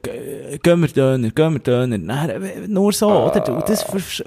gehen 0.63 0.81
wir 0.81 0.89
Döner, 0.89 1.31
gehen 1.31 1.53
wir 1.55 1.59
Döner. 1.61 1.99
Dann, 1.99 2.31
äh, 2.43 2.67
nur 2.69 2.93
so, 2.93 3.09
oder? 3.09 3.55
Und 3.57 3.69
das, 3.69 3.87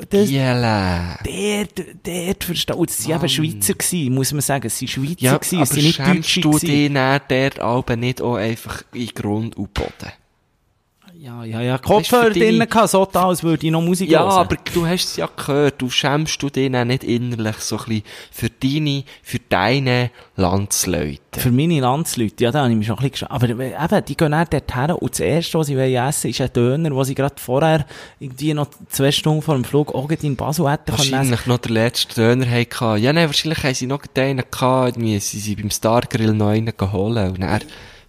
das, 0.10 0.30
Jelle. 0.30 1.18
dort, 1.24 1.86
dort 2.04 2.44
versteht, 2.44 2.76
und 2.76 2.90
es 2.90 3.08
waren 3.08 3.18
eben 3.20 3.30
Schweizer 3.30 3.74
gewesen, 3.74 4.14
muss 4.14 4.32
man 4.34 4.42
sagen, 4.42 4.68
es 4.68 4.78
sind 4.80 4.88
Schweizer 4.90 5.16
Ja, 5.20 5.38
gewesen, 5.38 5.62
es 5.62 5.70
sind 5.70 5.84
nicht 5.84 6.00
Deutsche 6.00 6.42
du 6.42 6.52
gewesen. 6.52 6.66
dich 6.68 6.94
dann 6.94 7.22
dort 7.28 7.60
aber 7.60 7.96
nicht 7.96 8.22
auch 8.22 8.36
einfach 8.36 8.84
in 8.94 9.08
Grund 9.08 9.58
und 9.58 9.74
Boden? 9.74 10.12
Ja, 11.24 11.44
ja, 11.44 11.62
ja, 11.62 11.78
Kopfhörer 11.78 12.32
drinnen 12.32 12.68
gehabt, 12.68 12.90
so 12.90 13.06
da, 13.06 13.28
als 13.28 13.44
würde 13.44 13.68
ich 13.68 13.72
noch 13.72 13.84
Musik 13.84 14.10
Ja, 14.10 14.22
hören. 14.24 14.32
aber 14.32 14.58
du 14.74 14.88
hast 14.88 15.06
es 15.06 15.16
ja 15.18 15.30
gehört, 15.38 15.80
du 15.80 15.88
schämst 15.88 16.42
du 16.42 16.50
dann 16.50 16.88
nicht 16.88 17.04
innerlich 17.04 17.58
so 17.58 17.78
ein 17.78 17.86
bisschen 17.86 18.04
für 18.32 18.50
deine, 18.50 19.04
für 19.22 19.38
deine 19.38 20.10
Landsleute. 20.36 21.40
Für 21.40 21.52
meine 21.52 21.80
Landsleute, 21.80 22.44
ja, 22.44 22.50
da 22.52 22.62
habe 22.64 22.72
ich 22.72 22.76
mich 22.76 22.88
schon 22.88 22.98
ein 22.98 23.08
bisschen 23.12 23.28
geschafft. 23.28 23.32
Aber 23.34 23.50
äh, 23.50 23.68
eben, 23.72 24.06
die 24.06 24.18
gehen 24.18 24.32
dann 24.32 24.48
dorthin 24.50 24.96
und 24.96 25.12
das 25.12 25.20
Erste, 25.20 25.60
was 25.60 25.68
sie 25.68 25.78
wollen 25.78 25.94
essen, 25.94 26.32
ist 26.32 26.42
ein 26.42 26.54
Döner, 26.54 26.96
wo 26.96 27.04
sie 27.04 27.14
gerade 27.14 27.36
vorher 27.38 27.86
irgendwie 28.18 28.56
noch 28.56 28.70
zwei 28.90 29.12
Stunden 29.12 29.44
vor 29.44 29.54
dem 29.54 29.64
Flug 29.64 29.94
auch 29.94 30.10
in 30.10 30.36
Basel 30.36 30.72
hätten 30.72 30.86
können. 30.86 30.98
Wahrscheinlich 30.98 31.46
noch 31.46 31.60
der 31.60 31.72
letzte 31.72 32.16
Döner 32.16 32.50
hatten. 32.50 32.98
Ja, 33.00 33.14
nein, 33.14 33.28
wahrscheinlich 33.28 33.64
haben 33.64 33.76
sie 33.76 33.86
noch 33.86 34.02
einen 34.16 34.44
gehabt, 34.50 34.98
irgendwie, 34.98 35.20
sie 35.20 35.38
sind 35.40 35.62
beim 35.62 35.70
Stargrill 35.70 36.34
noch 36.34 36.48
einen 36.48 36.74
geholt 36.76 37.30
und 37.30 37.42
dann 37.42 37.62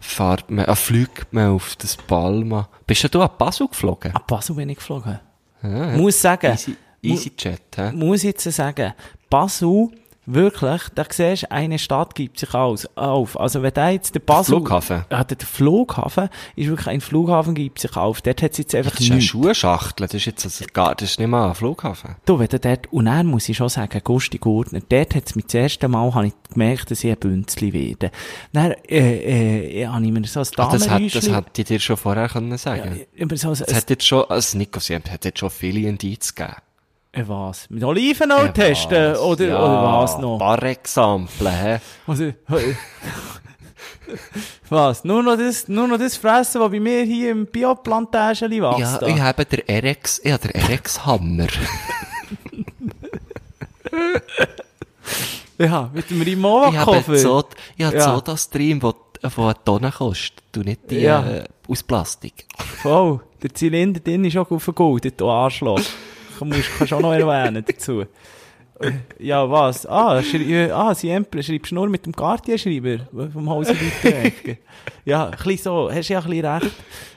fährt 0.02 0.50
man, 0.50 0.64
äh, 0.66 0.74
fliegt 0.76 1.32
man 1.32 1.52
auf 1.52 1.76
das 1.76 1.96
Palma. 1.96 2.68
Bist 2.86 3.02
ja 3.04 3.08
du 3.08 3.22
ab 3.22 3.38
Basel 3.38 3.68
geflogen? 3.68 4.14
Ab 4.14 4.26
Basel 4.26 4.56
bin 4.56 4.68
ich 4.68 4.76
geflogen. 4.78 5.20
Ja, 5.62 5.96
Muss 5.96 6.20
sagen, 6.20 6.52
Easy, 6.52 6.76
EasyJet, 7.02 7.62
hä? 7.76 7.92
muss 7.92 8.22
jetzt 8.24 8.42
sagen, 8.50 8.92
Basel, 9.30 9.88
wirklich, 10.26 10.82
da 10.94 11.04
siehst 11.08 11.44
du, 11.44 11.50
eine 11.50 11.78
Stadt 11.78 12.14
gibt 12.14 12.38
sich 12.38 12.54
aus, 12.54 12.88
auf. 12.96 13.38
Also 13.38 13.62
wenn 13.62 13.72
da 13.74 13.90
jetzt 13.90 14.14
der 14.14 14.20
Basel... 14.20 14.56
Flughafen? 14.56 15.04
Ja, 15.10 15.24
der 15.24 15.36
der 15.36 15.46
Flughafen 15.48 16.28
ist 16.56 16.68
wirklich, 16.68 16.86
ein 16.88 17.00
Flughafen 17.00 17.54
gibt 17.54 17.78
sich 17.80 17.96
auf. 17.96 18.20
Dort 18.22 18.42
hat 18.42 18.52
es 18.52 18.58
jetzt 18.58 18.74
einfach 18.74 18.92
Das 18.92 19.00
ist 19.00 19.10
eine. 19.10 19.20
Schuhschachtel, 19.20 20.06
das 20.06 20.14
ist 20.14 20.26
jetzt 20.26 20.44
also 20.44 20.64
gar, 20.72 20.94
das 20.94 21.10
ist 21.10 21.18
nicht 21.18 21.28
mal 21.28 21.48
ein 21.48 21.54
Flughafen. 21.54 22.16
Du, 22.24 22.38
wenn 22.38 22.48
du 22.48 22.60
dort, 22.60 22.92
und 22.92 23.06
dann 23.06 23.26
muss 23.26 23.48
ich 23.48 23.56
schon 23.56 23.68
sagen, 23.68 24.00
Gusti 24.04 24.38
Gurtner, 24.38 24.80
dort 24.88 25.14
hat 25.14 25.26
es 25.26 25.34
mir 25.34 25.42
das 25.42 25.54
erste 25.54 25.88
Mal, 25.88 26.14
habe 26.14 26.28
ich 26.28 26.32
gemerkt, 26.52 26.90
dass 26.90 27.02
ich 27.02 27.10
ein 27.10 27.18
Bünzli 27.18 27.72
werde. 27.72 28.10
Dann, 28.52 28.72
äh, 28.88 29.80
äh, 29.82 29.86
habe 29.86 30.04
ich 30.04 30.12
mir 30.12 30.24
so 30.26 30.40
ein 30.40 30.46
Ah, 30.56 30.68
das 30.72 30.88
hat, 30.88 31.02
das 31.02 31.24
Damenräuschli- 31.24 31.32
hat 31.32 31.56
die 31.56 31.64
dir 31.64 31.80
schon 31.80 31.96
vorher 31.96 32.28
können 32.28 32.56
sagen. 32.58 33.00
ja, 33.16 33.26
so 33.36 33.48
ein, 33.48 33.52
Es 33.54 33.74
hat 33.74 33.90
jetzt 33.90 34.06
schon, 34.06 34.24
also 34.28 34.56
Nico, 34.58 34.78
sie 34.80 34.94
hat 34.94 35.24
jetzt 35.24 35.38
schon 35.38 35.50
viele 35.50 35.88
Indizien 35.88 36.34
gegeben. 36.36 36.56
Äh, 37.12 37.24
was? 37.26 37.68
Mit 37.70 37.82
Olivenöl 37.84 38.52
testen? 38.52 39.16
Oder, 39.16 39.46
ja, 39.46 39.58
oder 39.58 39.82
was 40.02 40.18
noch? 40.18 40.34
Ein 40.34 40.38
paar 40.38 40.62
Exempel, 40.62 41.50
hä? 41.50 41.78
Also, 42.06 42.32
was? 44.68 45.04
Nur 45.04 45.22
noch 45.22 45.36
das, 45.36 45.68
nur 45.68 45.86
noch 45.88 45.98
das 45.98 46.16
fressen, 46.16 46.60
was 46.60 46.70
bei 46.70 46.80
mir 46.80 47.02
hier 47.04 47.30
im 47.32 47.46
Bioplantagen 47.46 48.50
wächst? 48.50 48.78
Ja, 48.80 48.98
da? 48.98 49.06
ich 49.06 49.20
habe 49.20 49.44
der 49.44 49.68
Erex, 49.68 50.20
ich 50.24 50.32
habe 50.32 50.48
der 50.48 50.54
Erex-Hammer. 50.62 51.46
ja, 55.58 55.90
mit 55.92 56.10
dem 56.10 56.22
Rimowa-Koffer. 56.22 57.14
ich 57.76 57.84
habe 57.84 57.96
Ja. 57.96 58.14
so 58.14 58.20
das 58.20 58.44
Stream, 58.44 58.82
wo, 58.82 58.94
wo 59.36 59.42
eine 59.44 59.54
Tonne 59.64 59.92
kostet. 59.92 60.42
Du 60.52 60.60
nicht 60.60 60.90
die, 60.90 61.00
Ja. 61.00 61.24
äh, 61.26 61.44
aus 61.68 61.82
Plastik. 61.82 62.46
Voll. 62.82 63.20
Der 63.42 63.54
Zylinder 63.54 64.00
drin 64.00 64.24
ist 64.24 64.36
auch 64.36 64.58
vergoldet, 64.60 65.20
du 65.20 65.28
Arschloch. 65.28 65.80
Du 66.50 66.56
musst, 66.56 66.68
kannst 66.78 66.92
auch 66.92 67.00
noch 67.00 67.12
erwähnen 67.12 67.64
dazu. 67.66 68.04
Ja, 69.18 69.48
was? 69.48 69.86
Ah, 69.86 70.20
schrei, 70.22 70.72
ah 70.72 70.94
Siempre, 70.94 71.42
schreibst 71.42 71.70
du 71.70 71.76
nur 71.76 71.88
mit 71.88 72.04
dem 72.04 72.14
Cartier-Schreiber 72.14 73.06
vom 73.32 73.48
Haus 73.48 73.68
weiterweg. 73.68 74.58
ja, 75.04 75.26
ein 75.26 75.30
bisschen 75.30 75.58
so, 75.58 75.90
hast 75.92 76.08
ja 76.08 76.18
ein 76.20 76.28
bisschen 76.28 76.44
recht, 76.46 76.70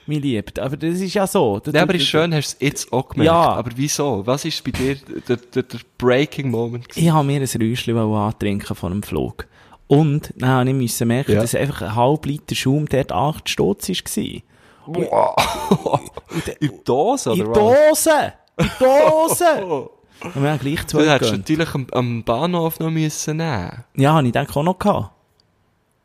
mein 0.06 0.22
Lieb. 0.22 0.52
Aber 0.60 0.78
das 0.78 1.00
ist 1.00 1.14
ja 1.14 1.26
so. 1.26 1.60
Ja, 1.72 1.82
aber 1.82 1.96
ist 1.96 2.04
schön, 2.06 2.34
hast 2.36 2.54
du 2.54 2.66
es 2.66 2.68
jetzt 2.74 2.94
auch 2.94 3.10
gemerkt. 3.10 3.26
Ja. 3.28 3.54
Aber 3.54 3.72
wieso? 3.76 4.22
Was 4.28 4.46
ist 4.46 4.64
bei 4.64 4.72
dir 4.72 4.96
der, 5.28 5.38
der, 5.38 5.64
der 5.64 5.80
Breaking 5.98 6.52
Moment? 6.52 6.86
Ich 6.96 7.10
habe 7.10 7.26
mir 7.26 7.42
ein 7.42 7.62
Räuschchen 7.62 7.98
antrinken 7.98 8.76
von 8.76 8.92
einem 8.92 9.04
Flug. 9.04 9.48
Und 9.88 10.34
dann 10.38 10.50
habe 10.50 10.70
ich 10.84 11.00
merken, 11.02 11.34
Ja. 11.34 11.42
dass 11.42 11.56
einfach 11.56 11.82
ein 11.82 11.96
halb 11.96 12.26
Liter 12.26 12.56
Schaum 12.56 12.88
dort 12.88 13.12
8 13.12 13.50
Stutz 13.50 13.90
war. 13.90 14.42
Wow. 14.88 16.00
In 16.32 16.42
der 16.46 16.56
Dose, 16.84 17.34
In 17.34 17.42
oder 17.42 17.54
die 17.54 17.60
was? 17.92 18.04
Dose! 18.04 18.34
Die 18.60 18.70
Dose! 18.80 19.90
Und 20.24 20.36
wir 20.44 20.52
haben 20.52 20.60
gleich 20.60 20.82
Du 20.82 20.88
zwei 20.88 21.10
hättest 21.10 21.32
gegönnt. 21.32 21.50
natürlich 21.50 21.76
am, 21.76 21.88
am 21.92 22.24
Bahnhof 22.24 22.80
noch 22.80 22.90
müssen 22.90 23.38
nehmen. 23.38 23.84
Ja, 23.96 24.14
habe 24.14 24.26
ich 24.28 24.34
denke 24.34 24.56
auch 24.56 24.64
noch 24.64 24.80
gehabt. 24.80 25.12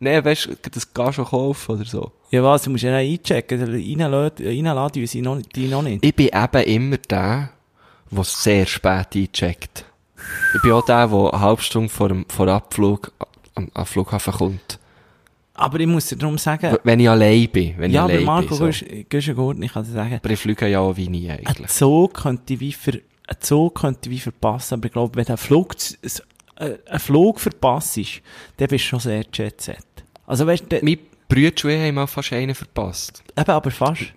Nee, 0.01 0.25
weißt 0.25 0.47
du, 0.47 0.71
das 0.71 0.93
kannst 0.93 1.19
du 1.19 1.25
schon 1.25 1.27
kaufen 1.27 1.73
oder 1.77 1.85
so. 1.85 2.13
Ja 2.31 2.43
was, 2.43 2.63
du 2.63 2.71
musst 2.71 2.85
ja 2.85 2.95
einchecken, 2.97 3.61
reinladen, 3.63 4.47
reinladen, 4.47 5.07
sie 5.07 5.21
noch, 5.21 5.41
die 5.55 5.69
noch 5.69 5.83
nicht. 5.83 6.05
Ich 6.05 6.15
bin 6.15 6.29
eben 6.29 6.63
immer 6.65 6.97
der, 6.97 7.51
der 8.11 8.25
sehr 8.25 8.67
spät 8.67 9.09
eincheckt. 9.15 9.85
Ich 10.55 10.63
bin 10.63 10.73
auch 10.73 10.85
der, 10.85 11.07
der 11.07 11.33
eine 11.35 11.41
halbe 11.41 11.63
Stunde 11.63 11.89
vor 11.89 12.09
dem, 12.09 12.25
vor 12.29 12.49
Abflug 12.49 13.13
am, 13.55 13.69
am 13.75 13.87
Flughafen 13.87 14.33
kommt. 14.33 14.80
Aber 15.61 15.79
ich 15.81 15.87
muss 15.87 16.07
dir 16.09 16.17
darum 16.17 16.39
sagen, 16.39 16.77
Wenn 16.85 17.01
ich 17.01 17.09
allein 17.09 17.49
bin. 17.51 17.75
Wenn 17.77 17.91
ja, 17.91 18.07
ich 18.07 18.15
aber 18.15 18.25
Marco 18.25 18.57
bin. 18.59 18.73
So. 18.73 18.87
Güschengurt, 19.09 19.59
ich 19.63 19.73
kann 19.73 19.85
dir 19.85 19.93
sagen, 19.93 20.15
Aber 20.23 20.31
ich 20.31 20.39
fliege 20.39 20.67
ja 20.69 20.81
auch 20.81 20.97
wie 20.97 21.09
nie 21.09 21.31
ein 21.31 21.47
eigentlich. 21.47 21.69
Zug 21.69 22.15
könnte 22.15 22.55
ich 22.55 22.61
wie 22.61 22.73
ver, 22.73 22.95
ein 22.95 23.37
Zug 23.41 23.81
könnte 23.81 24.11
wie 24.11 24.19
verpassen, 24.19 24.75
aber 24.75 24.87
ich 24.87 24.93
glaube, 24.93 25.17
wenn 25.17 25.25
du 25.25 25.31
einen 25.31 25.39
Flug, 25.39 25.75
äh, 26.57 26.75
einen 26.89 26.99
Flug 26.99 27.41
verpasst, 27.41 27.99
dann 28.57 28.69
bist 28.69 28.85
du 28.85 28.89
schon 28.89 29.01
sehr 29.01 29.25
jet-set. 29.33 29.79
Also 30.27 30.47
weißt 30.47 30.65
du, 30.71 30.81
Meine 30.83 30.99
Brüder 31.29 31.69
haben 31.71 31.95
mal 31.95 32.07
fast 32.07 32.33
einen 32.33 32.55
verpasst. 32.55 33.23
eben 33.37 33.51
aber 33.51 33.71
fast. 33.71 34.13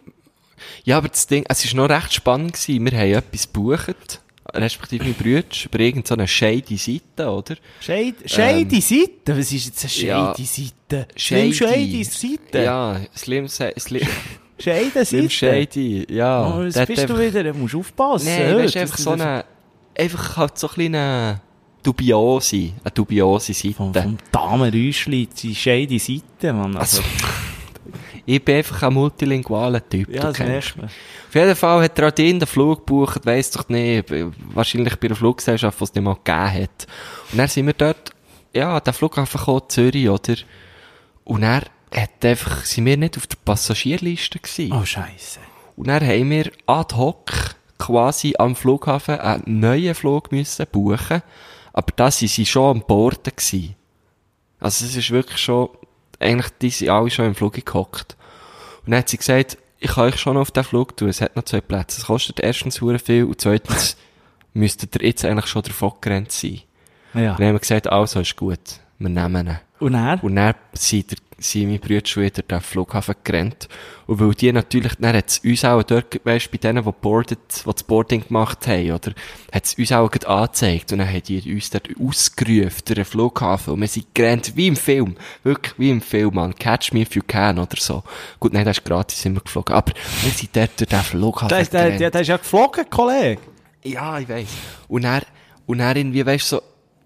Ja, 0.86 0.98
aber 0.98 1.10
das 1.10 1.28
Ding, 1.28 1.44
es 1.50 1.76
war 1.76 1.88
noch 1.88 1.94
recht 1.94 2.14
spannend 2.14 2.54
gewesen. 2.54 2.86
Wir 2.86 2.98
haben 2.98 3.14
etwas 3.14 3.52
gebucht, 3.52 4.22
respektive 4.54 5.04
meine 5.04 5.16
Brüder, 5.16 5.46
über 5.66 5.80
irgendeine 5.80 6.28
shady 6.28 6.78
Seite, 6.78 7.30
oder? 7.30 7.56
Shade, 7.80 8.16
shady 8.26 8.82
Seite? 8.82 9.38
Was 9.38 9.52
ist 9.52 9.66
jetzt 9.66 9.84
eine 10.04 10.08
ja. 10.08 10.34
shady 10.36 10.46
Seite? 10.46 11.08
Slim 11.18 11.54
shady 11.54 12.04
Seite? 12.04 12.64
Ja, 12.64 13.00
Slim, 13.16 13.48
Slim, 13.48 13.74
Shady 14.60 15.06
Slim 15.06 15.30
Seite? 15.30 15.30
Shady, 15.30 16.08
ja. 16.10 16.56
Oh, 16.58 16.64
jetzt 16.64 16.86
bist 16.88 16.98
du 17.10 17.14
einfach- 17.14 17.20
wieder, 17.20 17.44
du 17.44 17.54
musst 17.54 17.76
aufpassen. 17.76 18.28
Weißt 18.28 18.52
du, 18.54 18.62
das- 18.64 18.76
einfach 18.78 18.98
so 18.98 19.10
eine, 19.12 19.46
einfach 19.98 20.38
halt 20.38 20.58
so 20.58 20.68
ein 20.68 20.74
kleine 20.74 21.42
dubiose, 21.82 22.72
eine 22.84 22.92
dubiose 22.94 23.54
Seite. 23.54 23.74
Vom, 23.76 23.94
vom 23.94 24.18
Damenräuschli, 24.32 25.28
die 25.28 25.54
shady 25.56 26.00
Seite, 26.00 26.54
Mann. 26.54 26.78
Also, 26.78 27.02
Also, 27.02 27.04
ich 28.26 28.44
bin 28.44 28.56
einfach 28.58 28.84
ein 28.84 28.94
multilingualer 28.94 29.88
Typ. 29.88 30.10
ja, 30.10 30.22
du 30.22 30.28
das 30.28 30.40
merkt 30.40 30.78
man. 30.78 30.86
Auf 30.86 31.36
jeden 31.36 31.56
Fall 31.56 31.84
hat 31.84 32.00
er 32.00 32.08
auch 32.08 32.12
den 32.12 32.46
Flug 32.46 32.86
gebucht, 32.86 33.26
weiss 33.26 33.52
doch 33.52 33.68
nicht, 33.70 34.06
wahrscheinlich 34.54 34.96
bei 34.98 35.08
einer 35.08 35.16
Fluggesellschaft, 35.16 35.80
die 35.80 35.84
es 35.84 35.94
nicht 35.94 36.04
mal 36.04 36.16
gegeben 36.16 36.64
hat. 36.64 36.88
Und 37.32 37.38
dann 37.38 37.48
sind 37.48 37.66
wir 37.66 37.74
dort, 37.74 38.12
ja, 38.54 38.80
der 38.80 38.94
Flughafen 38.94 39.40
gekommen, 39.40 39.64
Zürich, 39.68 40.10
oder? 40.10 40.36
Und 41.24 41.42
dann 41.42 41.64
hat 41.94 42.26
einfach, 42.26 42.66
sind 42.66 42.86
wir 42.86 42.98
nicht 42.98 43.18
auf 43.18 43.28
der 43.28 43.38
Passagierliste 43.44 44.40
gewesen. 44.40 44.74
Oh, 44.74 44.86
scheisse. 44.86 45.40
Und 45.76 45.88
dann 45.88 46.06
haben 46.06 46.30
wir 46.30 46.52
ad 46.68 46.96
hoc 46.96 47.56
quasi 47.78 48.34
am 48.38 48.56
Flughafen 48.56 49.20
einen 49.20 49.60
neuen 49.60 49.96
Flug 49.96 50.32
müssen 50.32 50.66
buchen. 50.72 51.22
Aber 51.74 51.92
da 51.96 52.12
sind 52.12 52.30
sie 52.30 52.46
schon 52.46 52.78
am 52.78 52.86
Borden 52.86 53.32
gewesen. 53.36 53.76
Also 54.60 54.86
es 54.86 54.96
ist 54.96 55.12
wirklich 55.12 55.40
schon, 55.40 55.70
eigentlich, 56.24 56.52
die 56.62 56.70
sind 56.70 56.90
alle 56.90 57.10
schon 57.10 57.26
im 57.26 57.36
Flug 57.36 57.54
gehockt. 57.54 58.16
Und 58.86 58.92
dann 58.92 59.00
hat 59.00 59.10
sie 59.10 59.18
gesagt, 59.18 59.58
ich 59.80 59.92
kann 59.92 60.06
euch 60.06 60.18
schon 60.18 60.38
auf 60.38 60.52
den 60.52 60.64
Flug 60.64 60.96
tun, 60.96 61.10
es 61.10 61.22
hat 61.22 61.36
noch 61.36 61.44
zwei 61.44 61.62
Plätze. 61.62 62.00
Es 62.00 62.08
kostet 62.08 62.40
erstens 62.40 62.82
hure 62.82 63.00
viel 63.00 63.26
und 63.26 63.40
zweitens 63.40 63.98
müsstet 64.54 64.96
ihr 64.96 65.08
jetzt 65.08 65.26
eigentlich 65.26 65.48
schon 65.48 65.64
davon 65.64 65.94
gerannt 66.00 66.32
sein. 66.32 66.62
Ja. 67.14 67.36
Dann 67.36 67.48
haben 67.48 67.54
wir 67.54 67.60
gesagt, 67.60 67.88
also 67.88 68.22
ist 68.22 68.36
gut, 68.36 68.60
wir 69.00 69.10
nehmen 69.10 69.48
ihn. 69.48 69.60
Und 69.80 69.94
er? 69.96 70.24
Und 70.24 70.36
dann 70.36 70.56
sind, 70.74 71.12
der, 71.12 71.18
sind 71.44 71.68
meine 71.68 71.80
Brüder 71.80 72.06
schon 72.06 72.24
wieder 72.24 72.42
den 72.42 72.62
Flughafen 72.62 73.16
gerannt. 73.24 73.68
Und 74.08 74.20
weil 74.20 74.34
die 74.34 74.52
natürlich, 74.52 74.94
dann 75.00 75.16
hat 75.16 75.30
es 75.30 75.40
uns 75.40 75.66
auch 75.66 75.84
dort, 75.84 76.20
weißt, 76.24 76.52
bei 76.52 76.58
denen, 76.58 76.84
die 76.84 76.92
boardet, 76.92 77.40
die 77.66 77.72
das 77.72 77.84
Boarding 77.84 78.28
gemacht 78.28 78.68
haben, 78.68 78.92
oder, 78.92 79.14
hat 79.52 79.66
es 79.66 79.76
uns 79.76 79.92
auch 79.92 80.10
gerade 80.10 80.28
angezeigt. 80.28 80.92
Und 80.92 81.00
dann 81.00 81.08
haben 81.08 81.24
die 81.24 81.54
uns 81.54 81.70
dort 81.70 81.90
ausgerufen, 82.00 82.82
den 82.88 83.06
Flughafen. 83.06 83.74
Und 83.74 83.82
wir 83.82 83.88
sind 83.88 84.14
gerannt, 84.14 84.54
wie 84.56 84.68
im 84.68 84.76
Film. 84.76 85.16
Wirklich, 85.44 85.74
wie 85.78 85.90
im 85.90 86.02
Film, 86.02 86.36
man. 86.36 86.56
Catch 86.56 86.94
me 86.94 87.02
if 87.02 87.16
you 87.16 87.22
can, 87.26 87.60
oder 87.60 87.78
so. 87.78 88.04
Gut, 88.40 88.54
nein, 88.54 88.66
das 88.66 88.78
ist 88.78 88.86
gratis 88.86 89.24
immer 89.26 89.42
geflogen. 89.42 89.76
Aber 89.76 89.94
wir 90.24 90.32
sind 90.32 90.56
dort 90.56 90.80
durch 90.80 90.90
den 90.90 91.00
Flughafen 91.02 91.50
der, 91.50 91.66
gerannt. 91.66 92.00
der, 92.00 92.12
der 92.12 92.22
ist 92.22 92.28
ja 92.28 92.38
geflogen, 92.38 92.90
Kollege. 92.90 93.42
Ja, 93.84 94.20
ich 94.20 94.30
weiss. 94.30 94.50
Und 94.88 95.04
er, 95.04 95.24
und 95.66 95.80
er 95.80 95.96
irgendwie, 95.96 96.26
weißt 96.26 96.48
so, 96.48 96.62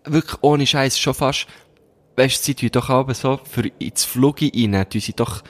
wirklich 0.05 0.37
ohne 0.41 0.65
Scheiß 0.65 0.99
schon 0.99 1.13
fast, 1.13 1.47
weißt 2.17 2.43
sie 2.43 2.55
tun 2.55 2.69
doch 2.71 2.89
aber 2.89 3.13
so, 3.13 3.39
für 3.49 3.67
ins 3.79 4.03
Flug 4.03 4.41
rein, 4.41 4.85
tun 4.89 5.01
sie 5.01 5.13
doch 5.13 5.43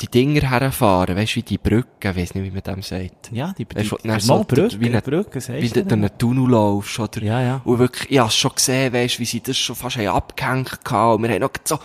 die 0.00 0.06
Dinger 0.06 0.48
herfahren, 0.48 1.14
weißt 1.14 1.36
wie 1.36 1.42
die 1.42 1.58
Brücke, 1.58 2.16
weiss 2.16 2.34
nicht, 2.34 2.44
wie 2.44 2.50
man 2.50 2.62
dem 2.62 2.80
sagt. 2.80 3.30
Ja, 3.32 3.52
die, 3.58 3.66
Weißt 3.66 3.90
du, 3.92 3.96
die, 4.02 4.08
die 4.08 4.20
so 4.20 4.44
Brücke, 4.44 4.80
wie 4.80 4.86
eine- 4.86 5.02
Brücke, 5.02 5.34
Wie 5.36 5.40
sagst 5.40 5.76
du 5.76 5.82
du 5.82 5.88
durch 5.88 5.92
einen 5.92 6.16
Tunnel 6.18 6.48
laufst, 6.50 6.98
oder? 6.98 7.22
Ja, 7.22 7.42
ja. 7.42 7.60
Und 7.64 7.78
wirklich, 7.80 8.10
ich 8.10 8.18
hab's 8.18 8.34
schon 8.36 8.54
gesehen, 8.54 8.92
weißt 8.94 9.18
wie 9.20 9.24
sie 9.26 9.40
das 9.42 9.58
schon 9.58 9.76
fast 9.76 9.98
haben 9.98 10.06
abgehängt 10.06 10.82
gehabt. 10.84 11.16
Und 11.16 11.22
wir 11.24 11.30
haben 11.34 11.40
noch 11.40 11.50
so, 11.64 11.78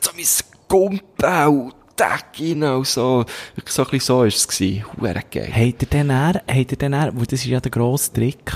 so 0.00 0.10
müssen 0.14 0.44
gumpen 0.68 1.46
und 1.48 1.74
Deck 1.98 2.26
rein 2.38 2.62
und 2.62 2.86
so. 2.86 3.24
Wirklich 3.56 3.74
so 3.74 3.82
ein 3.82 3.90
bisschen 3.90 4.06
so 4.06 4.22
ist 4.24 4.36
es 4.36 4.46
gewesen. 4.48 4.84
Huere 5.00 5.22
geil. 5.28 5.48
Habt 5.52 5.82
ihr 5.82 5.88
denn 5.88 6.10
er, 6.10 6.34
habt 6.48 6.70
ihr 6.72 6.78
denn 6.78 6.92
er, 6.92 7.16
weil 7.16 7.26
das 7.26 7.40
ist 7.40 7.46
ja 7.46 7.58
der 7.58 7.70
grosse 7.72 8.12
Trick, 8.12 8.52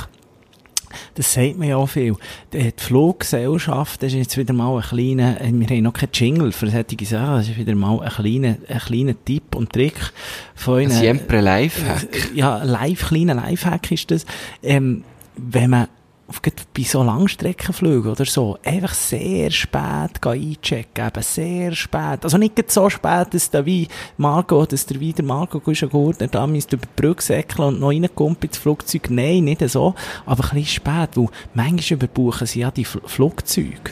das 1.15 1.33
sagt 1.33 1.59
mir 1.59 1.69
ja 1.69 1.77
auch 1.77 1.89
viel. 1.89 2.17
Die 2.53 2.73
Fluggesellschaft, 2.77 4.03
das 4.03 4.13
ist 4.13 4.19
jetzt 4.19 4.37
wieder 4.37 4.53
mal 4.53 4.77
ein 4.77 4.83
kleiner, 4.83 5.41
äh, 5.41 5.51
wir 5.53 5.67
haben 5.67 5.83
noch 5.83 5.93
keinen 5.93 6.11
Jingle 6.13 6.53
für 6.53 6.69
solche 6.69 7.05
Sachen, 7.07 7.37
das 7.37 7.49
ist 7.49 7.59
wieder 7.59 7.75
mal 7.75 8.01
ein 8.01 8.11
kleiner, 8.11 8.57
ein 8.69 8.79
kleiner 8.79 9.15
Tipp 9.25 9.55
und 9.55 9.73
Trick 9.73 10.13
von 10.55 10.81
Ihnen. 10.81 10.91
Siempre 10.91 11.41
Lifehack. 11.41 12.35
Ja, 12.35 12.63
live, 12.63 13.09
kleiner 13.09 13.35
Lifehack 13.35 13.91
ist 13.93 14.11
das. 14.11 14.27
Ähm, 14.63 15.05
wenn 15.37 15.71
man 15.71 15.89
auf, 16.31 16.41
bei 16.43 16.83
so 16.85 17.03
Langstreckenflügen 17.03 18.13
oder 18.13 18.25
so, 18.25 18.57
einfach 18.65 18.95
sehr 18.95 19.51
spät 19.51 20.25
einchecken, 20.25 21.07
eben 21.09 21.23
sehr 21.23 21.73
spät. 21.75 22.23
Also 22.25 22.39
nicht 22.39 22.71
so 22.71 22.89
spät, 22.89 23.35
dass 23.35 23.51
der 23.51 23.67
wie 23.67 23.89
Marco, 24.17 24.65
dass 24.65 24.87
der 24.87 25.01
wieder 25.01 25.23
Marco 25.23 25.61
Guschengurtner 25.61 26.29
da 26.29 26.47
müsste 26.47 26.77
über 26.77 26.87
die 26.87 27.03
Brücke 27.03 27.23
säckeln 27.23 27.69
und 27.69 27.81
noch 27.81 27.89
reinkommt 27.91 28.45
ins 28.45 28.59
Flugzeug. 28.59 29.11
Nein, 29.11 29.45
nicht 29.45 29.69
so. 29.69 29.95
Aber 30.25 30.45
ein 30.45 30.51
bisschen 30.51 30.67
spät, 30.67 31.11
weil 31.17 31.27
manchmal 31.55 31.97
überbuchen 31.99 32.47
sie 32.47 32.61
ja 32.61 32.71
die 32.71 32.85
Fl 32.85 33.01
Flugzeuge. 33.05 33.91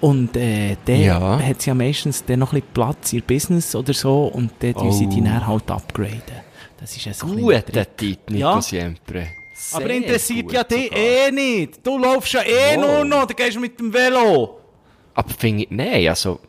Und, 0.00 0.36
äh, 0.36 0.76
der 0.86 0.96
Ja. 0.98 1.38
hat 1.40 1.62
sie 1.62 1.70
ja 1.70 1.74
meistens 1.74 2.24
dann 2.24 2.40
noch 2.40 2.52
ein 2.52 2.60
bisschen 2.60 2.72
Platz 2.74 3.12
in 3.12 3.18
ihr 3.20 3.24
Business 3.26 3.74
oder 3.74 3.94
so 3.94 4.24
und 4.24 4.50
dann 4.60 4.74
tun 4.74 4.92
sie 4.92 5.06
die 5.06 5.20
Oh. 5.20 5.24
dann 5.24 5.46
halt 5.46 5.70
upgraden. 5.70 6.42
Das 6.80 6.96
ist 6.96 7.06
ein 7.06 7.14
so. 7.14 7.26
Guter 7.28 7.96
Tipp, 7.96 8.18
Nico 8.28 8.38
Ja. 8.40 8.60
Siempre. 8.60 9.28
Aber 9.72 9.86
Sehr 9.86 9.96
interessiert 9.96 10.42
gut 10.46 10.52
ja 10.52 10.64
dich 10.64 10.84
sogar. 10.84 10.98
eh 10.98 11.30
nicht. 11.30 11.86
Du 11.86 11.98
laufst 11.98 12.32
ja 12.32 12.42
eh 12.42 12.76
Wow. 12.76 12.86
nur 12.86 13.04
noch, 13.04 13.26
dann 13.26 13.36
gehst 13.36 13.56
du 13.56 13.60
mit 13.60 13.78
dem 13.78 13.92
Velo. 13.92 14.58
Aber 15.14 15.30
finde 15.30 15.62
ich, 15.64 15.70
nein, 15.70 16.08
also, 16.08 16.40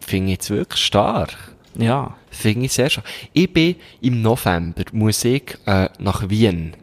finde 0.00 0.28
ich 0.32 0.38
jetzt 0.38 0.50
wirklich 0.50 0.82
stark. 0.84 1.36
Ja. 1.76 2.16
Finde 2.30 2.66
ich 2.66 2.72
sehr 2.72 2.88
stark. 2.88 3.06
Ich 3.32 3.52
bin 3.52 3.76
im 4.00 4.22
November, 4.22 4.82
muss 4.92 5.24
ich, 5.24 5.56
äh, 5.66 5.88
nach 5.98 6.28
Wien. 6.28 6.74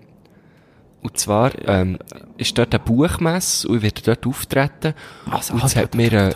Und 1.06 1.18
zwar, 1.20 1.52
ähm, 1.68 2.00
ist 2.38 2.58
dort 2.58 2.74
eine 2.74 2.84
Buchmesse 2.84 3.68
und 3.68 3.78
ich 3.78 3.84
werde 3.84 4.02
dort 4.02 4.26
auftreten. 4.26 4.94
Also, 5.30 5.54
und 5.54 5.64
es 5.64 5.76
hat 5.76 5.94
mir, 5.94 6.12
äh, 6.12 6.34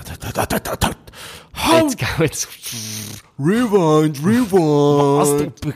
jetzt, 1.82 1.98
jetzt, 2.20 2.48
Rewind, 3.40 4.24
Was, 4.24 5.30
Rewind. 5.32 5.66
du, 5.66 5.72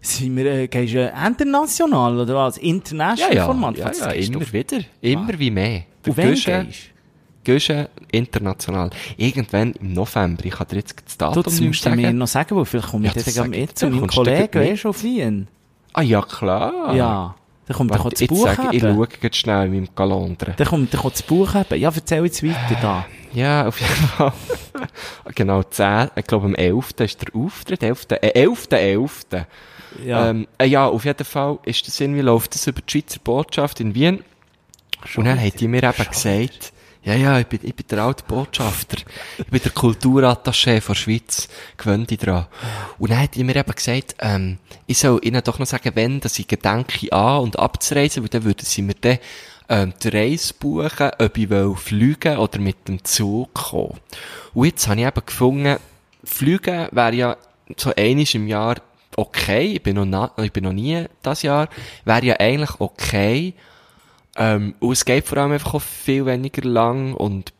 sind 0.00 0.36
wir, 0.36 0.46
äh, 0.46 0.66
gehst 0.68 0.94
du 0.94 1.12
international 1.26 2.18
oder 2.18 2.34
was? 2.34 2.56
Ja, 2.56 2.62
International 2.62 3.36
ja, 3.36 3.46
Format? 3.46 3.76
ja, 3.78 3.86
Was 3.90 4.00
ja, 4.00 4.12
gehst 4.12 4.34
du? 4.34 4.38
immer 4.40 4.52
wieder. 4.52 4.78
Immer 5.00 5.38
wie 5.38 5.50
mehr. 5.50 5.82
Und 6.06 6.16
wenn 6.16 6.30
Guschen- 6.30 6.66
gehst 6.66 6.88
Guschen 7.44 7.86
international. 8.10 8.90
Irgendwann 9.16 9.72
im 9.74 9.92
November. 9.92 10.44
Ich 10.44 10.52
kann 10.54 10.66
dir 10.68 10.76
jetzt 10.76 10.96
das 11.04 11.16
du? 11.16 11.24
Datum 11.26 11.42
Das 11.44 11.52
nicht 11.60 11.66
musst 11.68 11.86
du 11.86 11.90
mir 11.90 12.02
sagen. 12.06 12.18
noch 12.18 12.26
sagen, 12.26 12.56
weil 12.56 12.64
vielleicht 12.64 12.88
komme 12.88 13.06
ich 13.06 13.12
Ja, 13.14 13.20
ja, 13.20 13.24
das 13.24 13.34
dann 13.34 13.52
ich 13.52 13.60
mit 13.60 13.78
zu 13.78 13.86
meinem 13.86 14.00
du 14.00 14.06
Kollegen, 14.08 14.60
weißt 14.60 14.84
du, 14.84 14.88
auf 14.88 15.02
Wien. 15.04 15.48
Ah, 15.92 16.02
ja, 16.02 16.22
klar. 16.22 16.94
Ja. 16.94 17.34
Dann 17.72 17.78
kommt 17.78 17.90
er 17.92 18.04
Warte, 18.04 18.26
das 18.26 18.28
Buch 18.28 18.44
sage 18.44 18.76
ich, 18.76 18.82
schaue 18.82 19.08
jetzt 19.22 19.36
schnell 19.36 19.66
in 19.66 19.72
meinem 19.72 19.94
Kalender. 19.94 20.54
Dann 20.56 20.66
kommt 20.66 20.94
er 20.94 21.00
das 21.02 21.22
Buch 21.22 21.54
haben. 21.54 21.80
Ja, 21.80 21.90
erzähl 21.94 22.24
jetzt 22.24 22.42
weiter 22.42 22.76
da. 22.80 23.06
Ja, 23.32 23.66
auf 23.66 23.80
jeden 23.80 23.92
Fall. 23.92 24.32
genau, 25.34 25.62
10, 25.62 26.10
ich 26.16 26.26
glaube 26.26 26.46
am 26.46 26.54
11. 26.54 26.90
ist 26.98 27.22
der 27.22 27.34
Auftritt, 27.34 27.82
11. 27.82 28.06
Äh, 28.10 28.28
11. 28.28 28.68
11. 28.70 29.20
Ja. 30.04 30.30
Ähm, 30.30 30.46
äh, 30.58 30.66
ja, 30.66 30.86
auf 30.86 31.04
jeden 31.04 31.24
Fall 31.24 31.58
ist 31.64 31.86
das 31.86 31.98
irgendwie, 32.00 32.20
läuft 32.20 32.54
das 32.54 32.66
über 32.66 32.80
die 32.80 32.90
Schweizer 32.90 33.20
Botschaft 33.22 33.80
in 33.80 33.94
Wien. 33.94 34.22
Und 35.16 35.24
dann 35.24 35.40
haben 35.40 35.52
die 35.58 35.68
mir 35.68 35.82
eben 35.82 36.10
gesagt, 36.10 36.72
ja, 37.04 37.14
ja, 37.14 37.38
ich 37.40 37.46
bin, 37.46 37.60
ich 37.62 37.74
bin 37.74 37.86
der 37.88 38.04
alte 38.04 38.22
Botschafter. 38.24 38.98
Ich 39.38 39.46
bin 39.46 39.60
der 39.62 39.72
Kulturattaché 39.72 40.80
von 40.80 40.94
Schweiz. 40.94 41.48
Gewöhnt 41.76 42.10
dich 42.10 42.18
dran. 42.18 42.46
Und 42.98 43.10
dann 43.10 43.20
hat 43.20 43.34
die 43.34 43.42
mir 43.42 43.56
eben 43.56 43.74
gesagt, 43.74 44.14
ähm, 44.20 44.58
ich 44.86 44.98
soll 44.98 45.20
ihnen 45.22 45.42
doch 45.42 45.58
noch 45.58 45.66
sagen, 45.66 45.92
wenn, 45.94 46.20
dass 46.20 46.38
ich 46.38 46.46
gedenke 46.46 47.12
an 47.12 47.40
und 47.40 47.58
abzureisen, 47.58 48.22
weil 48.22 48.28
dann 48.28 48.44
würden 48.44 48.64
sie 48.64 48.82
mir 48.82 48.94
dann, 49.00 49.18
ähm, 49.68 49.94
die 50.02 50.08
Reise 50.08 50.54
buchen, 50.54 51.10
ob 51.18 51.38
ich 51.38 51.50
will 51.50 51.74
fliegen 51.74 52.36
oder 52.36 52.58
mit 52.58 52.86
dem 52.86 53.02
Zug 53.04 53.52
kommen. 53.54 53.98
Und 54.54 54.66
jetzt 54.66 54.86
habe 54.86 55.00
ich 55.00 55.06
eben 55.06 55.26
gefunden, 55.26 55.78
fliegen 56.24 56.88
wäre 56.92 57.14
ja 57.14 57.36
so 57.76 57.92
einiges 57.96 58.34
im 58.34 58.46
Jahr 58.46 58.76
okay. 59.16 59.74
Ich 59.74 59.82
bin 59.82 60.08
noch, 60.08 60.38
ich 60.38 60.52
bin 60.52 60.64
noch 60.64 60.72
nie 60.72 61.04
das 61.22 61.42
Jahr. 61.42 61.68
Wäre 62.04 62.24
ja 62.24 62.36
eigentlich 62.38 62.80
okay. 62.80 63.54
Ähm, 64.36 64.74
und 64.80 64.92
es 64.92 65.04
geht 65.04 65.26
vor 65.26 65.38
allem 65.38 65.52
einfach 65.52 65.74
auch 65.74 65.82
viel 65.82 66.26
weniger 66.26 66.62
lang 66.62 67.14
und 67.14 67.52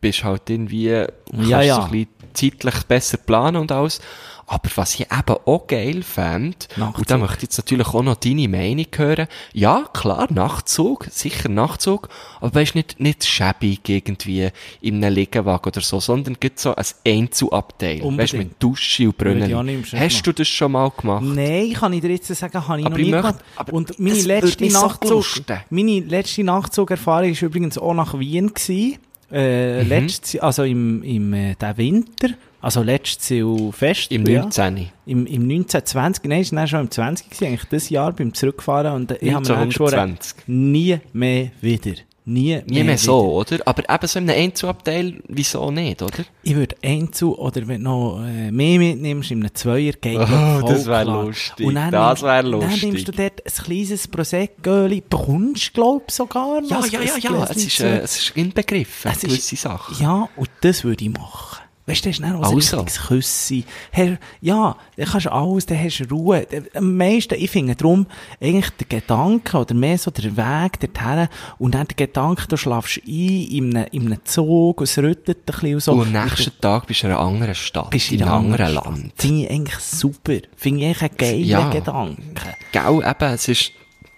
bist 0.00 0.24
halt 0.24 0.50
irgendwie, 0.50 1.04
kannst 1.30 1.48
Ja, 1.48 1.62
ja. 1.62 1.74
so 1.76 1.82
ein 1.82 1.90
bisschen 1.90 2.08
zeitlich 2.34 2.84
besser 2.84 3.18
planen 3.18 3.56
und 3.56 3.72
alles. 3.72 4.00
Aber 4.48 4.68
was 4.76 4.94
ich 4.94 5.00
eben 5.00 5.36
auch 5.44 5.66
geil 5.66 6.04
fand, 6.04 6.68
Nachtzug. 6.76 6.98
und 6.98 7.10
da 7.10 7.18
möchte 7.18 7.36
ich 7.38 7.42
jetzt 7.42 7.58
natürlich 7.58 7.88
auch 7.88 8.02
noch 8.04 8.14
deine 8.14 8.48
Meinung 8.48 8.86
hören. 8.94 9.26
Ja, 9.52 9.86
klar, 9.92 10.28
Nachtzug, 10.32 11.08
sicher 11.10 11.48
Nachtzug, 11.48 12.08
aber 12.40 12.54
weißt 12.54 12.76
nicht, 12.76 13.00
nicht 13.00 13.24
schäbig 13.24 13.80
irgendwie 13.88 14.50
in 14.80 15.02
einem 15.04 15.14
Liegenwagen 15.16 15.66
oder 15.68 15.80
so, 15.80 15.98
sondern 15.98 16.36
gibt 16.38 16.60
so 16.60 16.76
ein 16.76 16.84
Einzelabteil. 17.04 17.96
Weißt 17.96 18.04
Unbedingt. 18.04 18.34
mit 18.44 18.62
Dusche 18.62 19.06
und 19.08 19.18
Brunnen. 19.18 19.82
Hast 19.92 20.22
du 20.26 20.32
das 20.32 20.46
schon 20.46 20.72
mal 20.72 20.90
gemacht? 20.90 21.24
Nein, 21.24 21.72
kann 21.72 21.92
ich 21.92 22.00
dir 22.02 22.10
jetzt 22.10 22.28
sagen, 22.28 22.68
habe 22.68 22.78
ich 22.80 22.86
Aber 22.86 22.90
noch 22.94 22.98
ich 22.98 23.04
nie 23.06 23.10
möchte- 23.10 23.26
gemacht. 23.32 23.44
aber 23.56 23.72
Und 23.72 23.98
meine 23.98 24.22
letzte 24.22 24.66
Nachtzug, 24.72 25.24
meine 25.70 26.00
letzte 26.00 26.44
Nachtzug-Erfahrung 26.44 27.30
ist 27.30 27.42
übrigens 27.42 27.78
auch 27.78 27.94
nach 27.94 28.16
Wien 28.18 28.54
gewesen. 28.54 28.98
Äh, 29.32 29.82
Mhm. 29.82 29.88
letztes, 29.88 30.40
also 30.40 30.62
im, 30.62 31.02
im, 31.02 31.32
äh, 31.34 31.56
der 31.56 31.76
Winter. 31.78 32.28
Also 32.66 32.82
letztes 32.82 33.28
Silvester. 33.28 34.12
Im 34.16 34.26
ja. 34.26 34.40
19. 34.42 34.88
Im, 35.06 35.24
im 35.26 35.42
1920, 35.42 36.24
nein, 36.24 36.40
es 36.40 36.52
war 36.52 36.66
schon 36.66 36.80
im 36.80 36.90
20 36.90 37.30
gewesen, 37.30 37.44
eigentlich 37.46 37.64
das 37.70 37.88
Jahr 37.90 38.12
beim 38.12 38.34
Zurückfahren. 38.34 38.92
Und 38.92 39.12
ich 39.22 39.32
habe 39.32 39.48
mir 39.56 39.66
geschworen, 39.66 39.94
1920. 39.94 40.48
nie 40.48 40.98
mehr 41.12 41.50
wieder. 41.60 41.92
Nie, 42.24 42.60
Nie 42.66 42.74
mehr 42.82 42.84
wieder. 42.86 42.98
so, 42.98 43.34
oder? 43.34 43.58
Aber 43.66 43.88
eben 43.88 44.06
so 44.08 44.18
in 44.18 44.28
einem 44.28 44.42
Einzelabteil, 44.46 45.14
wieso 45.28 45.70
nicht, 45.70 46.02
oder? 46.02 46.24
Ich 46.42 46.56
würde 46.56 46.74
Einzel 46.82 47.28
oder 47.28 47.68
wenn 47.68 47.84
du 47.84 47.88
noch 47.88 48.24
äh, 48.26 48.50
mehr 48.50 48.80
mitnimmst, 48.80 49.30
in 49.30 49.44
einem 49.44 49.54
Zweier 49.54 49.92
geht 49.92 50.18
Oh, 50.18 50.62
das 50.66 50.86
wär 50.86 51.02
klar. 51.04 51.24
lustig. 51.24 51.64
Und 51.68 51.76
dann 51.76 51.92
Das 51.92 52.20
nimmst- 52.20 52.22
wär 52.24 52.42
Dann 52.42 52.50
lustig. 52.50 52.82
nimmst 52.82 53.06
du 53.06 53.12
dort 53.12 53.42
ein 53.46 53.64
kleines 53.64 54.08
Prosecco, 54.08 54.88
bekommst 55.08 55.72
glaub 55.72 56.02
ich 56.08 56.14
sogar 56.16 56.60
noch 56.62 56.68
Ja, 56.68 57.00
ja, 57.00 57.00
ja, 57.00 57.16
ja. 57.30 57.44
Es 57.48 57.56
ist, 57.64 57.78
äh, 57.78 57.98
es 58.00 58.18
ist 58.18 58.30
inbegriffen, 58.36 59.08
Es 59.12 59.18
ist- 59.18 59.28
gewisse 59.28 59.54
Sachen. 59.54 60.02
Ja, 60.02 60.28
und 60.34 60.50
das 60.62 60.82
würde 60.82 61.04
ich 61.04 61.12
machen. 61.12 61.60
Weißt 61.88 62.04
du, 62.04 62.08
das 62.08 62.16
ist 62.18 62.22
dann 62.24 62.32
auch 62.34 62.38
ein 62.38 62.44
Also. 62.56 62.78
richtiges 62.80 63.06
Küssi. 63.06 63.64
Herr, 63.92 64.18
ja, 64.40 64.76
dann 64.96 65.06
kannst 65.06 65.26
du 65.26 65.32
alles, 65.32 65.66
dann 65.66 65.78
hast 65.78 65.98
du 66.00 66.04
Ruhe. 66.12 66.44
Am 66.74 66.96
meisten, 66.96 67.34
ich 67.34 67.48
finde 67.50 67.76
darum, 67.76 68.06
eigentlich 68.40 68.70
der 68.70 68.86
Gedanke, 69.00 69.56
oder 69.56 69.72
mehr 69.72 69.96
so 69.96 70.10
der 70.10 70.36
Weg 70.36 70.80
dorthin, 70.80 71.28
und 71.58 71.74
dann 71.76 71.86
der 71.86 71.94
Gedanke, 72.06 72.48
du 72.48 72.56
schlafst 72.56 72.98
ein, 73.06 73.08
in 73.08 73.76
einem, 73.76 73.86
in 73.92 74.06
einem 74.06 74.24
Zug, 74.24 74.80
und 74.80 74.84
es 74.84 74.98
rüttelt 74.98 75.38
ein 75.38 75.44
bisschen 75.44 75.74
und 75.74 75.80
so. 75.80 75.92
Und 75.92 76.00
am 76.00 76.06
Und 76.08 76.14
du- 76.14 76.20
nächsten 76.24 76.60
Tag 76.60 76.86
bist 76.88 77.02
du 77.02 77.06
in 77.06 77.12
einer 77.12 77.20
anderen 77.22 77.54
Stadt, 77.54 77.90
bist 77.90 78.10
in 78.10 78.22
einem 78.22 78.32
anderen 78.32 78.74
Land. 78.74 79.12
Finde 79.16 79.42
ich 79.44 79.50
eigentlich 79.50 79.78
super. 79.78 80.38
Finde 80.56 80.80
ich 80.80 80.86
eigentlich 80.86 81.02
einen 81.02 81.16
geilen 81.18 81.44
Ja. 81.44 81.70
Gedanke. 81.70 82.54
Gell, 82.72 82.98
eben, 83.08 83.32
es 83.34 83.46
ist, 83.46 83.70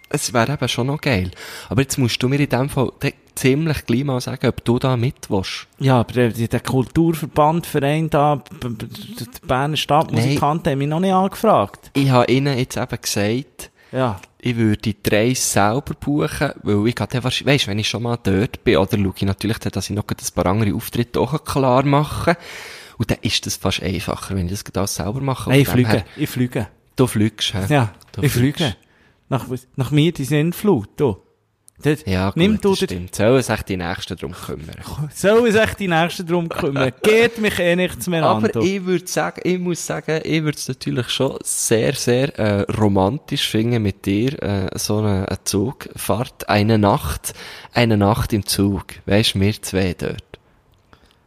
es 0.08 0.32
wäre 0.32 0.54
eben 0.54 0.68
schon 0.68 0.86
noch 0.86 1.00
geil. 1.02 1.30
Aber 1.68 1.82
jetzt 1.82 1.98
musst 1.98 2.22
du 2.22 2.28
mir 2.28 2.40
in 2.40 2.48
dem 2.48 2.70
Fall 2.70 2.90
ziemlich 3.40 3.84
gleich 3.86 4.04
mal 4.04 4.20
sagen, 4.20 4.46
ob 4.48 4.64
du 4.64 4.78
da 4.78 4.96
mit 4.96 5.30
willst. 5.30 5.66
Ja, 5.78 6.00
aber 6.00 6.12
der, 6.12 6.30
der 6.30 6.60
Kulturverband, 6.60 7.66
Verein 7.66 8.10
da, 8.10 8.42
die 8.62 9.46
Berner 9.46 9.76
Stadtmusikanten 9.76 10.72
haben 10.72 10.78
mich 10.78 10.88
noch 10.88 11.00
nicht 11.00 11.12
angefragt. 11.12 11.90
Ich 11.94 12.10
habe 12.10 12.30
ihnen 12.30 12.56
jetzt 12.58 12.76
eben 12.76 12.98
gesagt, 13.00 13.70
Ja. 13.92 14.20
ich 14.40 14.56
würde 14.56 14.76
die 14.92 14.96
Reise 15.10 15.40
selber 15.42 15.94
buchen, 15.98 16.52
weil 16.62 16.86
ich 16.88 16.94
gerade 16.94 17.22
weisst, 17.24 17.66
wenn 17.66 17.78
ich 17.78 17.88
schon 17.88 18.02
mal 18.02 18.18
dort 18.22 18.62
bin, 18.64 18.76
oder 18.76 18.96
schaue 18.98 19.14
ich 19.16 19.22
natürlich, 19.22 19.58
dann, 19.58 19.72
dass 19.72 19.88
ich 19.90 19.96
noch 19.96 20.04
ein 20.08 20.16
paar 20.34 20.46
andere 20.46 20.74
Auftritte 20.74 21.20
auch 21.20 21.44
klar 21.44 21.84
mache. 21.84 22.36
Und 22.98 23.10
dann 23.10 23.18
ist 23.22 23.46
das 23.46 23.56
fast 23.56 23.82
einfacher, 23.82 24.34
wenn 24.34 24.48
ich 24.48 24.62
das 24.64 24.74
alles 24.76 24.94
selber 24.96 25.20
mache. 25.20 25.50
Nein, 25.50 25.60
ich 25.60 25.68
fliege. 25.68 25.88
her, 25.90 26.04
Ich 26.16 26.28
fliege. 26.28 26.66
Du 26.96 27.06
fliegst, 27.06 27.54
hä? 27.54 27.64
Ja, 27.68 27.92
Du 28.12 28.22
ich 28.22 28.32
fliegst. 28.32 28.60
fliege. 28.60 28.76
Nach, 29.28 29.46
nach 29.76 29.90
mir 29.92 30.10
die 30.12 30.24
Sintflut, 30.24 30.88
du. 30.96 31.16
Dort, 31.80 32.06
Ja, 32.08 32.26
gut, 32.26 32.36
nimm 32.36 32.60
du 32.60 32.70
das 32.70 32.78
stimmt. 32.78 33.14
Sollen 33.14 33.40
sich 33.42 33.62
die 33.62 33.76
Nächsten 33.76 34.16
drum 34.16 34.32
kümmern. 34.32 34.74
soll 35.14 35.52
sich 35.52 35.74
die 35.74 35.86
Nächsten 35.86 36.26
drum 36.26 36.48
kümmern. 36.48 36.90
Geht 37.02 37.38
mich 37.38 37.58
eh 37.60 37.76
nichts 37.76 38.08
mehr 38.08 38.24
an, 38.24 38.38
Aber 38.38 38.48
du. 38.48 38.60
ich 38.60 38.84
würde 38.84 39.06
sagen, 39.06 39.40
ich 39.44 39.58
muss 39.60 39.86
sagen, 39.86 40.20
ich 40.24 40.42
würde 40.42 40.58
es 40.58 40.66
natürlich 40.66 41.08
schon 41.08 41.38
sehr, 41.44 41.94
sehr 41.94 42.36
äh, 42.38 42.60
romantisch 42.72 43.48
finden 43.48 43.80
mit 43.82 44.06
dir, 44.06 44.42
äh, 44.42 44.70
so 44.76 44.98
eine, 44.98 45.28
eine 45.28 45.38
Zugfahrt, 45.44 46.48
eine 46.48 46.78
Nacht, 46.78 47.32
eine 47.72 47.96
Nacht 47.96 48.32
im 48.32 48.44
Zug. 48.44 48.86
Weisst, 49.06 49.38
wir 49.38 49.62
zwei 49.62 49.94
dort. 49.96 50.24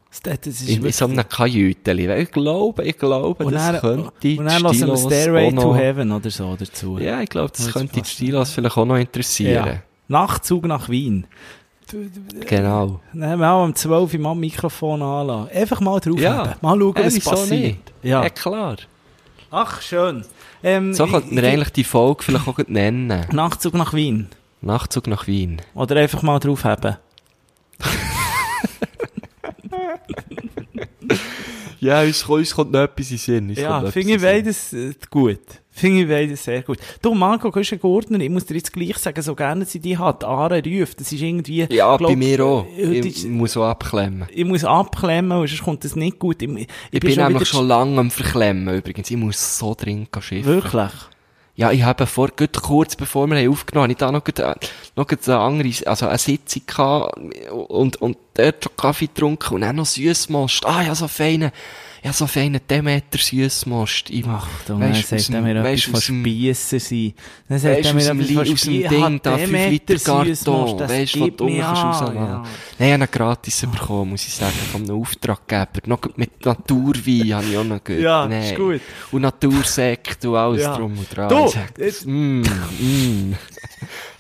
Das, 0.10 0.40
das 0.42 0.62
ist 0.62 0.68
In, 0.68 0.86
in 0.86 0.92
so 0.92 1.06
einem 1.06 1.28
Kajüteli. 1.28 2.10
Weil 2.10 2.24
Ich 2.24 2.32
glaube, 2.32 2.84
ich 2.84 2.98
glaube, 2.98 3.46
und 3.46 3.54
das 3.54 3.72
dann, 3.72 3.80
könnte 3.80 4.38
und 4.38 4.46
dann 4.46 4.62
lassen 4.64 4.88
wir 4.88 4.98
Stairway 4.98 5.54
to 5.56 5.74
Heaven 5.74 6.12
oder 6.12 6.30
so 6.30 6.58
dazu. 6.58 7.00
Ja, 7.00 7.22
ich 7.22 7.30
glaube, 7.30 7.52
das 7.56 7.64
Das 7.68 7.74
könnte 7.74 8.02
die. 8.02 8.06
Stilos 8.10 8.52
vielleicht 8.52 8.76
auch 8.76 8.86
noch 8.86 8.98
interessieren. 8.98 9.66
Ja. 9.66 9.84
Nachtzug 10.12 10.66
nach 10.66 10.90
Wien. 10.90 11.26
Genau. 12.48 13.00
Nehmen 13.14 13.40
wir 13.40 13.52
auch 13.52 13.64
um 13.66 13.76
12 13.76 14.14
Uhr 14.14 14.20
mal 14.20 14.36
Mikrofon 14.36 15.02
anlassen. 15.02 15.50
Einfach 15.56 15.82
mal 15.82 16.00
drauf 16.00 16.20
Ja. 16.20 16.56
Mal 16.62 16.80
schauen, 16.80 16.96
Äh, 16.96 17.06
was 17.06 17.20
passiert. 17.20 17.50
nicht? 17.62 17.80
Ja. 18.04 18.24
ja, 18.24 18.30
klar. 18.30 18.76
Ach, 19.50 19.82
schön. 19.82 20.24
Ähm, 20.64 20.94
So 20.94 21.06
könnten 21.08 21.36
wir 21.36 21.44
ich- 21.44 21.50
eigentlich 21.50 21.72
die 21.74 21.84
Folge 21.84 22.24
vielleicht 22.24 22.48
auch 22.48 22.58
nennen. 22.68 23.26
Nachtzug 23.32 23.74
nach 23.74 23.94
Wien. 23.94 24.28
Nachtzug 24.62 25.08
nach 25.08 25.28
Wien. 25.28 25.62
Oder 25.74 25.96
einfach 25.98 26.22
mal 26.22 26.40
drauf 26.40 26.64
haben. 26.64 26.96
Ja, 31.82 32.02
uns, 32.04 32.24
uns 32.24 32.54
kommt 32.56 32.72
noch 32.72 32.82
etwas 32.82 33.10
in 33.12 33.18
Sinn. 33.18 33.50
Uns 33.50 33.60
Ja, 33.60 33.84
finde 33.90 34.14
ich 34.14 34.22
beides 34.22 34.72
äh, 34.72 34.94
gut. 35.10 35.40
Finde 35.74 36.02
ich 36.02 36.08
beides 36.08 36.44
sehr 36.44 36.62
gut. 36.62 36.78
Du, 37.02 37.14
Marco, 37.16 37.50
du 37.50 37.54
bist 37.60 37.74
ein 37.74 37.80
Gurtner. 37.80 38.20
Ich 38.20 38.30
muss 38.30 38.46
dir 38.46 38.54
jetzt 38.56 38.72
gleich 38.72 38.98
sagen, 38.98 39.22
so 39.22 39.34
gerne 39.34 39.66
sie 39.66 39.80
die 39.80 39.98
hat. 39.98 40.24
Aare 40.24 40.62
Rüff, 40.64 40.94
das 40.96 41.12
ist 41.12 41.22
irgendwie... 41.22 41.66
Ja, 41.72 41.98
glaub, 41.98 42.12
bei 42.12 42.16
mir 42.16 42.46
auch. 42.46 42.68
äh, 42.78 43.00
Ich 43.00 43.26
muss 43.26 43.58
auch 43.58 43.66
abklemmen. 43.66 44.28
ich 44.32 44.46
muss 44.46 44.64
abklemmen, 44.64 45.48
sonst 45.48 45.64
kommt 45.64 45.84
das 45.84 45.96
nicht 45.96 46.20
gut. 46.20 46.42
Ich, 46.44 46.50
ich, 46.50 46.68
Ich 46.92 47.00
bin 47.00 47.14
schon 47.14 47.24
nämlich 47.24 47.48
schon 47.48 47.68
lange 47.68 48.00
am 48.00 48.12
Verklemmen 48.12 48.76
übrigens. 48.78 49.10
Ich 49.10 49.18
muss 49.18 49.58
so 49.58 49.74
dringend 49.74 50.10
schiffen. 50.20 50.46
Wirklich? 50.46 50.92
Ja, 51.56 51.72
ich 51.72 51.84
habe 51.84 52.08
vor, 52.08 52.30
gut 52.30 52.62
kurz 52.62 52.96
bevor 52.96 53.28
wir 53.28 53.50
aufgenommen 53.50 53.84
haben, 53.84 53.92
ich 53.92 53.98
da 53.98 54.12
noch, 54.12 54.26
äh, 54.26 54.56
noch 54.96 55.08
eine 55.08 55.38
andere, 55.38 55.88
also 55.88 56.08
eine 56.08 56.18
Sitzung 56.18 56.64
gehabt 56.66 57.18
und, 57.52 58.02
und 58.02 58.18
dort 58.36 58.64
schon 58.64 58.76
Kaffee 58.78 59.08
getrunken 59.08 59.56
und 59.56 59.62
dann 59.62 59.76
noch 59.76 59.86
Süßmost. 59.86 60.66
Ah, 60.66 60.84
ja, 60.84 60.96
so 60.96 61.08
feine, 61.08 61.52
ja, 62.04 62.12
so 62.14 62.26
feine 62.26 62.60
Demeter 62.60 63.18
Süßmost. 63.20 64.10
Ich- 64.10 64.26
Ach, 64.28 64.48
du, 64.66 64.74
dann 64.80 64.92
aus 64.92 65.08
sagt 65.08 65.30
er 65.30 65.36
dem- 65.36 65.44
mir 65.44 65.52
etwas 65.52 65.66
weisst, 65.66 65.84
von 65.86 66.02
Spiessen 66.02 66.80
sein. 66.80 67.14
Dann 67.48 67.60
sagt 67.60 67.86
er 67.86 67.94
mir 67.94 68.02
etwas 68.02 68.28
von 68.30 68.54
aus 68.54 68.62
dem. 68.62 68.90
Ding 68.90 69.20
da, 69.22 69.32
Hat 69.32 69.40
5 69.42 69.52
Demeter 69.52 69.70
Liter 69.70 69.96
Karton, 70.00 70.28
weisst, 70.90 71.20
was 71.22 71.30
du 71.38 71.46
an, 71.48 71.62
rauslassen. 71.62 72.16
ja. 72.16 72.24
Nein, 72.24 72.44
ich 72.80 72.82
habe 72.82 72.94
einen 72.94 73.12
gratis 73.12 73.62
bekommen, 73.72 74.12
muss 74.12 74.26
ich 74.28 74.34
sagen, 74.34 74.54
einem 74.74 74.90
Auftraggeber. 75.02 75.82
Noch 75.86 76.00
mit 76.16 76.44
Naturwein 76.46 77.34
habe 77.36 77.46
ich 77.52 77.58
auch 77.58 77.64
noch 77.64 77.84
gehört. 77.84 78.04
Ja, 78.04 78.28
Nein. 78.28 78.44
ist 78.44 78.56
gut. 78.56 78.82
Und 79.12 79.22
Natursekt 79.22 80.26
und 80.26 80.36
alles 80.36 80.64
Ja. 80.64 80.76
drum 80.76 80.98
und 80.98 81.16
dran. 81.16 81.30
Du, 81.30 81.54
Ich 81.84 82.06
mm, 82.06 82.42
mm. 82.42 83.36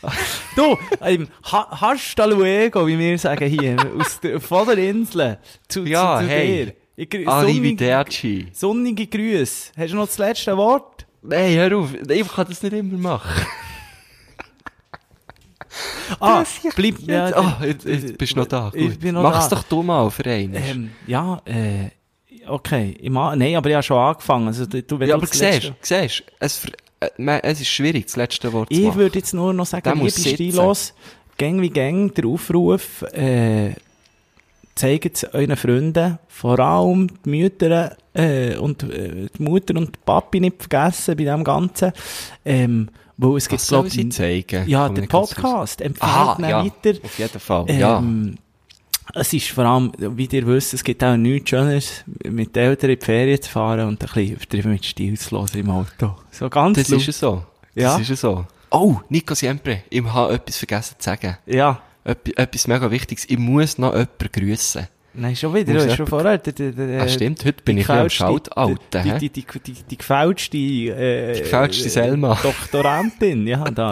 Du, 0.55 0.77
ähm, 1.01 1.27
ha, 1.51 1.67
hasta 1.81 2.25
luego, 2.25 2.85
wie 2.87 2.97
wir 2.97 3.17
sagen 3.17 3.47
hier, 3.49 3.75
aus 3.99 4.19
der, 4.19 4.39
von 4.41 4.65
der 4.67 4.77
Insel 4.79 5.37
zu, 5.67 5.83
Ja, 5.85 6.17
zu, 6.19 6.25
zu 6.25 6.29
hey. 6.31 6.65
dir. 6.65 6.73
Ich, 7.01 7.09
grü- 7.09 7.25
sonnige, 7.25 7.31
Arrivederci. 7.31 8.47
sonnige 8.53 9.07
Grüße. 9.07 9.71
Hast 9.75 9.91
du 9.91 9.95
noch 9.95 10.05
das 10.05 10.19
letzte 10.19 10.55
Wort? 10.55 11.07
Nein, 11.23 11.55
hör 11.55 11.77
auf. 11.79 11.89
Ich 11.95 12.27
kann 12.27 12.45
das 12.47 12.61
nicht 12.61 12.73
immer 12.73 12.97
machen. 12.97 13.45
Ah, 16.19 16.43
bleib, 16.75 16.99
ja, 16.99 17.27
Jetzt, 17.27 17.37
ah, 17.37 17.61
jetzt, 17.65 17.85
jetzt 17.85 18.17
bist 18.17 18.33
du 18.35 18.39
noch 18.39 18.45
da. 18.45 18.71
Ich 18.75 18.99
Gut. 18.99 19.11
noch 19.13 19.23
Mach's 19.23 19.47
da. 19.49 19.55
doch 19.55 19.63
du 19.63 19.81
mal 19.81 20.11
für 20.11 20.25
einen. 20.25 20.53
Ähm, 20.55 20.91
ja, 21.07 21.41
äh, 21.45 21.89
okay. 22.47 22.95
Ich 22.99 23.09
ma 23.09 23.35
Nein, 23.35 23.55
aber 23.55 23.69
ich 23.69 23.75
habe 23.75 23.83
schon 23.83 23.97
angefangen. 23.97 24.47
Also, 24.47 24.65
du, 24.65 24.99
wenn 24.99 25.07
ja, 25.09 25.15
du 25.17 25.21
aber 25.23 25.27
siehst, 25.27 25.73
siehst, 25.81 26.23
es, 26.39 26.65
äh, 26.99 27.39
es 27.41 27.61
ist 27.61 27.69
schwierig, 27.69 28.05
das 28.05 28.15
letzte 28.15 28.51
Wort 28.53 28.69
zu 28.71 28.79
Ich 28.79 28.85
machen. 28.85 28.99
würde 28.99 29.17
jetzt 29.19 29.33
nur 29.33 29.53
noch 29.53 29.65
sagen, 29.65 29.97
liebe. 29.97 30.11
Stilos, 30.11 30.93
gang 31.37 31.61
wie 31.61 31.69
gang, 31.69 32.13
der 32.13 32.25
Aufruf, 32.25 33.01
äh, 33.13 33.73
zeigt 34.81 35.15
es 35.17 35.33
euren 35.33 35.55
Freunden, 35.55 36.19
vor 36.27 36.59
allem 36.59 37.07
die 37.25 37.29
Mütter, 37.29 37.95
äh, 38.13 38.55
und, 38.57 38.83
äh, 38.83 39.27
die 39.37 39.43
Mutter 39.43 39.75
und 39.77 39.95
die 39.95 39.99
Papi 40.05 40.39
nicht 40.39 40.57
vergessen 40.67 41.15
bei 41.17 41.23
dem 41.25 41.43
Ganzen, 41.43 41.91
ähm, 42.45 42.89
weil 43.17 43.37
es 43.37 43.47
gibt, 43.47 43.61
Was 43.61 43.67
soll 43.67 43.81
glaub, 43.83 43.91
sie 43.93 44.09
zeigen? 44.09 44.67
ja, 44.67 44.89
der. 44.89 45.03
Podcast 45.07 45.81
empfiehlt 45.81 46.03
Ah, 46.11 46.37
ja, 46.41 46.65
weiter. 46.65 46.99
auf 47.03 47.17
jeden 47.19 47.39
Fall, 47.39 47.65
ja. 47.71 47.99
Ähm, 47.99 48.35
es 49.13 49.33
ist 49.33 49.49
vor 49.49 49.65
allem, 49.65 49.91
wie 49.97 50.25
ihr 50.31 50.47
wisst, 50.47 50.73
es 50.73 50.83
gibt 50.83 51.03
auch 51.03 51.17
nichts 51.17 51.49
Schöneres, 51.49 52.03
mit 52.23 52.55
den 52.55 52.63
Eltern 52.69 52.91
in 52.91 52.99
die 52.99 53.05
Ferien 53.05 53.41
zu 53.41 53.49
fahren 53.49 53.87
und 53.87 54.01
ein 54.01 54.07
bisschen 54.13 54.33
übertrieben 54.35 54.71
mit 54.71 54.85
Stil 54.85 55.17
zu 55.19 55.31
hören 55.37 55.49
im 55.59 55.69
Auto. 55.69 56.15
So 56.31 56.49
ganz 56.49 56.77
Das 56.77 56.89
laut. 56.89 57.01
ist 57.01 57.07
es 57.09 57.19
so. 57.19 57.43
Das 57.75 57.83
Ja. 57.83 57.97
ist 57.97 58.09
es 58.09 58.21
so. 58.21 58.45
Oh, 58.69 58.95
Nico 59.09 59.33
Siempre, 59.35 59.83
ich 59.89 60.03
habe 60.03 60.33
etwas 60.33 60.57
vergessen 60.57 60.95
zu 60.97 61.05
sagen. 61.09 61.37
Ja. 61.45 61.81
Etwas, 62.03 62.67
mega 62.67 62.89
Wichtiges. 62.89 63.25
Ich 63.29 63.37
muss 63.37 63.77
noch 63.77 63.93
jemanden 63.93 64.31
grüssen. 64.31 64.87
Nein, 65.13 65.35
schon 65.35 65.53
wieder, 65.53 65.73
hast 65.85 65.97
schon 65.97 66.07
vorher. 66.07 66.37
Der, 66.37 66.53
der, 66.53 66.71
der, 66.71 67.01
Ah, 67.01 67.07
stimmt, 67.07 67.43
heute 67.43 67.61
bin 67.63 67.77
ich 67.77 67.85
bisschen 67.85 67.99
am 68.01 68.09
Shoutouten, 68.09 69.03
Die, 69.03 69.29
die, 69.29 69.29
die, 69.29 69.45
die, 69.45 69.73
die, 69.73 69.97
gefälschte, 69.97 70.57
äh, 70.57 71.33
Die 71.33 71.41
gefälschte 71.41 71.89
Selma. 71.89 72.39
Doktorantin, 72.41 73.45
ja, 73.45 73.63
da. 73.65 73.91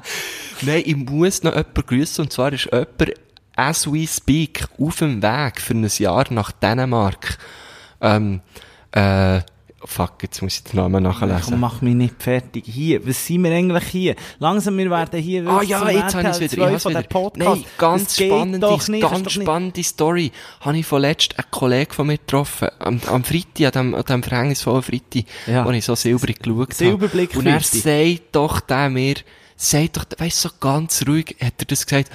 Nein, 0.62 0.82
ich 0.86 0.96
muss 0.96 1.42
noch 1.42 1.52
jemanden 1.56 1.82
grüssen, 1.86 2.22
und 2.22 2.32
zwar 2.32 2.52
ist 2.52 2.66
jemand, 2.66 3.14
as 3.56 3.92
we 3.92 4.06
speak, 4.06 4.68
auf 4.78 4.96
dem 4.98 5.20
Weg 5.20 5.60
für 5.60 5.74
ein 5.74 5.88
Jahr 5.98 6.26
nach 6.30 6.52
Dänemark. 6.52 7.38
Ähm, 8.00 8.40
äh, 8.92 9.40
fuck, 9.84 10.22
jetzt 10.22 10.40
muss 10.42 10.56
ich 10.56 10.64
den 10.64 10.76
Namen 10.80 11.04
Komm, 11.04 11.28
nachlesen. 11.28 11.60
mach 11.60 11.80
mich 11.82 11.94
nicht 11.94 12.22
fertig. 12.22 12.64
Hier, 12.66 13.06
was 13.06 13.26
sind 13.26 13.42
wir 13.44 13.52
eigentlich 13.52 13.84
hier? 13.84 14.16
Langsam, 14.38 14.78
wir 14.78 14.90
werden 14.90 15.20
hier 15.20 15.46
Ah 15.46 15.62
ja, 15.62 15.88
jetzt 15.90 16.14
habe 16.14 16.28
ich 16.28 16.40
es 16.40 16.40
wieder. 16.52 16.66
2 16.68 16.74
Ich 16.76 16.84
wieder. 16.84 17.02
der 17.02 17.08
Podcast. 17.08 17.48
Nein, 17.56 17.64
ganz 17.78 18.16
spannende, 18.16 18.78
ganz 19.00 19.32
spannende 19.32 19.82
Story. 19.82 20.32
Habe 20.60 20.78
ich 20.78 20.86
vorletzt 20.86 21.38
einen 21.38 21.50
Kollegen 21.50 21.92
von 21.92 22.06
mir 22.06 22.18
getroffen. 22.18 22.68
Am, 22.78 23.00
am 23.06 23.24
Freitag, 23.24 23.76
an 23.76 23.90
dem, 23.90 23.94
an 23.94 24.02
dem 24.04 24.22
verhängnisvollen 24.22 24.82
Freitag, 24.82 25.24
Ja. 25.46 25.64
wo 25.64 25.70
ich 25.70 25.84
so 25.84 25.94
silbrig 25.94 26.40
geschaut 26.40 26.74
Silberblick 26.74 27.30
habe. 27.30 27.38
Und 27.40 27.46
er 27.46 27.60
sagt 27.60 28.22
doch 28.32 28.60
der 28.60 28.90
mir, 28.90 29.14
sagt 29.56 29.96
doch, 29.96 30.04
weißt 30.18 30.40
so 30.42 30.50
ganz 30.60 31.04
ruhig, 31.06 31.36
hat 31.40 31.54
er 31.58 31.64
das 31.66 31.86
gesagt, 31.86 32.10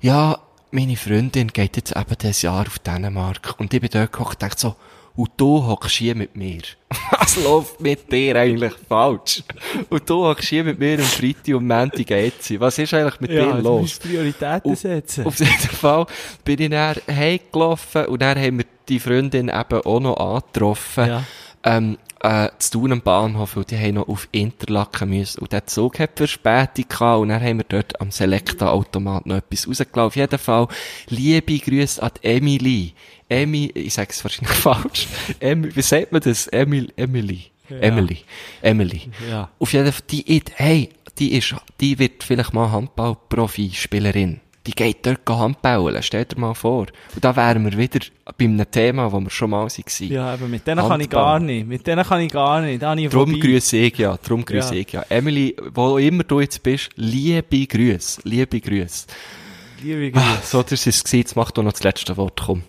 ja, 0.00 0.38
meine 0.72 0.96
Freundin 0.96 1.48
geht 1.48 1.76
jetzt 1.76 1.96
eben 1.96 2.16
dieses 2.22 2.42
Jahr 2.42 2.60
auf 2.66 2.78
Dänemark. 2.78 3.54
Und 3.58 3.74
ich 3.74 3.80
bin 3.80 3.90
dort 3.92 4.12
gekocht 4.12 4.34
und 4.34 4.42
dachte 4.42 4.60
so, 4.60 4.76
und 5.16 5.30
du 5.36 5.66
hockst 5.66 5.96
hier 5.96 6.14
mit 6.14 6.36
mir. 6.36 6.62
Was 7.18 7.36
läuft 7.42 7.80
mit 7.80 8.10
dir 8.10 8.36
eigentlich 8.36 8.72
falsch? 8.88 9.42
Und 9.88 10.08
du 10.08 10.24
hockst 10.24 10.48
hier 10.48 10.64
mit 10.64 10.78
mir 10.78 10.98
am 10.98 11.04
Freitag 11.04 11.54
und 11.54 11.66
Montag 11.66 12.06
geht 12.06 12.42
sie. 12.42 12.60
Was 12.60 12.78
ist 12.78 12.94
eigentlich 12.94 13.20
mit 13.20 13.30
Ja, 13.30 13.46
dir 13.46 13.52
du 13.54 13.62
los? 13.62 13.80
musst 13.82 14.02
Prioritäten 14.02 14.76
setzen. 14.76 15.26
Auf 15.26 15.38
jeden 15.38 15.50
Fall 15.50 16.06
bin 16.44 16.60
ich 16.60 16.70
dann 16.70 16.96
heimgelaufen 17.10 18.06
und 18.06 18.22
dann 18.22 18.38
haben 18.38 18.58
wir 18.58 18.66
die 18.88 19.00
Freundin 19.00 19.48
eben 19.48 19.82
auch 19.84 20.00
noch 20.00 20.16
angetroffen. 20.16 21.06
Ja. 21.06 21.24
Ähm, 21.62 21.98
äh, 22.22 22.48
zu 22.58 22.72
tun 22.72 22.92
am 22.92 23.00
Bahnhof, 23.00 23.56
und 23.56 23.70
die 23.70 23.78
haben 23.78 23.94
noch 23.94 24.08
auf 24.08 24.28
Interlaken 24.32 25.10
müssen. 25.10 25.40
Und 25.40 25.52
der 25.52 25.66
Zug 25.66 25.98
hat 25.98 26.10
Verspätung 26.16 26.84
gehabt, 26.88 27.20
und 27.20 27.28
dann 27.30 27.42
haben 27.42 27.58
wir 27.58 27.64
dort 27.68 27.98
am 28.00 28.10
Selecta-Automat 28.10 29.26
noch 29.26 29.36
etwas 29.36 29.66
rausgelassen. 29.66 30.00
Auf 30.00 30.16
jeden 30.16 30.38
Fall, 30.38 30.68
liebe 31.08 31.58
Grüße 31.58 32.02
an 32.02 32.10
Emily. 32.22 32.92
Emi, 33.30 33.70
ich 33.74 33.94
sage 33.94 34.10
es 34.10 34.22
wahrscheinlich 34.22 34.56
falsch. 34.56 35.06
Emi, 35.40 35.74
wie 35.74 35.82
sagt 35.82 36.12
man 36.12 36.20
das? 36.20 36.46
Emil, 36.48 36.92
Emily. 36.96 37.46
Emily. 37.80 38.18
Emily. 38.62 39.02
Ja. 39.30 39.48
Auf 39.58 39.72
jeden 39.72 39.92
Fall, 39.92 40.02
die, 40.10 40.42
hey, 40.56 40.90
die 41.18 41.32
ist, 41.38 41.54
die 41.80 41.98
wird 41.98 42.24
vielleicht 42.24 42.52
mal 42.52 42.70
Handball-Profi-Spielerin. 42.72 44.40
Die 44.66 44.72
geht 44.72 45.06
dort 45.06 45.20
Handballen, 45.28 46.02
stell 46.02 46.26
dir 46.26 46.38
mal 46.38 46.52
vor. 46.54 46.86
Und 47.14 47.24
da 47.24 47.34
wären 47.34 47.64
wir 47.64 47.78
wieder 47.78 48.00
bei 48.36 48.44
einem 48.44 48.70
Thema, 48.70 49.10
wo 49.10 49.18
wir 49.20 49.30
schon 49.30 49.50
mal 49.50 49.64
waren. 49.66 50.10
Ja, 50.10 50.34
aber 50.34 50.46
mit 50.48 50.66
denen 50.66 50.80
kann 50.86 51.00
ich 51.00 51.04
Handball. 51.06 51.22
gar 51.24 51.40
nicht. 51.40 51.66
Mit 51.66 51.86
denen 51.86 52.04
kann 52.04 52.20
ich 52.20 52.30
gar 52.32 52.60
nicht. 52.60 52.82
Da 52.82 52.94
ich 52.94 53.08
Drum 53.08 53.40
grüße 53.40 53.76
ich 53.78 53.96
ja, 53.96 54.18
drum 54.18 54.44
grüße 54.44 54.74
Ja. 54.74 54.80
ich 54.80 54.92
ja. 54.92 55.02
Emily, 55.08 55.56
wo 55.72 55.96
immer 55.96 56.24
du 56.24 56.40
jetzt 56.40 56.62
bist, 56.62 56.90
liebe 56.96 57.66
Grüße, 57.66 58.20
liebe 58.24 58.60
Grüße. 58.60 59.06
Liebe 59.82 60.10
Grüße. 60.10 60.26
Ah, 60.26 60.38
so, 60.44 60.62
das 60.62 60.72
ist 60.72 60.86
es 60.88 61.04
gewesen, 61.04 61.20
jetzt 61.20 61.36
mach 61.36 61.50
doch 61.52 61.62
noch 61.62 61.72
das 61.72 61.82
letzte 61.82 62.16
Wort, 62.18 62.40
komm. 62.44 62.62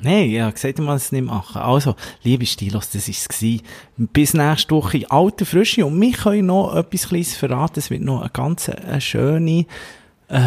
Nein, 0.00 0.30
ja, 0.30 0.48
gesagt, 0.50 0.78
mal 0.78 0.96
es 0.96 1.10
nicht 1.10 1.24
machen. 1.24 1.60
Also, 1.60 1.96
liebe 2.22 2.46
Stilos, 2.46 2.90
das 2.90 3.08
ist 3.08 3.30
es. 3.30 3.62
Bis 3.96 4.32
nächste 4.32 4.74
Woche 4.74 4.98
in 4.98 5.10
alter 5.10 5.44
Frische. 5.44 5.84
Und 5.84 6.00
wir 6.00 6.12
können 6.12 6.46
noch 6.46 6.74
etwas 6.76 7.08
Kleines 7.08 7.34
verraten. 7.34 7.80
Es 7.80 7.90
wird 7.90 8.02
noch 8.02 8.20
eine 8.20 8.30
ganz 8.30 8.68
äh, 8.68 9.00
schöne, 9.00 9.66
äh, 10.28 10.40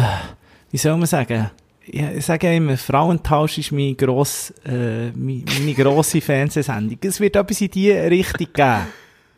wie 0.70 0.78
soll 0.78 0.96
man 0.96 1.06
sagen? 1.06 1.50
Ja, 1.86 2.12
ich 2.12 2.24
sage 2.24 2.46
ja 2.46 2.54
immer, 2.54 2.78
Frauentausch 2.78 3.58
ist 3.58 3.72
meine, 3.72 3.94
gross, 3.94 4.54
äh, 4.64 5.10
meine, 5.10 5.44
meine 5.58 5.74
grosse 5.74 6.20
Fernsehsendung. 6.22 6.98
Es 7.02 7.20
wird 7.20 7.36
etwas 7.36 7.60
in 7.60 7.70
die 7.70 7.90
Richtung 7.90 8.48
geben. 8.54 8.86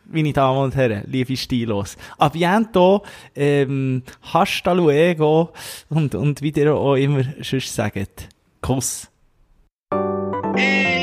Meine 0.07 0.33
Damen 0.33 0.59
und 0.59 0.75
Herren, 0.75 1.03
liebe 1.07 1.35
Stilos. 1.35 1.97
A 2.19 2.29
biento, 2.29 3.03
ähm, 3.35 4.03
hasta 4.21 4.71
luego 4.71 5.51
und, 5.89 6.13
und 6.13 6.41
wie 6.41 6.51
ihr 6.51 6.73
auch 6.73 6.95
immer 6.95 7.23
sonst 7.41 7.73
sagt. 7.73 8.29
Kuss. 8.61 9.09
Hey, 10.55 10.94